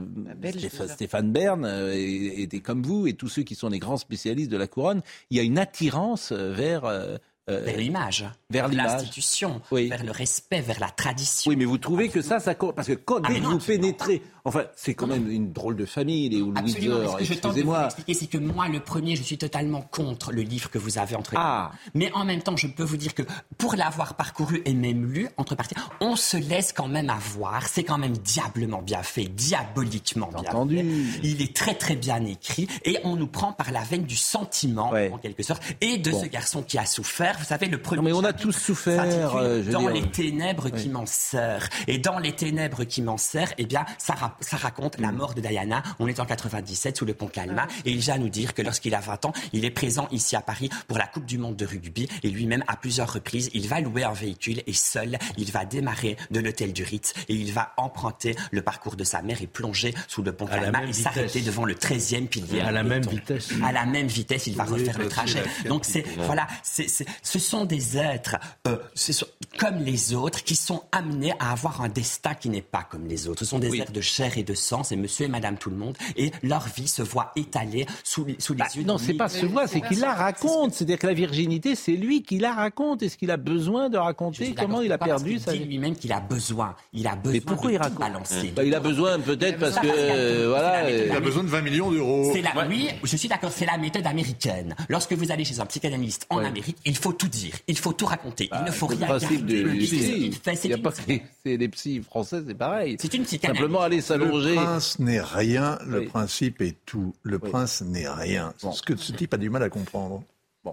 Stéphane 0.87 1.31
Bern 1.31 1.65
euh, 1.65 1.93
était 1.93 2.61
comme 2.61 2.81
vous 2.81 3.05
et 3.05 3.13
tous 3.13 3.27
ceux 3.27 3.43
qui 3.43 3.55
sont 3.55 3.69
les 3.69 3.79
grands 3.79 3.97
spécialistes 3.97 4.49
de 4.49 4.57
la 4.57 4.67
couronne, 4.67 5.01
il 5.29 5.37
y 5.37 5.39
a 5.41 5.43
une 5.43 5.59
attirance 5.59 6.31
vers, 6.31 6.85
euh, 6.85 7.17
euh, 7.49 7.59
vers 7.61 7.77
l'image, 7.77 8.25
vers 8.49 8.67
l'institution, 8.69 9.61
vers 9.71 10.03
le 10.03 10.11
respect, 10.11 10.61
vers 10.61 10.79
la 10.79 10.89
tradition. 10.89 11.49
Oui, 11.49 11.55
mais 11.57 11.65
vous 11.65 11.77
trouvez 11.77 12.09
que 12.09 12.21
ça, 12.21 12.39
ça 12.39 12.55
parce 12.55 12.87
que 12.87 12.93
quand 12.93 13.19
Ah, 13.23 13.27
dès 13.33 13.39
non, 13.41 13.49
vous 13.49 13.55
absolument. 13.55 13.81
pénétrez, 13.83 14.21
enfin, 14.45 14.63
c'est 14.77 14.93
quand 14.93 15.07
même 15.07 15.29
une 15.29 15.51
drôle 15.51 15.75
de 15.75 15.85
famille, 15.85 16.29
les 16.29 16.41
Absolument. 16.41 16.95
Mais 16.95 17.01
Windsor. 17.01 17.13
ce 17.13 17.17
que 17.17 17.33
je 17.33 17.39
tente 17.39 17.55
de 17.55 17.61
vous 17.63 17.75
expliquer, 17.75 18.13
c'est 18.13 18.27
que 18.27 18.37
moi, 18.37 18.67
le 18.69 18.79
premier, 18.79 19.15
je 19.17 19.23
suis 19.23 19.37
totalement 19.37 19.81
contre 19.81 20.31
le 20.31 20.41
livre 20.41 20.69
que 20.69 20.77
vous 20.77 20.97
avez 20.97 21.15
entre 21.17 21.33
Ah. 21.35 21.71
Mais 21.93 22.11
en 22.13 22.23
même 22.23 22.41
temps, 22.41 22.55
je 22.55 22.67
peux 22.67 22.83
vous 22.83 22.95
dire 22.97 23.13
que 23.13 23.23
pour 23.57 23.75
l'avoir 23.75 24.15
parcouru 24.15 24.61
et 24.65 24.73
même 24.73 25.05
lu, 25.11 25.27
entre 25.37 25.55
parties, 25.55 25.75
on 25.99 26.15
se 26.15 26.37
laisse 26.37 26.71
quand 26.71 26.87
même 26.87 27.09
avoir. 27.09 27.67
C'est 27.67 27.83
quand 27.83 27.97
même 27.97 28.17
diablement 28.17 28.81
bien 28.81 29.03
fait, 29.03 29.25
diaboliquement 29.25 30.27
bien 30.27 30.39
Entendu. 30.49 30.77
fait. 30.77 31.19
Il 31.23 31.41
est 31.41 31.55
très 31.55 31.75
très 31.75 31.95
bien 31.95 32.23
écrit 32.25 32.67
et 32.85 32.97
on 33.03 33.15
nous 33.15 33.27
prend 33.27 33.51
par 33.53 33.71
la 33.71 33.81
veine 33.81 34.03
du 34.03 34.15
sentiment, 34.15 34.91
en 34.93 35.17
quelque 35.17 35.43
sorte, 35.43 35.61
et 35.81 35.97
de 35.97 36.11
Bon. 36.11 36.21
ce 36.21 36.27
garçon 36.27 36.61
qui 36.63 36.77
a 36.77 36.85
souffert. 36.85 37.32
Vous 37.39 37.45
savez, 37.45 37.67
le 37.67 37.77
premier. 37.81 37.97
Non, 37.97 38.03
mais 38.03 38.13
on 38.13 38.23
a 38.23 38.33
tous 38.33 38.51
souffert, 38.51 39.35
euh, 39.35 39.63
Dans 39.63 39.81
dire. 39.81 39.89
les 39.91 40.09
ténèbres 40.09 40.69
Oui. 40.73 40.81
qui 40.81 40.89
m'en 40.89 41.05
serrent. 41.05 41.67
Et 41.87 41.97
dans 41.97 42.19
les 42.19 42.33
ténèbres 42.33 42.83
qui 42.83 43.01
m'en 43.01 43.17
serrent, 43.17 43.53
eh 43.57 43.65
bien, 43.65 43.85
ça, 43.97 44.13
ra- 44.13 44.37
ça 44.39 44.57
raconte 44.57 44.99
la 44.99 45.11
mort 45.11 45.33
de 45.33 45.41
Diana. 45.41 45.83
On 45.99 46.07
est 46.07 46.19
en 46.19 46.25
97 46.25 46.97
sous 46.97 47.05
le 47.05 47.13
pont 47.13 47.27
Calma. 47.27 47.67
Et 47.85 47.91
il 47.91 47.97
vient 47.99 48.17
nous 48.17 48.29
dire 48.29 48.53
que 48.53 48.61
lorsqu'il 48.61 48.95
a 48.95 48.99
20 48.99 49.25
ans, 49.25 49.33
il 49.53 49.65
est 49.65 49.71
présent 49.71 50.07
ici 50.11 50.35
à 50.35 50.41
Paris 50.41 50.69
pour 50.87 50.97
la 50.97 51.07
Coupe 51.07 51.25
du 51.25 51.37
Monde 51.37 51.55
de 51.55 51.65
rugby. 51.65 52.07
Et 52.23 52.29
lui-même, 52.29 52.63
à 52.67 52.75
plusieurs 52.75 53.11
reprises, 53.11 53.49
il 53.53 53.67
va 53.67 53.79
louer 53.81 54.03
un 54.03 54.13
véhicule 54.13 54.61
et 54.65 54.73
seul, 54.73 55.17
il 55.37 55.51
va 55.51 55.65
démarrer 55.65 56.17
de 56.31 56.39
l'hôtel 56.39 56.73
du 56.73 56.83
Ritz 56.83 57.13
et 57.29 57.33
il 57.35 57.51
va 57.53 57.73
emprunter 57.77 58.35
le 58.51 58.61
parcours 58.61 58.95
de 58.95 59.03
sa 59.03 59.21
mère 59.21 59.41
et 59.41 59.47
plonger 59.47 59.93
sous 60.07 60.21
le 60.23 60.33
pont 60.33 60.45
Calma 60.47 60.83
et 60.83 60.93
s'arrêter 60.93 61.41
devant 61.41 61.65
le 61.65 61.75
13e 61.75 62.27
pilier. 62.27 62.61
À 62.61 62.71
la 62.71 62.83
même 62.83 63.03
vitesse. 63.05 63.49
À 63.63 63.71
la 63.71 63.85
même 63.85 64.07
vitesse, 64.07 64.47
il 64.47 64.55
va 64.55 64.65
Oui, 64.65 64.79
refaire 64.79 64.97
le 64.99 65.07
trajet. 65.07 65.43
Donc 65.67 65.85
c'est 65.85 66.05
voilà, 66.17 66.47
c'est 66.63 66.87
c'est- 66.89 67.05
ce 67.23 67.39
sont 67.39 67.65
des 67.65 67.97
êtres 67.97 68.35
euh, 68.67 68.77
ce 68.93 69.11
sont- 69.13 69.25
comme 69.57 69.77
les 69.83 70.13
autres 70.13 70.43
qui 70.43 70.55
sont 70.55 70.83
amenés 70.91 71.33
à 71.39 71.51
avoir 71.51 71.81
un 71.81 71.89
destin 71.89 72.33
qui 72.33 72.49
n'est 72.49 72.61
pas 72.61 72.83
comme 72.83 73.07
les 73.07 73.27
autres. 73.27 73.39
Ce 73.39 73.45
sont 73.45 73.59
des 73.59 73.69
Oui. 73.69 73.81
êtres 73.81 73.91
de 73.91 74.01
chair 74.01 74.37
et 74.37 74.43
de 74.43 74.53
sang, 74.53 74.83
c'est 74.83 74.95
Monsieur 74.95 75.25
et 75.25 75.29
Madame 75.29 75.57
tout 75.57 75.69
le 75.69 75.75
monde, 75.75 75.95
et 76.15 76.31
leur 76.41 76.67
vie 76.67 76.87
se 76.87 77.01
voit 77.01 77.31
étalée 77.35 77.85
sous, 78.03 78.25
les- 78.25 78.35
sous 78.39 78.53
les 78.53 78.63
yeux. 78.77 78.83
Non, 78.83 78.97
c'est 78.97 79.13
pas 79.13 79.29
se 79.29 79.45
voit, 79.45 79.67
c'est 79.67 79.81
qu'il 79.81 79.99
la 79.99 80.13
raconte. 80.13 80.73
C'est-à-dire 80.73 80.99
que 80.99 81.07
la 81.07 81.13
virginité, 81.13 81.75
c'est 81.75 81.93
lui 81.93 82.23
qui 82.23 82.39
la 82.39 82.53
raconte. 82.53 83.03
Est-ce 83.03 83.17
qu'il 83.17 83.31
a 83.31 83.37
besoin 83.37 83.89
de 83.89 83.97
raconter 83.97 84.53
comment 84.55 84.81
il 84.81 84.91
a 84.91 84.97
perdu 84.97 85.39
sa 85.39 85.53
dit 85.53 85.59
lui-même 85.59 85.95
qu'il 85.95 86.11
a 86.13 86.19
besoin. 86.19 86.75
Il 86.93 87.07
a 87.07 87.15
besoin 87.15 87.33
Mais 87.33 87.41
pourquoi 87.41 87.69
de 87.69 87.75
il 87.75 87.77
raconte 87.77 87.99
balancer. 87.99 88.51
Bah, 88.55 88.63
Il 88.63 88.73
a 88.75 88.79
besoin 88.79 89.19
peut-être 89.19 89.59
parce 89.59 89.79
que 89.79 89.87
euh, 89.87 90.47
voilà. 90.49 90.85
Euh, 90.85 91.07
méthode 91.13 91.19
besoin 91.19 91.43
de 91.43 91.49
20 91.49 91.61
millions 91.61 91.91
d'euros. 91.91 92.31
Oui, 92.67 92.89
je 93.03 93.17
suis 93.17 93.27
d'accord, 93.29 93.51
c'est 93.55 93.65
la 93.65 93.77
méthode 93.77 94.05
américaine. 94.07 94.75
Lorsque 94.89 95.13
vous 95.13 95.31
allez 95.31 95.45
chez 95.45 95.59
un 95.59 95.65
psychanalyste 95.65 96.25
en 96.29 96.39
Amérique, 96.39 96.77
il 96.85 96.97
faut 96.97 97.12
tout 97.13 97.27
dire, 97.27 97.53
il 97.67 97.77
faut 97.77 97.93
tout 97.93 98.05
raconter, 98.05 98.49
il 98.53 98.63
ne 98.65 98.71
faut 98.71 98.87
le 98.89 98.95
rien 98.95 99.07
principe 99.07 99.45
garder. 99.45 99.63
psy. 99.79 100.31
fait, 100.43 100.55
c'est 100.55 100.67
Il 100.67 100.71
y 100.71 100.73
a 100.73 100.77
une- 100.77 100.83
pas 100.83 100.91
que 100.91 100.97
c'est 101.45 101.57
les 101.57 101.69
psys 101.69 102.01
français, 102.03 102.41
c'est 102.45 102.53
pareil. 102.55 102.97
C'est 102.99 103.13
une 103.13 103.23
psychanalyse. 103.23 103.59
Simplement 103.61 103.81
aller 103.81 104.01
s'allonger. 104.01 104.49
Le 104.49 104.55
prince 104.55 104.99
n'est 104.99 105.21
rien, 105.21 105.79
le 105.85 105.99
Oui. 105.99 106.05
principe 106.07 106.61
est 106.61 106.75
tout. 106.85 107.13
Le 107.23 107.39
prince 107.39 107.81
n'est 107.81 108.07
rien. 108.09 108.53
C'est 108.57 108.71
ce 108.73 108.81
que 108.81 108.95
ce 108.95 109.11
type 109.13 109.33
a 109.33 109.37
du 109.37 109.49
mal 109.49 109.63
à 109.63 109.69
comprendre. 109.69 110.23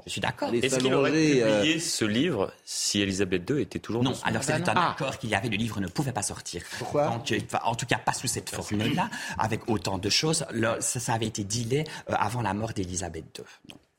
Je 0.07 0.11
suis 0.13 0.21
d'accord. 0.21 0.55
Est-ce 0.55 0.79
qu'il 0.79 0.95
aurait 0.95 1.11
s'allonger, 1.11 1.43
euh, 1.43 1.57
publié 1.63 1.81
ce 1.81 2.05
livre 2.05 2.53
si 2.65 3.01
Elisabeth 3.01 3.51
II 3.51 3.61
était 3.61 3.81
toujours 3.81 4.05
Non, 4.05 4.13
dans 4.13 4.21
alors 4.23 4.45
c'est 4.45 4.53
un 4.53 4.63
Ah. 4.77 4.93
accord 4.93 5.19
qu'il 5.19 5.31
y 5.31 5.35
avait, 5.35 5.49
le 5.49 5.57
livre 5.57 5.81
ne 5.81 5.89
pouvait 5.89 6.13
pas 6.13 6.23
sortir. 6.23 6.63
Pourquoi 6.79 7.09
Donc, 7.09 7.33
euh, 7.33 7.39
En 7.65 7.75
tout 7.75 7.87
cas, 7.87 7.99
pas 7.99 8.13
sous 8.13 8.29
cette 8.29 8.51
forme-là, 8.51 9.11
avec 9.37 9.69
autant 9.69 9.99
de 9.99 10.09
choses. 10.09 10.45
Là, 10.53 10.77
ça, 10.81 11.01
ça 11.01 11.15
avait 11.15 11.27
été 11.27 11.43
dealé 11.43 11.83
euh, 12.09 12.15
avant 12.17 12.41
la 12.41 12.55
mort 12.55 12.73
d'Élisabeth 12.73 13.25
II. 13.37 13.45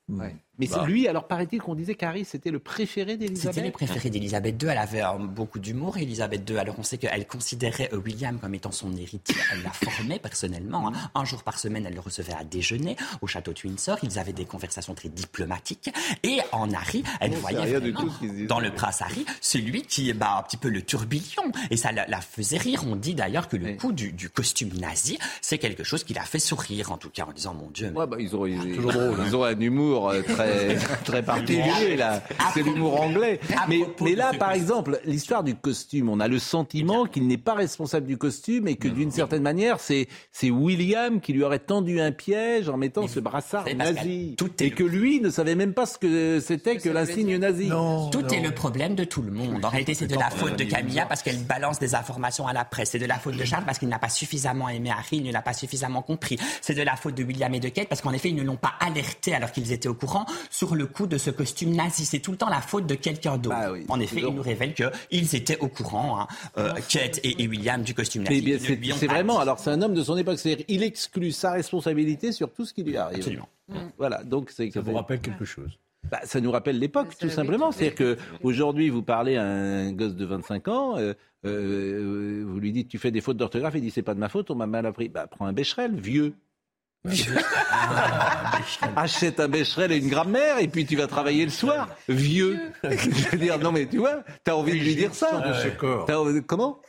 Non. 0.07 0.19
Ouais. 0.19 0.35
Mais 0.61 0.67
Bah. 0.67 0.77
c'est 0.79 0.89
lui, 0.91 1.07
alors 1.07 1.27
paraît-il 1.27 1.59
qu'on 1.61 1.75
disait 1.75 1.95
qu'Harry 1.95 2.23
c'était 2.23 2.51
le 2.51 2.59
préféré 2.59 3.17
d'Elisabeth. 3.17 3.53
C'était 3.55 3.65
les 3.65 3.71
préférés 3.71 4.09
d'Elisabeth 4.09 4.61
II. 4.61 4.69
Elle 4.69 4.77
avait 4.77 5.01
euh, 5.03 5.17
beaucoup 5.19 5.59
d'humour, 5.59 5.97
Elisabeth 5.97 6.49
II. 6.49 6.57
Alors 6.57 6.75
on 6.77 6.83
sait 6.83 6.97
qu'elle 6.97 7.25
considérait 7.27 7.89
euh, 7.93 7.97
William 7.97 8.37
comme 8.39 8.53
étant 8.55 8.71
son 8.71 8.91
héritier. 8.95 9.35
Elle 9.53 9.63
l'a 9.63 9.71
formé 9.71 10.19
personnellement. 10.19 10.87
hein. 10.89 10.91
Un 11.15 11.25
jour 11.25 11.43
par 11.43 11.59
semaine, 11.59 11.85
elle 11.85 11.93
le 11.95 11.99
recevait 11.99 12.33
à 12.33 12.43
déjeuner 12.43 12.95
au 13.21 13.27
château 13.27 13.51
de 13.53 13.59
Windsor. 13.63 13.97
Ils 14.03 14.19
avaient 14.19 14.33
des 14.33 14.45
conversations 14.45 14.93
très 14.93 15.09
diplomatiques. 15.09 15.89
Et 16.23 16.39
en 16.51 16.71
Harry, 16.73 17.03
elle 17.19 17.31
Non, 17.31 17.37
voyait 17.37 17.77
vraiment 17.79 18.01
tout 18.01 18.11
dans 18.47 18.59
le 18.59 18.71
prince 18.71 19.01
Harry 19.01 19.25
celui 19.41 19.81
qui 19.83 20.09
est 20.09 20.13
bah, 20.13 20.35
un 20.39 20.43
petit 20.43 20.57
peu 20.57 20.69
le 20.69 20.81
tourbillon. 20.81 21.51
Et 21.71 21.77
ça 21.77 21.91
la, 21.91 22.05
la 22.07 22.21
faisait 22.21 22.57
rire. 22.57 22.83
On 22.87 22.95
dit 22.95 23.15
d'ailleurs 23.15 23.47
que 23.47 23.57
le 23.57 23.73
coup 23.73 23.91
du, 23.91 24.11
du 24.11 24.29
costume 24.29 24.69
nazi, 24.79 25.17
c'est 25.41 25.57
quelque 25.57 25.83
chose 25.83 26.03
qui 26.03 26.13
l'a 26.13 26.21
fait 26.23 26.39
sourire, 26.39 26.91
en 26.91 26.97
tout 26.97 27.09
cas, 27.09 27.25
en 27.25 27.31
disant 27.33 27.53
mon 27.53 27.69
Dieu. 27.69 27.89
mais- 27.91 27.99
Ouais, 27.99 28.07
bah, 28.07 28.17
ils, 28.19 28.35
ont, 28.35 28.45
ils, 28.47 28.75
Toujours 28.75 28.91
drôle, 28.91 29.19
hein. 29.19 29.23
ils 29.25 29.35
ont 29.35 29.43
un 29.43 29.59
humour 29.59 30.09
euh, 30.09 30.21
très, 30.21 30.50
très 31.03 31.23
particulier, 31.23 31.95
là. 31.97 32.21
C'est 32.53 32.63
l'humour 32.63 33.01
anglais. 33.01 33.39
Mais, 33.67 33.81
mais 34.01 34.15
là, 34.15 34.31
par 34.37 34.51
exemple, 34.51 34.99
l'histoire 35.05 35.43
du 35.43 35.55
costume, 35.55 36.09
on 36.09 36.19
a 36.19 36.27
le 36.27 36.39
sentiment 36.39 37.05
qu'il 37.05 37.27
n'est 37.27 37.37
pas 37.37 37.53
responsable 37.53 38.07
du 38.07 38.17
costume 38.17 38.67
et 38.67 38.75
que 38.75 38.87
d'une 38.87 39.11
certaine 39.11 39.43
manière, 39.43 39.79
c'est, 39.79 40.07
c'est 40.31 40.49
William 40.49 41.21
qui 41.21 41.33
lui 41.33 41.43
aurait 41.43 41.59
tendu 41.59 41.99
un 41.99 42.11
piège 42.11 42.69
en 42.69 42.77
mettant 42.77 43.07
ce 43.07 43.19
brassard 43.19 43.65
nazi. 43.75 44.35
tout 44.37 44.51
Et 44.63 44.71
que 44.71 44.83
lui 44.83 45.21
ne 45.21 45.29
savait 45.29 45.55
même 45.55 45.73
pas 45.73 45.85
ce 45.85 45.97
que 45.97 46.39
c'était 46.39 46.77
que 46.77 46.89
l'insigne 46.89 47.37
nazi. 47.37 47.69
Tout 48.11 48.33
est 48.33 48.41
le 48.41 48.51
problème 48.51 48.95
de 48.95 49.03
tout 49.03 49.21
le 49.21 49.31
monde. 49.31 49.63
En 49.63 49.69
réalité, 49.69 49.93
c'est 49.93 50.07
de 50.07 50.15
la 50.15 50.29
faute 50.29 50.57
de 50.57 50.63
Camilla 50.63 51.05
parce 51.05 51.21
qu'elle 51.21 51.39
balance 51.43 51.79
des 51.79 51.95
informations 51.95 52.47
à 52.47 52.53
la 52.53 52.65
presse. 52.65 52.91
C'est 52.91 52.99
de 52.99 53.05
la 53.05 53.17
faute 53.17 53.37
de 53.37 53.45
Charles 53.45 53.65
parce 53.65 53.79
qu'il 53.79 53.89
n'a 53.89 53.99
pas 53.99 54.09
suffisamment 54.09 54.69
aimé 54.69 54.91
Harry, 54.91 55.17
il 55.17 55.23
ne 55.23 55.31
l'a 55.31 55.41
pas 55.41 55.53
suffisamment 55.53 56.01
compris. 56.01 56.37
C'est 56.61 56.73
de 56.73 56.81
la 56.81 56.95
faute 56.95 57.15
de 57.15 57.23
William 57.23 57.53
et 57.53 57.59
de 57.59 57.69
Kate 57.69 57.87
parce 57.87 58.01
qu'en 58.01 58.13
effet, 58.13 58.29
ils 58.29 58.35
ne 58.35 58.43
l'ont 58.43 58.57
pas 58.57 58.73
alerté 58.79 59.33
alors 59.33 59.51
qu'ils 59.51 59.71
étaient 59.71 59.89
au 59.89 59.93
courant 59.93 60.25
sur 60.49 60.75
le 60.75 60.85
coup 60.85 61.07
de 61.07 61.17
ce 61.17 61.29
costume 61.29 61.75
nazi. 61.75 62.05
C'est 62.05 62.19
tout 62.19 62.31
le 62.31 62.37
temps 62.37 62.49
la 62.49 62.61
faute 62.61 62.87
de 62.87 62.95
quelqu'un 62.95 63.37
d'autre. 63.37 63.55
Bah 63.55 63.73
en 63.89 63.99
effet, 63.99 64.21
il 64.21 64.33
nous 64.33 64.41
révèle 64.41 64.73
qu'ils 64.73 65.35
étaient 65.35 65.57
au 65.59 65.67
courant, 65.67 66.21
hein, 66.21 66.27
euh, 66.57 66.73
Kate 66.89 67.19
et, 67.23 67.43
et 67.43 67.47
William, 67.47 67.81
du 67.81 67.93
costume 67.93 68.23
nazi. 68.23 68.59
C'est 68.59 69.07
vraiment, 69.07 69.35
dit. 69.35 69.41
alors 69.41 69.59
c'est 69.59 69.69
un 69.69 69.81
homme 69.81 69.93
de 69.93 70.03
son 70.03 70.17
époque, 70.17 70.39
c'est-à-dire 70.39 70.65
il 70.67 70.83
exclut 70.83 71.31
sa 71.31 71.51
responsabilité 71.51 72.31
sur 72.31 72.51
tout 72.51 72.65
ce 72.65 72.73
qui 72.73 72.83
lui 72.83 72.97
arrive. 72.97 73.17
Absolument. 73.17 73.49
Voilà, 73.97 74.23
donc 74.23 74.51
c'est 74.51 74.69
Ça 74.71 74.81
vous 74.81 74.93
rappelle 74.93 75.21
quelque 75.21 75.45
chose? 75.45 75.77
Bah, 76.09 76.19
ça 76.23 76.41
nous 76.41 76.51
rappelle 76.51 76.79
l'époque, 76.79 77.15
tout 77.19 77.29
simplement. 77.29 77.71
C'est-à-dire 77.71 77.95
que 77.95 78.17
aujourd'hui, 78.43 78.89
vous 78.89 79.03
parlez 79.03 79.37
à 79.37 79.43
un 79.43 79.91
gosse 79.91 80.15
de 80.15 80.25
25 80.25 80.67
ans, 80.67 80.97
euh, 80.97 81.13
euh, 81.45 82.43
vous 82.45 82.59
lui 82.59 82.71
dites 82.71 82.87
tu 82.87 82.97
fais 82.97 83.11
des 83.11 83.21
fautes 83.21 83.37
d'orthographe, 83.37 83.75
il 83.75 83.81
dit 83.81 83.91
c'est 83.91 84.01
pas 84.01 84.13
de 84.13 84.19
ma 84.19 84.29
faute, 84.29 84.49
on 84.51 84.55
m'a 84.55 84.67
mal 84.67 84.85
appris. 84.85 85.09
Bah, 85.09 85.27
prends 85.27 85.45
un 85.45 85.53
Becherel, 85.53 85.95
vieux. 85.95 86.33
Achète 88.95 89.39
un 89.39 89.47
Becherel 89.47 89.91
et 89.91 89.97
une 89.97 90.09
grammaire 90.09 90.59
et 90.59 90.67
puis 90.67 90.85
tu 90.85 90.95
vas 90.95 91.07
travailler 91.07 91.45
le 91.45 91.51
soir, 91.51 91.89
vieux. 92.07 92.59
Je 92.83 93.29
veux 93.31 93.37
dire, 93.37 93.57
non 93.59 93.71
mais 93.71 93.87
tu 93.87 93.97
vois, 93.97 94.23
t'as 94.43 94.53
envie 94.53 94.77
de 94.79 94.83
lui 94.83 94.95
dire 94.95 95.13
ça. 95.13 95.39
de 95.39 95.53
ce 95.53 95.67
corps. 95.69 96.07
Comment 96.45 96.79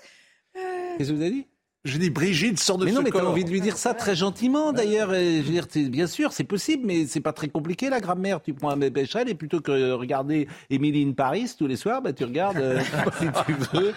Qu'est-ce 0.54 1.10
que 1.10 1.14
vous 1.14 1.22
avez 1.22 1.30
dit 1.30 1.46
Je 1.84 1.98
dis 1.98 2.10
Brigitte 2.10 2.60
sort 2.60 2.78
de 2.78 2.84
mais 2.84 2.92
ce 2.92 2.96
non, 2.96 3.02
mais 3.02 3.10
t'as 3.10 3.24
envie 3.24 3.44
de 3.44 3.50
lui 3.50 3.60
dire 3.60 3.76
ça 3.76 3.92
très 3.92 4.14
gentiment, 4.14 4.72
d'ailleurs. 4.72 5.12
Je 5.12 5.42
veux 5.42 5.50
dire, 5.50 5.66
bien 5.90 6.06
sûr, 6.06 6.32
c'est 6.32 6.44
possible, 6.44 6.84
mais 6.86 7.06
c'est 7.08 7.20
pas 7.20 7.32
très 7.32 7.48
compliqué 7.48 7.90
la 7.90 7.98
grammaire. 7.98 8.40
Tu 8.40 8.54
prends 8.54 8.70
un 8.70 8.76
Bécherel 8.76 9.28
et 9.28 9.34
plutôt 9.34 9.60
que 9.60 9.72
de 9.72 9.90
regarder 9.90 10.46
Emily 10.70 11.04
in 11.04 11.10
Paris 11.12 11.52
tous 11.58 11.66
les 11.66 11.74
soirs, 11.74 12.00
bah, 12.00 12.12
tu 12.12 12.22
regardes, 12.22 12.58
euh, 12.58 12.80
si 13.18 13.26
tu 13.46 13.52
veux, 13.72 13.92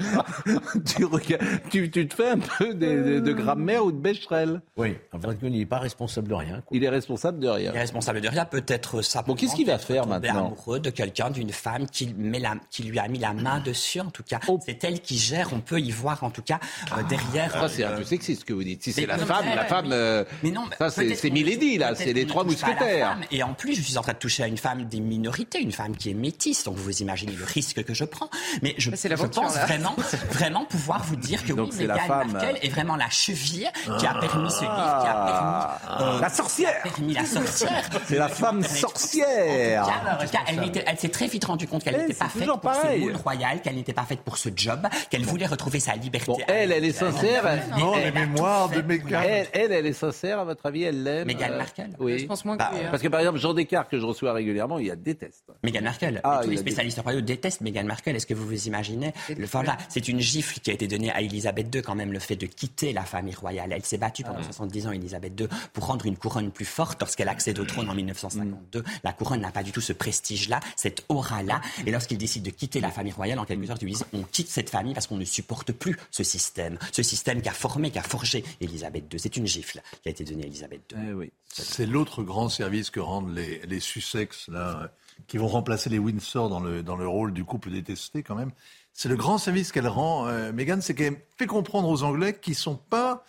tu, 0.86 1.06
regardes- 1.06 1.44
tu, 1.70 1.92
tu 1.92 2.08
te 2.08 2.16
fais 2.16 2.30
un 2.30 2.40
peu 2.40 2.74
de, 2.74 3.04
de- 3.04 3.20
de 3.20 3.34
grammaire 3.34 3.86
ou 3.86 3.92
de 3.92 3.98
Becherel. 3.98 4.62
Oui, 4.78 4.96
en 5.14 5.20
fait, 5.20 5.38
il 5.44 5.52
n'est 5.52 5.66
pas 5.68 5.78
responsable 5.78 6.28
de 6.28 6.34
rien. 6.34 6.64
Il 6.72 6.84
est 6.84 6.90
responsable 6.90 7.38
de 7.40 7.48
rien. 7.50 7.72
Il 7.72 7.78
est 7.78 7.82
responsable 7.82 8.20
de 8.20 8.30
rien, 8.30 8.46
peut-être 8.46 9.04
ça. 9.04 9.22
Bon, 9.22 9.36
qu'est-ce 9.36 9.56
qu'il 9.56 9.68
va 9.68 9.78
faire 9.78 10.08
maintenant 10.08 10.48
amoureux 10.48 10.80
de 10.80 10.90
quelqu'un, 10.90 11.30
d'une 11.30 11.52
femme 11.52 11.86
qui, 11.86 12.16
met 12.18 12.40
la, 12.40 12.56
qui 12.72 12.82
lui 12.82 12.98
a 12.98 13.08
mis 13.08 13.20
la 13.20 13.34
main 13.34 13.60
dessus, 13.60 14.00
en 14.00 14.10
tout 14.10 14.24
cas. 14.24 14.40
Oh. 14.48 14.60
C'est 14.66 14.84
elle 14.84 15.02
qui 15.02 15.20
gère, 15.20 15.50
on 15.54 15.60
peut 15.60 15.80
y 15.80 15.92
voir, 15.92 16.24
en 16.24 16.32
tout 16.32 16.42
cas, 16.42 16.60
euh, 16.98 17.04
derrière. 17.08 17.52
Ça, 17.52 17.74
c'est 17.76 17.84
un 17.84 17.91
euh, 17.91 17.97
peu 17.97 18.03
sexiste 18.03 18.41
ce 18.41 18.45
que 18.45 18.53
vous 18.53 18.63
dites. 18.63 18.84
Si 18.84 18.91
c'est 18.93 19.01
mais 19.01 19.07
la 19.07 19.17
femme, 19.17 19.45
la 19.55 19.65
femme, 19.65 19.89
euh, 19.91 20.23
Mais 20.43 20.51
non, 20.51 20.63
ça 20.80 20.89
c'est 20.89 21.30
Milady, 21.30 21.78
là, 21.78 21.93
c'est 21.95 22.13
les 22.13 22.26
trois 22.26 22.43
mousquetaires. 22.43 23.09
femme. 23.09 23.21
Et 23.32 23.43
en 23.43 23.53
plus, 23.53 23.76
je 23.76 23.82
suis 23.82 23.97
en 23.97 24.01
train 24.01 24.13
de 24.13 24.17
toucher 24.17 24.43
à 24.43 24.47
une 24.47 24.57
femme 24.57 24.86
des 24.86 24.99
minorités, 24.99 25.59
une 25.61 25.71
femme 25.71 25.95
qui 25.95 26.09
est 26.09 26.13
métisse. 26.13 26.63
Donc 26.63 26.76
vous 26.78 27.01
imaginez 27.01 27.34
le 27.34 27.43
risque 27.45 27.84
que 27.84 27.93
je 27.93 28.03
prends. 28.05 28.30
Mais 28.61 28.76
je, 28.78 28.89
c'est 28.95 29.07
je 29.07 29.13
l'aventure, 29.13 29.41
pense 29.43 29.55
là. 29.55 29.65
vraiment, 29.65 29.95
vraiment 30.32 30.65
pouvoir 30.65 31.03
vous 31.03 31.15
dire 31.15 31.43
que 31.45 31.53
Donc 31.53 31.69
oui, 31.71 31.76
c'est 31.80 31.88
la 31.88 31.95
Meghan 31.95 32.07
femme, 32.07 32.32
Markle 32.32 32.57
est 32.61 32.69
vraiment 32.69 32.95
la 32.95 33.09
cheville 33.09 33.69
qui 33.99 34.05
a 34.05 34.13
permis 34.15 34.51
ce 34.51 34.61
livre, 34.61 34.99
qui 35.01 35.07
a 35.07 35.78
permis 35.88 36.03
euh, 36.15 36.19
La 36.21 36.30
sorcière 36.30 36.82
qui 36.84 36.88
a 36.88 36.91
permis 36.91 37.13
la 37.13 37.26
sorcière. 37.26 37.89
C'est 38.07 38.17
la 38.17 38.30
femme 38.30 38.63
sorcière 38.63 39.84
En 39.88 40.23
tout 40.23 40.32
cas, 40.32 40.39
elle, 40.47 40.97
s'est 40.99 41.09
très 41.09 41.28
vite 41.28 41.45
rendue 41.45 41.67
compte 41.67 41.84
qu'elle 41.84 41.95
Eh, 41.95 42.01
n'était 42.03 42.13
pas 42.13 42.30
faite 42.30 42.45
pour 42.47 42.59
pareil. 42.59 43.01
ce 43.01 43.07
monde 43.07 43.21
royal, 43.21 43.61
qu'elle 43.61 43.76
n'était 43.76 43.93
pas 43.93 44.03
faite 44.03 44.21
pour 44.21 44.38
ce 44.38 44.49
job, 44.55 44.88
qu'elle 45.09 45.23
voulait 45.26 45.45
retrouver 45.45 45.80
sa 45.80 45.95
liberté. 45.95 46.28
Bon, 46.28 46.38
elle, 46.47 46.71
elle 46.71 46.86
est 46.86 46.91
sincère. 46.91 47.43
Non, 47.78 47.95
les 47.95 48.11
mémoires 48.11 48.70
de 48.70 48.82
Meghan. 48.82 49.22
Elle, 49.24 49.47
elle, 49.53 49.72
elle 49.72 49.86
est 49.86 49.93
sincère, 49.93 50.40
à 50.40 50.44
votre 50.45 50.65
avis, 50.65 50.84
elle 50.84 51.03
l'aime 51.03 51.27
Meghan 51.27 51.52
euh, 51.52 51.57
Markle 51.57 51.90
Oui. 51.99 52.19
Je 52.19 52.26
pense 52.26 52.45
moins 52.45 52.56
que 52.57 52.64
Bah, 52.64 52.72
lui, 52.73 52.81
hein. 52.85 52.88
Parce 52.91 53.02
que 53.03 53.07
par 53.07 53.19
exemple, 53.19 53.40
Jean 53.40 53.53
Descartes, 53.53 53.90
que 53.90 53.99
je 53.99 54.06
reçois 54.06 54.34
régulièrement, 54.34 54.80
il 54.80 54.88
y 54.88 54.91
a 54.91 54.95
déteste. 54.95 55.44
Meghan 55.64 55.81
Markle. 55.81 56.22
Ah, 56.23 56.41
tous 56.44 56.49
les 56.49 56.57
spécialistes 56.57 56.99
royaux 56.99 57.22
détestent 57.22 57.61
Meghan 57.61 57.84
Markle. 57.85 58.10
Est-ce 58.15 58.26
que 58.26 58.34
vous 58.34 58.45
vous 58.45 58.68
imaginez 58.68 59.14
le, 59.30 59.45
C'est 59.90 60.07
une 60.07 60.19
gifle 60.19 60.60
qui 60.60 60.72
a 60.72 60.73
été 60.73 60.88
donnée 60.88 61.11
à 61.11 61.22
Elisabeth 61.22 61.73
II 61.73 61.81
quand 61.81 61.95
même, 61.95 62.11
le 62.14 62.19
fait 62.19 62.35
de 62.35 62.45
quitter 62.45 62.94
la 62.94 63.03
famille 63.03 63.35
royale. 63.35 63.72
Elle 63.73 63.84
s'est 63.85 63.98
battue 63.98 64.23
Ah. 64.26 64.30
pendant 64.31 64.44
70 64.44 64.88
ans, 64.88 64.91
Elisabeth 64.91 65.40
II, 65.40 65.48
pour 65.73 65.85
rendre 65.88 66.06
une 66.06 66.18
couronne 66.18 66.52
plus 66.52 66.65
forte 66.65 66.99
lorsqu'elle 67.02 67.30
accède 67.30 67.60
au 67.60 67.65
trône 67.65 67.90
en 67.90 67.95
1952. 67.95 68.84
La 69.03 69.14
couronne 69.14 69.41
n'a 69.41 69.52
pas 69.52 69.64
du 69.64 69.72
tout 69.72 69.81
ce 69.81 69.94
prestige-là, 69.94 70.60
cette 70.76 71.03
aura-là. 71.10 71.61
Et 71.85 71.91
lorsqu'il 71.91 72.18
décide 72.18 72.44
de 72.44 72.49
quitter 72.49 72.80
la 72.80 72.90
famille 72.91 73.11
royale, 73.14 73.40
en 73.40 73.45
quelque 73.45 73.65
sorte, 73.65 73.81
ils 73.81 73.85
lui 73.85 73.91
disent 73.94 74.06
on 74.14 74.22
quitte 74.23 74.49
cette 74.49 74.69
famille 74.69 74.94
parce 74.94 75.07
qu'on 75.07 75.18
ne 75.18 75.26
supporte 75.26 75.72
plus 75.72 75.98
ce 76.11 76.23
système. 76.23 76.77
Ce 76.91 77.03
système 77.03 77.41
qui 77.41 77.49
a 77.49 77.53
formé, 77.56 77.91
qui 77.91 77.99
a 77.99 78.03
forgé 78.03 78.44
Elisabeth 78.61 79.11
II. 79.11 79.19
C'est 79.19 79.38
une 79.38 79.48
gifle 79.48 79.82
qui 80.03 80.10
a 80.10 80.11
été 80.11 80.23
donnée 80.23 80.44
à 80.44 80.48
Elisabeth 80.48 80.82
II. 80.91 80.98
Eh 81.10 81.14
oui. 81.14 81.32
C'est 81.48 81.86
l'autre 81.86 82.23
grand 82.23 82.49
service 82.49 82.90
que 82.90 82.99
rendent 82.99 83.34
les, 83.34 83.61
les 83.65 83.80
Sussex, 83.80 84.48
là, 84.49 84.82
euh, 84.84 84.88
qui 85.27 85.38
vont 85.38 85.48
remplacer 85.48 85.90
les 85.90 85.99
Windsor 85.99 86.49
dans 86.49 86.60
le, 86.60 86.84
dans 86.84 86.95
le 86.95 87.07
rôle 87.07 87.34
du 87.34 87.44
couple 87.44 87.72
détesté, 87.72 88.23
quand 88.23 88.36
même. 88.36 88.52
C'est 88.94 89.10
le 89.10 89.15
grand 89.15 89.38
service 89.38 89.72
qu'elle 89.72 89.88
rend, 89.88 90.27
euh, 90.27 90.52
Meghan, 90.52 90.80
c'est 90.82 90.94
qu'elle 90.94 91.18
fait 91.38 91.48
comprendre 91.48 91.90
aux 91.90 92.03
Anglais 92.03 92.38
qu'ils 92.40 92.53
ne 92.53 92.57
sont 92.57 92.76
pas 92.77 93.26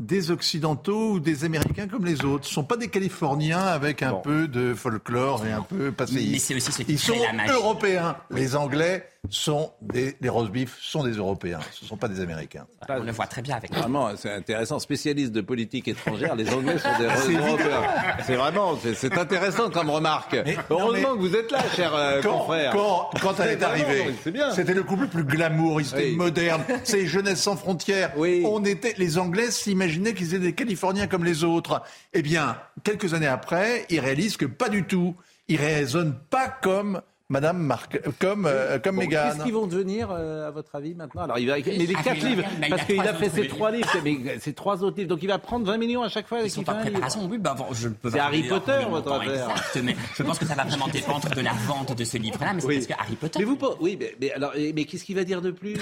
des 0.00 0.30
Occidentaux 0.30 1.12
ou 1.12 1.20
des 1.20 1.44
Américains 1.44 1.86
comme 1.86 2.06
les 2.06 2.24
autres. 2.24 2.44
Ce 2.44 2.50
ne 2.50 2.54
sont 2.54 2.64
pas 2.64 2.76
des 2.76 2.88
Californiens 2.88 3.60
avec 3.60 4.02
un 4.02 4.14
peu 4.14 4.48
de 4.48 4.74
folklore 4.74 5.44
et 5.46 5.52
un 5.52 5.62
peu 5.62 5.92
passéiste. 5.92 6.32
Mais 6.32 6.38
c'est 6.38 6.54
aussi 6.54 6.72
ce 6.72 6.82
qui 6.82 6.92
Ils 6.92 6.98
sont 6.98 7.14
la 7.36 7.52
européens. 7.52 8.16
Les 8.30 8.56
Anglais 8.56 9.06
sont 9.28 9.72
des, 9.82 10.16
les 10.20 10.28
roast 10.28 10.50
beef 10.50 10.78
sont 10.80 11.04
des 11.04 11.12
Européens. 11.12 11.60
Ce 11.72 11.84
ne 11.84 11.88
sont 11.88 11.96
pas 11.96 12.08
des 12.08 12.20
Américains. 12.20 12.66
On 12.88 13.02
le 13.02 13.12
voit 13.12 13.26
très 13.26 13.42
bien 13.42 13.56
avec 13.56 13.72
Vraiment, 13.72 14.10
c'est 14.16 14.32
intéressant. 14.32 14.78
Spécialiste 14.78 15.32
de 15.32 15.40
politique 15.42 15.88
étrangère, 15.88 16.34
les 16.34 16.48
Anglais 16.52 16.78
sont 16.78 16.88
des 16.98 17.04
Européens. 17.36 17.82
C'est 18.26 18.34
vraiment, 18.36 18.76
c'est- 18.82 19.16
intéressant 19.18 19.70
comme 19.70 19.90
remarque. 19.90 20.36
Heureusement 20.70 21.14
que 21.14 21.18
vous 21.20 21.36
êtes 21.36 21.50
là, 21.52 21.58
cher 21.76 21.94
euh, 21.94 22.20
quand, 22.22 22.38
confrère. 22.38 22.72
quand, 22.72 23.10
quand 23.20 23.40
elle 23.40 23.50
est 23.50 23.62
arrivée, 23.62 24.14
c'était 24.54 24.74
le 24.74 24.82
couple 24.82 25.02
le 25.02 25.08
plus 25.08 25.24
glamour, 25.24 25.80
c'était 25.82 26.04
Oui. 26.10 26.16
moderne, 26.16 26.62
c'est 26.84 27.06
jeunesse 27.06 27.40
sans 27.42 27.56
frontières. 27.56 28.12
On 28.16 28.64
était, 28.64 28.94
les 28.96 29.18
Anglais 29.18 29.50
s'imaginaient 29.50 30.14
qu'ils 30.14 30.28
étaient 30.34 30.44
des 30.46 30.54
Californiens 30.54 31.06
comme 31.06 31.24
les 31.24 31.44
autres. 31.44 31.82
Eh 32.14 32.22
bien, 32.22 32.56
quelques 32.84 33.12
années 33.14 33.26
après, 33.26 33.84
ils 33.90 34.00
réalisent 34.00 34.36
que 34.38 34.46
pas 34.46 34.68
du 34.68 34.84
tout. 34.84 35.14
Ils 35.48 35.56
raisonnent 35.56 36.16
pas 36.30 36.46
comme 36.48 37.02
Madame 37.30 37.58
Mark, 37.58 37.98
comme 38.18 38.44
euh, 38.46 38.78
comme 38.80 38.96
Bon, 38.96 39.02
Meghan. 39.02 39.30
Qu'est-ce 39.32 39.44
qu'ils 39.44 39.52
vont 39.54 39.66
devenir, 39.68 40.08
euh, 40.10 40.48
à 40.48 40.50
votre 40.50 40.74
avis, 40.74 40.94
maintenant? 40.94 41.22
Alors, 41.22 41.38
il 41.38 41.46
va 41.46 41.58
écrire- 41.58 41.76
mais 41.78 41.86
les 41.86 41.94
Ah, 41.96 42.02
quatre 42.02 42.22
livres, 42.26 42.42
parce 42.68 42.84
qu'il 42.84 43.00
a 43.00 43.14
fait 43.14 43.30
ses 43.30 43.46
trois 43.48 43.70
livres, 43.70 43.88
mais 44.04 44.18
c'est 44.40 44.52
trois 44.54 44.82
autres 44.82 44.96
livres, 44.98 45.08
donc 45.10 45.22
il 45.22 45.28
va 45.28 45.38
prendre 45.38 45.64
20 45.64 45.78
millions 45.78 46.02
à 46.02 46.08
chaque 46.08 46.26
fois. 46.26 46.40
Ils 46.42 46.50
sont 46.50 46.68
en 46.68 46.74
préparation, 46.74 47.26
oui, 47.30 47.38
bah, 47.38 47.54
bon, 47.56 47.66
je 47.72 47.86
ne 47.88 47.94
peux 47.94 48.10
C'est 48.10 48.18
pas 48.18 48.24
Harry 48.24 48.42
Potter, 48.42 48.78
votre 48.90 49.12
affaire. 49.12 49.30
exact, 49.32 49.78
mais 49.84 49.96
je 50.16 50.22
pense 50.24 50.38
que 50.40 50.44
ça 50.44 50.54
va 50.54 50.64
vraiment 50.64 50.88
dépendre 50.88 51.30
de 51.30 51.40
la 51.40 51.52
vente 51.68 51.96
de 51.96 52.04
ce 52.04 52.16
livre-là, 52.16 52.52
mais 52.54 52.60
c'est 52.60 52.66
Oui. 52.66 52.74
parce 52.76 52.86
que 52.88 52.92
Harry 53.00 53.14
Potter. 53.16 53.38
Mais 53.38 53.44
vous, 53.44 53.56
pas- 53.56 53.76
oui, 53.80 53.96
mais, 53.98 54.16
mais 54.20 54.32
alors, 54.32 54.52
mais 54.74 54.84
qu'est-ce 54.84 55.04
qu'il 55.04 55.14
va 55.16 55.22
dire 55.24 55.40
de 55.40 55.52
plus? 55.52 55.78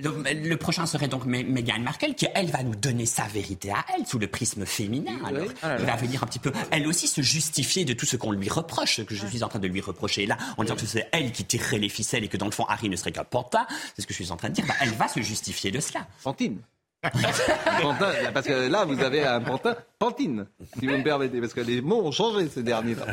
Donc, 0.00 0.14
le 0.26 0.56
prochain 0.56 0.86
serait 0.86 1.06
donc 1.06 1.26
Me- 1.26 1.44
Meghan 1.44 1.78
Markle, 1.80 2.14
qui 2.14 2.26
elle 2.34 2.46
va 2.50 2.62
nous 2.64 2.74
donner 2.74 3.06
sa 3.06 3.24
vérité 3.24 3.70
à 3.70 3.84
elle, 3.96 4.04
sous 4.06 4.18
le 4.18 4.26
prisme 4.26 4.64
féminin. 4.66 5.12
Alors, 5.24 5.42
Ah 5.62 5.68
là 5.68 5.76
elle 5.78 5.84
va 5.86 5.96
venir 5.96 6.24
un 6.24 6.26
petit 6.26 6.38
peu, 6.40 6.50
elle 6.72 6.86
aussi, 6.88 7.06
se 7.06 7.20
justifier 7.20 7.84
de 7.84 7.92
tout 7.92 8.06
ce 8.06 8.16
qu'on 8.16 8.32
lui 8.32 8.48
reproche, 8.48 8.96
ce 8.96 9.02
que 9.02 9.14
je 9.14 9.24
suis 9.26 9.44
en 9.44 9.48
train 9.48 9.58
de 9.60 9.68
lui 9.68 9.80
reprocher 9.80 10.07
là, 10.26 10.36
en 10.56 10.62
disant 10.62 10.76
que 10.76 10.86
c'est 10.86 11.08
elle 11.12 11.32
qui 11.32 11.44
tirerait 11.44 11.78
les 11.78 11.88
ficelles 11.88 12.24
et 12.24 12.28
que 12.28 12.36
dans 12.36 12.46
le 12.46 12.52
fond, 12.52 12.64
Harry 12.68 12.88
ne 12.88 12.96
serait 12.96 13.12
qu'un 13.12 13.24
pantin. 13.24 13.66
C'est 13.94 14.02
ce 14.02 14.06
que 14.06 14.14
je 14.14 14.22
suis 14.22 14.32
en 14.32 14.36
train 14.36 14.48
de 14.48 14.54
dire. 14.54 14.66
Bah, 14.66 14.74
elle 14.80 14.90
va 14.90 15.08
se 15.08 15.20
justifier 15.20 15.70
de 15.70 15.80
cela. 15.80 16.06
Fantine. 16.18 16.58
Pantin, 17.80 18.12
parce 18.34 18.46
que 18.46 18.68
là, 18.68 18.84
vous 18.84 19.00
avez 19.00 19.24
un 19.24 19.40
pantin, 19.40 19.76
Pantine, 20.00 20.46
si 20.80 20.86
vous 20.88 20.96
me 20.96 21.04
permettez, 21.04 21.40
parce 21.40 21.54
que 21.54 21.60
les 21.60 21.80
mots 21.80 22.04
ont 22.04 22.10
changé 22.10 22.48
ces 22.48 22.64
derniers 22.64 22.96
temps. 22.96 23.06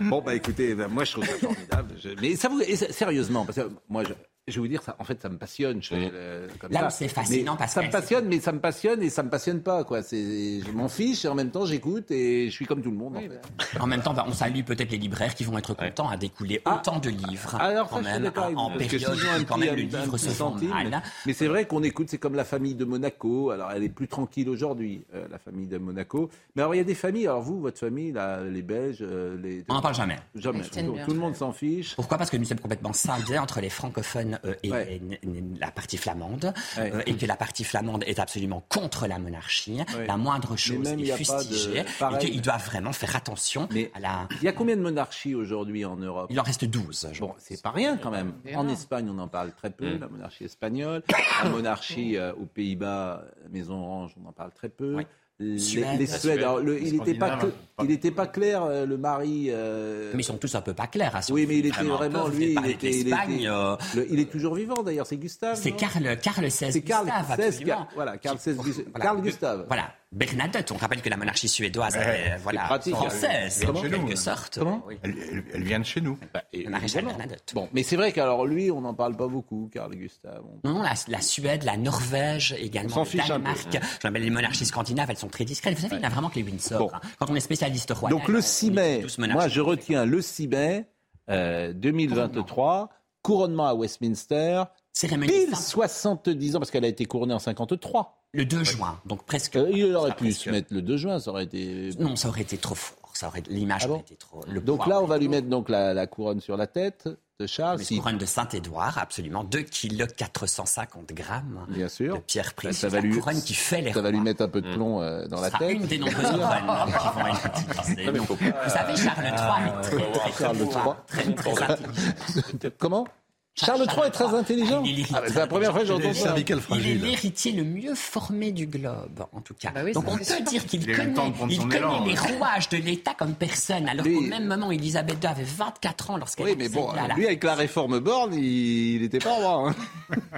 Bon, 0.00 0.20
bah 0.20 0.34
écoutez, 0.34 0.74
ben, 0.74 0.88
moi 0.88 1.04
je 1.04 1.12
trouve 1.12 1.26
ça 1.26 1.34
formidable. 1.34 1.94
Mais 2.20 2.34
ça 2.34 2.48
vous, 2.48 2.60
et 2.60 2.74
sérieusement, 2.74 3.46
parce 3.46 3.58
que 3.58 3.70
moi, 3.88 4.02
je, 4.02 4.14
je 4.50 4.56
vais 4.56 4.60
vous 4.60 4.68
dire, 4.68 4.82
ça, 4.82 4.96
en 4.98 5.04
fait, 5.04 5.20
ça 5.20 5.28
me 5.28 5.38
passionne. 5.38 5.82
Je, 5.82 5.94
euh, 5.94 6.48
comme 6.58 6.72
Là 6.72 6.80
ça. 6.80 6.86
où 6.86 6.90
c'est 6.90 7.08
fascinant, 7.08 7.52
Mais 7.52 7.58
parce 7.58 7.72
ça 7.72 7.82
me 7.82 7.90
passionne, 7.90 8.26
mais 8.26 8.40
ça 8.40 8.52
me 8.52 8.60
passionne 8.60 9.02
et 9.02 9.10
ça 9.10 9.22
me 9.22 9.30
passionne 9.30 9.60
pas, 9.60 9.84
quoi. 9.84 10.02
C'est, 10.02 10.60
je 10.60 10.70
m'en 10.72 10.88
fiche 10.88 11.24
et 11.24 11.28
en 11.28 11.34
même 11.34 11.50
temps, 11.50 11.64
j'écoute 11.66 12.10
et 12.10 12.46
je 12.46 12.54
suis 12.54 12.66
comme 12.66 12.82
tout 12.82 12.90
le 12.90 12.96
monde. 12.96 13.16
en 13.16 13.20
fait. 13.20 13.78
En 13.80 13.86
même 13.86 14.02
temps, 14.02 14.14
bah, 14.14 14.24
on 14.28 14.32
salue 14.32 14.62
peut-être 14.62 14.90
les 14.90 14.98
libraires 14.98 15.34
qui 15.34 15.44
vont 15.44 15.56
être 15.58 15.74
contents 15.74 16.08
à 16.08 16.16
découler 16.16 16.60
autant 16.66 16.98
de 16.98 17.10
livres. 17.10 17.56
Ah. 17.58 17.66
Alors 17.66 17.88
quand 17.88 18.02
même, 18.02 18.26
en 18.56 18.70
que 18.70 18.96
période 18.96 19.46
quand 19.46 19.58
même 19.58 19.74
le 19.76 19.82
livre 19.82 20.18
se 20.18 20.30
centime, 20.30 20.68
mal. 20.70 21.02
Mais 21.26 21.32
c'est 21.32 21.46
vrai 21.46 21.66
qu'on 21.66 21.82
écoute, 21.82 22.08
c'est 22.10 22.18
comme 22.18 22.34
la 22.34 22.44
famille 22.44 22.74
de 22.74 22.84
Monaco. 22.84 23.50
Alors 23.50 23.70
elle 23.70 23.84
est 23.84 23.88
plus 23.88 24.08
tranquille 24.08 24.48
aujourd'hui, 24.48 25.04
euh, 25.14 25.26
la 25.30 25.38
famille 25.38 25.66
de 25.66 25.78
Monaco. 25.78 26.30
Mais 26.56 26.62
alors 26.62 26.74
il 26.74 26.78
y 26.78 26.80
a 26.80 26.84
des 26.84 26.94
familles. 26.94 27.26
Alors 27.26 27.42
vous, 27.42 27.60
votre 27.60 27.78
famille, 27.78 28.12
là, 28.12 28.42
les 28.42 28.62
Belges, 28.62 28.98
euh, 29.02 29.36
les. 29.40 29.64
On 29.68 29.74
n'en 29.74 29.82
parle 29.82 29.94
jamais. 29.94 30.16
Jamais. 30.34 30.62
Tout, 30.62 30.96
tout 31.06 31.12
le 31.12 31.18
monde 31.20 31.36
s'en 31.36 31.52
fiche. 31.52 31.94
Pourquoi? 31.94 32.18
Parce 32.18 32.30
que 32.30 32.36
nous 32.36 32.44
sommes 32.44 32.60
complètement 32.60 32.92
scindés 32.92 33.38
entre 33.38 33.60
les 33.60 33.70
francophones 33.70 34.38
et 34.62 34.68
n- 34.96 35.18
n- 35.22 35.56
la 35.60 35.70
partie 35.70 35.96
flamande, 35.96 36.52
Ouais. 36.76 36.92
euh, 36.94 37.02
et 37.06 37.14
que 37.14 37.26
la 37.26 37.36
partie 37.36 37.64
flamande 37.64 38.04
est 38.06 38.18
absolument 38.18 38.62
contre 38.68 39.06
la 39.06 39.18
monarchie. 39.18 39.80
Ouais. 39.96 40.06
La 40.06 40.16
moindre 40.16 40.50
Mais 40.52 40.56
chose 40.56 40.88
même, 40.88 41.00
est 41.00 41.10
de- 41.10 41.16
fustigée, 41.16 41.84
pareil. 41.98 42.26
et 42.26 42.30
qu'ils 42.30 42.42
doivent 42.42 42.64
vraiment 42.64 42.92
faire 42.92 43.16
attention 43.16 43.68
à 43.94 44.00
la... 44.00 44.28
Il 44.40 44.44
y 44.44 44.48
a 44.48 44.52
combien 44.52 44.76
de 44.76 44.82
monarchies 44.82 45.34
aujourd'hui 45.34 45.84
en 45.84 45.96
Europe? 45.96 46.28
Il 46.30 46.38
en 46.40 46.42
reste 46.42 46.64
12. 46.64 47.08
Bon, 47.20 47.34
c'est 47.38 47.62
pas 47.62 47.70
rien 47.70 47.96
quand 47.96 48.10
même. 48.10 48.32
En 48.54 48.68
Espagne, 48.68 49.08
on 49.10 49.18
en 49.18 49.28
parle 49.28 49.52
très 49.52 49.70
peu, 49.70 49.96
Mm. 49.96 50.00
la 50.00 50.08
monarchie 50.08 50.44
espagnole. 50.44 51.02
La 51.42 51.48
monarchie 51.50 52.16
euh, 52.16 52.32
aux 52.34 52.46
Pays-Bas, 52.46 53.24
Maison 53.50 53.74
Orange, 53.82 54.14
on 54.22 54.28
en 54.28 54.32
parle 54.32 54.52
très 54.52 54.68
peu. 54.68 54.96
Les, 55.42 55.58
Suède. 55.58 55.86
les 55.98 56.06
Suèdes, 56.06 56.20
Suède. 56.20 56.38
alors, 56.40 56.58
le- 56.60 56.78
il 56.82 56.98
n'était 56.98 57.14
pas, 57.14 57.38
cl- 57.38 57.50
il 57.82 57.90
était 57.90 58.10
pas 58.10 58.26
clair, 58.26 58.62
euh, 58.62 58.84
le 58.84 58.98
mari. 58.98 59.46
euh, 59.48 60.10
Mais 60.14 60.20
ils 60.20 60.24
sont 60.24 60.36
tous 60.36 60.54
un 60.54 60.60
peu 60.60 60.74
pas 60.74 60.86
clairs. 60.86 61.16
hein, 61.16 61.22
si 61.22 61.32
Oui, 61.32 61.46
mais 61.48 61.58
il 61.60 61.66
était 61.66 61.82
vraiment 61.82 62.28
lui, 62.28 62.54
il 62.62 62.70
était, 62.70 62.90
il, 62.90 63.08
était- 63.08 63.46
euh, 63.48 63.74
le- 63.94 64.12
il 64.12 64.20
est 64.20 64.30
toujours 64.30 64.54
vivant 64.54 64.82
d'ailleurs, 64.82 65.06
c'est 65.06 65.16
Gustave. 65.16 65.56
C'est 65.58 65.70
non 65.70 65.76
Karl, 65.78 66.18
Karl 66.20 66.44
XVI 66.44 66.70
C'est 66.72 66.80
Gustave, 66.82 67.06
XVI, 67.38 67.64
voilà, 67.94 68.18
Karl 68.18 68.36
XVI, 68.36 68.54
Voilà. 68.54 69.04
Karl 69.04 69.22
Gustave. 69.22 69.64
Voilà. 69.66 69.94
Bernadette, 70.12 70.72
on 70.72 70.76
rappelle 70.76 71.02
que 71.02 71.08
la 71.08 71.16
monarchie 71.16 71.48
suédoise 71.48 71.94
Ouais, 71.94 72.00
est 72.02 72.30
c'est 72.32 72.36
voilà, 72.38 72.62
pratique. 72.64 72.96
française, 72.96 73.60
Elle 73.62 73.70
en 73.70 73.74
chez 73.76 73.88
nous, 73.90 73.98
quelque 74.06 74.12
hein. 74.12 74.16
sorte. 74.16 74.58
Comment 74.58 74.82
Oui. 74.88 74.96
Elle, 75.04 75.14
elle- 75.30 75.44
elle 75.54 75.62
vient 75.62 75.78
de 75.78 75.84
chez 75.84 76.00
nous. 76.00 76.18
La 76.52 76.68
maréchale 76.70 77.04
Bernadette. 77.04 77.52
Bon, 77.54 77.68
mais 77.72 77.84
c'est 77.84 77.94
vrai 77.94 78.10
qu'alors 78.10 78.44
lui, 78.44 78.72
on 78.72 78.80
n'en 78.80 78.92
parle 78.92 79.16
pas 79.16 79.28
beaucoup, 79.28 79.70
Karl 79.72 79.94
Gustave. 79.94 80.42
On- 80.64 80.68
Non, 80.68 80.74
non, 80.78 80.82
la, 80.82 80.94
la 81.06 81.20
Suède, 81.20 81.62
la 81.62 81.76
Norvège, 81.76 82.56
également 82.58 83.04
le. 83.04 83.28
Danemark. 83.28 83.68
Je 83.72 84.06
rappelle, 84.06 84.22
les 84.22 84.30
monarchies 84.30 84.66
scandinaves, 84.66 85.10
elles 85.10 85.16
sont 85.16 85.28
très 85.28 85.44
discrètes. 85.44 85.76
Vous 85.76 85.82
savez, 85.82 85.94
il 85.94 86.00
n'y 86.00 86.04
a 86.06 86.08
vraiment 86.08 86.28
que 86.28 86.36
les 86.36 86.42
Windsor. 86.42 86.92
hein. 86.92 87.00
Quand 87.20 87.30
on 87.30 87.36
est 87.36 87.40
spécialiste 87.40 87.92
royal. 87.92 88.18
Donc 88.18 88.26
le 88.28 88.38
on- 88.38 88.42
6 88.42 88.70
on 88.70 88.74
mai, 88.74 89.04
moi 89.32 89.46
je 89.46 89.60
retiens 89.60 90.04
le 90.06 90.20
6 90.20 90.48
mai 90.48 90.86
euh, 91.30 91.72
2023, 91.72 92.90
couronnement 93.22 93.68
à 93.68 93.74
Westminster, 93.74 94.64
Cérémonie 94.92 95.30
pile 95.30 95.50
simple. 95.50 95.62
70 95.62 96.56
ans, 96.56 96.58
parce 96.58 96.72
qu'elle 96.72 96.84
a 96.84 96.88
été 96.88 97.04
couronnée 97.04 97.34
en 97.34 97.38
53. 97.38 98.16
Le 98.32 98.44
2 98.44 98.62
juin, 98.64 99.00
donc 99.06 99.24
presque. 99.24 99.56
Euh, 99.56 99.70
il 99.72 99.94
aurait 99.96 100.10
ça 100.10 100.14
pu 100.14 100.24
presque- 100.24 100.40
se 100.42 100.50
mettre 100.50 100.72
le 100.72 100.82
2 100.82 100.96
juin, 100.96 101.18
ça 101.18 101.30
aurait 101.30 101.44
été... 101.44 101.90
Non, 101.98 102.14
ça 102.14 102.28
aurait 102.28 102.42
été 102.42 102.58
trop 102.58 102.74
fort. 102.76 102.96
Ça 103.12 103.26
aurait, 103.26 103.42
l'image 103.48 103.82
Ah 103.84 103.88
bon 103.88 103.94
aurait 103.94 104.02
été 104.02 104.14
trop. 104.16 104.44
Le 104.48 104.60
Donc 104.60 104.86
là, 104.86 105.00
on 105.02 105.06
va 105.06 105.18
lui 105.18 105.28
mettre 105.28 105.48
donc 105.48 105.68
la, 105.68 105.92
la 105.92 106.06
couronne 106.06 106.40
sur 106.40 106.56
la 106.56 106.68
tête 106.68 107.08
de 107.40 107.46
Charles. 107.46 107.80
Une 107.80 107.84
Si- 107.84 107.96
couronne 107.98 108.18
de 108.18 108.24
Saint-Édouard, 108.24 108.96
absolument. 108.98 109.42
2 109.42 109.62
kg 109.62 110.06
450 110.06 111.12
grammes 111.12 111.66
Bien 111.68 111.88
sûr. 111.88 112.14
de 112.14 112.20
pierre 112.20 112.46
Ça, 112.46 112.52
précieuse. 112.52 112.76
ça 112.80 112.88
va 112.88 112.98
la 112.98 113.02
lui, 113.02 113.18
couronne 113.18 113.42
qui 113.42 113.52
fait 113.54 113.80
les 113.82 113.92
ça 113.92 114.00
va 114.00 114.10
lui 114.12 114.20
mettre 114.20 114.42
un 114.42 114.48
peu 114.48 114.60
de 114.60 114.72
plomb 114.72 115.02
euh, 115.02 115.26
dans 115.26 115.40
la 115.40 115.50
tête. 115.50 115.72
une 115.72 115.86
des 115.86 115.98
nombreuses 115.98 116.14
couronnes 116.30 116.92
qui 117.02 117.18
vont 117.18 117.26
être 117.26 117.80
utilisées. 117.80 118.10
Vous 118.10 118.70
savez, 118.70 118.96
Charles 118.96 119.24
III 119.24 119.32
est 119.32 119.80
très, 119.82 120.12
très, 120.12 120.30
très, 120.30 120.44
Charles 120.44 120.56
beau, 120.58 120.70
III. 120.70 121.34
très, 121.34 121.34
très. 121.34 122.70
Comment? 122.78 123.06
Charles 123.56 123.82
III 123.82 124.06
est 124.06 124.10
très 124.10 124.32
intelligent. 124.34 124.82
Est 124.84 125.04
Ah, 125.12 125.22
c'est 125.26 125.34
la 125.34 125.46
première 125.46 125.72
fois 125.72 125.80
que 125.80 125.86
j'entends 125.86 126.14
ça. 126.14 126.34
Il 126.76 126.88
est 126.88 126.94
l'héritier 126.94 127.52
le 127.52 127.64
mieux 127.64 127.94
formé 127.94 128.52
du 128.52 128.66
globe, 128.66 129.26
en 129.32 129.40
tout 129.40 129.54
cas. 129.54 129.72
oui, 129.84 129.92
Donc 129.92 130.04
on 130.08 130.16
peut 130.16 130.24
dire 130.48 130.64
qu'il 130.66 130.86
connaît, 130.86 131.12
il 131.50 131.74
élan, 131.74 132.04
les 132.04 132.12
ouais. 132.18 132.36
rouages 132.36 132.68
de 132.70 132.78
l'État 132.78 133.12
comme 133.14 133.34
personne, 133.34 133.88
alors 133.88 134.04
qu'au 134.06 134.20
même 134.20 134.46
moment, 134.46 134.70
Elisabeth 134.70 135.18
II 135.22 135.28
avait 135.28 135.42
24 135.44 136.10
ans 136.10 136.16
lorsqu'elle 136.16 136.46
Oui, 136.46 136.54
mais 136.56 136.68
bon, 136.68 136.90
la- 136.92 137.14
lui, 137.14 137.26
avec 137.26 137.42
la 137.44 137.54
réforme 137.54 137.98
Borne, 137.98 138.34
il 138.34 139.02
n'était 139.02 139.18
pas 139.18 139.34
roi. 139.34 139.70
hein. 139.70 139.74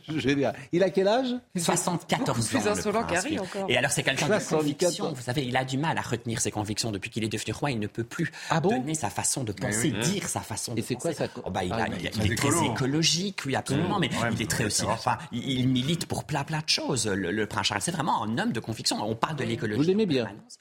Il 0.73 0.83
a 0.83 0.91
quel 0.91 1.09
âge? 1.09 1.35
74 1.57 2.39
ans. 2.39 2.49
Plus 2.49 2.65
le 2.65 2.71
insolent 2.71 3.05
prince, 3.05 3.25
oui. 3.31 3.39
encore. 3.39 3.67
Et 3.69 3.77
alors, 3.77 3.91
c'est 3.91 4.03
quelqu'un 4.03 4.27
de 4.27 4.33
74. 4.33 4.61
conviction. 4.63 5.13
Vous 5.13 5.23
savez, 5.23 5.45
il 5.47 5.57
a 5.57 5.65
du 5.65 5.79
mal 5.79 5.97
à 5.99 6.01
retenir 6.03 6.41
ses 6.41 6.51
convictions 6.51 6.91
depuis 6.93 7.11
qu'il 7.11 7.25
est 7.25 7.29
devenu 7.29 7.53
roi. 7.53 7.71
Il 7.71 7.79
ne 7.81 7.87
peut 7.87 8.05
plus 8.05 8.31
Ah 8.51 8.61
bon? 8.61 8.71
donner 8.71 8.95
sa 8.95 9.11
façon 9.11 9.45
de 9.45 9.53
penser, 9.53 9.93
oui. 9.95 10.11
dire 10.11 10.29
sa 10.29 10.41
façon 10.41 10.75
de 10.75 10.81
Et 10.81 10.83
c'est 10.83 10.95
quoi 10.95 11.11
penser. 11.13 11.25
ça 11.35 11.41
Oh, 11.45 11.51
bah, 11.51 11.65
il, 11.65 11.73
Ah, 11.73 11.85
a- 11.85 11.89
mais 11.89 11.97
il 12.01 12.07
a- 12.07 12.11
très 12.11 12.25
il 12.27 12.33
est 12.33 12.35
très 12.37 12.49
écolo. 12.49 12.88
Écologique, 12.89 13.41
oui, 13.47 13.55
absolument. 13.55 13.99
Mais 13.99 14.09
Ouais, 14.09 14.15
il 14.31 14.35
est 14.35 14.39
mais 14.39 14.47
très 14.47 14.65
aussi. 14.65 14.85
Enfin, 14.85 15.19
il, 15.33 15.49
il 15.61 15.69
milite 15.69 16.07
pour 16.07 16.25
plein, 16.25 16.45
plein 16.45 16.59
de 16.61 16.69
choses. 16.69 17.07
Le, 17.07 17.31
le 17.31 17.47
prince 17.47 17.67
Charles, 17.67 17.83
c'est 17.83 17.91
vraiment 17.91 18.23
un 18.25 18.39
homme 18.39 18.53
de 18.53 18.61
conviction. 18.61 18.97
On 19.03 19.15
parle 19.15 19.37
de 19.37 19.45
l'écologie. 19.45 19.81
Vous 19.81 19.87
l'aimez 19.87 20.05
en 20.05 20.07
bien 20.07 20.25
permanence. 20.25 20.59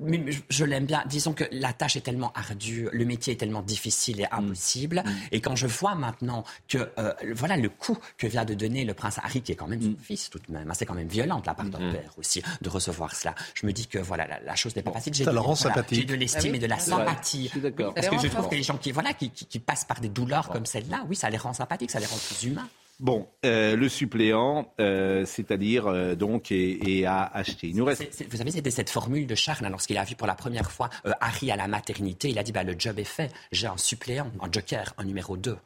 Mais 0.00 0.32
je- 0.32 0.40
je 0.48 0.64
l'aime 0.64 0.86
bien. 0.86 1.02
Disons 1.06 1.34
que 1.34 1.44
la 1.52 1.74
tâche 1.74 1.96
est 1.96 2.00
tellement 2.00 2.32
ardue, 2.34 2.88
le 2.92 3.04
métier 3.04 3.34
est 3.34 3.36
tellement 3.36 3.60
difficile 3.60 4.20
et 4.22 4.26
impossible. 4.32 5.04
Et 5.32 5.40
quand 5.42 5.54
je 5.54 5.66
vois 5.66 5.94
maintenant 5.94 6.44
que 6.66 6.90
euh, 6.98 7.12
voilà 7.34 7.58
le 7.58 7.68
coup 7.68 7.98
que 8.16 8.26
vient 8.26 8.46
de 8.46 8.54
donner 8.54 8.86
le 8.86 8.94
prince 8.94 9.18
Harry, 9.22 9.42
qui 9.42 9.52
est 9.52 9.54
quand 9.54 9.68
même 9.68 9.82
son 9.82 9.94
fils 10.02 10.30
tout 10.30 10.38
de 10.38 10.50
même, 10.52 10.70
hein, 10.70 10.74
c'est 10.74 10.86
quand 10.86 10.94
même 10.94 11.08
violent 11.08 11.40
de 11.40 11.46
la 11.46 11.54
part 11.54 11.66
d'un 11.66 11.92
père 11.92 12.12
aussi 12.16 12.42
de 12.62 12.68
recevoir 12.70 13.14
cela. 13.14 13.34
Je 13.54 13.66
me 13.66 13.72
dis 13.72 13.86
que 13.86 13.98
voilà 13.98 14.26
la, 14.26 14.40
la 14.40 14.54
chose 14.56 14.74
n'est 14.74 14.82
pas 14.82 14.92
facile. 14.92 15.12
J'ai 15.12 15.24
ça 15.24 15.30
de- 15.30 15.34
le 15.36 15.40
rend 15.42 15.52
voilà, 15.52 15.74
sympathique. 15.76 15.98
J'ai 16.00 16.04
de 16.06 16.14
l'estime 16.14 16.40
Ah 16.46 16.50
oui. 16.52 16.56
et 16.56 16.60
de 16.60 16.66
la 16.66 16.76
vrai. 16.76 16.84
sympathie. 16.84 17.44
Je 17.44 17.48
suis 17.50 17.60
d'accord. 17.60 17.92
Parce 17.94 18.08
que 18.08 18.18
je 18.18 18.28
trouve 18.28 18.48
que 18.48 18.54
les 18.54 18.62
gens 18.62 18.78
qui 18.78 18.92
voilà 18.92 19.12
qui, 19.12 19.28
qui- 19.30 19.44
qui 19.46 19.58
passent 19.58 19.84
par 19.84 20.00
des 20.00 20.08
douleurs 20.08 20.48
comme 20.48 20.64
celle-là, 20.64 21.04
oui, 21.08 21.16
ça 21.16 21.28
les 21.28 21.36
rend 21.36 21.52
sympathiques, 21.52 21.90
ça 21.90 22.00
les 22.00 22.06
rend 22.06 22.16
plus 22.16 22.44
humains. 22.48 22.68
Bon, 23.02 23.26
euh, 23.44 23.74
le 23.74 23.88
suppléant, 23.88 24.72
euh, 24.78 25.24
c'est-à-dire 25.26 25.88
euh, 25.88 26.14
donc, 26.14 26.52
est, 26.52 26.78
est 26.88 27.04
à 27.04 27.24
acheter. 27.24 27.66
Il 27.66 27.76
nous 27.76 27.84
reste. 27.84 28.04
Vous 28.30 28.36
savez, 28.36 28.52
c'était 28.52 28.70
cette 28.70 28.90
formule 28.90 29.26
de 29.26 29.34
Charles, 29.34 29.64
hein, 29.66 29.70
lorsqu'il 29.70 29.98
a 29.98 30.04
vu 30.04 30.14
pour 30.14 30.28
la 30.28 30.36
première 30.36 30.70
fois 30.70 30.88
euh, 31.04 31.10
Harry 31.20 31.50
à 31.50 31.56
la 31.56 31.66
maternité, 31.66 32.30
il 32.30 32.38
a 32.38 32.44
dit 32.44 32.52
bah, 32.52 32.62
le 32.62 32.76
job 32.78 33.00
est 33.00 33.04
fait, 33.04 33.32
j'ai 33.50 33.66
un 33.66 33.76
suppléant, 33.76 34.30
un 34.40 34.50
joker, 34.52 34.94
un 34.98 35.04
numéro 35.04 35.36
2. 35.36 35.56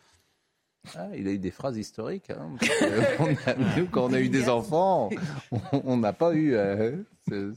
Ah, 0.97 1.09
il 1.15 1.29
a 1.29 1.33
eu 1.33 1.39
des 1.39 1.51
phrases 1.51 1.77
historiques. 1.77 2.31
hein, 2.31 2.57
on 3.19 3.27
a- 3.51 3.55
nous, 3.77 3.87
quand 3.87 4.05
on 4.09 4.13
a 4.15 4.21
eu 4.21 4.31
des 4.31 4.49
enfants, 4.49 5.11
on- 5.85 5.97
n'a 5.99 6.15
pas 6.15 6.33
eu 6.33 6.55
euh, 6.55 6.97
ce- 7.29 7.53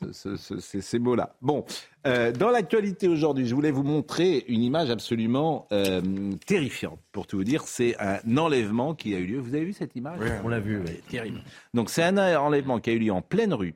ce- 0.00 0.12
ce- 0.12 0.36
ce- 0.36 0.60
ces, 0.60 0.80
ces 0.80 0.98
mots-là. 0.98 1.34
Bon, 1.42 1.64
euh, 2.06 2.32
dans 2.32 2.50
l'actualité 2.50 3.08
aujourd'hui, 3.08 3.46
je 3.46 3.54
voulais 3.54 3.70
vous 3.70 3.82
montrer 3.82 4.44
une 4.48 4.62
image 4.62 4.90
absolument 4.90 5.66
euh, 5.72 6.00
terrifiante. 6.46 6.98
Pour 7.12 7.26
tout 7.26 7.36
vous 7.38 7.44
dire, 7.44 7.62
c'est 7.62 7.96
un 7.98 8.36
enlèvement 8.36 8.94
qui 8.94 9.14
a 9.14 9.18
eu 9.18 9.26
lieu. 9.26 9.38
Vous 9.38 9.54
avez 9.54 9.64
vu 9.64 9.72
cette 9.72 9.96
image? 9.96 10.20
On 10.44 10.48
l'a 10.48 10.60
vu, 10.60 10.78
oui. 10.80 11.00
Terrible. 11.08 11.40
Donc 11.74 11.90
c'est 11.90 12.02
un 12.02 12.16
enlèvement 12.36 12.78
qui 12.80 12.90
a 12.90 12.92
eu 12.92 12.98
lieu 12.98 13.12
en 13.12 13.22
pleine 13.22 13.54
rue 13.54 13.74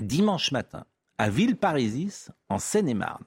dimanche 0.00 0.52
matin 0.52 0.84
à 1.18 1.28
Villeparisis, 1.30 2.30
en 2.48 2.58
Seine-et-Marne. 2.58 3.22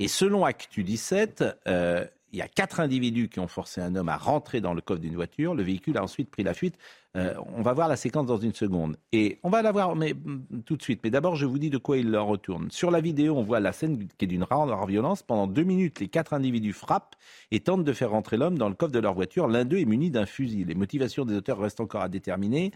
Et 0.00 0.08
selon 0.08 0.44
Actu 0.44 0.82
17, 0.84 1.44
euh, 1.66 2.04
il 2.32 2.38
y 2.38 2.42
a 2.42 2.48
quatre 2.48 2.80
individus 2.80 3.28
qui 3.28 3.40
ont 3.40 3.48
forcé 3.48 3.80
un 3.80 3.96
homme 3.96 4.08
à 4.08 4.16
rentrer 4.16 4.60
dans 4.60 4.74
le 4.74 4.80
coffre 4.80 5.00
d'une 5.00 5.14
voiture. 5.14 5.54
Le 5.54 5.62
véhicule 5.62 5.96
a 5.96 6.02
ensuite 6.02 6.30
pris 6.30 6.42
la 6.42 6.54
fuite. 6.54 6.76
Euh, 7.16 7.34
on 7.56 7.62
va 7.62 7.72
voir 7.72 7.88
la 7.88 7.96
séquence 7.96 8.26
dans 8.26 8.36
une 8.36 8.52
seconde. 8.52 8.96
Et 9.12 9.38
on 9.42 9.48
va 9.48 9.62
la 9.62 9.72
voir 9.72 9.96
mais, 9.96 10.12
mm, 10.12 10.62
tout 10.66 10.76
de 10.76 10.82
suite. 10.82 11.00
Mais 11.02 11.10
d'abord, 11.10 11.36
je 11.36 11.46
vous 11.46 11.58
dis 11.58 11.70
de 11.70 11.78
quoi 11.78 11.96
il 11.96 12.10
leur 12.10 12.26
retourne. 12.26 12.70
Sur 12.70 12.90
la 12.90 13.00
vidéo, 13.00 13.36
on 13.36 13.42
voit 13.42 13.60
la 13.60 13.72
scène 13.72 14.06
qui 14.18 14.24
est 14.24 14.28
d'une 14.28 14.44
rare 14.44 14.86
violence. 14.86 15.22
Pendant 15.22 15.46
deux 15.46 15.62
minutes, 15.62 16.00
les 16.00 16.08
quatre 16.08 16.34
individus 16.34 16.74
frappent 16.74 17.16
et 17.50 17.60
tentent 17.60 17.84
de 17.84 17.92
faire 17.92 18.10
rentrer 18.10 18.36
l'homme 18.36 18.58
dans 18.58 18.68
le 18.68 18.74
coffre 18.74 18.92
de 18.92 18.98
leur 18.98 19.14
voiture. 19.14 19.48
L'un 19.48 19.64
d'eux 19.64 19.78
est 19.78 19.86
muni 19.86 20.10
d'un 20.10 20.26
fusil. 20.26 20.64
Les 20.64 20.74
motivations 20.74 21.24
des 21.24 21.34
auteurs 21.34 21.58
restent 21.58 21.80
encore 21.80 22.02
à 22.02 22.08
déterminer. 22.08 22.72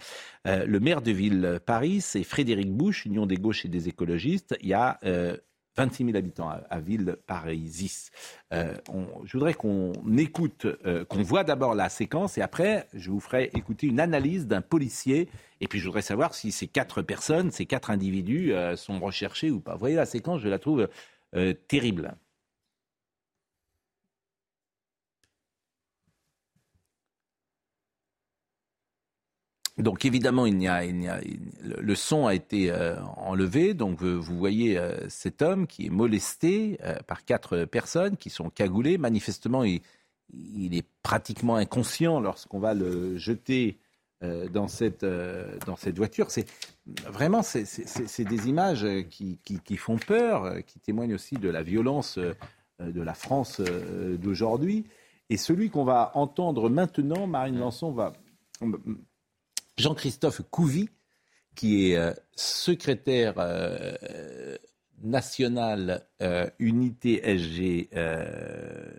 Euh, 0.46 0.64
le 0.64 0.80
maire 0.80 1.02
de 1.02 1.12
ville 1.12 1.60
Paris, 1.64 2.00
c'est 2.00 2.24
Frédéric 2.24 2.72
Bouche, 2.72 3.04
Union 3.04 3.26
des 3.26 3.36
gauches 3.36 3.66
et 3.66 3.68
des 3.68 3.88
écologistes. 3.88 4.56
Il 4.62 4.68
y 4.68 4.74
a 4.74 4.98
euh, 5.04 5.36
26 5.76 6.04
000 6.06 6.16
habitants 6.16 6.48
à, 6.48 6.62
à 6.70 6.80
Ville-Parisis. 6.80 8.10
Euh, 8.52 8.74
on- 8.88 9.06
je 9.24 9.32
voudrais 9.32 9.54
qu'on 9.54 9.92
écoute, 10.18 10.66
euh, 10.86 11.04
qu'on 11.04 11.22
voit 11.22 11.44
d'abord 11.44 11.74
la 11.74 11.88
séquence 11.88 12.36
et 12.38 12.42
après, 12.42 12.86
je 12.94 13.10
vous 13.10 13.20
ferai 13.20 13.50
écouter 13.54 13.86
une 13.86 14.00
analyse 14.00 14.46
d'un 14.46 14.60
policier. 14.60 15.28
Et 15.60 15.68
puis, 15.68 15.78
je 15.78 15.86
voudrais 15.86 16.02
savoir 16.02 16.34
si 16.34 16.52
ces 16.52 16.66
quatre 16.66 17.02
personnes, 17.02 17.50
ces 17.50 17.66
quatre 17.66 17.90
individus 17.90 18.52
euh, 18.52 18.76
sont 18.76 18.98
recherchés 19.00 19.50
ou 19.50 19.60
pas. 19.60 19.72
Vous 19.74 19.80
voyez 19.80 19.96
la 19.96 20.06
séquence, 20.06 20.40
je 20.40 20.48
la 20.48 20.58
trouve 20.58 20.88
euh, 21.34 21.54
terrible. 21.68 22.14
Donc 29.82 30.04
évidemment, 30.04 30.46
il 30.46 30.56
n'y 30.56 30.68
a, 30.68 30.84
il 30.84 30.96
n'y 30.96 31.08
a- 31.08 31.20
il- 31.22 31.40
le 31.78 31.94
son 31.94 32.26
a 32.26 32.34
été 32.34 32.70
euh, 32.70 32.96
enlevé. 33.16 33.74
Donc 33.74 34.02
euh, 34.02 34.14
vous 34.14 34.38
voyez 34.38 34.78
euh, 34.78 35.08
cet 35.08 35.42
homme 35.42 35.66
qui 35.66 35.86
est 35.86 35.90
molesté 35.90 36.78
par 37.06 37.24
quatre 37.24 37.64
personnes 37.64 38.16
qui 38.16 38.30
sont 38.30 38.50
cagoulées. 38.50 38.98
Manifestement, 38.98 39.64
il, 39.64 39.80
il 40.32 40.74
est 40.74 40.86
pratiquement 41.02 41.56
inconscient 41.56 42.20
lorsqu'on 42.20 42.58
va 42.58 42.74
le 42.74 43.16
jeter 43.18 43.76
dans 44.52 44.68
cette 44.68 45.04
dans 45.66 45.74
cette 45.76 45.96
voiture. 45.96 46.30
C'est 46.30 46.46
vraiment 47.08 47.42
c'est, 47.42 48.24
des 48.24 48.48
images 48.48 48.86
qui, 49.10 49.38
qui, 49.42 49.58
qui 49.58 49.76
font 49.76 49.98
peur, 49.98 50.64
qui 50.64 50.78
témoignent 50.78 51.14
aussi 51.14 51.34
de 51.34 51.48
la 51.48 51.64
violence 51.64 52.20
de 52.78 53.02
la 53.02 53.14
France 53.14 53.60
d'aujourd'hui. 53.60 54.84
Et 55.28 55.36
celui 55.36 55.70
qu'on 55.70 55.84
va 55.84 56.12
entendre 56.14 56.70
maintenant, 56.70 57.26
Marine 57.26 57.58
Lançon 57.58 57.90
va 57.90 58.12
Jean-Christophe 59.78 60.42
Couvi, 60.50 60.88
qui 61.54 61.90
est 61.90 61.96
euh, 61.96 62.12
secrétaire 62.34 63.34
euh, 63.38 64.56
national 65.02 66.06
euh, 66.22 66.48
unité 66.58 67.20
SG, 67.36 67.88
euh. 67.94 68.90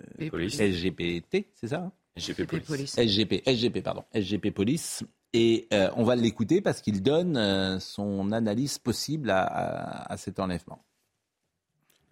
SGPT, 0.71 1.47
c'est 1.55 1.67
ça 1.67 1.77
hein 1.77 1.91
SGP 2.15 2.45
Police. 2.67 2.97
SGP, 2.99 3.41
SGP, 3.47 3.81
pardon, 3.81 4.03
SGP 4.13 4.51
Police. 4.51 5.03
Et 5.35 5.67
euh, 5.73 5.89
on 5.95 6.03
va 6.03 6.15
l'écouter 6.15 6.61
parce 6.61 6.79
qu'il 6.81 7.01
donne 7.01 7.37
euh, 7.37 7.79
son 7.79 8.31
analyse 8.31 8.77
possible 8.77 9.31
à, 9.31 9.41
à- 9.43 10.13
à 10.13 10.17
cet 10.17 10.39
enlèvement. 10.39 10.83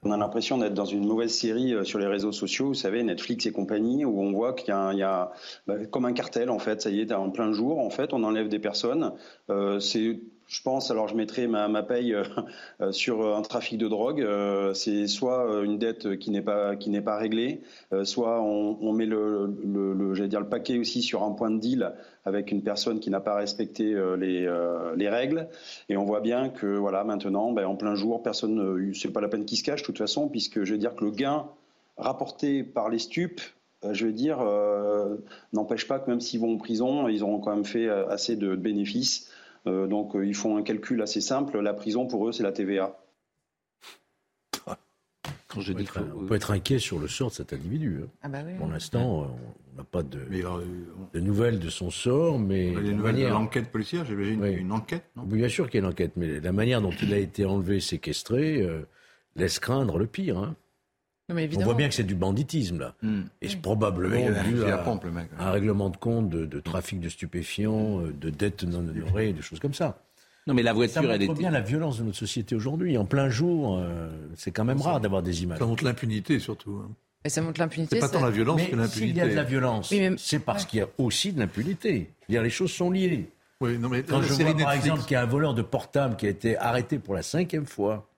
On 0.03 0.11
a 0.11 0.17
l'impression 0.17 0.57
d'être 0.57 0.73
dans 0.73 0.85
une 0.85 1.05
mauvaise 1.05 1.31
série 1.31 1.73
euh, 1.75 1.83
sur 1.83 1.99
les 1.99 2.07
réseaux 2.07 2.31
sociaux, 2.31 2.67
vous 2.67 2.73
savez, 2.73 3.03
Netflix 3.03 3.45
et 3.45 3.51
compagnie, 3.51 4.03
où 4.03 4.19
on 4.19 4.31
voit 4.31 4.53
qu'il 4.53 4.69
y 4.69 4.71
a, 4.71 4.79
un- 4.79 4.93
il 4.93 4.99
y 4.99 5.03
a, 5.03 5.31
bah, 5.67 5.85
comme 5.87 6.05
un 6.05 6.13
cartel 6.13 6.49
en 6.49 6.57
fait. 6.59 6.81
Ça 6.81 6.89
y 6.89 7.01
est, 7.01 7.11
en 7.13 7.29
plein 7.29 7.51
jour, 7.53 7.77
en 7.79 7.89
fait, 7.91 8.11
on 8.13 8.23
enlève 8.23 8.47
des 8.49 8.57
personnes. 8.59 9.13
Euh, 9.51 9.79
c'est, 9.79 10.19
je 10.51 10.61
pense, 10.61 10.91
alors 10.91 11.07
je 11.07 11.15
mettrai 11.15 11.47
ma, 11.47 11.81
paye 11.81 12.13
euh, 12.13 12.23
euh, 12.81 12.91
sur 12.91 13.35
un 13.35 13.41
trafic 13.41 13.77
de 13.77 13.87
drogue. 13.87 14.21
Euh, 14.21 14.73
c'est 14.73 15.07
soit 15.07 15.49
euh, 15.49 15.63
une 15.63 15.77
dette 15.77 16.17
qui 16.19 16.29
n'est 16.29 16.41
pas 16.41 16.75
qui 16.75 16.89
n'est 16.89 17.01
pas 17.01 17.17
réglée, 17.17 17.61
euh, 17.93 18.03
soit 18.03 18.41
on, 18.41 18.91
met 18.91 19.05
le, 19.05 20.13
j'allais 20.13 20.27
dire 20.27 20.41
le 20.41 20.49
paquet 20.49 20.77
aussi 20.77 21.01
sur 21.01 21.23
un 21.23 21.31
point 21.31 21.51
de 21.51 21.57
deal 21.57 21.93
avec 22.25 22.51
une 22.51 22.61
personne 22.63 22.99
qui 22.99 23.09
n'a 23.09 23.21
pas 23.21 23.35
respecté 23.35 23.93
euh, 23.93 24.17
les, 24.17 24.45
euh, 24.45 24.93
les 24.97 25.07
règles. 25.07 25.47
Et 25.87 25.95
on 25.95 26.03
voit 26.03 26.19
bien 26.19 26.49
que 26.49 26.67
voilà, 26.67 27.05
maintenant, 27.05 27.53
ben, 27.53 27.65
en 27.65 27.75
plein 27.77 27.95
jour, 27.95 28.21
personne, 28.21 28.59
euh, 28.59 28.93
c'est 28.93 29.11
pas 29.13 29.21
la 29.21 29.29
peine 29.29 29.45
qu'il 29.45 29.57
se 29.57 29.63
cache 29.63 29.81
de 29.81 29.85
toute 29.85 29.99
façon, 29.99 30.27
puisque 30.27 30.65
je 30.65 30.73
veux 30.73 30.77
dire 30.77 30.95
que 30.95 31.05
le 31.05 31.11
gain 31.11 31.47
rapporté 31.97 32.63
par 32.63 32.89
les 32.89 32.99
stupes, 32.99 33.41
euh, 33.83 33.93
je 33.93 34.05
veux 34.05 34.13
dire, 34.13 34.39
euh, 34.41 35.15
n'empêche 35.53 35.87
pas 35.87 35.99
que 35.99 36.09
même 36.09 36.19
s'ils 36.19 36.39
vont 36.39 36.53
en 36.53 36.57
prison, 36.57 37.07
ils 37.07 37.23
auront 37.23 37.39
quand 37.39 37.55
même 37.55 37.65
fait 37.65 37.87
euh, 37.87 38.07
assez 38.09 38.35
de 38.35 38.55
bénéfices. 38.55 39.29
Euh, 39.67 39.87
donc 39.87 40.15
euh, 40.15 40.25
ils 40.25 40.35
font 40.35 40.57
un 40.57 40.63
calcul 40.63 41.01
assez 41.01 41.21
simple. 41.21 41.59
La 41.59 41.73
prison 41.73 42.07
pour 42.07 42.27
eux, 42.27 42.31
c'est 42.31 42.43
la 42.43 42.51
TVA. 42.51 42.97
Quand 45.47 45.59
on, 45.59 45.73
peut 45.73 45.81
être, 45.81 45.99
on 46.15 46.25
peut 46.27 46.35
être 46.35 46.51
inquiet 46.51 46.79
sur 46.79 46.97
le 46.97 47.09
sort 47.09 47.29
de 47.29 47.33
cet 47.35 47.51
individu. 47.51 47.99
hein. 48.03 48.07
Ah 48.23 48.29
bah 48.29 48.39
oui. 48.45 48.53
Pour 48.57 48.67
l'instant, 48.69 49.23
euh, 49.23 49.25
on 49.73 49.77
n'a 49.77 49.83
pas 49.83 50.01
de, 50.01 50.19
de 51.13 51.19
nouvelles 51.19 51.59
de 51.59 51.69
son 51.69 51.89
sort, 51.89 52.39
mais 52.39 52.67
Il 52.69 52.73
y 52.73 52.77
a 52.77 52.81
des 52.81 52.87
la 52.91 52.93
nouvelles 52.95 53.15
de 53.15 53.21
manière- 53.23 53.33
l'enquête 53.33 53.69
policière, 53.69 54.05
j'imagine 54.05 54.41
Oui. 54.41 54.53
une 54.53 54.71
enquête, 54.71 55.03
non? 55.17 55.23
Oui, 55.29 55.37
bien 55.39 55.49
sûr 55.49 55.69
qu'il 55.69 55.81
y 55.81 55.83
a 55.83 55.85
une 55.85 55.91
enquête, 55.91 56.13
mais 56.15 56.39
la 56.39 56.51
manière 56.53 56.81
dont 56.81 56.91
il 57.01 57.13
a 57.13 57.17
été 57.17 57.43
enlevé, 57.45 57.81
séquestré, 57.81 58.61
euh, 58.61 58.87
laisse 59.35 59.59
craindre 59.59 59.97
le 59.97 60.07
pire. 60.07 60.37
hein. 60.37 60.55
Mais 61.33 61.49
On 61.57 61.61
voit 61.63 61.73
bien 61.73 61.87
que 61.89 61.93
c'est 61.95 62.03
du 62.03 62.15
banditisme, 62.15 62.79
là. 62.79 62.95
Et 63.41 63.49
c'est 63.49 63.61
probablement 63.61 64.29
dû 64.43 64.63
à, 64.65 64.77
pompe, 64.79 65.05
le 65.05 65.11
mec, 65.11 65.31
ouais. 65.31 65.37
à 65.39 65.47
un 65.49 65.51
règlement 65.51 65.89
de 65.89 65.97
compte 65.97 66.29
de, 66.29 66.45
de 66.45 66.59
trafic 66.59 66.99
de 66.99 67.09
stupéfiants, 67.09 68.01
euh, 68.01 68.13
de 68.13 68.29
dettes 68.29 68.63
non 68.63 68.79
honorées, 68.79 69.33
des 69.33 69.41
choses 69.41 69.59
comme 69.59 69.73
ça. 69.73 70.01
Non, 70.47 70.53
mais 70.55 70.63
la 70.63 70.71
Ça 70.71 70.75
voiture, 70.75 71.01
montre 71.03 71.13
elle 71.13 71.21
était. 71.23 71.33
bien 71.35 71.51
la 71.51 71.61
violence 71.61 71.99
de 71.99 72.03
notre 72.03 72.17
société 72.17 72.55
aujourd'hui. 72.55 72.97
En 72.97 73.05
plein 73.05 73.29
jour, 73.29 73.77
euh, 73.79 74.09
c'est 74.35 74.51
quand 74.51 74.65
même 74.65 74.81
rare 74.81 74.99
d'avoir 74.99 75.21
des 75.21 75.43
images. 75.43 75.59
Ça 75.59 75.65
montre 75.65 75.83
l'impunité 75.83 76.39
surtout. 76.39 76.81
hein. 76.83 76.89
Et 77.23 77.29
ça 77.29 77.41
montre 77.43 77.59
l'impunité. 77.61 77.97
C'est 77.97 77.99
pas 78.01 78.09
tant 78.09 78.25
la 78.25 78.31
violence 78.31 78.57
Mais 78.57 78.63
que 78.65 78.69
s'il 78.71 78.79
l'impunité. 78.79 79.17
y 79.19 79.21
a 79.21 79.27
de 79.27 79.35
la 79.35 79.43
violence, 79.43 79.91
Oui, 79.91 79.99
mais- 79.99 80.15
c'est 80.17 80.39
parce 80.39 80.65
qu'il 80.65 80.79
y 80.79 80.81
a 80.81 80.87
aussi 80.97 81.31
de 81.31 81.39
l'impunité. 81.39 82.09
Les 82.27 82.49
choses 82.49 82.71
sont 82.71 82.89
liées. 82.89 83.29
Oui, 83.59 83.77
non, 83.77 83.89
mais 83.89 84.01
Quand 84.01 84.23
je 84.23 84.33
vois 84.33 84.45
par 84.45 84.55
Netflix- 84.55 84.75
exemple 84.85 85.01
qu'il 85.03 85.11
y 85.11 85.15
a 85.17 85.21
un 85.21 85.27
voleur 85.27 85.53
de 85.53 85.61
portable 85.61 86.15
qui 86.15 86.25
a 86.25 86.29
été 86.29 86.57
arrêté 86.57 86.97
pour 86.97 87.13
la 87.13 87.21
cinquième 87.21 87.67
fois 87.67 88.09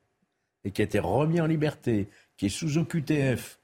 et 0.64 0.72
qui 0.72 0.82
a 0.82 0.86
été 0.86 1.00
remis 1.00 1.42
en 1.42 1.48
liberté, 1.48 2.08
qui 2.38 2.48
est 2.48 2.50
sous 2.50 2.78
OQTF, 2.78 3.60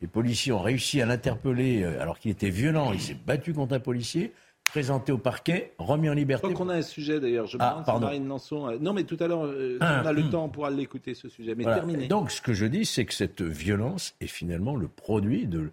les 0.00 0.06
policiers 0.06 0.52
ont 0.52 0.60
réussi 0.62 1.00
à 1.02 1.06
l'interpeller 1.06 1.82
euh, 1.82 2.00
alors 2.00 2.18
qu'il 2.18 2.30
était 2.30 2.50
violent, 2.50 2.92
il 2.92 3.00
s'est 3.00 3.14
battu 3.26 3.52
contre 3.52 3.74
un 3.74 3.80
policier, 3.80 4.32
présenté 4.66 5.10
au 5.12 5.18
parquet, 5.18 5.72
remis 5.78 6.08
en 6.08 6.12
Je 6.12 6.18
liberté. 6.18 6.46
crois 6.46 6.56
qu'on 6.56 6.68
a 6.70 6.76
un 6.76 6.82
sujet 6.82 7.18
d'ailleurs. 7.20 7.46
Je 7.46 7.56
me 7.56 7.62
Ah, 7.62 7.70
demande 7.70 7.84
si 7.84 7.86
pardon. 7.86 8.06
Marine 8.06 8.28
Lançon. 8.28 8.68
euh, 8.70 8.78
Non, 8.80 8.92
mais 8.92 9.02
tout 9.04 9.16
à 9.20 9.26
l'heure, 9.26 9.44
euh, 9.44 9.78
Ah, 9.80 10.00
on 10.02 10.06
a 10.06 10.12
le 10.12 10.22
hum. 10.22 10.30
temps, 10.30 10.44
on 10.44 10.48
pourra 10.48 10.70
l'écouter 10.70 11.14
ce 11.14 11.28
sujet. 11.28 11.54
Mais 11.56 11.64
Voilà. 11.64 11.78
terminé. 11.78 12.06
Donc, 12.06 12.30
ce 12.30 12.40
que 12.40 12.52
je 12.52 12.66
dis, 12.66 12.86
c'est 12.86 13.04
que 13.04 13.12
cette 13.14 13.42
violence 13.42 14.14
est 14.20 14.26
finalement 14.28 14.76
le 14.76 14.86
produit 14.88 15.46
de, 15.46 15.70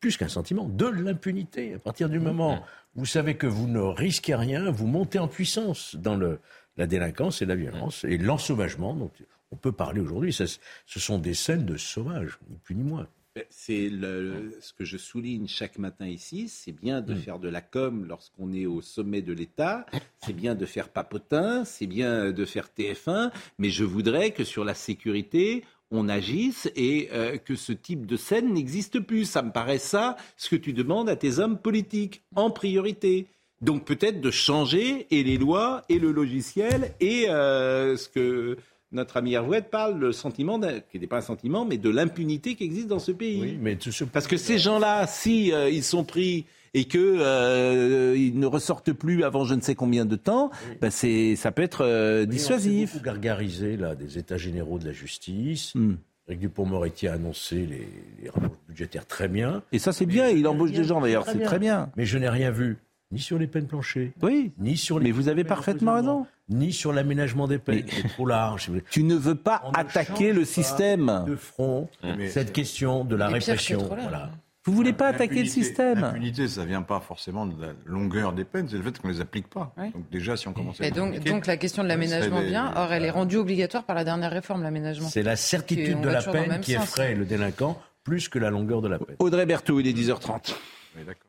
plus 0.00 0.16
qu'un 0.16 0.28
sentiment, 0.28 0.64
de 0.64 0.86
l'impunité. 0.86 1.74
À 1.74 1.78
partir 1.78 2.08
du 2.08 2.18
moment 2.20 2.62
où 2.96 3.00
vous 3.00 3.06
savez 3.06 3.34
que 3.36 3.46
vous 3.46 3.66
ne 3.68 3.80
risquez 3.80 4.34
rien, 4.34 4.70
vous 4.70 4.86
montez 4.86 5.18
en 5.18 5.28
puissance 5.28 5.96
dans 5.96 6.16
le, 6.16 6.38
la 6.76 6.86
délinquance 6.86 7.40
et 7.42 7.46
la 7.46 7.54
violence 7.56 8.04
et 8.04 8.18
l'ensauvagement 8.18 8.94
dont 8.94 9.10
on 9.50 9.56
peut 9.56 9.72
parler 9.72 10.00
aujourd'hui. 10.00 10.32
Ce 10.32 11.00
sont 11.00 11.18
des 11.18 11.34
scènes 11.34 11.64
de 11.64 11.76
sauvage, 11.76 12.38
ni 12.50 12.56
plus 12.58 12.74
ni 12.74 12.84
moins. 12.84 13.06
C'est 13.50 13.88
le, 13.88 14.56
ce 14.60 14.72
que 14.72 14.84
je 14.84 14.96
souligne 14.96 15.46
chaque 15.46 15.78
matin 15.78 16.06
ici, 16.06 16.48
c'est 16.48 16.72
bien 16.72 17.00
de 17.00 17.14
faire 17.14 17.38
de 17.38 17.48
la 17.48 17.60
com 17.60 18.04
lorsqu'on 18.08 18.52
est 18.52 18.66
au 18.66 18.80
sommet 18.80 19.22
de 19.22 19.32
l'État, 19.32 19.86
c'est 20.24 20.32
bien 20.32 20.56
de 20.56 20.66
faire 20.66 20.88
papotin, 20.88 21.64
c'est 21.64 21.86
bien 21.86 22.32
de 22.32 22.44
faire 22.44 22.68
TF1, 22.76 23.30
mais 23.58 23.70
je 23.70 23.84
voudrais 23.84 24.32
que 24.32 24.42
sur 24.42 24.64
la 24.64 24.74
sécurité, 24.74 25.62
on 25.90 26.08
agisse 26.08 26.70
et 26.76 27.08
euh, 27.12 27.36
que 27.38 27.54
ce 27.54 27.72
type 27.72 28.06
de 28.06 28.16
scène 28.16 28.52
n'existe 28.52 29.00
plus. 29.00 29.24
Ça 29.24 29.42
me 29.42 29.52
paraît 29.52 29.78
ça, 29.78 30.16
ce 30.36 30.50
que 30.50 30.56
tu 30.56 30.72
demandes 30.72 31.08
à 31.08 31.16
tes 31.16 31.38
hommes 31.38 31.58
politiques, 31.58 32.22
en 32.34 32.50
priorité. 32.50 33.26
Donc 33.60 33.84
peut-être 33.84 34.20
de 34.20 34.30
changer 34.30 35.06
et 35.10 35.24
les 35.24 35.36
lois 35.36 35.82
et 35.88 35.98
le 35.98 36.12
logiciel 36.12 36.94
et 37.00 37.28
euh, 37.28 37.96
ce 37.96 38.08
que 38.08 38.56
notre 38.92 39.16
ami 39.18 39.34
Hervouette 39.34 39.70
parle, 39.70 39.98
le 39.98 40.12
sentiment, 40.12 40.58
qui 40.90 40.98
n'est 40.98 41.06
pas 41.06 41.18
un 41.18 41.22
sentiment, 41.22 41.64
mais 41.64 41.76
de 41.78 41.90
l'impunité 41.90 42.54
qui 42.54 42.64
existe 42.64 42.86
dans 42.88 42.98
ce 42.98 43.12
pays. 43.12 43.58
mais 43.60 43.76
tout 43.76 43.92
ce- 43.92 44.04
Parce 44.04 44.26
que 44.26 44.36
ces 44.36 44.58
gens-là, 44.58 45.06
si 45.06 45.52
euh, 45.52 45.68
ils 45.68 45.82
sont 45.84 46.04
pris 46.04 46.46
et 46.74 46.84
que 46.84 46.98
euh, 46.98 48.14
ils 48.16 48.38
ne 48.38 48.46
ressortent 48.46 48.92
plus 48.92 49.24
avant 49.24 49.44
je 49.44 49.54
ne 49.54 49.60
sais 49.60 49.74
combien 49.74 50.04
de 50.04 50.16
temps, 50.16 50.50
ben 50.80 50.90
c'est, 50.90 51.36
ça 51.36 51.50
peut 51.52 51.62
être 51.62 51.82
euh, 51.84 52.20
Oui, 52.20 52.26
on 52.26 52.30
dissuasif. 52.30 52.92
beaucoup 52.92 53.04
gargarisé 53.04 53.76
là, 53.76 53.94
des 53.94 54.18
états 54.18 54.36
généraux 54.38 54.78
de 54.78 54.86
la 54.86 54.92
justice. 54.92 55.74
Hmm. 55.74 55.94
Eric 56.28 56.40
Dupont-Moretti 56.40 57.08
a 57.08 57.14
annoncé 57.14 57.56
les, 57.66 57.88
les 58.22 58.28
rapports 58.28 58.50
budgétaires 58.68 59.06
très 59.06 59.28
bien. 59.28 59.62
Et 59.72 59.78
ça, 59.78 59.92
c'est 59.92 60.04
bien. 60.04 60.28
Il 60.28 60.46
embauche 60.46 60.72
des 60.72 60.84
gens, 60.84 61.00
d'ailleurs. 61.00 61.24
C'est 61.26 61.38
très 61.40 61.58
bien. 61.58 61.90
Mais 61.96 62.04
je 62.04 62.18
n'ai 62.18 62.28
rien 62.28 62.50
vu, 62.50 62.76
ni 63.10 63.18
sur 63.20 63.38
les 63.38 63.46
peines 63.46 63.66
planchées, 63.66 64.12
Oui. 64.22 64.52
ni 64.58 64.76
sur 64.76 64.98
les. 64.98 65.06
Mais 65.06 65.10
vous 65.12 65.28
avez 65.28 65.44
parfaitement 65.44 65.94
raison. 65.94 66.26
Ni 66.50 66.72
sur 66.72 66.92
l'aménagement 66.92 67.46
des 67.48 67.58
peines. 67.58 67.84
C'est 67.88 68.08
trop 68.08 68.26
large. 68.26 68.70
Tu 68.90 69.02
ne 69.02 69.14
veux 69.14 69.34
pas 69.34 69.62
On 69.64 69.70
attaquer 69.72 70.32
le 70.32 70.44
système. 70.44 71.24
De 71.26 71.36
front, 71.36 71.88
Mais- 72.02 72.28
cette 72.28 72.52
question 72.52 73.04
de 73.04 73.16
la 73.16 73.28
répression. 73.28 73.80
large. 73.88 74.02
Voilà. 74.02 74.30
Vous 74.64 74.74
voulez 74.74 74.92
pas 74.92 75.08
attaquer 75.08 75.42
le 75.44 75.48
système. 75.48 76.00
L'impunité, 76.00 76.46
ça 76.46 76.66
vient 76.66 76.82
pas 76.82 77.00
forcément 77.00 77.46
de 77.46 77.54
la 77.58 77.72
longueur 77.86 78.34
des 78.34 78.44
peines, 78.44 78.68
c'est 78.68 78.76
le 78.76 78.82
fait 78.82 78.98
qu'on 78.98 79.08
les 79.08 79.22
applique 79.22 79.48
pas. 79.48 79.72
Ouais. 79.78 79.90
Donc 79.92 80.10
déjà, 80.10 80.36
si 80.36 80.46
on 80.46 80.52
commence 80.52 80.78
à 80.78 80.84
Et 80.84 80.90
donc, 80.90 81.14
appliquer, 81.14 81.30
donc 81.30 81.46
la 81.46 81.56
question 81.56 81.82
de 81.82 81.88
l'aménagement 81.88 82.40
vient. 82.42 82.72
Or, 82.76 82.92
elle 82.92 83.04
est 83.06 83.10
rendue 83.10 83.36
obligatoire 83.36 83.84
par 83.84 83.96
la 83.96 84.04
dernière 84.04 84.30
réforme, 84.30 84.62
l'aménagement. 84.62 85.08
C'est 85.08 85.22
la 85.22 85.36
certitude 85.36 86.02
de 86.02 86.08
la 86.10 86.22
peine 86.22 86.60
qui 86.60 86.74
sens. 86.74 86.84
effraie 86.84 87.14
le 87.14 87.24
délinquant 87.24 87.80
plus 88.04 88.28
que 88.28 88.38
la 88.38 88.50
longueur 88.50 88.82
de 88.82 88.88
la 88.88 88.98
peine. 88.98 89.16
Audrey 89.20 89.46
Berthaud, 89.46 89.80
il 89.80 89.86
est 89.86 89.92
10h30. 89.94 90.54
Oui, 90.96 91.02
d'accord. 91.06 91.27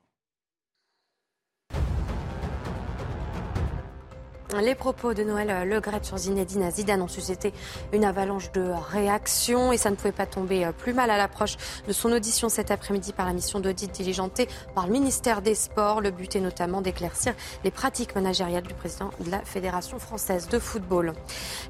Les 4.57 4.73
propos 4.73 5.13
de 5.13 5.23
Noël 5.23 5.69
Le 5.69 5.79
Gret 5.79 5.99
sur 6.01 6.17
Zinedine 6.17 6.71
Zidane 6.71 7.03
ont 7.03 7.07
suscité 7.07 7.53
une 7.93 8.03
avalanche 8.03 8.51
de 8.51 8.71
réactions 8.91 9.71
et 9.71 9.77
ça 9.77 9.91
ne 9.91 9.95
pouvait 9.95 10.11
pas 10.11 10.25
tomber 10.25 10.65
euh, 10.65 10.71
plus 10.71 10.91
mal 10.91 11.11
à 11.11 11.17
l'approche 11.17 11.55
de 11.87 11.93
son 11.93 12.11
audition 12.11 12.49
cet 12.49 12.71
après-midi 12.71 13.13
par 13.13 13.27
la 13.27 13.33
mission 13.33 13.59
d'audit 13.59 13.91
diligentée 13.91 14.47
par 14.73 14.87
le 14.87 14.93
ministère 14.93 15.43
des 15.43 15.53
Sports. 15.53 16.01
Le 16.01 16.09
but 16.09 16.35
est 16.35 16.39
notamment 16.39 16.81
d'éclaircir 16.81 17.35
les 17.63 17.69
pratiques 17.69 18.15
managériales 18.15 18.63
du 18.63 18.73
président 18.73 19.11
de 19.19 19.29
la 19.29 19.39
Fédération 19.41 19.99
française 19.99 20.47
de 20.49 20.57
football. 20.57 21.13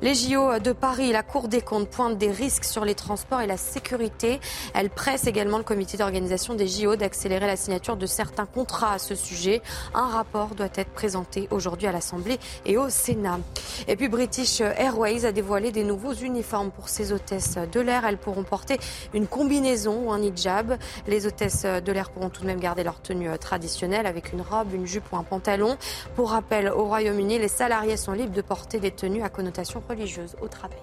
Les 0.01 0.15
JO 0.15 0.59
de 0.59 0.71
Paris, 0.71 1.11
la 1.11 1.21
Cour 1.21 1.49
des 1.49 1.61
comptes 1.61 1.89
pointe 1.89 2.17
des 2.17 2.31
risques 2.31 2.63
sur 2.63 2.85
les 2.85 2.95
transports 2.95 3.41
et 3.41 3.47
la 3.47 3.57
sécurité. 3.57 4.39
Elle 4.73 4.89
presse 4.89 5.27
également 5.27 5.57
le 5.57 5.65
comité 5.65 5.97
d'organisation 5.97 6.55
des 6.55 6.67
JO 6.67 6.95
d'accélérer 6.95 7.45
la 7.45 7.57
signature 7.57 7.97
de 7.97 8.05
certains 8.05 8.45
contrats 8.45 8.93
à 8.93 8.99
ce 8.99 9.15
sujet. 9.15 9.61
Un 9.93 10.07
rapport 10.07 10.55
doit 10.55 10.69
être 10.75 10.91
présenté 10.91 11.49
aujourd'hui 11.51 11.85
à 11.85 11.91
l'Assemblée 11.91 12.39
et 12.69 12.77
au 12.77 12.87
Sénat. 12.89 13.39
Et 13.87 13.95
puis 13.95 14.07
British 14.07 14.61
Airways 14.61 15.25
a 15.25 15.31
dévoilé 15.31 15.71
des 15.71 15.83
nouveaux 15.83 16.13
uniformes 16.13 16.69
pour 16.69 16.87
ses 16.87 17.11
hôtesses 17.11 17.57
de 17.57 17.79
l'air. 17.79 18.05
Elles 18.05 18.17
pourront 18.17 18.43
porter 18.43 18.77
une 19.13 19.25
combinaison 19.25 20.05
ou 20.05 20.11
un 20.11 20.21
hijab. 20.21 20.77
Les 21.07 21.25
hôtesses 21.25 21.63
de 21.63 21.91
l'air 21.91 22.11
pourront 22.11 22.29
tout 22.29 22.43
de 22.43 22.47
même 22.47 22.59
garder 22.59 22.83
leur 22.83 23.01
tenue 23.01 23.27
traditionnelle 23.39 24.05
avec 24.05 24.33
une 24.33 24.41
robe, 24.41 24.73
une 24.73 24.85
jupe 24.85 25.11
ou 25.11 25.17
un 25.17 25.23
pantalon. 25.23 25.77
Pour 26.15 26.29
rappel, 26.29 26.69
au 26.69 26.85
Royaume-Uni, 26.85 27.39
les 27.39 27.47
salariés 27.47 27.97
sont 27.97 28.13
libres 28.13 28.35
de 28.35 28.41
porter 28.41 28.79
des 28.79 28.91
tenues 28.91 29.23
à 29.23 29.29
connotation 29.29 29.81
religieuse 29.89 30.35
au 30.41 30.47
travail. 30.47 30.77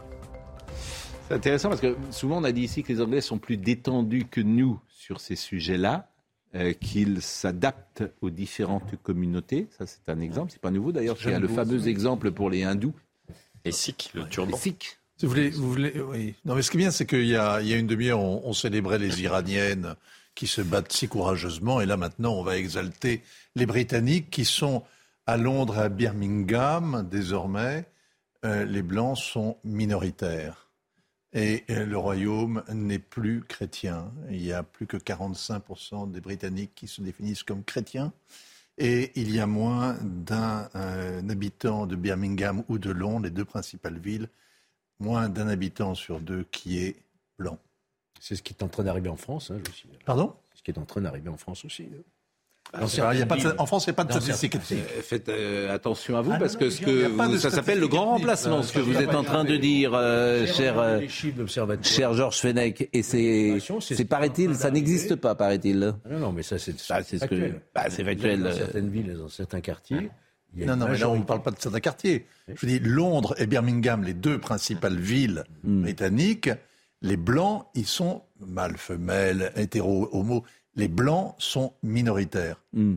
C'est 1.28 1.34
intéressant 1.34 1.68
parce 1.68 1.80
que 1.80 1.96
souvent 2.10 2.38
on 2.38 2.44
a 2.44 2.52
dit 2.52 2.62
ici 2.62 2.82
que 2.82 2.92
les 2.92 3.00
Anglais 3.00 3.20
sont 3.20 3.38
plus 3.38 3.56
détendus 3.56 4.26
que 4.30 4.40
nous 4.40 4.80
sur 4.88 5.20
ces 5.20 5.36
sujets-là, 5.36 6.08
euh, 6.54 6.72
qu'ils 6.72 7.20
s'adaptent 7.22 8.04
aux 8.20 8.30
différentes 8.30 8.94
communautés. 9.02 9.66
Ça, 9.78 9.86
c'est 9.86 10.08
un 10.08 10.20
exemple. 10.20 10.52
C'est 10.52 10.60
pas 10.60 10.70
nouveau 10.70 10.92
d'ailleurs. 10.92 11.16
Il 11.24 11.30
y 11.30 11.34
a 11.34 11.38
le 11.38 11.48
fameux 11.48 11.88
exemple 11.88 12.30
pour 12.30 12.50
les 12.50 12.62
hindous. 12.62 12.94
Et 13.64 13.72
Sikh, 13.72 14.10
le 14.14 14.28
turban. 14.28 14.52
Les 14.52 14.58
Sikhs. 14.58 14.98
Si 15.16 15.26
vous 15.26 15.32
voulez, 15.32 15.50
vous 15.50 15.70
voulez, 15.70 16.00
oui. 16.00 16.34
Non, 16.44 16.54
mais 16.54 16.62
ce 16.62 16.70
qui 16.70 16.76
est 16.76 16.80
bien, 16.80 16.90
c'est 16.90 17.06
qu'il 17.06 17.26
y 17.26 17.36
a, 17.36 17.60
il 17.62 17.68
y 17.68 17.72
a 17.72 17.76
une 17.76 17.86
demi-heure, 17.86 18.20
on, 18.20 18.42
on 18.44 18.52
célébrait 18.52 18.98
les 18.98 19.22
Iraniennes 19.22 19.94
qui 20.34 20.46
se 20.46 20.60
battent 20.60 20.92
si 20.92 21.08
courageusement, 21.08 21.80
et 21.80 21.86
là 21.86 21.96
maintenant, 21.96 22.34
on 22.34 22.42
va 22.42 22.58
exalter 22.58 23.22
les 23.54 23.64
Britanniques 23.64 24.28
qui 24.30 24.44
sont 24.44 24.82
à 25.26 25.38
Londres, 25.38 25.78
à 25.78 25.88
Birmingham, 25.88 27.08
désormais. 27.10 27.86
euh, 28.44 28.64
les 28.64 28.82
Blancs 28.82 29.16
sont 29.18 29.56
minoritaires. 29.64 30.65
Et 31.32 31.64
le 31.68 31.98
royaume 31.98 32.62
n'est 32.72 32.98
plus 32.98 33.42
chrétien. 33.42 34.12
Il 34.30 34.42
y 34.42 34.52
a 34.52 34.62
plus 34.62 34.86
que 34.86 34.96
45% 34.96 36.10
des 36.10 36.20
Britanniques 36.20 36.74
qui 36.74 36.88
se 36.88 37.02
définissent 37.02 37.42
comme 37.42 37.62
chrétiens. 37.62 38.12
Et 38.78 39.12
il 39.20 39.34
y 39.34 39.40
a 39.40 39.46
moins 39.46 39.96
d'un 40.02 40.68
euh, 40.74 41.22
habitant 41.28 41.86
de 41.86 41.96
Birmingham 41.96 42.62
ou 42.68 42.78
de 42.78 42.90
Londres, 42.90 43.24
les 43.24 43.30
deux 43.30 43.44
principales 43.44 43.98
villes, 43.98 44.28
moins 44.98 45.28
d'un 45.28 45.48
habitant 45.48 45.94
sur 45.94 46.20
deux 46.20 46.44
qui 46.50 46.78
est 46.78 46.96
blanc. 47.38 47.58
C'est 48.20 48.36
ce 48.36 48.42
qui 48.42 48.52
est 48.52 48.62
en 48.62 48.68
train 48.68 48.84
d'arriver 48.84 49.08
en 49.08 49.16
France, 49.16 49.50
hein, 49.50 49.58
je 49.64 49.70
aussi. 49.70 49.88
Pardon? 50.04 50.34
Ce 50.54 50.62
qui 50.62 50.70
est 50.70 50.78
en 50.78 50.84
train 50.84 51.00
d'arriver 51.00 51.28
en 51.28 51.36
France 51.36 51.64
aussi. 51.64 51.84
hein. 51.84 52.02
Alors, 52.72 52.90
c'est 52.90 53.00
vrai, 53.00 53.16
il 53.16 53.20
y 53.20 53.22
a 53.22 53.26
pas 53.26 53.36
de- 53.36 53.54
en 53.58 53.66
France, 53.66 53.86
il 53.86 53.90
n'y 53.90 53.92
a 53.92 53.94
pas 53.94 54.04
de 54.04 54.12
statistique. 54.12 54.56
Euh, 54.56 55.00
Faites 55.02 55.28
euh, 55.28 55.74
attention 55.74 56.16
à 56.16 56.20
vous 56.22 56.32
Ah, 56.34 56.38
parce 56.38 56.54
non, 56.54 56.60
que 56.60 56.70
ce 56.70 56.80
que 56.80 57.06
vous- 57.06 57.36
ça 57.38 57.50
s'appelle 57.50 57.78
le 57.80 57.88
grand 57.88 58.06
remplacement, 58.06 58.62
ce 58.62 58.72
que 58.72 58.80
vous 58.80 58.96
êtes 58.96 59.14
en 59.14 59.22
train 59.24 59.44
de 59.44 59.56
dire, 59.56 59.92
euh, 59.94 60.46
cher, 60.46 60.78
euh, 60.78 61.00
cher 61.82 62.12
Georges 62.14 62.38
Fenech. 62.40 62.88
Et 62.92 63.02
c'est, 63.02 63.58
paraît-il, 64.08 64.54
ça 64.54 64.70
n'existe 64.70 65.16
pas, 65.16 65.34
paraît-il. 65.34 65.94
Ah 66.04 66.08
Non, 66.10 66.18
non, 66.18 66.32
mais 66.32 66.42
ça, 66.42 66.58
c'est 66.58 66.72
Bah, 66.88 67.02
c'est 67.02 67.18
ce 67.18 67.24
que- 67.24 67.52
bah, 67.74 67.84
c'est 67.88 68.04
factuel. 68.04 68.42
Dans 68.42 68.52
certaines 68.52 68.90
villes, 68.90 69.10
et 69.10 69.14
dans 69.14 69.28
certains 69.28 69.60
quartiers. 69.60 70.10
il 70.54 70.60
y 70.60 70.64
a 70.64 70.66
Non, 70.66 70.76
non, 70.76 70.86
mais 70.90 70.98
là, 70.98 71.08
on 71.10 71.16
ne 71.18 71.24
parle 71.24 71.42
pas 71.42 71.50
de 71.50 71.58
certains 71.60 71.80
quartiers. 71.80 72.26
Je 72.54 72.66
dis 72.66 72.78
Londres 72.78 73.34
et 73.38 73.46
Birmingham, 73.46 74.02
les 74.04 74.14
deux 74.14 74.38
principales 74.38 74.96
villes 74.98 75.44
Hmm. 75.64 75.82
britanniques, 75.82 76.50
les 77.02 77.16
blancs, 77.16 77.66
ils 77.74 77.86
sont 77.86 78.22
mâles, 78.40 78.76
femelles, 78.76 79.52
hétéros, 79.56 80.08
homos. 80.12 80.44
Les 80.76 80.88
blancs 80.88 81.34
sont 81.38 81.72
minoritaires. 81.82 82.60
Hmm. 82.72 82.96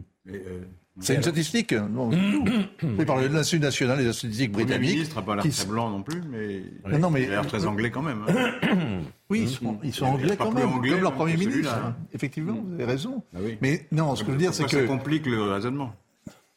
C'est 1.01 1.15
une 1.15 1.21
statistique 1.21 1.71
non, 1.71 2.09
Oui, 2.09 3.05
par 3.05 3.21
l'Institut 3.21 3.61
national 3.61 3.99
des 3.99 4.11
statistiques 4.11 4.47
Le 4.49 4.51
Premier 4.53 4.65
britanniques. 4.65 4.91
ministre 4.91 5.15
n'a 5.15 5.21
pas 5.21 5.35
l'air 5.35 5.45
très 5.49 5.65
blanc 5.65 5.89
non 5.89 6.01
plus, 6.03 6.21
mais, 6.29 6.61
Non, 6.91 6.99
non, 6.99 7.09
mais- 7.09 7.21
il 7.23 7.27
a 7.27 7.29
l'air 7.35 7.47
très 7.47 7.65
anglais 7.65 7.89
quand 7.89 8.01
même. 8.01 8.25
hein. 8.27 8.51
Oui, 9.29 9.41
ils 9.43 9.49
sont, 9.49 9.77
ils 9.83 9.93
sont 9.93 10.05
Il 10.05 10.09
est 10.09 10.11
anglais 10.11 10.35
pas 10.35 10.43
quand 10.45 10.51
plus 10.51 10.59
même, 10.63 10.73
anglais 10.73 10.91
comme 10.91 11.01
leur 11.01 11.13
Premier 11.13 11.37
ministre. 11.37 11.73
hein. 11.73 11.95
hein. 11.97 12.05
Effectivement, 12.13 12.57
vous 12.61 12.73
avez 12.73 12.83
raison. 12.85 13.23
Ah 13.33 13.37
oui. 13.41 13.57
Mais 13.61 13.85
non, 13.93 14.13
ce 14.15 14.23
que 14.23 14.27
je 14.27 14.31
veux 14.33 14.37
dire, 14.39 14.53
c'est 14.53 14.65
que 14.65 14.71
ça 14.71 14.83
complique 14.83 15.25
le 15.25 15.41
raisonnement. 15.43 15.93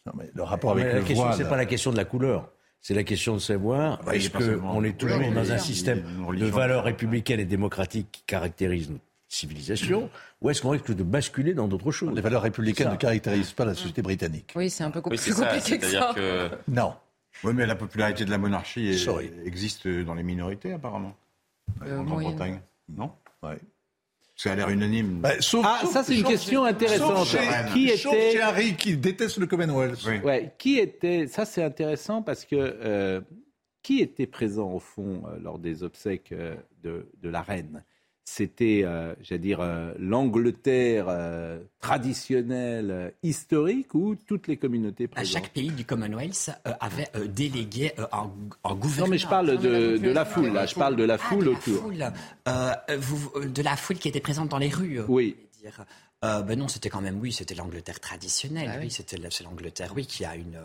Non, 0.06 0.12
mais 0.18 0.28
le 0.34 0.42
rapport 0.42 0.72
avec 0.72 0.86
Mais 0.86 0.92
le 0.94 0.98
la 1.00 1.04
question, 1.04 1.32
c'est 1.34 1.48
pas 1.48 1.56
la 1.56 1.66
question 1.66 1.92
de 1.92 1.96
la 1.96 2.04
couleur. 2.04 2.50
C'est 2.80 2.94
la 2.94 3.04
question 3.04 3.34
de 3.34 3.38
savoir 3.38 4.02
bah, 4.04 4.16
il 4.16 4.22
est-ce 4.24 4.30
qu'on 4.30 4.82
est 4.82 4.88
la 4.88 4.92
toujours 4.94 5.32
dans 5.32 5.52
un 5.52 5.58
système 5.58 6.02
de 6.36 6.46
valeurs 6.46 6.82
républicaines 6.82 7.38
et 7.38 7.44
démocratiques 7.44 8.08
qui 8.10 8.22
caractérise 8.26 8.90
notre 8.90 9.04
civilisation, 9.34 10.10
ou 10.40 10.50
est-ce 10.50 10.62
qu'on 10.62 10.70
risque 10.70 10.94
de 10.94 11.02
basculer 11.02 11.54
dans 11.54 11.68
d'autres 11.68 11.90
choses? 11.90 12.14
Les 12.14 12.20
valeurs 12.20 12.42
républicaines 12.42 12.86
Ça. 12.88 12.92
ne 12.92 12.98
caractérisent 12.98 13.52
pas 13.52 13.64
la 13.64 13.74
société 13.74 14.02
britannique. 14.02 14.52
Oui, 14.54 14.70
c'est 14.70 14.84
un 14.84 14.90
peu 14.90 15.00
Oui, 15.06 15.16
plus 15.16 15.32
ça. 15.34 15.46
compliqué 15.46 15.78
que 15.78 15.86
ça. 15.86 16.12
Que 16.14 16.50
Non. 16.68 16.94
Oui, 17.44 17.52
mais 17.54 17.66
la 17.66 17.74
popularité 17.76 18.24
de 18.24 18.30
la 18.30 18.38
monarchie 18.38 18.88
est- 18.88 19.08
existe 19.46 19.88
dans 19.88 20.14
les 20.14 20.22
minorités, 20.22 20.72
apparemment. 20.72 21.16
Euh, 21.86 21.98
en. 21.98 22.04
Grande-Bretagne. 22.04 22.60
Non? 22.88 23.10
Ouais. 23.42 23.58
Ça 24.36 24.52
a 24.52 24.54
l'air 24.56 24.68
unanime. 24.70 25.20
Bah, 25.20 25.40
sauf- 25.40 25.64
Ah, 25.66 25.78
sauf- 25.82 25.92
ça, 25.92 26.02
c'est 26.02 26.16
une 26.18 26.24
question 26.24 26.64
intéressante. 26.64 27.16
sauf 27.26 27.30
chez- 27.30 27.72
Qui 27.72 27.96
sauf 27.96 28.12
était- 28.14 28.32
chez 28.32 28.40
Harry 28.40 28.74
qui 28.76 28.96
déteste 28.96 29.38
le 29.38 29.46
Commonwealth. 29.46 30.00
Oui. 30.06 30.18
Ouais, 30.20 30.52
qui 30.58 30.78
était 30.78 31.26
ça 31.26 31.44
c'est 31.44 31.62
intéressant 31.62 32.22
parce 32.22 32.44
que 32.44 32.56
euh, 32.56 33.20
qui 33.82 34.00
était 34.00 34.26
présent 34.26 34.70
au 34.72 34.78
fond 34.80 35.22
euh, 35.26 35.38
lors 35.40 35.58
des 35.58 35.82
obsèques 35.82 36.32
euh, 36.32 36.54
de, 36.82 37.06
de 37.22 37.28
la 37.28 37.42
reine? 37.42 37.82
C'était, 38.24 38.82
euh, 38.84 39.14
j'allais 39.20 39.40
dire, 39.40 39.60
euh, 39.60 39.92
l'Angleterre 39.98 41.06
euh, 41.08 41.58
traditionnelle, 41.80 43.12
historique 43.22 43.94
ou 43.94 44.14
toutes 44.14 44.46
les 44.46 44.56
communautés 44.56 45.04
À 45.04 45.08
présentes 45.08 45.32
chaque 45.32 45.52
pays 45.52 45.70
du 45.70 45.84
Commonwealth 45.84 46.50
avait 46.80 47.08
délégué 47.28 47.92
en, 48.12 48.30
en 48.62 48.74
gouverneur. 48.76 49.06
Non, 49.06 49.10
mais 49.10 49.18
je 49.18 49.26
parle 49.26 49.58
de, 49.58 49.96
de 49.98 50.10
la 50.10 50.24
foule, 50.24 50.52
là. 50.52 50.66
Je 50.66 50.74
parle 50.74 50.96
de 50.96 51.04
la 51.04 51.14
Ah, 51.14 51.18
foule 51.18 51.44
de 51.44 51.50
la 51.50 51.56
autour. 51.58 51.82
foule. 51.82 52.12
Vous- 52.98 53.44
de 53.48 53.62
la 53.62 53.76
foule 53.76 53.96
qui 53.98 54.08
était 54.08 54.20
présente 54.20 54.48
dans 54.50 54.58
les 54.58 54.68
rues. 54.68 55.00
Oui. 55.08 55.36
dire. 55.60 55.84
Euh, 56.24 56.42
ben 56.42 56.56
non, 56.56 56.68
c'était 56.68 56.88
quand 56.88 57.00
même, 57.00 57.18
oui, 57.20 57.32
c'était 57.32 57.54
l'Angleterre 57.54 57.98
traditionnelle. 57.98 58.70
Ah 58.72 58.78
oui, 58.80 58.90
c'était 58.90 59.18
c'est 59.30 59.42
l'Angleterre, 59.42 59.92
oui, 59.96 60.06
qui 60.06 60.24
a 60.24 60.36
une, 60.36 60.60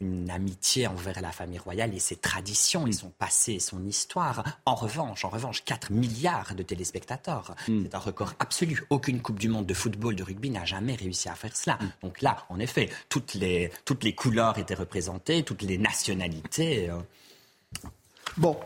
une 0.00 0.30
amitié 0.30 0.86
envers 0.86 1.20
la 1.20 1.32
famille 1.32 1.58
royale 1.58 1.94
et 1.94 1.98
ses 1.98 2.16
traditions 2.16 2.86
et 2.86 2.92
son 2.92 3.10
passé 3.10 3.54
et 3.54 3.60
son 3.60 3.84
histoire. 3.84 4.42
En 4.64 4.74
revanche, 4.74 5.24
en 5.24 5.28
revanche, 5.28 5.64
4 5.64 5.92
milliards 5.92 6.54
de 6.54 6.62
téléspectateurs. 6.62 7.54
Hmm. 7.68 7.82
C'est 7.84 7.94
un 7.94 7.98
record 7.98 8.34
absolu. 8.38 8.84
Aucune 8.88 9.20
Coupe 9.20 9.38
du 9.38 9.48
Monde 9.48 9.66
de 9.66 9.74
football, 9.74 10.16
de 10.16 10.22
rugby 10.22 10.48
n'a 10.48 10.64
jamais 10.64 10.94
réussi 10.94 11.28
à 11.28 11.34
faire 11.34 11.54
cela. 11.54 11.76
Hmm. 11.80 11.90
Donc 12.02 12.22
là, 12.22 12.46
en 12.48 12.58
effet, 12.58 12.88
toutes 13.10 13.34
les, 13.34 13.70
toutes 13.84 14.04
les 14.04 14.14
couleurs 14.14 14.58
étaient 14.58 14.74
représentées, 14.74 15.42
toutes 15.42 15.62
les 15.62 15.76
nationalités. 15.76 16.88
Euh. 16.88 16.96
Bon, 18.38 18.56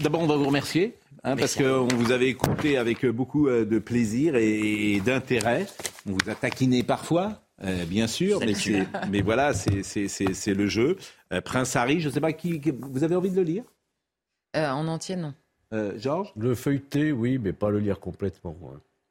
d'abord, 0.00 0.22
on 0.22 0.26
va 0.26 0.36
vous 0.36 0.46
remercier. 0.46 0.96
Hein, 1.24 1.36
parce 1.36 1.54
qu'on 1.54 1.86
vous 1.86 2.10
avait 2.10 2.28
écouté 2.28 2.76
avec 2.76 3.06
beaucoup 3.06 3.46
euh, 3.46 3.64
de 3.64 3.78
plaisir 3.78 4.34
et 4.34 5.00
d'intérêt. 5.04 5.66
On 6.04 6.12
vous 6.12 6.28
a 6.28 6.34
taquiné 6.34 6.82
parfois, 6.82 7.42
euh, 7.62 7.84
bien 7.84 8.08
sûr, 8.08 8.40
mais, 8.40 8.54
mais, 9.08 9.20
voilà, 9.20 9.54
c'est 9.54 10.54
le 10.54 10.66
jeu. 10.66 10.96
Euh, 11.32 11.40
Prince 11.40 11.76
Harry, 11.76 12.00
je 12.00 12.08
ne 12.08 12.14
sais 12.14 12.20
pas 12.20 12.32
qui, 12.32 12.60
Vous 12.80 13.04
avez 13.04 13.14
envie 13.14 13.30
de 13.30 13.36
le 13.36 13.42
lire? 13.42 13.64
En 14.54 14.88
entier, 14.88 15.16
non. 15.16 15.32
Georges? 15.96 16.32
Le 16.36 16.54
feuilleter, 16.54 17.12
oui, 17.12 17.38
mais 17.38 17.52
pas 17.52 17.70
le 17.70 17.78
lire 17.78 18.00
complètement. 18.00 18.56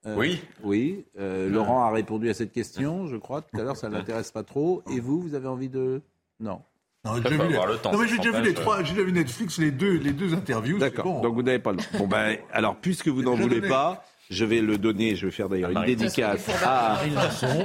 oui. 0.06 0.42
Oui. 0.64 1.06
Laurent 1.18 1.86
a 1.86 1.92
répondu 1.92 2.30
à 2.30 2.34
cette 2.34 2.52
question, 2.52 3.08
je 3.08 3.16
crois. 3.16 3.42
Tout 3.42 3.58
à 3.58 3.64
l'heure, 3.64 3.78
ça 3.78 3.88
ne 3.88 3.96
l'intéresse 3.96 4.32
pas 4.32 4.44
trop. 4.44 4.84
Et 4.92 5.00
vous, 5.00 5.22
vous 5.22 5.34
avez 5.34 5.48
envie 5.48 5.70
de. 5.70 6.02
Non. 6.42 6.62
Non, 7.04 7.16
j'ai 7.16 7.22
déjà, 7.24 7.44
vu, 7.48 7.56
non, 7.56 7.98
mais 7.98 8.08
j'ai 8.08 8.18
déjà 8.18 8.32
vu 8.32 8.44
les 8.44 8.54
trois, 8.54 8.84
j'ai 8.84 8.94
déjà 8.94 9.04
vu 9.04 9.12
Netflix, 9.12 9.58
les 9.58 9.72
deux, 9.72 9.94
les 9.98 10.12
deux 10.12 10.36
interviews. 10.36 10.78
D'accord. 10.78 11.22
Donc 11.22 11.34
vous 11.34 11.42
n'avez 11.42 11.58
pas 11.58 11.72
le. 11.72 11.80
Bon 11.98 12.06
ben, 12.06 12.38
alors 12.54 12.76
puisque 12.76 13.08
vous 13.08 13.24
n'en 13.24 13.36
voulez 13.36 13.62
pas, 13.62 14.06
je 14.32 14.46
vais 14.46 14.62
le 14.62 14.78
donner, 14.78 15.16
je 15.16 15.26
vais 15.26 15.32
faire 15.32 15.50
d'ailleurs 15.50 15.72
une 15.72 15.86
dédicace 15.86 16.48
à, 16.64 16.98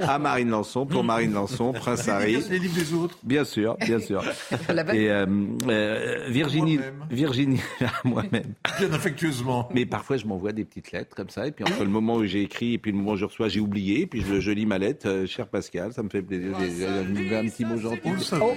à, 0.09 0.19
Marine 0.19 0.51
Lançon, 0.51 0.85
pour 0.85 1.05
Marine 1.05 1.33
Lançon, 1.33 1.73
Prince 1.73 2.09
Harry. 2.09 2.39
Les 2.51 2.59
livres 2.59 2.75
des 2.75 2.93
autres. 2.93 3.19
Bien 3.23 3.45
sûr, 3.45 3.77
bien 3.77 4.01
sûr. 4.01 4.23
Et 4.93 5.09
euh, 5.11 5.27
euh, 5.69 6.27
Virginie, 6.29 6.81
Virginie, 7.09 7.61
moi-même. 8.05 8.55
Bien 8.79 8.93
affectueusement. 8.93 9.69
Mais 9.73 9.87
parfois, 9.87 10.17
je 10.17 10.27
m'envoie 10.27 10.53
des 10.53 10.65
petites 10.65 10.91
lettres 10.91 11.15
comme 11.15 11.31
ça, 11.31 11.47
et 11.47 11.53
puis 11.53 11.65
entre 11.65 11.85
le 11.85 11.91
moment 11.91 12.17
où 12.17 12.27
j'ai 12.27 12.43
écrit 12.43 12.75
et 12.75 12.79
puis 12.79 12.91
le 12.91 12.99
moment 12.99 13.13
où 13.13 13.17
je 13.17 13.25
reçois, 13.25 13.49
j'ai 13.49 13.61
oublié, 13.61 14.03
et 14.03 14.07
puis 14.07 14.23
je, 14.23 14.41
je, 14.41 14.51
lis 14.51 14.67
ma 14.67 14.79
lettre, 14.79 15.09
euh, 15.09 15.27
cher 15.27 15.47
Pascal, 15.47 15.93
ça 15.93 16.03
me 16.03 16.09
fait 16.09 16.23
plaisir. 16.23 16.57
J'ai 16.61 16.85
un, 16.85 17.45
un 17.45 17.49
petit 17.49 17.65
mot 17.65 17.79
gentil. 17.79 18.11
Oh. 18.41 18.55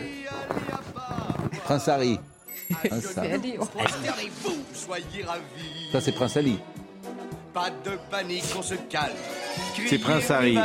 Prince 1.64 1.88
Harry. 1.88 2.20
Prince 2.86 3.18
Harry. 3.18 3.58
Ça, 5.92 6.02
c'est 6.02 6.12
Prince 6.12 6.38
Ali. 6.38 6.58
Pas 7.54 7.70
de 7.84 7.98
panique, 8.12 8.44
on 8.58 8.62
se 8.62 8.76
calme. 8.76 9.12
C'est 9.88 9.98
Prince 9.98 10.30
Harry. 10.30 10.58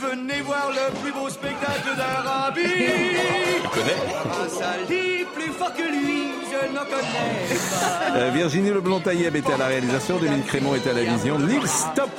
Venez 0.00 0.40
voir 0.42 0.70
le 0.70 0.92
plus 1.00 1.12
beau 1.12 1.28
spectacle 1.28 1.96
d'Arabie. 1.96 2.62
Tu 2.62 3.68
connais 3.68 5.24
plus 5.34 5.52
fort 5.52 5.72
que 5.74 5.82
lui, 5.82 6.32
je 6.50 6.72
n'en 6.72 6.84
connais 6.84 7.58
pas. 7.58 8.16
Euh, 8.16 8.30
Virginie 8.32 8.70
Leblond-Tailleb 8.70 9.36
était 9.36 9.52
à 9.52 9.56
la 9.58 9.66
réalisation, 9.66 10.18
Dominique 10.18 10.46
Crémont 10.46 10.74
était 10.74 10.90
à 10.90 10.94
la 10.94 11.04
vision, 11.04 11.38
Nils 11.38 11.66
Stop 11.66 12.10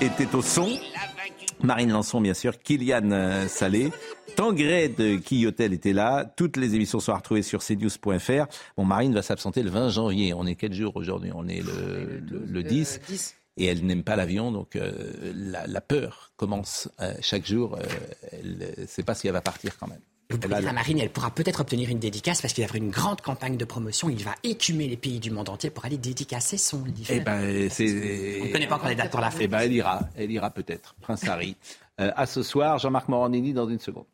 était 0.00 0.34
au 0.34 0.42
son. 0.42 0.68
Marine 1.62 1.90
Lançon, 1.90 2.20
bien 2.20 2.34
sûr, 2.34 2.58
Kylian 2.58 3.10
euh, 3.10 3.48
Salé. 3.48 3.90
Tangré 4.36 4.88
de 4.88 5.16
Quillotel 5.16 5.72
était 5.72 5.92
là. 5.92 6.24
Toutes 6.36 6.56
les 6.56 6.74
émissions 6.74 7.00
sont 7.00 7.14
retrouvées 7.14 7.42
sur 7.42 7.64
cnews.fr. 7.64 8.46
Bon, 8.76 8.84
Marine 8.84 9.14
va 9.14 9.22
s'absenter 9.22 9.62
le 9.62 9.70
20 9.70 9.88
janvier. 9.88 10.34
On 10.34 10.44
est 10.46 10.54
quel 10.54 10.74
jour 10.74 10.94
aujourd'hui 10.96 11.30
On 11.34 11.48
est 11.48 11.62
le, 11.62 12.20
le, 12.46 12.62
10. 12.62 13.34
Et 13.56 13.64
elle 13.64 13.86
n'aime 13.86 14.02
pas 14.02 14.16
l'avion, 14.16 14.52
donc 14.52 14.76
euh, 14.76 14.92
la, 15.34 15.80
peur 15.80 16.32
commence 16.36 16.90
euh, 17.00 17.14
chaque 17.22 17.46
jour. 17.46 17.78
elle 18.32 18.74
ne 18.78 18.86
sait 18.86 19.02
pas 19.02 19.14
si 19.14 19.26
elle 19.26 19.32
va 19.32 19.40
partir 19.40 19.78
quand 19.78 19.88
même. 19.88 20.00
Vous 20.28 20.38
pouvez 20.38 20.60
la 20.60 20.72
marine, 20.72 20.98
elle 20.98 21.10
pourra 21.10 21.30
peut-être 21.30 21.60
obtenir 21.60 21.88
une 21.88 22.00
dédicace 22.00 22.42
parce 22.42 22.52
qu'il 22.52 22.64
y 22.64 22.66
aura 22.66 22.76
une 22.76 22.90
grande 22.90 23.20
campagne 23.20 23.56
de 23.56 23.64
promotion. 23.64 24.08
Il 24.08 24.24
va 24.24 24.34
écumer 24.42 24.88
les 24.88 24.96
pays 24.96 25.20
du 25.20 25.30
monde 25.30 25.48
entier 25.48 25.70
pour 25.70 25.84
aller 25.84 25.98
dédicacer 25.98 26.56
son 26.56 26.84
livre. 26.84 27.10
Eh 27.10 27.20
ben, 27.20 27.70
c'est... 27.70 28.40
On 28.42 28.46
ne 28.46 28.52
connaît 28.52 28.66
pas 28.66 28.76
encore 28.76 28.88
les 28.88 28.96
dates 28.96 29.10
pour 29.10 29.20
la 29.20 29.30
fin. 29.30 29.38
Eh 29.40 29.46
ben, 29.46 29.60
elle 29.60 29.72
ira, 29.72 30.00
elle 30.16 30.30
ira 30.32 30.50
peut-être. 30.50 30.96
Prince 31.00 31.26
Harry. 31.28 31.56
Euh, 32.00 32.10
à 32.16 32.26
ce 32.26 32.42
soir, 32.42 32.78
Jean-Marc 32.78 33.08
Morandini 33.08 33.52
dans 33.52 33.68
une 33.68 33.78
seconde. 33.78 34.04